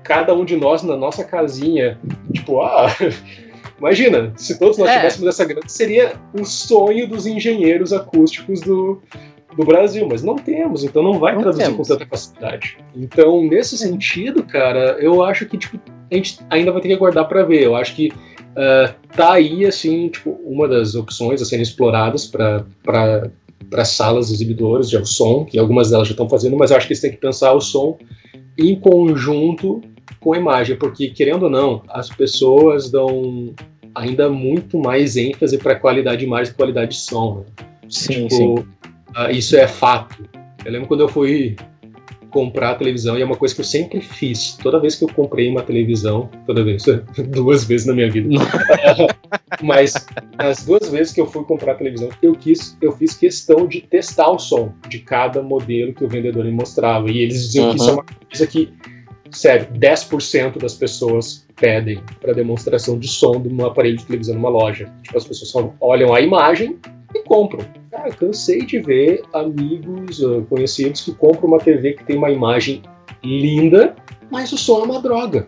cada 0.04 0.34
um 0.34 0.46
de 0.46 0.56
nós 0.56 0.84
na 0.84 0.96
nossa 0.98 1.24
casinha, 1.24 2.00
tipo, 2.34 2.62
ah, 2.62 2.88
Imagina, 3.80 4.32
se 4.38 4.58
todos 4.58 4.78
nós 4.78 4.90
é. 4.90 4.96
tivéssemos 4.96 5.28
essa 5.28 5.44
grana, 5.44 5.68
seria 5.68 6.14
o 6.34 6.46
sonho 6.46 7.06
dos 7.06 7.28
engenheiros 7.28 7.92
acústicos 7.92 8.62
do, 8.62 9.02
do 9.58 9.66
Brasil, 9.66 10.08
mas 10.08 10.24
não 10.24 10.36
temos, 10.36 10.86
então 10.86 11.04
não 11.04 11.20
vai 11.20 11.34
não 11.34 11.42
traduzir 11.42 11.66
temos. 11.66 11.88
com 11.90 11.94
tanta 11.94 12.06
facilidade. 12.06 12.78
Então, 12.96 13.44
nesse 13.44 13.78
sentido, 13.78 14.44
cara, 14.44 14.98
eu 15.00 15.22
acho 15.22 15.46
que 15.46 15.58
tipo, 15.58 15.78
a 16.10 16.16
gente 16.16 16.40
ainda 16.50 16.72
vai 16.72 16.82
ter 16.82 16.88
que 16.88 16.94
aguardar 16.94 17.28
para 17.28 17.44
ver. 17.44 17.64
Eu 17.64 17.76
acho 17.76 17.94
que 17.96 18.08
uh, 18.08 18.94
tá 19.16 19.34
aí, 19.34 19.66
assim, 19.66 20.08
tipo, 20.08 20.40
uma 20.46 20.66
das 20.66 20.96
opções 20.96 21.42
a 21.42 21.46
serem 21.46 21.64
exploradas 21.64 22.26
para 22.26 22.66
para 23.70 23.86
salas 23.86 24.30
exibidoras 24.30 24.88
de 24.90 25.04
som, 25.08 25.46
que 25.46 25.58
algumas 25.58 25.90
delas 25.90 26.08
já 26.08 26.12
estão 26.12 26.30
fazendo, 26.30 26.56
mas 26.56 26.70
eu 26.70 26.78
acho 26.78 26.86
que 26.86 26.94
eles 26.94 27.02
têm 27.02 27.12
que 27.12 27.18
pensar 27.18 27.54
o 27.54 27.62
som 27.62 27.98
em 28.58 28.80
conjunto 28.80 29.82
com 30.24 30.34
a 30.34 30.38
imagem, 30.38 30.78
porque 30.78 31.10
querendo 31.10 31.44
ou 31.44 31.50
não, 31.50 31.84
as 31.90 32.10
pessoas 32.10 32.90
dão 32.90 33.54
ainda 33.94 34.30
muito 34.30 34.80
mais 34.80 35.18
ênfase 35.18 35.58
para 35.58 35.76
qualidade 35.76 36.20
de 36.20 36.26
imagem 36.26 36.54
e 36.54 36.56
qualidade 36.56 36.92
de 36.92 36.98
som. 36.98 37.40
Né? 37.40 37.66
Sim, 37.90 38.28
tipo, 38.28 38.30
sim. 38.30 38.56
Uh, 38.56 39.32
isso 39.32 39.56
é 39.56 39.68
fato. 39.68 40.24
Eu 40.66 40.72
lembro 40.72 40.88
quando 40.88 41.02
eu 41.02 41.10
fui 41.10 41.56
comprar 42.30 42.72
a 42.72 42.76
televisão, 42.76 43.16
e 43.16 43.22
é 43.22 43.26
uma 43.26 43.36
coisa 43.36 43.54
que 43.54 43.62
eu 43.62 43.66
sempre 43.66 44.02
fiz. 44.02 44.58
Toda 44.64 44.80
vez 44.80 44.96
que 44.96 45.04
eu 45.04 45.08
comprei 45.10 45.50
uma 45.50 45.62
televisão, 45.62 46.30
toda 46.48 46.64
vez, 46.64 46.84
duas 47.30 47.64
vezes 47.64 47.86
na 47.86 47.94
minha 47.94 48.10
vida. 48.10 48.30
Mas 49.62 49.94
as 50.40 50.66
duas 50.66 50.90
vezes 50.90 51.14
que 51.14 51.22
eu 51.22 51.28
fui 51.28 51.44
comprar 51.44 51.74
a 51.74 51.76
televisão, 51.76 52.10
eu 52.24 52.34
quis, 52.34 52.76
eu 52.82 52.92
fiz 52.94 53.14
questão 53.14 53.68
de 53.68 53.82
testar 53.82 54.32
o 54.32 54.40
som 54.40 54.74
de 54.90 55.00
cada 55.00 55.44
modelo 55.44 55.94
que 55.94 56.04
o 56.04 56.08
vendedor 56.08 56.44
me 56.44 56.52
mostrava. 56.52 57.12
E 57.12 57.20
eles 57.20 57.44
diziam 57.44 57.66
uhum. 57.66 57.72
que 57.72 57.78
isso 57.78 57.90
é 57.90 57.94
uma 57.94 58.04
coisa 58.04 58.48
que 58.48 58.74
sério, 59.34 59.68
10% 59.74 60.58
das 60.58 60.74
pessoas 60.76 61.46
pedem 61.56 62.02
para 62.22 62.34
demonstração 62.34 62.98
de 62.98 63.08
som 63.08 63.42
de 63.42 63.50
um 63.50 63.66
aparelho 63.66 63.98
de 63.98 64.06
televisão 64.06 64.36
numa 64.36 64.50
loja. 64.50 64.92
Tipo, 65.04 65.18
as 65.18 65.26
pessoas 65.26 65.50
só 65.50 65.74
olham 65.80 66.14
a 66.14 66.22
imagem 66.22 66.80
e 67.14 67.20
compram. 67.24 67.66
Cara, 67.92 68.10
cansei 68.12 68.66
de 68.66 68.80
ver 68.80 69.24
amigos, 69.34 70.20
uh, 70.20 70.46
conhecidos 70.50 71.02
que 71.02 71.14
compram 71.14 71.48
uma 71.48 71.60
TV 71.60 71.94
que 71.94 72.04
tem 72.04 72.18
uma 72.18 72.32
imagem 72.32 72.82
linda, 73.24 73.96
mas 74.32 74.52
o 74.52 74.58
som 74.58 74.82
é 74.82 74.84
uma 74.84 75.02
droga, 75.02 75.48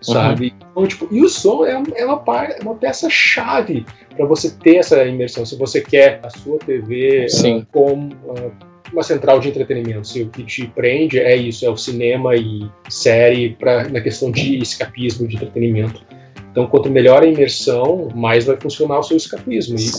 sabe? 0.00 0.48
Uhum. 0.48 0.68
Então, 0.70 0.86
tipo, 0.86 1.08
e 1.10 1.22
o 1.22 1.28
som 1.28 1.64
é, 1.64 1.72
é 1.94 2.04
uma, 2.04 2.22
é 2.44 2.62
uma 2.62 2.74
peça-chave 2.74 3.86
para 4.16 4.26
você 4.26 4.50
ter 4.50 4.76
essa 4.76 5.04
imersão. 5.04 5.46
Se 5.46 5.56
você 5.56 5.80
quer 5.80 6.20
a 6.22 6.30
sua 6.30 6.58
TV 6.58 7.26
uh, 7.26 7.66
com 7.72 8.08
uh, 8.08 8.69
uma 8.92 9.02
central 9.02 9.40
de 9.40 9.48
entretenimento. 9.48 10.06
Se 10.06 10.22
o 10.22 10.28
que 10.28 10.44
te 10.44 10.66
prende 10.66 11.18
é 11.18 11.36
isso, 11.36 11.64
é 11.64 11.70
o 11.70 11.76
cinema 11.76 12.36
e 12.36 12.68
série 12.88 13.50
pra, 13.50 13.88
na 13.88 14.00
questão 14.00 14.30
de 14.30 14.58
escapismo, 14.58 15.26
de 15.26 15.36
entretenimento. 15.36 16.04
Então, 16.50 16.66
quanto 16.66 16.90
melhor 16.90 17.22
a 17.22 17.26
imersão, 17.26 18.08
mais 18.14 18.44
vai 18.44 18.56
funcionar 18.60 18.98
o 18.98 19.02
seu 19.02 19.16
escapismo. 19.16 19.76
E 19.78 19.90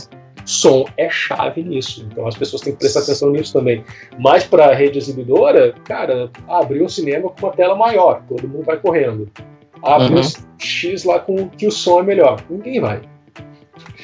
som 0.45 0.85
é 0.97 1.09
chave 1.09 1.63
nisso. 1.63 2.05
Então, 2.11 2.27
as 2.27 2.35
pessoas 2.35 2.61
têm 2.61 2.73
que 2.73 2.79
prestar 2.79 3.01
atenção 3.01 3.31
nisso 3.31 3.53
também. 3.53 3.83
Mas 4.19 4.43
para 4.43 4.65
a 4.65 4.73
rede 4.73 4.97
exibidora, 4.97 5.73
cara, 5.85 6.29
abrir 6.47 6.81
um 6.81 6.89
cinema 6.89 7.29
com 7.29 7.45
uma 7.45 7.53
tela 7.53 7.75
maior, 7.75 8.21
todo 8.27 8.47
mundo 8.47 8.65
vai 8.65 8.77
correndo. 8.77 9.29
Abre 9.83 10.13
uhum. 10.13 10.21
um 10.21 10.59
X 10.59 11.03
lá 11.05 11.19
com 11.19 11.49
que 11.49 11.65
o 11.65 11.71
som 11.71 12.01
é 12.01 12.03
melhor. 12.03 12.43
Ninguém 12.49 12.79
vai. 12.79 13.01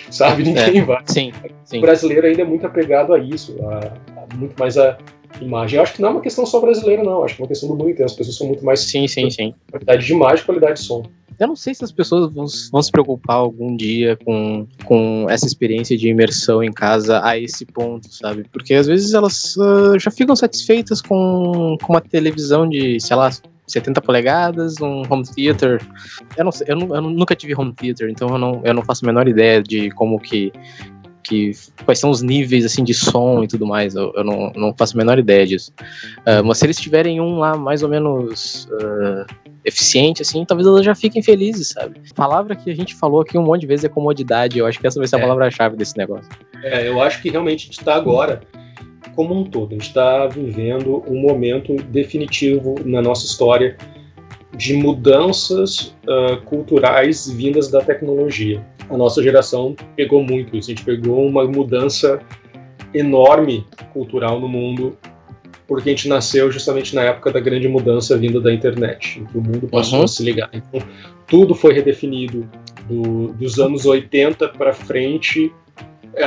Sabe? 0.09 0.43
Ninguém 0.43 0.79
é. 0.79 0.81
vai. 0.83 1.01
Sim, 1.05 1.31
sim. 1.63 1.77
O 1.79 1.81
brasileiro 1.81 2.27
ainda 2.27 2.41
é 2.41 2.45
muito 2.45 2.65
apegado 2.65 3.13
a 3.13 3.19
isso, 3.19 3.55
a, 3.63 4.35
muito 4.35 4.57
mais 4.59 4.77
a, 4.77 4.97
imagem. 5.41 5.77
Eu 5.77 5.83
acho 5.83 5.93
que 5.93 6.01
não 6.01 6.09
é 6.09 6.11
uma 6.13 6.21
questão 6.21 6.45
só 6.45 6.59
brasileira, 6.59 7.03
não. 7.03 7.13
Eu 7.13 7.25
acho 7.25 7.35
que 7.35 7.41
é 7.41 7.43
uma 7.43 7.47
questão 7.47 7.69
do 7.69 7.75
mundo 7.75 7.89
inteiro. 7.89 8.05
As 8.05 8.15
pessoas 8.15 8.37
são 8.37 8.47
muito 8.47 8.63
mais. 8.63 8.79
Sim, 8.81 9.07
sim, 9.07 9.29
sim. 9.29 9.53
Qualidade 9.69 10.05
de 10.05 10.13
imagem 10.13 10.45
qualidade 10.45 10.79
de 10.79 10.85
som. 10.85 11.03
Eu 11.39 11.47
não 11.47 11.55
sei 11.55 11.75
se 11.75 11.83
as 11.83 11.91
pessoas 11.91 12.33
vão, 12.33 12.45
vão, 12.71 12.81
se 12.81 12.91
preocupar 12.91 13.35
algum 13.35 13.75
dia 13.75 14.17
com, 14.25 14.65
com 14.85 15.27
essa 15.29 15.45
experiência 15.45 15.95
de 15.95 16.09
imersão 16.09 16.63
em 16.63 16.71
casa 16.71 17.23
a 17.23 17.37
esse 17.37 17.63
ponto, 17.63 18.11
sabe? 18.11 18.45
Porque 18.51 18.73
às 18.73 18.87
vezes 18.87 19.13
elas 19.13 19.55
uh, 19.55 19.99
já 19.99 20.09
ficam 20.09 20.35
satisfeitas 20.35 20.99
com, 20.99 21.77
com 21.83 21.93
uma 21.93 22.01
televisão 22.01 22.67
de, 22.67 22.99
sei 22.99 23.15
lá, 23.15 23.29
70 23.67 24.01
polegadas, 24.01 24.79
um 24.81 25.03
home 25.09 25.23
theater. 25.23 25.81
Eu, 26.37 26.45
não, 26.45 26.51
eu, 26.65 26.75
não, 26.75 26.95
eu 26.95 27.01
nunca 27.01 27.35
tive 27.35 27.53
home 27.53 27.73
theater, 27.73 28.09
então 28.09 28.29
eu 28.29 28.37
não, 28.37 28.61
eu 28.63 28.73
não 28.73 28.81
faço 28.81 29.05
a 29.05 29.07
menor 29.07 29.27
ideia 29.27 29.61
de 29.61 29.91
como 29.91 30.19
que, 30.19 30.51
que 31.21 31.51
quais 31.83 31.99
são 31.99 32.09
os 32.09 32.21
níveis 32.21 32.65
assim 32.65 32.83
de 32.83 32.93
som 32.93 33.43
e 33.43 33.47
tudo 33.47 33.65
mais. 33.67 33.93
Eu, 33.95 34.13
eu 34.15 34.23
não, 34.23 34.51
não 34.55 34.73
faço 34.73 34.95
a 34.95 34.97
menor 34.97 35.19
ideia 35.19 35.45
disso. 35.45 35.73
Uh, 36.19 36.43
mas 36.45 36.57
se 36.57 36.65
eles 36.65 36.77
tiverem 36.77 37.19
um 37.19 37.39
lá 37.39 37.57
mais 37.57 37.83
ou 37.83 37.89
menos 37.89 38.69
uh, 38.71 39.25
eficiente, 39.65 40.21
assim, 40.21 40.45
talvez 40.45 40.65
elas 40.65 40.85
já 40.85 40.95
fiquem 40.95 41.21
felizes, 41.21 41.69
sabe? 41.69 42.01
A 42.09 42.13
palavra 42.13 42.55
que 42.55 42.71
a 42.71 42.75
gente 42.75 42.95
falou 42.95 43.19
aqui 43.19 43.37
um 43.37 43.43
monte 43.43 43.61
de 43.61 43.67
vezes 43.67 43.83
é 43.83 43.89
comodidade. 43.89 44.57
Eu 44.57 44.65
acho 44.65 44.79
que 44.79 44.87
essa 44.87 44.97
vai 44.97 45.07
ser 45.07 45.17
a 45.17 45.19
é. 45.19 45.21
palavra-chave 45.23 45.75
desse 45.75 45.97
negócio. 45.97 46.29
É, 46.63 46.87
eu 46.87 47.01
acho 47.01 47.21
que 47.21 47.29
realmente 47.29 47.63
a 47.63 47.65
gente 47.65 47.79
está 47.79 47.95
agora 47.95 48.41
como 49.15 49.39
um 49.39 49.43
todo. 49.43 49.71
A 49.71 49.73
gente 49.73 49.87
está 49.87 50.27
vivendo 50.27 51.03
um 51.07 51.19
momento 51.19 51.75
definitivo 51.75 52.75
na 52.85 53.01
nossa 53.01 53.25
história 53.25 53.77
de 54.55 54.73
mudanças 54.75 55.95
uh, 56.07 56.41
culturais 56.45 57.29
vindas 57.29 57.69
da 57.69 57.81
tecnologia. 57.81 58.65
A 58.89 58.97
nossa 58.97 59.21
geração 59.21 59.75
pegou 59.95 60.23
muito 60.23 60.55
isso. 60.55 60.71
A 60.71 60.73
gente 60.73 60.85
pegou 60.85 61.25
uma 61.25 61.45
mudança 61.45 62.19
enorme 62.93 63.65
cultural 63.93 64.39
no 64.39 64.47
mundo 64.47 64.97
porque 65.67 65.89
a 65.89 65.91
gente 65.91 66.07
nasceu 66.07 66.49
justamente 66.49 66.95
na 66.95 67.03
época 67.03 67.31
da 67.31 67.39
grande 67.41 67.67
mudança 67.67 68.17
vinda 68.17 68.39
da 68.39 68.53
internet, 68.53 69.19
em 69.19 69.25
que 69.25 69.37
o 69.37 69.41
mundo 69.41 69.67
passou 69.67 69.99
uhum. 69.99 70.05
a 70.05 70.07
se 70.07 70.23
ligar. 70.23 70.49
Então, 70.53 70.81
tudo 71.27 71.53
foi 71.53 71.73
redefinido 71.73 72.49
do, 72.87 73.33
dos 73.33 73.59
anos 73.59 73.85
80 73.85 74.47
para 74.49 74.73
frente 74.73 75.51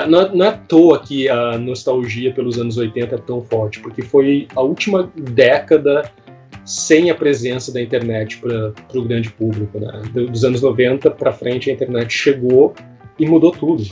não, 0.07 0.21
é, 0.21 0.35
não 0.35 0.45
é 0.45 0.49
à 0.49 0.53
toa 0.53 1.01
que 1.01 1.29
a 1.29 1.59
nostalgia 1.59 2.33
pelos 2.33 2.59
anos 2.59 2.77
80 2.77 3.15
é 3.15 3.19
tão 3.19 3.43
forte, 3.43 3.81
porque 3.81 4.03
foi 4.03 4.47
a 4.55 4.61
última 4.61 5.11
década 5.17 6.11
sem 6.65 7.11
a 7.11 7.15
presença 7.15 7.73
da 7.73 7.81
internet 7.81 8.39
para 8.39 8.73
o 8.95 9.03
grande 9.03 9.31
público. 9.31 9.79
Né? 9.79 10.03
Dos 10.13 10.45
anos 10.45 10.63
90 10.63 11.11
para 11.13 11.33
frente, 11.33 11.71
a 11.71 11.73
internet 11.73 12.13
chegou 12.13 12.75
e 13.19 13.27
mudou 13.27 13.51
tudo. 13.51 13.85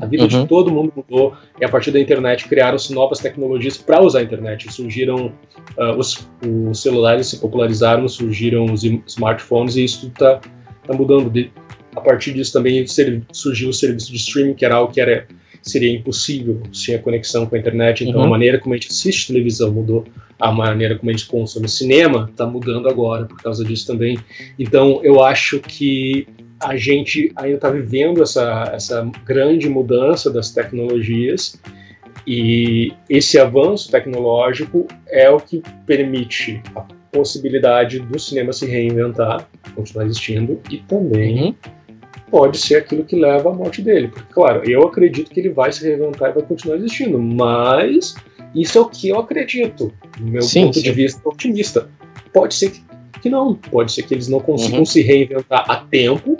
A 0.00 0.06
vida 0.06 0.24
uhum. 0.24 0.28
de 0.28 0.46
todo 0.46 0.70
mundo 0.70 0.92
mudou 0.94 1.34
e 1.58 1.64
a 1.64 1.68
partir 1.68 1.90
da 1.90 1.98
internet 1.98 2.46
criaram-se 2.46 2.92
novas 2.92 3.18
tecnologias 3.18 3.78
para 3.78 4.02
usar 4.02 4.18
a 4.18 4.22
internet. 4.22 4.70
Surgiram 4.70 5.32
uh, 5.78 5.96
os, 5.96 6.28
os, 6.46 6.82
celulares 6.82 7.28
se 7.28 7.38
popularizaram, 7.38 8.06
surgiram 8.06 8.66
os 8.66 8.84
smartphones 9.06 9.76
e 9.76 9.84
isso 9.84 10.08
está 10.08 10.40
tá 10.86 10.94
mudando. 10.94 11.30
De, 11.30 11.50
a 11.94 12.00
partir 12.00 12.34
disso 12.34 12.52
também 12.52 12.84
surgiu 13.32 13.70
o 13.70 13.72
serviço 13.72 14.10
de 14.12 14.18
streaming, 14.18 14.54
que 14.54 14.66
era 14.66 14.74
algo 14.74 14.92
que 14.92 15.00
era 15.00 15.26
seria 15.66 15.92
impossível 15.92 16.62
sem 16.72 16.94
a 16.94 16.98
conexão 16.98 17.44
com 17.44 17.56
a 17.56 17.58
internet. 17.58 18.04
Então, 18.04 18.20
uhum. 18.20 18.26
a 18.26 18.30
maneira 18.30 18.58
como 18.58 18.74
a 18.74 18.76
gente 18.76 18.90
assiste 18.90 19.26
televisão 19.26 19.72
mudou, 19.72 20.04
a 20.38 20.52
maneira 20.52 20.96
como 20.96 21.10
a 21.10 21.12
gente 21.12 21.26
consome 21.26 21.68
cinema 21.68 22.28
está 22.30 22.46
mudando 22.46 22.88
agora 22.88 23.26
por 23.26 23.36
causa 23.42 23.64
disso 23.64 23.86
também. 23.86 24.18
Então, 24.58 25.00
eu 25.02 25.22
acho 25.22 25.58
que 25.60 26.26
a 26.60 26.76
gente 26.76 27.32
ainda 27.36 27.56
está 27.56 27.70
vivendo 27.70 28.22
essa, 28.22 28.70
essa 28.72 29.10
grande 29.24 29.68
mudança 29.68 30.30
das 30.30 30.50
tecnologias 30.50 31.60
e 32.26 32.92
esse 33.10 33.38
avanço 33.38 33.90
tecnológico 33.90 34.86
é 35.08 35.28
o 35.28 35.38
que 35.38 35.62
permite 35.84 36.62
a 36.74 36.80
possibilidade 37.12 37.98
do 37.98 38.18
cinema 38.18 38.52
se 38.52 38.66
reinventar, 38.66 39.48
continuar 39.74 40.06
existindo 40.06 40.60
e 40.70 40.78
também 40.78 41.48
uhum 41.48 41.54
pode 42.30 42.58
ser 42.58 42.76
aquilo 42.76 43.04
que 43.04 43.16
leva 43.16 43.50
à 43.50 43.54
morte 43.54 43.82
dele. 43.82 44.08
Porque, 44.08 44.32
claro, 44.32 44.68
eu 44.68 44.82
acredito 44.82 45.30
que 45.30 45.40
ele 45.40 45.50
vai 45.50 45.72
se 45.72 45.86
reinventar 45.86 46.30
e 46.30 46.34
vai 46.34 46.42
continuar 46.42 46.76
existindo, 46.76 47.18
mas 47.18 48.14
isso 48.54 48.78
é 48.78 48.80
o 48.80 48.86
que 48.86 49.08
eu 49.08 49.18
acredito, 49.18 49.92
do 50.18 50.26
meu 50.26 50.42
sim, 50.42 50.64
ponto 50.64 50.78
sim. 50.78 50.82
de 50.82 50.92
vista 50.92 51.20
otimista. 51.28 51.88
Pode 52.32 52.54
ser 52.54 52.72
que 53.20 53.28
não, 53.28 53.54
pode 53.54 53.92
ser 53.92 54.02
que 54.02 54.14
eles 54.14 54.28
não 54.28 54.40
consigam 54.40 54.80
uhum. 54.80 54.86
se 54.86 55.02
reinventar 55.02 55.64
a 55.70 55.76
tempo, 55.76 56.36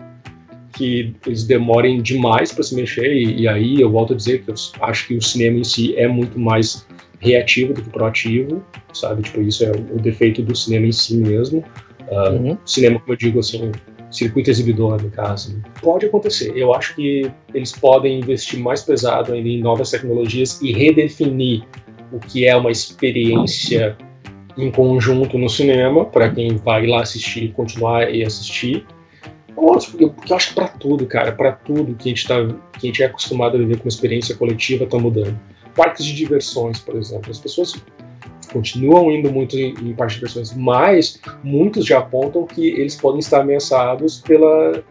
que 0.72 1.14
eles 1.26 1.44
demorem 1.44 2.02
demais 2.02 2.52
para 2.52 2.62
se 2.62 2.74
mexer, 2.74 3.10
e, 3.12 3.42
e, 3.42 3.48
aí 3.48 3.80
eu 3.80 3.90
volto 3.90 4.12
a 4.12 4.16
dizer 4.16 4.42
que 4.42 4.50
eu 4.50 4.54
acho 4.80 5.08
que 5.08 5.14
o 5.14 5.22
cinema 5.22 5.58
em 5.58 5.64
si 5.64 5.96
é 5.96 6.06
muito 6.06 6.38
mais 6.38 6.86
reativo 7.18 7.72
do 7.72 7.82
que 7.82 7.88
proativo, 7.88 8.62
sabe? 8.92 9.22
Tipo, 9.22 9.40
isso 9.40 9.64
é 9.64 9.70
o 9.70 9.98
defeito 9.98 10.42
do 10.42 10.54
cinema 10.54 10.86
em 10.86 10.92
si 10.92 11.16
mesmo. 11.16 11.64
Uh, 12.08 12.30
uhum. 12.30 12.58
Cinema, 12.64 13.00
como 13.00 13.12
eu 13.12 13.16
digo, 13.16 13.40
assim, 13.40 13.72
circuito 14.16 14.50
exibidor, 14.50 15.02
no 15.02 15.10
caso. 15.10 15.60
Pode 15.80 16.06
acontecer. 16.06 16.52
Eu 16.56 16.74
acho 16.74 16.94
que 16.94 17.30
eles 17.52 17.72
podem 17.72 18.20
investir 18.20 18.58
mais 18.58 18.82
pesado 18.82 19.32
ainda 19.32 19.48
em 19.48 19.60
novas 19.60 19.90
tecnologias 19.90 20.60
e 20.60 20.72
redefinir 20.72 21.64
o 22.12 22.18
que 22.18 22.46
é 22.46 22.56
uma 22.56 22.70
experiência 22.70 23.96
em 24.56 24.70
conjunto 24.70 25.36
no 25.36 25.48
cinema, 25.48 26.04
para 26.04 26.30
quem 26.30 26.56
vai 26.56 26.86
lá 26.86 27.02
assistir, 27.02 27.52
continuar 27.52 28.12
e 28.12 28.24
assistir. 28.24 28.86
Porque 29.54 30.04
eu 30.04 30.36
acho 30.36 30.48
que 30.48 30.54
para 30.54 30.68
tudo, 30.68 31.06
cara, 31.06 31.32
para 31.32 31.52
tudo 31.52 31.94
que 31.94 32.08
a, 32.08 32.14
gente 32.14 32.26
tá, 32.26 32.36
que 32.78 32.86
a 32.86 32.90
gente 32.90 33.02
é 33.02 33.06
acostumado 33.06 33.56
a 33.56 33.58
viver 33.58 33.76
com 33.76 33.84
uma 33.84 33.88
experiência 33.88 34.34
coletiva 34.34 34.84
está 34.84 34.98
mudando. 34.98 35.38
Parques 35.74 36.04
de 36.04 36.14
diversões, 36.14 36.78
por 36.78 36.96
exemplo. 36.96 37.30
As 37.30 37.38
pessoas 37.38 37.74
continuam 38.52 39.10
indo 39.10 39.30
muito 39.30 39.56
em, 39.56 39.74
em 39.82 39.94
partes 39.94 40.16
de 40.16 40.22
versões, 40.22 40.54
mas 40.54 41.20
muitos 41.42 41.84
já 41.84 41.98
apontam 41.98 42.46
que 42.46 42.68
eles 42.68 42.94
podem 42.96 43.20
estar 43.20 43.40
ameaçados 43.40 44.20
pela, 44.20 44.82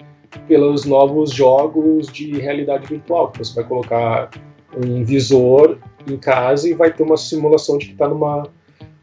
pelos 0.47 0.86
novos 0.86 1.32
jogos 1.32 2.08
de 2.08 2.34
realidade 2.39 2.88
virtual, 2.88 3.32
que 3.32 3.39
você 3.39 3.56
vai 3.56 3.64
colocar 3.64 4.30
um 4.76 5.03
visor 5.03 5.78
em 6.10 6.18
casa 6.18 6.70
e 6.70 6.74
vai 6.74 6.91
ter 6.91 7.03
uma 7.03 7.18
simulação 7.18 7.78
de 7.78 7.88
que 7.88 7.91
está 7.93 8.08
numa 8.08 8.47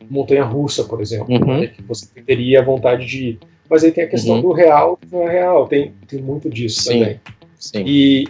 montanha 0.09 0.44
russa, 0.44 0.84
por 0.84 1.00
exemplo, 1.00 1.34
uhum. 1.34 1.61
né, 1.61 1.66
que 1.68 1.82
você 1.82 2.07
teria 2.22 2.62
vontade 2.62 3.07
de 3.07 3.28
ir. 3.28 3.38
Mas 3.68 3.82
aí 3.82 3.90
tem 3.90 4.05
a 4.05 4.09
questão 4.09 4.36
uhum. 4.36 4.42
do 4.42 4.53
real, 4.53 4.98
não 5.11 5.22
é 5.22 5.32
real, 5.32 5.66
tem, 5.66 5.94
tem 6.07 6.20
muito 6.20 6.50
disso 6.50 6.82
Sim. 6.82 7.00
também. 7.00 7.20
Sim. 7.59 7.84
E 7.86 8.28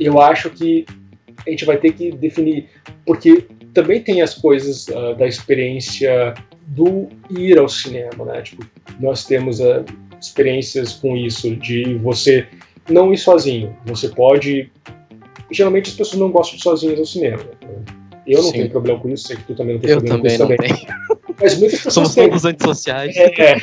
eu 0.00 0.20
acho 0.20 0.50
que 0.50 0.84
a 1.46 1.50
gente 1.50 1.64
vai 1.64 1.76
ter 1.76 1.92
que 1.92 2.10
definir, 2.10 2.68
porque 3.06 3.46
também 3.72 4.02
tem 4.02 4.22
as 4.22 4.34
coisas 4.34 4.88
uh, 4.88 5.14
da 5.16 5.26
experiência 5.26 6.34
do 6.66 7.08
ir 7.30 7.58
ao 7.58 7.68
cinema, 7.68 8.24
né? 8.24 8.42
Tipo, 8.42 8.64
nós 9.00 9.24
temos 9.24 9.60
uh, 9.60 9.84
experiências 10.20 10.94
com 10.94 11.16
isso 11.16 11.54
de 11.56 11.94
você 11.98 12.46
não 12.88 13.12
ir 13.12 13.18
sozinho. 13.18 13.76
Você 13.86 14.08
pode. 14.08 14.70
Geralmente 15.50 15.90
as 15.90 15.96
pessoas 15.96 16.20
não 16.20 16.30
gostam 16.30 16.56
de 16.56 16.60
ir 16.60 16.62
sozinhas 16.62 16.98
ao 16.98 17.06
cinema. 17.06 17.44
Eu 18.26 18.38
não 18.38 18.50
Sim. 18.50 18.52
tenho 18.52 18.70
problema 18.70 19.00
com 19.00 19.08
isso, 19.08 19.26
sei 19.26 19.36
que 19.36 19.42
tu 19.44 19.54
também 19.54 19.74
não 19.74 19.80
tem 19.80 19.90
eu 19.90 19.98
problema 19.98 20.22
também 20.22 20.38
com 20.38 20.44
isso 20.44 20.56
também. 20.56 20.86
Tenho. 20.86 21.02
Mas 21.40 21.58
muitas 21.58 21.78
pessoas 21.78 21.94
Somos 21.94 22.14
têm. 22.14 22.28
todos 22.28 22.44
antissociais. 22.44 23.16
É. 23.16 23.56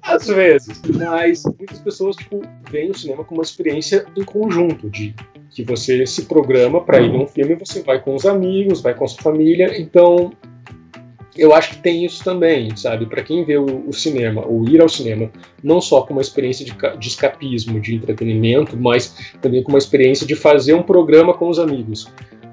Às 0.02 0.26
vezes. 0.26 0.80
Mas 0.96 1.42
muitas 1.44 1.80
pessoas, 1.80 2.16
tipo, 2.16 2.40
veem 2.70 2.90
o 2.90 2.94
cinema 2.94 3.24
como 3.24 3.40
uma 3.40 3.44
experiência 3.44 4.06
em 4.16 4.24
conjunto, 4.24 4.88
de 4.88 5.14
que 5.54 5.62
você 5.62 6.04
se 6.04 6.26
programa 6.26 6.80
para 6.80 7.00
ir 7.00 7.12
num 7.12 7.28
filme, 7.28 7.54
você 7.54 7.80
vai 7.80 8.00
com 8.00 8.14
os 8.14 8.26
amigos, 8.26 8.82
vai 8.82 8.92
com 8.92 9.04
a 9.04 9.08
sua 9.08 9.22
família, 9.22 9.80
então 9.80 10.32
eu 11.36 11.54
acho 11.54 11.70
que 11.70 11.76
tem 11.78 12.04
isso 12.04 12.24
também, 12.24 12.76
sabe? 12.76 13.06
Para 13.06 13.22
quem 13.22 13.44
vê 13.44 13.56
o, 13.56 13.88
o, 13.88 13.92
cinema, 13.92 14.44
ou 14.44 14.68
ir 14.68 14.80
ao 14.80 14.88
cinema, 14.88 15.30
não 15.62 15.80
só 15.80 16.02
como 16.02 16.18
uma 16.18 16.22
experiência 16.22 16.64
de, 16.64 16.74
de, 16.98 17.08
escapismo, 17.08 17.80
de 17.80 17.94
entretenimento, 17.94 18.76
mas 18.76 19.32
também 19.40 19.62
como 19.62 19.76
uma 19.76 19.78
experiência 19.78 20.26
de 20.26 20.34
fazer 20.34 20.74
um 20.74 20.82
programa 20.82 21.32
com 21.34 21.48
os 21.48 21.58
amigos. 21.58 22.12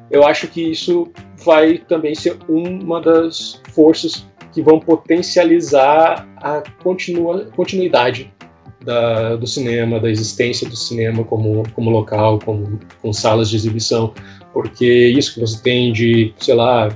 Eu 0.09 0.25
acho 0.25 0.47
que 0.47 0.61
isso 0.61 1.11
vai 1.43 1.79
também 1.79 2.13
ser 2.13 2.37
uma 2.47 3.01
das 3.01 3.61
forças 3.71 4.27
que 4.53 4.61
vão 4.61 4.79
potencializar 4.79 6.27
a 6.37 6.61
continua, 6.83 7.45
continuidade 7.55 8.31
da, 8.83 9.35
do 9.35 9.47
cinema, 9.47 9.99
da 9.99 10.09
existência 10.09 10.67
do 10.67 10.75
cinema 10.75 11.23
como, 11.23 11.63
como 11.73 11.89
local, 11.89 12.39
como, 12.39 12.79
com 13.01 13.13
salas 13.13 13.49
de 13.49 13.55
exibição, 13.55 14.13
porque 14.53 14.85
isso 14.85 15.33
que 15.33 15.39
você 15.39 15.61
tem 15.61 15.93
de, 15.93 16.33
sei 16.37 16.55
lá, 16.55 16.89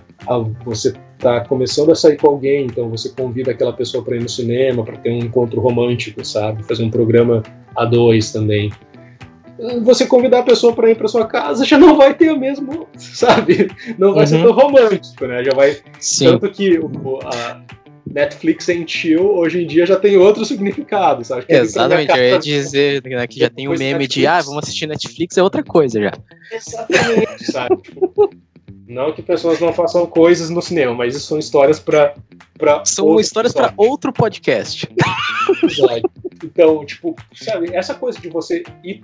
você 0.64 0.94
está 1.18 1.42
começando 1.42 1.92
a 1.92 1.96
sair 1.96 2.18
com 2.18 2.28
alguém, 2.28 2.66
então 2.66 2.90
você 2.90 3.10
convida 3.10 3.52
aquela 3.52 3.74
pessoa 3.74 4.04
para 4.04 4.16
ir 4.16 4.22
no 4.22 4.30
cinema, 4.30 4.84
para 4.84 4.98
ter 4.98 5.12
um 5.12 5.20
encontro 5.20 5.62
romântico, 5.62 6.24
sabe? 6.26 6.64
Fazer 6.64 6.84
um 6.84 6.92
programa 6.92 7.42
a 7.76 7.86
dois 7.86 8.32
também. 8.32 8.72
Você 9.84 10.06
convidar 10.06 10.40
a 10.40 10.44
pessoa 10.44 10.74
para 10.74 10.92
ir 10.92 10.96
para 10.96 11.08
sua 11.08 11.26
casa 11.26 11.64
já 11.64 11.78
não 11.78 11.96
vai 11.96 12.14
ter 12.14 12.32
o 12.32 12.40
mesmo, 12.40 12.88
sabe? 12.98 13.70
Não 13.98 14.14
vai 14.14 14.24
uhum. 14.24 14.28
ser 14.28 14.44
tão 14.44 14.52
romântico, 14.52 15.26
né? 15.26 15.44
Já 15.44 15.54
vai. 15.54 15.78
Sim. 16.00 16.26
Tanto 16.26 16.52
que 16.52 16.78
o, 16.78 17.20
a, 17.24 17.62
Netflix 18.06 18.70
and 18.70 18.88
chill 18.88 19.36
hoje 19.36 19.64
em 19.64 19.68
dia 19.68 19.86
já 19.86 19.98
tem 19.98 20.18
outro 20.18 20.46
significado, 20.46 21.24
sabe? 21.26 21.46
Exatamente, 21.50 22.12
eu 22.12 22.24
ia 22.24 22.40
dizer 22.40 23.04
né, 23.04 23.28
que 23.28 23.40
já 23.40 23.50
tem 23.50 23.68
um 23.68 23.72
meme 23.72 23.94
Netflix. 23.94 24.14
de 24.14 24.28
ah, 24.28 24.42
vamos 24.42 24.64
assistir 24.64 24.88
Netflix, 24.88 25.38
é 25.38 25.44
outra 25.44 25.64
coisa 25.64 26.00
já. 26.02 26.12
Exatamente, 26.52 27.52
sabe? 27.52 27.78
Tipo, 27.78 28.30
Não 28.88 29.12
que 29.12 29.22
pessoas 29.22 29.60
não 29.60 29.74
façam 29.74 30.06
coisas 30.06 30.50
no 30.50 30.62
cinema, 30.62 30.94
mas 30.94 31.16
isso 31.16 31.28
são 31.28 31.40
histórias 31.40 31.80
para 31.80 32.14
São 32.84 33.20
histórias 33.20 33.52
para 33.52 33.74
outro 33.76 34.14
podcast. 34.14 34.88
Então, 36.44 36.86
tipo, 36.86 37.16
sabe, 37.34 37.74
essa 37.74 37.96
coisa 37.96 38.20
de 38.20 38.30
você 38.30 38.64
ir 38.84 39.02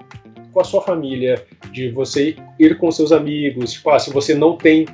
com 0.51 0.59
a 0.59 0.63
sua 0.63 0.81
família, 0.81 1.43
de 1.71 1.89
você 1.89 2.35
ir 2.59 2.77
com 2.77 2.91
seus 2.91 3.11
amigos, 3.11 3.73
tipo, 3.73 3.89
ah, 3.89 3.97
se 3.97 4.11
você 4.11 4.35
não 4.35 4.55
tem. 4.55 4.85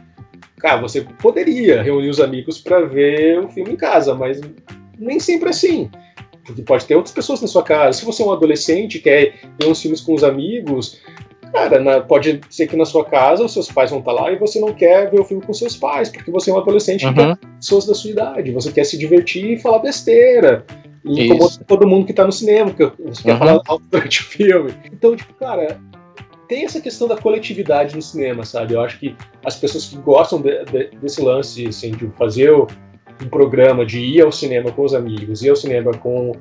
Cara, 0.59 0.81
você 0.81 1.01
poderia 1.01 1.81
reunir 1.83 2.09
os 2.09 2.19
amigos 2.19 2.57
para 2.57 2.81
ver 2.85 3.39
o 3.39 3.49
filme 3.49 3.73
em 3.73 3.75
casa, 3.75 4.15
mas 4.15 4.41
nem 4.97 5.19
sempre 5.19 5.47
é 5.47 5.51
assim. 5.51 5.89
Porque 6.43 6.61
pode 6.61 6.85
ter 6.85 6.95
outras 6.95 7.13
pessoas 7.13 7.41
na 7.41 7.47
sua 7.47 7.61
casa. 7.61 7.99
Se 7.99 8.05
você 8.05 8.23
é 8.23 8.25
um 8.25 8.31
adolescente 8.31 8.99
quer 8.99 9.35
ver 9.59 9.67
uns 9.67 9.81
filmes 9.81 10.01
com 10.01 10.15
os 10.15 10.23
amigos, 10.23 10.99
cara, 11.51 11.79
na, 11.79 12.01
pode 12.01 12.41
ser 12.49 12.67
que 12.67 12.75
na 12.75 12.85
sua 12.85 13.05
casa 13.05 13.43
os 13.43 13.53
seus 13.53 13.71
pais 13.71 13.91
vão 13.91 13.99
estar 13.99 14.13
lá 14.13 14.31
e 14.31 14.37
você 14.37 14.59
não 14.59 14.73
quer 14.73 15.11
ver 15.11 15.19
o 15.19 15.25
filme 15.25 15.43
com 15.43 15.53
seus 15.53 15.75
pais, 15.75 16.09
porque 16.09 16.31
você 16.31 16.49
é 16.49 16.53
um 16.53 16.57
adolescente 16.57 17.05
uhum. 17.05 17.13
que 17.13 17.19
quer 17.19 17.37
pessoas 17.57 17.85
da 17.85 17.93
sua 17.93 18.11
idade. 18.11 18.51
Você 18.51 18.71
quer 18.71 18.85
se 18.85 18.97
divertir 18.97 19.51
e 19.51 19.59
falar 19.59 19.79
besteira. 19.79 20.65
E 21.05 21.25
incomoda 21.25 21.63
todo 21.67 21.87
mundo 21.87 22.05
que 22.05 22.11
está 22.11 22.25
no 22.25 22.31
cinema, 22.31 22.71
que 22.71 22.83
você 22.83 23.23
quer 23.23 23.33
uhum. 23.33 23.37
falar 23.37 23.61
alto 23.67 23.83
durante 23.91 24.21
o 24.21 24.23
filme. 24.23 24.73
Então, 24.91 25.15
tipo, 25.15 25.33
cara, 25.35 25.79
tem 26.47 26.63
essa 26.65 26.79
questão 26.79 27.07
da 27.07 27.17
coletividade 27.17 27.95
no 27.95 28.01
cinema, 28.01 28.43
sabe? 28.43 28.73
Eu 28.73 28.81
acho 28.81 28.99
que 28.99 29.15
as 29.45 29.55
pessoas 29.55 29.85
que 29.85 29.97
gostam 29.97 30.41
de, 30.41 30.63
de, 30.65 30.89
desse 30.97 31.21
lance, 31.21 31.67
assim, 31.67 31.91
de 31.91 32.07
fazer 32.17 32.51
o, 32.51 32.67
um 33.21 33.29
programa 33.29 33.85
de 33.85 33.99
ir 33.99 34.21
ao 34.21 34.31
cinema 34.31 34.71
com 34.71 34.83
os 34.83 34.93
amigos, 34.93 35.43
ir 35.43 35.49
ao 35.49 35.55
cinema 35.55 35.91
com, 35.91 36.33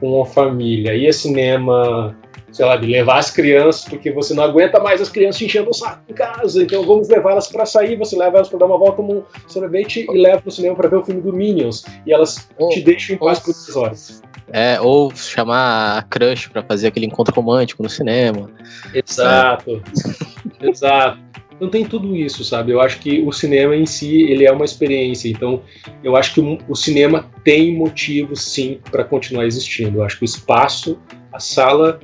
com 0.00 0.22
a 0.22 0.26
família, 0.26 0.94
ir 0.94 1.06
ao 1.06 1.12
cinema, 1.12 2.16
sei 2.52 2.64
lá, 2.64 2.76
de 2.76 2.86
levar 2.86 3.18
as 3.18 3.30
crianças, 3.30 3.84
porque 3.84 4.10
você 4.12 4.34
não 4.34 4.44
aguenta 4.44 4.80
mais 4.80 5.00
as 5.00 5.08
crianças 5.08 5.42
enchendo 5.42 5.70
o 5.70 5.74
saco 5.74 6.02
em 6.08 6.14
casa, 6.14 6.62
então 6.62 6.84
vamos 6.84 7.08
levar 7.08 7.32
elas 7.32 7.48
para 7.48 7.64
sair, 7.64 7.96
você 7.96 8.16
leva 8.16 8.36
elas 8.36 8.48
para 8.48 8.58
dar 8.58 8.66
uma 8.66 8.78
volta, 8.78 9.02
um 9.02 9.22
sorvete 9.46 10.06
e 10.08 10.18
leva 10.18 10.40
para 10.40 10.48
o 10.48 10.52
cinema 10.52 10.74
para 10.74 10.88
ver 10.88 10.96
o 10.96 11.04
filme 11.04 11.20
do 11.20 11.32
Minions, 11.32 11.84
e 12.06 12.12
elas 12.12 12.48
ou, 12.58 12.68
te 12.68 12.80
deixam 12.80 13.16
em 13.16 13.18
paz 13.18 13.38
por 13.38 13.52
duas 13.52 13.76
horas. 13.76 14.22
É, 14.52 14.80
ou 14.80 15.14
chamar 15.14 15.98
a 15.98 16.02
crush 16.02 16.48
para 16.48 16.62
fazer 16.62 16.88
aquele 16.88 17.06
encontro 17.06 17.34
romântico 17.34 17.82
no 17.82 17.88
cinema. 17.88 18.50
Exato. 18.92 19.82
Exato 20.60 21.18
não 21.60 21.68
tem 21.68 21.84
tudo 21.84 22.14
isso, 22.16 22.44
sabe? 22.44 22.72
Eu 22.72 22.80
acho 22.80 22.98
que 23.00 23.22
o 23.22 23.32
cinema 23.32 23.76
em 23.76 23.86
si, 23.86 24.22
ele 24.22 24.44
é 24.44 24.52
uma 24.52 24.64
experiência. 24.64 25.28
Então, 25.28 25.62
eu 26.02 26.16
acho 26.16 26.34
que 26.34 26.40
o, 26.40 26.58
o 26.68 26.74
cinema 26.74 27.30
tem 27.42 27.76
motivo, 27.76 28.34
sim, 28.36 28.80
para 28.90 29.04
continuar 29.04 29.46
existindo. 29.46 29.98
Eu 29.98 30.04
acho 30.04 30.18
que 30.18 30.24
o 30.24 30.26
espaço, 30.26 30.98
a 31.32 31.38
sala, 31.38 32.00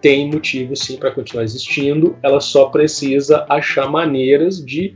tem 0.00 0.30
motivo, 0.30 0.76
sim, 0.76 0.96
para 0.96 1.10
continuar 1.10 1.44
existindo. 1.44 2.16
Ela 2.22 2.40
só 2.40 2.66
precisa 2.66 3.44
achar 3.48 3.88
maneiras 3.88 4.64
de 4.64 4.94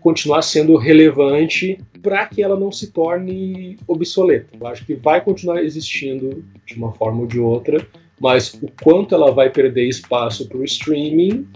continuar 0.00 0.42
sendo 0.42 0.76
relevante 0.76 1.78
para 2.02 2.26
que 2.26 2.42
ela 2.42 2.58
não 2.58 2.72
se 2.72 2.90
torne 2.90 3.78
obsoleta. 3.86 4.48
Eu 4.58 4.66
acho 4.66 4.84
que 4.84 4.94
vai 4.94 5.20
continuar 5.20 5.62
existindo 5.62 6.44
de 6.66 6.74
uma 6.74 6.92
forma 6.92 7.20
ou 7.20 7.26
de 7.26 7.38
outra, 7.38 7.86
mas 8.20 8.54
o 8.54 8.68
quanto 8.82 9.14
ela 9.14 9.30
vai 9.30 9.50
perder 9.50 9.88
espaço 9.88 10.48
para 10.48 10.58
o 10.58 10.64
streaming 10.64 11.46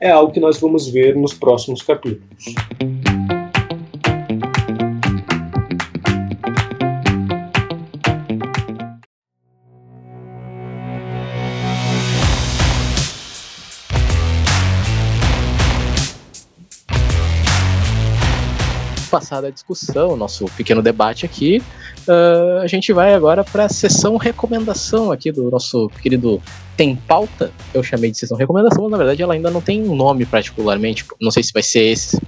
é 0.00 0.10
algo 0.10 0.32
que 0.32 0.40
nós 0.40 0.60
vamos 0.60 0.88
ver 0.88 1.16
nos 1.16 1.34
próximos 1.34 1.82
capítulos. 1.82 2.54
Passada 19.10 19.48
a 19.48 19.50
discussão, 19.50 20.16
nosso 20.16 20.44
pequeno 20.56 20.82
debate 20.82 21.24
aqui, 21.24 21.62
uh, 22.06 22.60
a 22.62 22.66
gente 22.66 22.92
vai 22.92 23.14
agora 23.14 23.42
para 23.42 23.64
a 23.64 23.68
sessão 23.68 24.16
recomendação 24.16 25.10
aqui 25.10 25.32
do 25.32 25.50
nosso 25.50 25.88
querido 26.02 26.42
Tem 26.76 26.94
Pauta. 26.94 27.50
Eu 27.72 27.82
chamei 27.82 28.10
de 28.10 28.18
sessão 28.18 28.36
recomendação, 28.36 28.82
mas 28.82 28.90
na 28.90 28.98
verdade 28.98 29.22
ela 29.22 29.34
ainda 29.34 29.50
não 29.50 29.60
tem 29.60 29.82
um 29.82 29.94
nome 29.94 30.26
particularmente. 30.26 31.04
Não 31.20 31.30
sei 31.30 31.42
se 31.42 31.52
vai 31.52 31.62
ser 31.62 31.84
esse, 31.84 32.20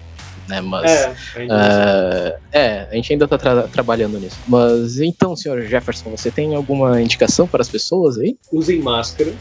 né? 0.49 0.61
Mas. 0.61 0.91
É, 0.91 1.11
uh, 1.45 2.41
é 2.53 2.89
a 2.91 2.95
gente 2.95 3.13
ainda 3.13 3.25
está 3.25 3.39
tra 3.39 3.63
trabalhando 3.65 4.19
nisso. 4.19 4.39
Mas 4.49 5.01
então, 5.01 5.37
senhor 5.37 5.63
Jefferson, 5.63 6.11
você 6.11 6.31
tem 6.31 6.55
alguma 6.55 7.01
indicação 7.01 7.47
para 7.47 7.61
as 7.61 7.69
pessoas 7.69 8.19
aí? 8.19 8.37
Usem 8.53 8.81
máscara. 8.81 9.33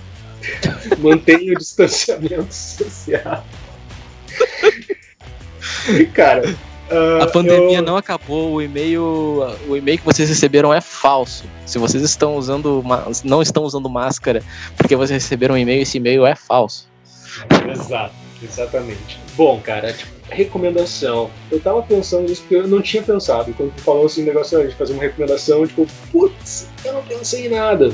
Mantenha 1.00 1.54
o 1.54 1.58
distanciamento 1.58 2.48
social. 2.54 3.46
Cara, 6.14 6.56
Uh, 6.92 7.22
a 7.22 7.28
pandemia 7.28 7.78
eu... 7.78 7.84
não 7.84 7.96
acabou, 7.96 8.54
o 8.54 8.62
e-mail, 8.62 9.04
o 9.68 9.78
e-mail 9.78 10.00
que 10.00 10.06
vocês 10.06 10.28
receberam 10.28 10.74
é 10.74 10.82
falso. 10.82 11.44
Se 11.66 11.78
vocês 11.78 12.04
estão 12.04 12.36
usando, 12.36 12.84
não 13.24 13.42
estão 13.42 13.64
usando 13.64 13.88
máscara 13.88 14.42
porque 14.76 14.96
vocês 14.96 15.24
receberam 15.24 15.54
um 15.54 15.58
e-mail, 15.58 15.84
esse 15.84 15.98
e-mail 15.98 16.26
é 16.26 16.36
falso. 16.36 16.90
Exato, 17.72 18.14
exatamente. 18.44 19.20
Bom, 19.36 19.60
cara, 19.62 19.94
tipo, 19.94 20.12
recomendação. 20.30 21.30
Eu 21.52 21.60
tava 21.60 21.82
pensando 21.84 22.28
nisso 22.28 22.42
porque 22.42 22.56
eu 22.56 22.68
não 22.68 22.82
tinha 22.82 23.04
pensado. 23.04 23.54
Quando 23.54 23.74
tu 23.76 23.82
falou 23.82 24.06
assim, 24.06 24.24
negócio 24.24 24.68
de 24.68 24.76
fazer 24.76 24.94
uma 24.94 25.04
recomendação, 25.04 25.66
tipo, 25.68 25.88
putz, 26.12 26.68
eu 26.84 26.94
não 26.94 27.04
pensei 27.04 27.46
em 27.46 27.50
nada. 27.50 27.90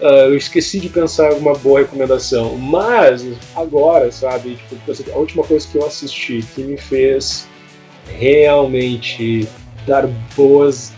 Uh, 0.00 0.30
eu 0.30 0.36
esqueci 0.36 0.80
de 0.80 0.88
pensar 0.88 1.32
uma 1.34 1.54
boa 1.54 1.80
recomendação. 1.80 2.56
Mas, 2.56 3.24
agora, 3.54 4.10
sabe, 4.10 4.56
tipo, 4.56 5.12
a 5.12 5.16
última 5.16 5.44
coisa 5.44 5.66
que 5.68 5.78
eu 5.78 5.86
assisti 5.86 6.44
que 6.54 6.62
me 6.62 6.76
fez 6.76 7.46
realmente 8.06 9.48
dar 9.86 10.06
boas, 10.36 10.92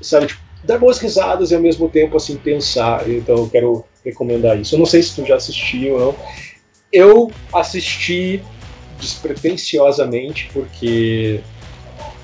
sabe, 0.00 0.28
tipo, 0.28 0.40
dar 0.64 0.78
boas 0.78 0.98
risadas 0.98 1.50
e 1.50 1.54
ao 1.54 1.60
mesmo 1.60 1.88
tempo 1.88 2.16
assim 2.16 2.36
pensar. 2.36 3.08
Então 3.08 3.36
eu 3.36 3.48
quero 3.48 3.84
recomendar 4.04 4.58
isso. 4.58 4.74
Eu 4.74 4.78
não 4.78 4.86
sei 4.86 5.02
se 5.02 5.14
tu 5.14 5.26
já 5.26 5.36
assistiu 5.36 5.94
ou 5.94 6.00
não. 6.00 6.16
Eu 6.92 7.30
assisti 7.52 8.42
despretensiosamente 9.00 10.50
porque 10.52 11.40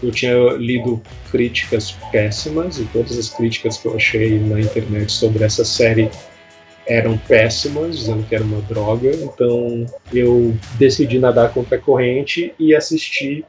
eu 0.02 0.10
tinha 0.10 0.34
lido 0.58 1.02
críticas 1.30 1.92
péssimas 2.12 2.78
e 2.78 2.84
todas 2.86 3.18
as 3.18 3.28
críticas 3.28 3.78
que 3.78 3.86
eu 3.86 3.96
achei 3.96 4.38
na 4.38 4.60
internet 4.60 5.10
sobre 5.10 5.44
essa 5.44 5.64
série 5.64 6.10
eram 6.86 7.16
péssimas, 7.16 7.98
dizendo 7.98 8.24
que 8.24 8.34
era 8.34 8.44
uma 8.44 8.60
droga. 8.62 9.10
Então 9.14 9.86
eu 10.12 10.54
decidi 10.78 11.18
nadar 11.18 11.52
contra 11.52 11.76
a 11.76 11.80
corrente 11.80 12.54
e 12.58 12.74
assistir 12.74 13.44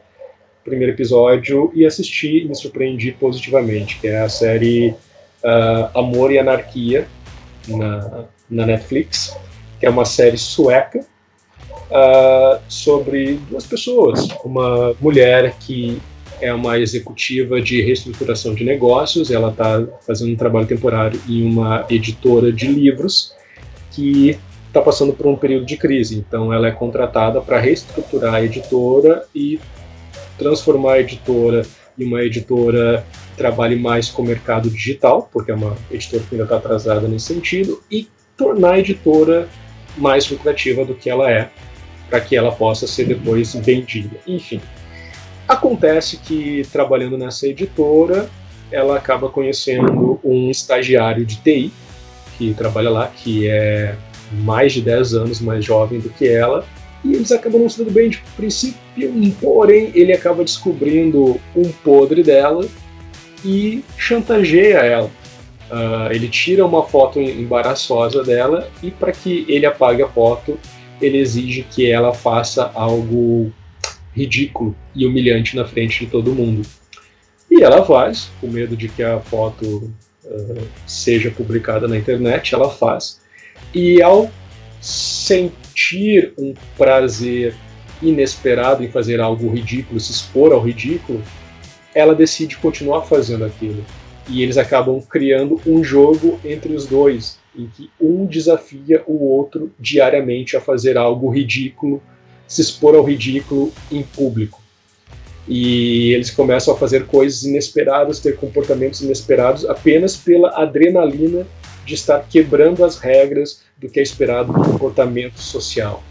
primeiro 0.66 0.94
episódio 0.94 1.72
e 1.76 1.86
assisti 1.86 2.40
e 2.40 2.46
me 2.46 2.56
surpreendi 2.56 3.12
positivamente, 3.12 4.00
que 4.00 4.08
é 4.08 4.22
a 4.22 4.28
série 4.28 4.90
uh, 5.44 5.98
Amor 5.98 6.32
e 6.32 6.40
Anarquia 6.40 7.08
na, 7.68 8.26
na 8.50 8.66
Netflix, 8.66 9.38
que 9.80 9.86
é 9.86 9.90
uma 9.90 10.06
série 10.06 10.38
sueca 10.38 11.00
uh, 11.00 12.60
sobre 12.68 13.40
duas 13.48 13.66
pessoas, 13.66 14.28
uma 14.44 14.96
mulher 15.00 15.56
que 15.60 16.02
é 16.42 16.54
uma 16.54 16.80
executiva 16.80 17.62
de 17.62 17.82
reestruturação 17.82 18.54
de 18.54 18.66
negócios, 18.66 19.32
ela 19.32 19.52
está 19.52 19.86
fazendo 20.06 20.34
um 20.34 20.36
trabalho 20.36 20.68
temporário 20.68 21.22
em 21.30 21.44
uma 21.44 21.86
editora 21.90 22.52
de 22.52 22.68
livros 22.68 23.34
que 23.92 24.38
está 24.68 24.82
passando 24.82 25.14
por 25.14 25.28
um 25.28 25.38
período 25.38 25.66
de 25.66 25.78
crise. 25.78 26.18
Então, 26.18 26.52
ela 26.52 26.68
é 26.68 26.72
contratada 26.72 27.40
para 27.40 27.60
reestruturar 27.60 28.34
a 28.34 28.44
editora 28.44 29.26
e 29.34 29.60
transformar 30.38 30.94
a 30.94 31.00
editora 31.00 31.66
em 31.98 32.06
uma 32.06 32.22
editora 32.22 33.06
que 33.32 33.38
trabalhe 33.38 33.76
mais 33.76 34.10
com 34.10 34.22
o 34.22 34.26
mercado 34.26 34.70
digital, 34.70 35.30
porque 35.32 35.52
é 35.52 35.56
uma 35.56 35.76
editora 35.90 36.24
que 36.24 36.36
ainda 36.36 36.44
está 36.44 36.58
atrasada 36.58 37.08
nesse 37.08 37.34
sentido, 37.34 37.82
e 37.90 38.08
tornar 38.38 38.74
a 38.74 38.80
editora 38.80 39.48
mais 39.98 40.30
lucrativa 40.30 40.84
do 40.84 40.94
que 40.94 41.10
ela 41.10 41.32
é, 41.32 41.50
para 42.10 42.20
que 42.20 42.36
ela 42.36 42.52
possa 42.52 42.86
ser 42.86 43.06
depois 43.06 43.54
vendida. 43.56 44.18
Enfim, 44.28 44.62
acontece 45.48 46.18
que 46.18 46.64
trabalhando 46.72 47.18
nessa 47.18 47.48
editora, 47.48 48.30
ela 48.72 48.98
acaba 48.98 49.30
conhecendo 49.30 50.20
um 50.24 50.50
estagiário 50.50 51.26
de 51.26 51.38
TI 51.38 51.72
que 52.38 52.54
trabalha 52.54 52.90
lá, 52.90 53.08
que 53.08 53.48
é 53.48 53.96
mais 54.32 54.74
de 54.74 54.82
10 54.82 55.14
anos 55.14 55.40
mais 55.40 55.64
jovem 55.64 56.00
do 56.00 56.10
que 56.10 56.28
ela, 56.28 56.66
e 57.06 57.14
eles 57.14 57.32
acabam 57.32 57.62
não 57.62 57.70
se 57.70 57.78
dando 57.78 57.92
bem 57.92 58.10
de 58.10 58.18
princípio, 58.36 58.80
porém 59.40 59.92
ele 59.94 60.12
acaba 60.12 60.44
descobrindo 60.44 61.40
um 61.56 61.72
podre 61.84 62.24
dela 62.24 62.68
e 63.44 63.84
chantageia 63.96 64.80
ela. 64.80 65.12
Uh, 65.70 66.12
ele 66.12 66.28
tira 66.28 66.66
uma 66.66 66.84
foto 66.84 67.20
embaraçosa 67.20 68.24
dela 68.24 68.70
e 68.82 68.90
para 68.90 69.12
que 69.12 69.46
ele 69.48 69.68
apague 69.68 70.02
a 70.02 70.08
foto, 70.08 70.58
ele 71.00 71.20
exige 71.20 71.64
que 71.70 71.90
ela 71.90 72.12
faça 72.12 72.72
algo 72.74 73.54
ridículo 74.12 74.76
e 74.96 75.06
humilhante 75.06 75.56
na 75.56 75.66
frente 75.66 76.06
de 76.06 76.12
todo 76.12 76.34
mundo. 76.34 76.68
E 77.52 77.62
ela 77.62 77.86
faz, 77.86 78.32
com 78.42 78.48
medo 78.48 78.76
de 78.76 78.90
que 78.90 79.04
a 79.04 79.20
foto 79.20 79.94
uh, 80.24 80.68
seja 80.88 81.30
publicada 81.30 81.88
na 81.88 81.98
internet, 81.98 82.56
ela 82.56 82.70
faz. 82.70 83.22
E 83.74 84.02
ao 84.02 84.32
sentir 85.76 86.34
um 86.38 86.54
prazer 86.78 87.54
inesperado 88.02 88.84
em 88.84 88.90
fazer 88.90 89.20
algo 89.20 89.50
ridículo, 89.50 90.00
se 90.00 90.12
expor 90.12 90.54
ao 90.54 90.62
ridículo, 90.62 91.22
ela 91.94 92.16
decide 92.16 92.58
continuar 92.58 93.04
fazendo 93.04 93.44
aquilo. 93.44 93.86
E 94.28 94.42
eles 94.42 94.58
acabam 94.58 95.00
criando 95.02 95.62
um 95.68 95.84
jogo 95.84 96.40
entre 96.44 96.74
os 96.74 96.88
dois, 96.88 97.38
em 97.56 97.68
que 97.68 97.90
um 98.02 98.26
desafia 98.26 99.04
o 99.06 99.24
outro 99.26 99.72
diariamente 99.80 100.58
a 100.58 100.62
fazer 100.62 100.98
algo 100.98 101.30
ridículo, 101.30 102.02
se 102.48 102.62
expor 102.62 102.96
ao 102.96 103.04
ridículo 103.04 103.72
em 103.92 104.02
público. 104.02 104.62
E 105.48 106.12
eles 106.14 106.32
começam 106.32 106.74
a 106.74 106.78
fazer 106.78 107.06
coisas 107.06 107.44
inesperadas, 107.44 108.20
ter 108.20 108.36
comportamentos 108.36 109.02
inesperados 109.02 109.66
apenas 109.66 110.18
pela 110.18 110.50
adrenalina 110.60 111.46
de 111.86 111.94
estar 111.94 112.20
quebrando 112.28 112.84
as 112.84 112.98
regras 112.98 113.62
do 113.78 113.88
que 113.90 114.00
é 114.00 114.04
esperado 114.04 114.52
do 114.52 114.64
comportamento 114.64 115.40
social. 115.40 116.04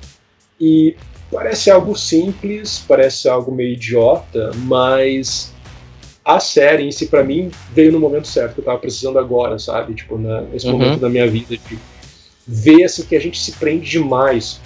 E 0.60 0.96
parece 1.30 1.70
algo 1.70 1.96
simples, 1.96 2.84
parece 2.86 3.28
algo 3.28 3.52
meio 3.52 3.72
idiota, 3.72 4.50
mas 4.54 5.52
a 6.24 6.40
série 6.40 6.84
em 6.84 6.92
si, 6.92 7.06
para 7.06 7.22
mim, 7.22 7.50
veio 7.74 7.92
no 7.92 8.00
momento 8.00 8.28
certo, 8.28 8.54
que 8.54 8.60
eu 8.60 8.64
tava 8.64 8.78
precisando 8.78 9.18
agora, 9.18 9.58
sabe? 9.58 9.94
Tipo, 9.94 10.16
nesse 10.16 10.66
uhum. 10.66 10.72
momento 10.72 11.00
da 11.00 11.08
minha 11.08 11.28
vida, 11.28 11.56
de 11.56 11.78
ver 12.46 12.84
assim, 12.84 13.04
que 13.04 13.16
a 13.16 13.20
gente 13.20 13.38
se 13.38 13.52
prende 13.52 13.90
demais 13.90 14.60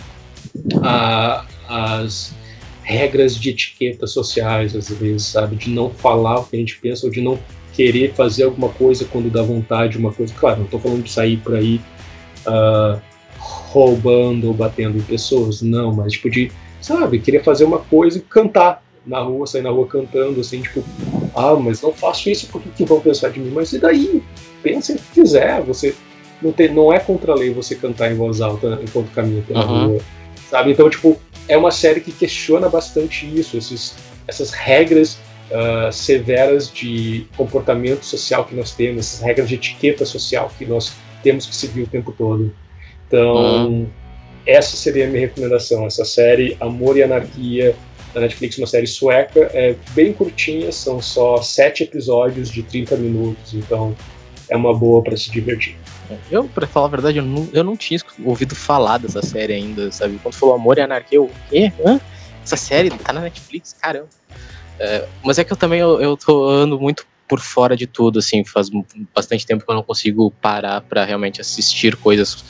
às 1.66 2.32
regras 2.82 3.36
de 3.36 3.50
etiqueta 3.50 4.06
sociais, 4.06 4.76
às 4.76 4.88
vezes, 4.88 5.26
sabe? 5.26 5.56
De 5.56 5.70
não 5.70 5.90
falar 5.90 6.40
o 6.40 6.44
que 6.44 6.56
a 6.56 6.58
gente 6.58 6.78
pensa, 6.78 7.06
ou 7.06 7.12
de 7.12 7.20
não 7.20 7.38
querer 7.78 8.12
fazer 8.12 8.42
alguma 8.42 8.70
coisa 8.70 9.04
quando 9.04 9.30
dá 9.30 9.40
vontade, 9.40 9.96
uma 9.96 10.12
coisa. 10.12 10.34
Claro, 10.34 10.62
não 10.62 10.66
tô 10.66 10.80
falando 10.80 11.04
de 11.04 11.12
sair 11.12 11.36
por 11.36 11.54
aí 11.54 11.80
uh, 12.44 13.00
roubando 13.38 14.48
ou 14.48 14.52
batendo 14.52 14.98
em 14.98 15.02
pessoas, 15.02 15.62
não, 15.62 15.94
mas 15.94 16.14
tipo 16.14 16.28
de, 16.28 16.50
sabe, 16.80 17.20
querer 17.20 17.44
fazer 17.44 17.62
uma 17.62 17.78
coisa 17.78 18.18
e 18.18 18.20
cantar 18.20 18.82
na 19.06 19.20
rua, 19.20 19.46
sair 19.46 19.62
na 19.62 19.70
rua 19.70 19.86
cantando, 19.86 20.40
assim, 20.40 20.60
tipo, 20.60 20.82
ah, 21.36 21.54
mas 21.54 21.80
não 21.80 21.92
faço 21.92 22.28
isso 22.28 22.48
porque 22.48 22.68
que 22.70 22.84
vão 22.84 22.98
pensar 22.98 23.28
de 23.28 23.38
mim? 23.38 23.52
Mas 23.54 23.72
e 23.72 23.78
daí? 23.78 24.24
Pensa 24.60 24.94
o 24.94 24.96
que 24.96 25.20
quiser, 25.20 25.62
você 25.62 25.94
não, 26.42 26.50
tem, 26.50 26.74
não 26.74 26.92
é 26.92 26.98
contra 26.98 27.30
a 27.30 27.36
lei 27.36 27.54
você 27.54 27.76
cantar 27.76 28.10
em 28.10 28.16
voz 28.16 28.40
alta 28.40 28.80
enquanto 28.82 29.12
caminha 29.12 29.44
pela 29.46 29.64
uhum. 29.64 29.86
rua, 29.86 30.00
sabe? 30.50 30.72
Então, 30.72 30.90
tipo, 30.90 31.16
é 31.46 31.56
uma 31.56 31.70
série 31.70 32.00
que 32.00 32.10
questiona 32.10 32.68
bastante 32.68 33.24
isso, 33.24 33.56
esses, 33.56 33.94
essas 34.26 34.50
regras 34.50 35.16
uh, 35.50 35.92
severas 35.92 36.70
de 36.72 37.26
comportamento 37.36 38.04
social 38.04 38.44
que 38.44 38.54
nós 38.54 38.72
temos, 38.72 39.06
essas 39.06 39.20
regras 39.20 39.48
de 39.48 39.54
etiqueta 39.54 40.04
social 40.04 40.50
que 40.56 40.64
nós 40.64 40.92
temos 41.22 41.46
que 41.46 41.54
seguir 41.54 41.82
o 41.82 41.86
tempo 41.86 42.12
todo. 42.16 42.54
Então, 43.06 43.66
uhum. 43.66 43.86
essa 44.46 44.76
seria 44.76 45.06
a 45.06 45.08
minha 45.08 45.20
recomendação, 45.20 45.86
essa 45.86 46.04
série 46.04 46.56
Amor 46.60 46.96
e 46.96 47.02
Anarquia, 47.02 47.74
da 48.14 48.20
Netflix, 48.20 48.58
uma 48.58 48.66
série 48.66 48.86
sueca, 48.86 49.50
é 49.52 49.74
bem 49.90 50.12
curtinha, 50.12 50.72
são 50.72 51.00
só 51.00 51.42
sete 51.42 51.82
episódios 51.82 52.50
de 52.50 52.62
30 52.62 52.96
minutos, 52.96 53.54
então 53.54 53.94
é 54.48 54.56
uma 54.56 54.74
boa 54.74 55.02
para 55.02 55.16
se 55.16 55.30
divertir. 55.30 55.76
Eu, 56.30 56.44
pra 56.44 56.66
falar 56.66 56.86
a 56.86 56.90
verdade, 56.90 57.18
eu 57.18 57.24
não, 57.24 57.48
eu 57.52 57.62
não 57.62 57.76
tinha 57.76 58.00
ouvido 58.24 58.54
falar 58.54 58.98
dessa 58.98 59.20
série 59.20 59.52
ainda, 59.52 59.92
sabe? 59.92 60.18
Quando 60.22 60.34
falou 60.34 60.54
Amor 60.54 60.78
e 60.78 60.80
Anarquia, 60.80 61.16
eu, 61.18 61.24
o 61.24 61.30
quê? 61.50 61.70
Hã? 61.84 62.00
Essa 62.42 62.56
série 62.56 62.88
tá 62.90 63.12
na 63.12 63.20
Netflix? 63.20 63.74
Caramba. 63.78 64.08
É, 64.78 65.06
mas 65.24 65.38
é 65.38 65.44
que 65.44 65.52
eu 65.52 65.56
também, 65.56 65.80
eu, 65.80 66.00
eu 66.00 66.16
tô 66.16 66.48
ando 66.48 66.78
muito 66.78 67.06
por 67.28 67.40
fora 67.40 67.76
de 67.76 67.86
tudo, 67.86 68.18
assim, 68.18 68.44
faz 68.44 68.70
bastante 69.14 69.46
tempo 69.46 69.64
que 69.64 69.70
eu 69.70 69.74
não 69.74 69.82
consigo 69.82 70.30
parar 70.40 70.80
para 70.80 71.04
realmente 71.04 71.40
assistir 71.40 71.94
coisas 71.96 72.42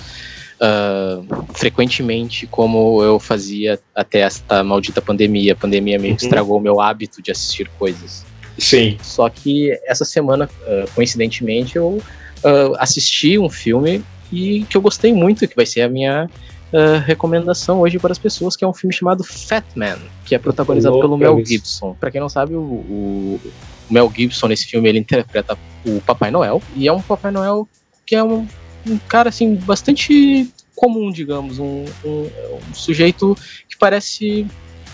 uh, 0.58 1.46
frequentemente 1.54 2.46
como 2.46 3.02
eu 3.02 3.18
fazia 3.18 3.78
até 3.94 4.20
esta 4.20 4.62
maldita 4.62 5.02
pandemia. 5.02 5.52
A 5.52 5.56
pandemia 5.56 5.98
que 5.98 6.08
uhum. 6.08 6.14
estragou 6.14 6.58
o 6.58 6.60
meu 6.60 6.80
hábito 6.80 7.20
de 7.20 7.32
assistir 7.32 7.68
coisas. 7.78 8.24
Sim. 8.56 8.98
Só 9.02 9.28
que 9.28 9.70
essa 9.84 10.04
semana, 10.04 10.48
uh, 10.62 10.90
coincidentemente, 10.94 11.76
eu 11.76 11.86
uh, 11.98 12.74
assisti 12.78 13.38
um 13.38 13.48
filme 13.48 14.02
e 14.32 14.64
que 14.64 14.76
eu 14.76 14.80
gostei 14.80 15.12
muito, 15.12 15.46
que 15.46 15.56
vai 15.56 15.66
ser 15.66 15.82
a 15.82 15.88
minha 15.88 16.28
Uh, 16.70 16.98
recomendação 17.04 17.80
hoje 17.80 17.98
para 17.98 18.12
as 18.12 18.18
pessoas, 18.18 18.54
que 18.54 18.62
é 18.62 18.68
um 18.68 18.74
filme 18.74 18.94
chamado 18.94 19.24
Fat 19.24 19.64
Man, 19.74 19.98
que 20.26 20.34
é 20.34 20.38
protagonizado 20.38 21.00
pelo 21.00 21.16
Mel 21.16 21.42
Gibson. 21.42 21.96
Para 21.98 22.10
quem 22.10 22.20
não 22.20 22.28
sabe, 22.28 22.54
o, 22.54 22.60
o, 22.60 23.40
Mel 23.88 24.12
Gibson 24.14 24.48
nesse 24.48 24.66
filme 24.66 24.86
ele 24.86 24.98
interpreta 24.98 25.56
o 25.86 26.00
Papai 26.02 26.30
Noel 26.30 26.60
e 26.76 26.86
é 26.86 26.92
um 26.92 27.00
Papai 27.00 27.30
Noel 27.30 27.66
que 28.04 28.14
é 28.14 28.22
um 28.22 28.46
um 28.86 28.98
cara 28.98 29.28
assim 29.28 29.54
bastante 29.54 30.50
comum, 30.74 31.10
digamos, 31.10 31.58
um, 31.58 31.84
um, 32.04 32.30
um, 32.70 32.74
sujeito 32.74 33.36
que 33.68 33.76
parece 33.76 34.46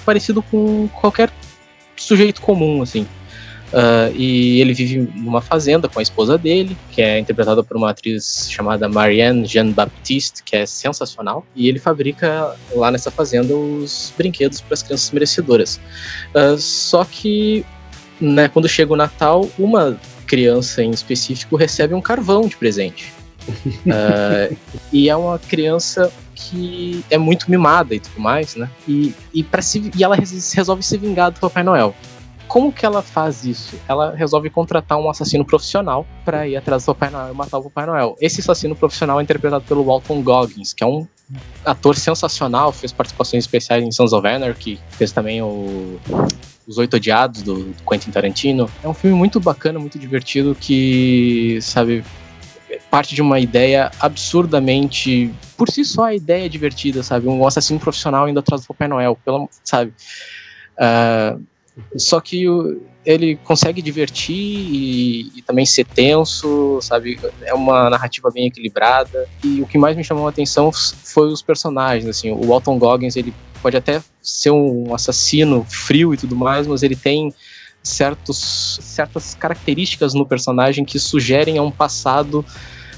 parecido 0.04 0.42
com 0.42 0.88
qualquer 0.88 1.30
sujeito 1.96 2.40
comum, 2.40 2.82
assim. 2.82 3.06
Uh, 3.74 4.14
e 4.14 4.60
ele 4.60 4.72
vive 4.72 5.10
numa 5.16 5.40
fazenda 5.40 5.88
com 5.88 5.98
a 5.98 6.02
esposa 6.02 6.38
dele, 6.38 6.76
que 6.92 7.02
é 7.02 7.18
interpretada 7.18 7.60
por 7.64 7.76
uma 7.76 7.90
atriz 7.90 8.48
chamada 8.48 8.88
Marianne 8.88 9.44
Jean 9.46 9.72
Baptiste, 9.72 10.44
que 10.44 10.54
é 10.54 10.64
sensacional. 10.64 11.44
E 11.56 11.68
ele 11.68 11.80
fabrica 11.80 12.54
lá 12.72 12.92
nessa 12.92 13.10
fazenda 13.10 13.52
os 13.52 14.12
brinquedos 14.16 14.60
para 14.60 14.74
as 14.74 14.82
crianças 14.82 15.10
merecedoras. 15.10 15.80
Uh, 16.32 16.56
só 16.56 17.04
que, 17.04 17.66
né, 18.20 18.46
quando 18.46 18.68
chega 18.68 18.92
o 18.92 18.96
Natal, 18.96 19.50
uma 19.58 19.98
criança 20.24 20.80
em 20.80 20.90
específico 20.90 21.56
recebe 21.56 21.94
um 21.94 22.00
carvão 22.00 22.46
de 22.48 22.56
presente 22.56 23.12
uh, 23.48 24.56
e 24.92 25.08
é 25.08 25.16
uma 25.16 25.38
criança 25.38 26.10
que 26.34 27.04
é 27.10 27.18
muito 27.18 27.50
mimada 27.50 27.94
e 27.94 28.00
tudo 28.00 28.20
mais, 28.20 28.56
né? 28.56 28.68
E, 28.88 29.14
e, 29.32 29.46
se, 29.60 29.90
e 29.96 30.02
ela 30.02 30.16
resolve 30.16 30.82
se 30.82 30.96
vingar 30.98 31.30
do 31.30 31.38
Papai 31.38 31.62
Noel. 31.62 31.94
Como 32.54 32.72
que 32.72 32.86
ela 32.86 33.02
faz 33.02 33.44
isso? 33.44 33.76
Ela 33.88 34.14
resolve 34.14 34.48
contratar 34.48 34.96
um 34.96 35.10
assassino 35.10 35.44
profissional 35.44 36.06
para 36.24 36.46
ir 36.46 36.56
atrás 36.56 36.84
do 36.84 36.94
Papai 36.94 37.10
Noel 37.10 37.32
e 37.32 37.36
matar 37.36 37.58
o 37.58 37.64
Papai 37.64 37.84
Noel. 37.84 38.16
Esse 38.20 38.42
assassino 38.42 38.76
profissional 38.76 39.18
é 39.18 39.24
interpretado 39.24 39.64
pelo 39.64 39.82
Walton 39.82 40.22
Goggins, 40.22 40.72
que 40.72 40.84
é 40.84 40.86
um 40.86 41.04
ator 41.64 41.96
sensacional, 41.96 42.70
fez 42.70 42.92
participações 42.92 43.42
especiais 43.42 43.82
em 43.82 43.90
Sons 43.90 44.12
of 44.12 44.24
Anarchy, 44.24 44.78
fez 44.90 45.10
também 45.10 45.42
o 45.42 45.98
os 46.64 46.78
Oito 46.78 46.94
Odiados 46.94 47.42
do, 47.42 47.74
Quentin 47.90 48.12
Tarantino. 48.12 48.70
É 48.84 48.88
um 48.88 48.94
filme 48.94 49.16
muito 49.16 49.40
bacana, 49.40 49.80
muito 49.80 49.98
divertido 49.98 50.54
que, 50.54 51.58
sabe, 51.60 52.04
parte 52.88 53.16
de 53.16 53.20
uma 53.20 53.40
ideia 53.40 53.90
absurdamente. 53.98 55.34
Por 55.56 55.68
si 55.70 55.84
só, 55.84 56.04
a 56.04 56.14
ideia 56.14 56.46
é 56.46 56.48
divertida, 56.48 57.02
sabe? 57.02 57.26
Um 57.26 57.44
assassino 57.44 57.80
profissional 57.80 58.28
indo 58.28 58.38
atrás 58.38 58.62
do 58.62 58.68
Papai 58.68 58.86
Noel, 58.86 59.18
pelo, 59.24 59.50
sabe? 59.64 59.92
Uh, 60.78 61.42
só 61.96 62.20
que 62.20 62.48
o, 62.48 62.80
ele 63.04 63.36
consegue 63.36 63.82
divertir 63.82 64.34
e, 64.34 65.32
e, 65.36 65.42
também 65.42 65.66
ser 65.66 65.84
tenso, 65.84 66.78
sabe? 66.80 67.18
É 67.42 67.52
uma 67.52 67.90
narrativa 67.90 68.30
bem 68.30 68.46
equilibrada. 68.46 69.28
E 69.42 69.60
o 69.60 69.66
que 69.66 69.76
mais 69.76 69.96
me 69.96 70.04
chamou 70.04 70.26
a 70.26 70.30
atenção 70.30 70.72
foi 70.72 71.28
os 71.28 71.42
personagens, 71.42 72.08
assim. 72.08 72.30
O 72.30 72.46
Walton 72.46 72.78
Goggins, 72.78 73.16
ele 73.16 73.34
pode 73.60 73.76
até 73.76 74.02
ser 74.22 74.50
um 74.50 74.94
assassino 74.94 75.66
frio 75.68 76.14
e 76.14 76.16
tudo 76.16 76.36
mais, 76.36 76.66
mas 76.66 76.82
ele 76.82 76.96
tem 76.96 77.32
certos, 77.82 78.78
certas 78.80 79.34
características 79.34 80.14
no 80.14 80.24
personagem 80.24 80.84
que 80.84 80.98
sugerem 80.98 81.58
a 81.58 81.62
um 81.62 81.70
passado 81.70 82.44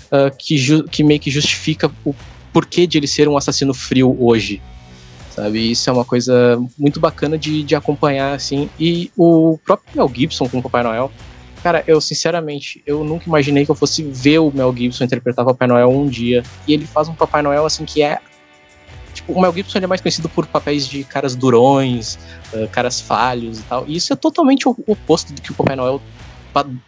uh, 0.07 0.37
que, 0.39 0.83
que 0.89 1.03
meio 1.03 1.19
que 1.19 1.31
justifica 1.31 1.91
o 2.05 2.15
porquê 2.53 2.87
de 2.87 2.97
ele 2.97 3.07
ser 3.07 3.29
um 3.29 3.37
assassino 3.37 3.75
frio 3.75 4.17
hoje. 4.19 4.63
Sabe? 5.37 5.71
Isso 5.71 5.91
é 5.91 5.93
uma 5.93 6.05
coisa 6.05 6.59
muito 6.79 6.99
bacana 6.99 7.37
de, 7.37 7.63
de 7.63 7.77
acompanhar, 7.77 8.35
assim. 8.35 8.71
E 8.81 9.11
o 9.15 9.59
próprio 9.65 9.95
Mel 9.95 10.11
Gibson 10.13 10.49
com 10.49 10.59
o 10.59 10.63
Papai 10.63 10.83
Noel, 10.83 11.13
cara, 11.63 11.85
eu 11.87 12.01
sinceramente, 12.01 12.83
eu 12.87 13.05
nunca 13.05 13.27
imaginei 13.27 13.67
que 13.67 13.71
eu 13.71 13.75
fosse 13.75 14.03
ver 14.03 14.39
o 14.39 14.51
Mel 14.51 14.75
Gibson 14.75 15.05
interpretar 15.05 15.45
o 15.45 15.49
Papai 15.49 15.69
Noel 15.69 15.91
um 15.91 16.09
dia. 16.09 16.43
E 16.67 16.73
ele 16.73 16.87
faz 16.87 17.07
um 17.09 17.15
Papai 17.15 17.43
Noel, 17.43 17.67
assim, 17.67 17.85
que 17.85 18.03
é 18.03 18.19
Tipo, 19.13 19.33
o 19.33 19.41
Mel 19.41 19.53
Gibson 19.53 19.79
é 19.79 19.87
mais 19.87 20.03
conhecido 20.03 20.29
por 20.29 20.47
papéis 20.47 20.87
de 20.87 21.03
caras 21.03 21.35
durões, 21.35 22.19
uh, 22.53 22.69
caras 22.69 23.01
falhos 23.01 23.61
e 23.61 23.63
tal. 23.63 23.85
E 23.89 23.97
isso 23.97 24.13
é 24.13 24.17
totalmente 24.17 24.69
o 24.69 24.77
oposto 24.87 25.33
do 25.33 25.41
que 25.41 25.53
o 25.53 25.55
Papai 25.55 25.75
Noel 25.75 26.03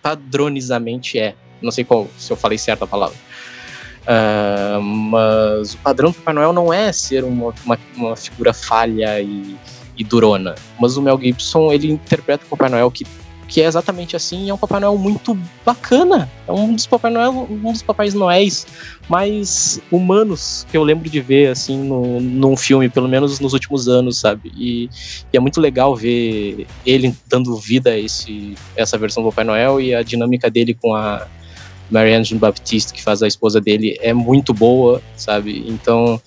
padronizamente 0.03 1.19
é. 1.19 1.35
Não 1.61 1.71
sei 1.71 1.85
qual, 1.85 2.07
se 2.19 2.31
eu 2.31 2.37
falei 2.37 2.59
certo 2.59 2.85
a 2.85 2.87
palavra. 2.87 3.17
Uh, 4.09 4.81
mas 4.81 5.75
o 5.75 5.79
padrão 5.79 6.11
do 6.11 6.15
Papai 6.15 6.33
Noel 6.33 6.53
não 6.55 6.73
é 6.73 6.91
ser 6.93 7.25
uma, 7.25 7.53
uma, 7.63 7.79
uma 7.95 8.17
figura 8.17 8.55
falha 8.55 9.21
e, 9.21 9.55
e, 9.99 10.03
durona. 10.03 10.55
Mas 10.81 10.97
o 10.97 11.03
Mel 11.03 11.21
Gibson, 11.21 11.71
ele 11.71 11.93
interpreta 11.93 12.43
o 12.47 12.49
Papai 12.49 12.71
Noel 12.71 12.91
que 12.91 13.05
que 13.49 13.63
é 13.63 13.65
exatamente 13.65 14.15
assim, 14.15 14.45
e 14.45 14.51
é 14.51 14.55
um 14.55 14.59
Papai 14.59 14.79
Noel 14.79 14.99
muito 14.99 15.37
bacana. 15.65 16.31
É 16.47 16.53
um 16.53 16.75
dos 16.75 16.87
Papai 16.87 17.11
Noel, 17.11 17.49
um 17.51 17.73
dos 17.73 17.83
Papais 17.83 18.13
Noéis 18.13 18.67
mais 19.09 19.81
humanos 19.91 20.67
que 20.71 20.77
eu 20.77 20.85
lembro 20.85 21.09
de 21.09 21.19
ver, 21.19 21.49
assim, 21.49 21.83
no, 21.83 22.21
num 22.21 22.57
filme, 22.59 22.91
pelo 22.91 23.09
menos 23.09 23.41
nos 23.41 23.55
últimos 23.55 23.89
anos, 23.89 24.21
sabe? 24.21 24.53
E, 24.55 24.91
e 25.33 25.37
é 25.37 25.41
muito 25.41 25.63
legal 25.63 25.97
ver 25.97 26.67
ele 26.85 27.17
dando 27.27 27.57
vida 27.57 27.91
a 27.91 27.99
esse, 27.99 28.55
essa 28.77 28.99
versão 28.99 29.23
do 29.23 29.31
Papai 29.31 29.45
Noel 29.45 29.81
e 29.81 29.95
a 29.95 30.03
dinâmica 30.03 30.51
dele 30.51 30.75
com 30.75 30.95
a 30.95 31.27
Marianne 31.91 32.25
Jean 32.25 32.39
Baptiste, 32.39 32.93
que 32.93 33.03
faz 33.03 33.23
a 33.23 33.27
esposa 33.27 33.61
dele, 33.61 33.99
é 34.01 34.13
muito 34.13 34.53
boa, 34.53 35.03
sabe? 35.17 35.65
Então, 35.67 36.21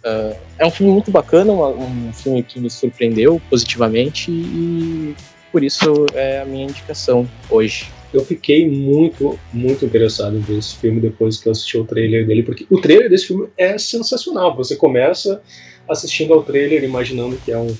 Uh, 0.00 0.34
é 0.58 0.64
um 0.64 0.70
filme 0.70 0.92
muito 0.92 1.10
bacana, 1.10 1.52
uma, 1.52 1.68
um 1.68 2.10
filme 2.12 2.42
que 2.42 2.58
me 2.58 2.70
surpreendeu 2.70 3.40
positivamente 3.50 4.30
e 4.30 5.14
por 5.52 5.62
isso 5.62 6.06
é 6.14 6.40
a 6.40 6.46
minha 6.46 6.64
indicação 6.64 7.28
hoje. 7.50 7.90
Eu 8.12 8.24
fiquei 8.24 8.68
muito, 8.68 9.38
muito 9.52 9.84
interessado 9.84 10.36
em 10.36 10.40
ver 10.40 10.58
esse 10.58 10.76
filme 10.76 11.00
depois 11.00 11.38
que 11.38 11.48
eu 11.48 11.52
assisti 11.52 11.76
o 11.76 11.84
trailer 11.84 12.26
dele, 12.26 12.42
porque 12.42 12.66
o 12.70 12.80
trailer 12.80 13.10
desse 13.10 13.26
filme 13.26 13.48
é 13.58 13.76
sensacional. 13.76 14.56
Você 14.56 14.74
começa 14.74 15.42
assistindo 15.88 16.32
ao 16.32 16.42
trailer 16.42 16.82
imaginando 16.82 17.36
que 17.44 17.52
é 17.52 17.58
um, 17.58 17.76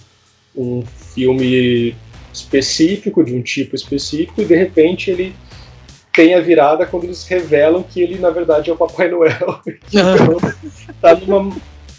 um 0.54 0.82
filme 1.14 1.96
específico, 2.32 3.24
de 3.24 3.34
um 3.34 3.40
tipo 3.40 3.74
específico, 3.74 4.42
e 4.42 4.44
de 4.44 4.54
repente 4.54 5.10
ele 5.10 5.34
tem 6.12 6.34
a 6.34 6.40
virada 6.40 6.86
quando 6.86 7.04
eles 7.04 7.24
revelam 7.26 7.82
que 7.82 8.00
ele, 8.00 8.18
na 8.18 8.30
verdade, 8.30 8.70
é 8.70 8.72
o 8.72 8.76
Papai 8.76 9.08
Noel. 9.08 9.60
tá 11.00 11.14
num 11.14 11.54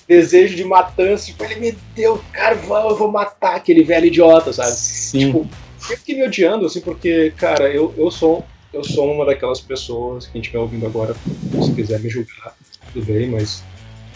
desejo 0.07 0.55
de 0.55 0.63
matança, 0.63 1.27
tipo, 1.27 1.43
ele 1.43 1.55
me 1.55 1.71
deu 1.95 2.21
carvão, 2.33 2.89
eu 2.89 2.95
vou 2.97 3.11
matar 3.11 3.55
aquele 3.55 3.83
velho 3.83 4.07
idiota, 4.07 4.51
sabe? 4.51 4.71
Sim. 4.71 5.27
Tipo, 5.27 5.47
eu 5.89 5.97
fiquei 5.97 6.15
me 6.15 6.25
odiando, 6.25 6.65
assim, 6.65 6.81
porque, 6.81 7.33
cara, 7.37 7.69
eu, 7.69 7.93
eu 7.97 8.11
sou 8.11 8.43
eu 8.73 8.83
sou 8.83 9.11
uma 9.11 9.25
daquelas 9.25 9.59
pessoas 9.59 10.25
que 10.25 10.37
a 10.37 10.41
gente 10.41 10.51
vai 10.51 10.61
ouvindo 10.61 10.85
agora, 10.85 11.13
se 11.61 11.73
quiser 11.73 11.99
me 11.99 12.09
julgar, 12.09 12.55
tudo 12.93 13.05
bem, 13.05 13.29
mas 13.29 13.63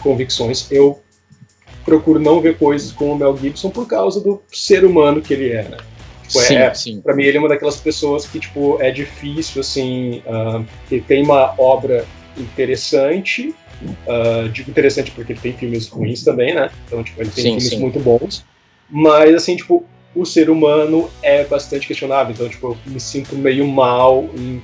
convicções, 0.00 0.70
eu 0.70 1.00
procuro 1.84 2.18
não 2.18 2.40
ver 2.40 2.56
coisas 2.56 2.90
com 2.90 3.12
o 3.12 3.18
Mel 3.18 3.36
Gibson 3.36 3.70
por 3.70 3.86
causa 3.86 4.20
do 4.20 4.42
ser 4.50 4.84
humano 4.84 5.20
que 5.20 5.34
ele 5.34 5.50
é, 5.50 5.62
né? 5.64 5.76
Tipo, 6.26 6.40
sim, 6.40 6.56
é, 6.56 6.74
sim. 6.74 7.00
Pra 7.00 7.14
mim, 7.14 7.24
ele 7.24 7.36
é 7.36 7.40
uma 7.40 7.48
daquelas 7.48 7.76
pessoas 7.76 8.26
que, 8.26 8.40
tipo, 8.40 8.78
é 8.80 8.90
difícil, 8.90 9.60
assim, 9.60 10.22
uh, 10.26 10.64
ele 10.90 11.02
tem 11.02 11.22
uma 11.22 11.54
obra 11.58 12.04
interessante, 12.36 13.54
uh, 13.82 14.48
digo 14.48 14.70
interessante 14.70 15.10
porque 15.12 15.32
ele 15.32 15.40
tem 15.40 15.52
filmes 15.52 15.88
ruins 15.88 16.24
também, 16.24 16.54
né? 16.54 16.70
Então, 16.86 17.02
tipo, 17.02 17.20
ele 17.20 17.30
tem 17.30 17.44
sim, 17.44 17.68
filmes 17.68 17.78
muito 17.78 18.00
bons, 18.00 18.44
mas, 18.90 19.34
assim, 19.34 19.56
tipo, 19.56 19.84
o 20.14 20.24
ser 20.24 20.50
humano 20.50 21.08
é 21.22 21.44
bastante 21.44 21.86
questionável, 21.86 22.32
então, 22.34 22.48
tipo, 22.48 22.68
eu 22.68 22.78
me 22.86 22.98
sinto 22.98 23.36
meio 23.36 23.66
mal 23.66 24.28
em 24.36 24.60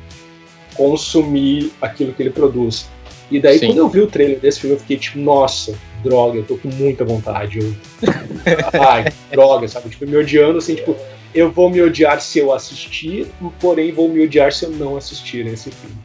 consumir 0.75 1.73
aquilo 1.81 2.13
que 2.13 2.23
ele 2.23 2.31
produz. 2.31 2.89
E 3.31 3.41
daí, 3.41 3.59
quando 3.59 3.79
eu 3.79 3.89
vi 3.89 4.01
o 4.01 4.07
trailer 4.07 4.39
desse 4.39 4.61
filme, 4.61 4.77
eu 4.77 4.81
fiquei 4.81 4.97
tipo, 4.99 5.19
nossa, 5.19 5.75
droga, 6.05 6.39
eu 6.39 6.45
tô 6.45 6.57
com 6.57 6.69
muita 6.69 7.05
vontade. 7.05 7.61
Eu... 7.61 7.75
Ai, 8.79 9.05
droga, 9.31 9.67
sabe? 9.69 9.89
Tipo, 9.89 10.07
me 10.07 10.17
odiando, 10.17 10.59
assim, 10.59 10.75
tipo, 10.75 10.95
eu 11.35 11.51
vou 11.51 11.71
me 11.71 11.81
odiar 11.81 12.21
se 12.21 12.39
eu 12.39 12.53
assistir, 12.53 13.27
porém 13.61 13.93
vou 13.93 14.09
me 14.09 14.25
odiar 14.25 14.53
se 14.53 14.65
eu 14.65 14.71
não 14.71 14.97
assistir 14.97 15.47
esse 15.47 15.71
filme. 15.71 15.97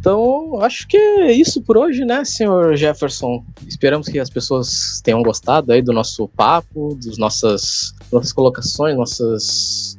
Então, 0.00 0.60
acho 0.60 0.88
que 0.88 0.96
é 0.96 1.30
isso 1.30 1.62
por 1.62 1.76
hoje, 1.76 2.04
né, 2.04 2.24
senhor 2.24 2.74
Jefferson? 2.74 3.44
Esperamos 3.68 4.08
que 4.08 4.18
as 4.18 4.28
pessoas 4.28 5.00
tenham 5.04 5.22
gostado 5.22 5.70
aí 5.70 5.80
do 5.80 5.92
nosso 5.92 6.26
papo, 6.26 6.98
das 7.04 7.16
nossas, 7.18 7.92
nossas 8.10 8.32
colocações, 8.32 8.96
nossas. 8.96 9.96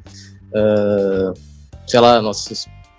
Uh, 0.49 1.33
sei 1.87 1.99
lá, 2.01 2.21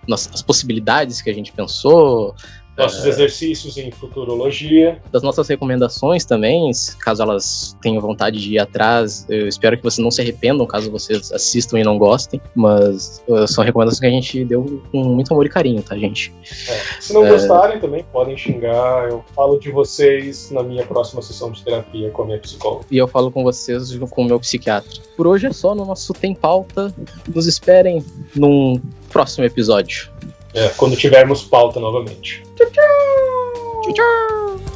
nossas 0.06 0.34
as 0.34 0.42
possibilidades 0.42 1.20
que 1.22 1.30
a 1.30 1.34
gente 1.34 1.52
pensou. 1.52 2.34
Nossos 2.76 3.04
é, 3.04 3.08
exercícios 3.08 3.76
em 3.76 3.90
futurologia. 3.92 5.00
Das 5.12 5.22
nossas 5.22 5.48
recomendações 5.48 6.24
também, 6.24 6.72
caso 6.98 7.22
elas 7.22 7.76
tenham 7.80 8.00
vontade 8.00 8.40
de 8.40 8.54
ir 8.54 8.58
atrás. 8.58 9.24
Eu 9.28 9.46
espero 9.46 9.76
que 9.76 9.82
vocês 9.84 10.02
não 10.02 10.10
se 10.10 10.20
arrependam 10.20 10.66
caso 10.66 10.90
vocês 10.90 11.30
assistam 11.30 11.78
e 11.78 11.84
não 11.84 11.96
gostem. 11.96 12.40
Mas 12.54 13.22
uh, 13.28 13.46
são 13.46 13.62
recomendações 13.62 14.00
que 14.00 14.06
a 14.06 14.10
gente 14.10 14.44
deu 14.44 14.82
com 14.90 15.04
muito 15.04 15.32
amor 15.32 15.46
e 15.46 15.48
carinho, 15.48 15.82
tá, 15.82 15.96
gente? 15.96 16.34
É. 16.68 17.00
Se 17.00 17.12
não 17.12 17.24
é... 17.24 17.30
gostarem, 17.30 17.78
também 17.78 18.04
podem 18.12 18.36
xingar. 18.36 19.08
Eu 19.08 19.24
falo 19.36 19.58
de 19.58 19.70
vocês 19.70 20.50
na 20.50 20.62
minha 20.64 20.84
próxima 20.84 21.22
sessão 21.22 21.52
de 21.52 21.62
terapia 21.62 22.10
com 22.10 22.22
a 22.22 22.26
minha 22.26 22.38
psicóloga. 22.40 22.86
E 22.90 22.96
eu 22.96 23.06
falo 23.06 23.30
com 23.30 23.44
vocês 23.44 23.96
com 24.10 24.22
o 24.22 24.24
meu 24.24 24.40
psiquiatra. 24.40 24.90
Por 25.16 25.28
hoje 25.28 25.46
é 25.46 25.52
só 25.52 25.76
no 25.76 25.84
nosso 25.84 26.12
Tem 26.12 26.34
Pauta. 26.34 26.92
Nos 27.32 27.46
esperem 27.46 28.04
num 28.34 28.80
próximo 29.14 29.46
episódio. 29.46 30.10
É, 30.52 30.68
quando 30.70 30.96
tivermos 30.96 31.42
pauta 31.42 31.78
novamente. 31.78 32.42
Tchau, 32.56 32.68
tchau! 32.70 33.82
Tchau, 33.82 33.94
tchau! 33.94 34.73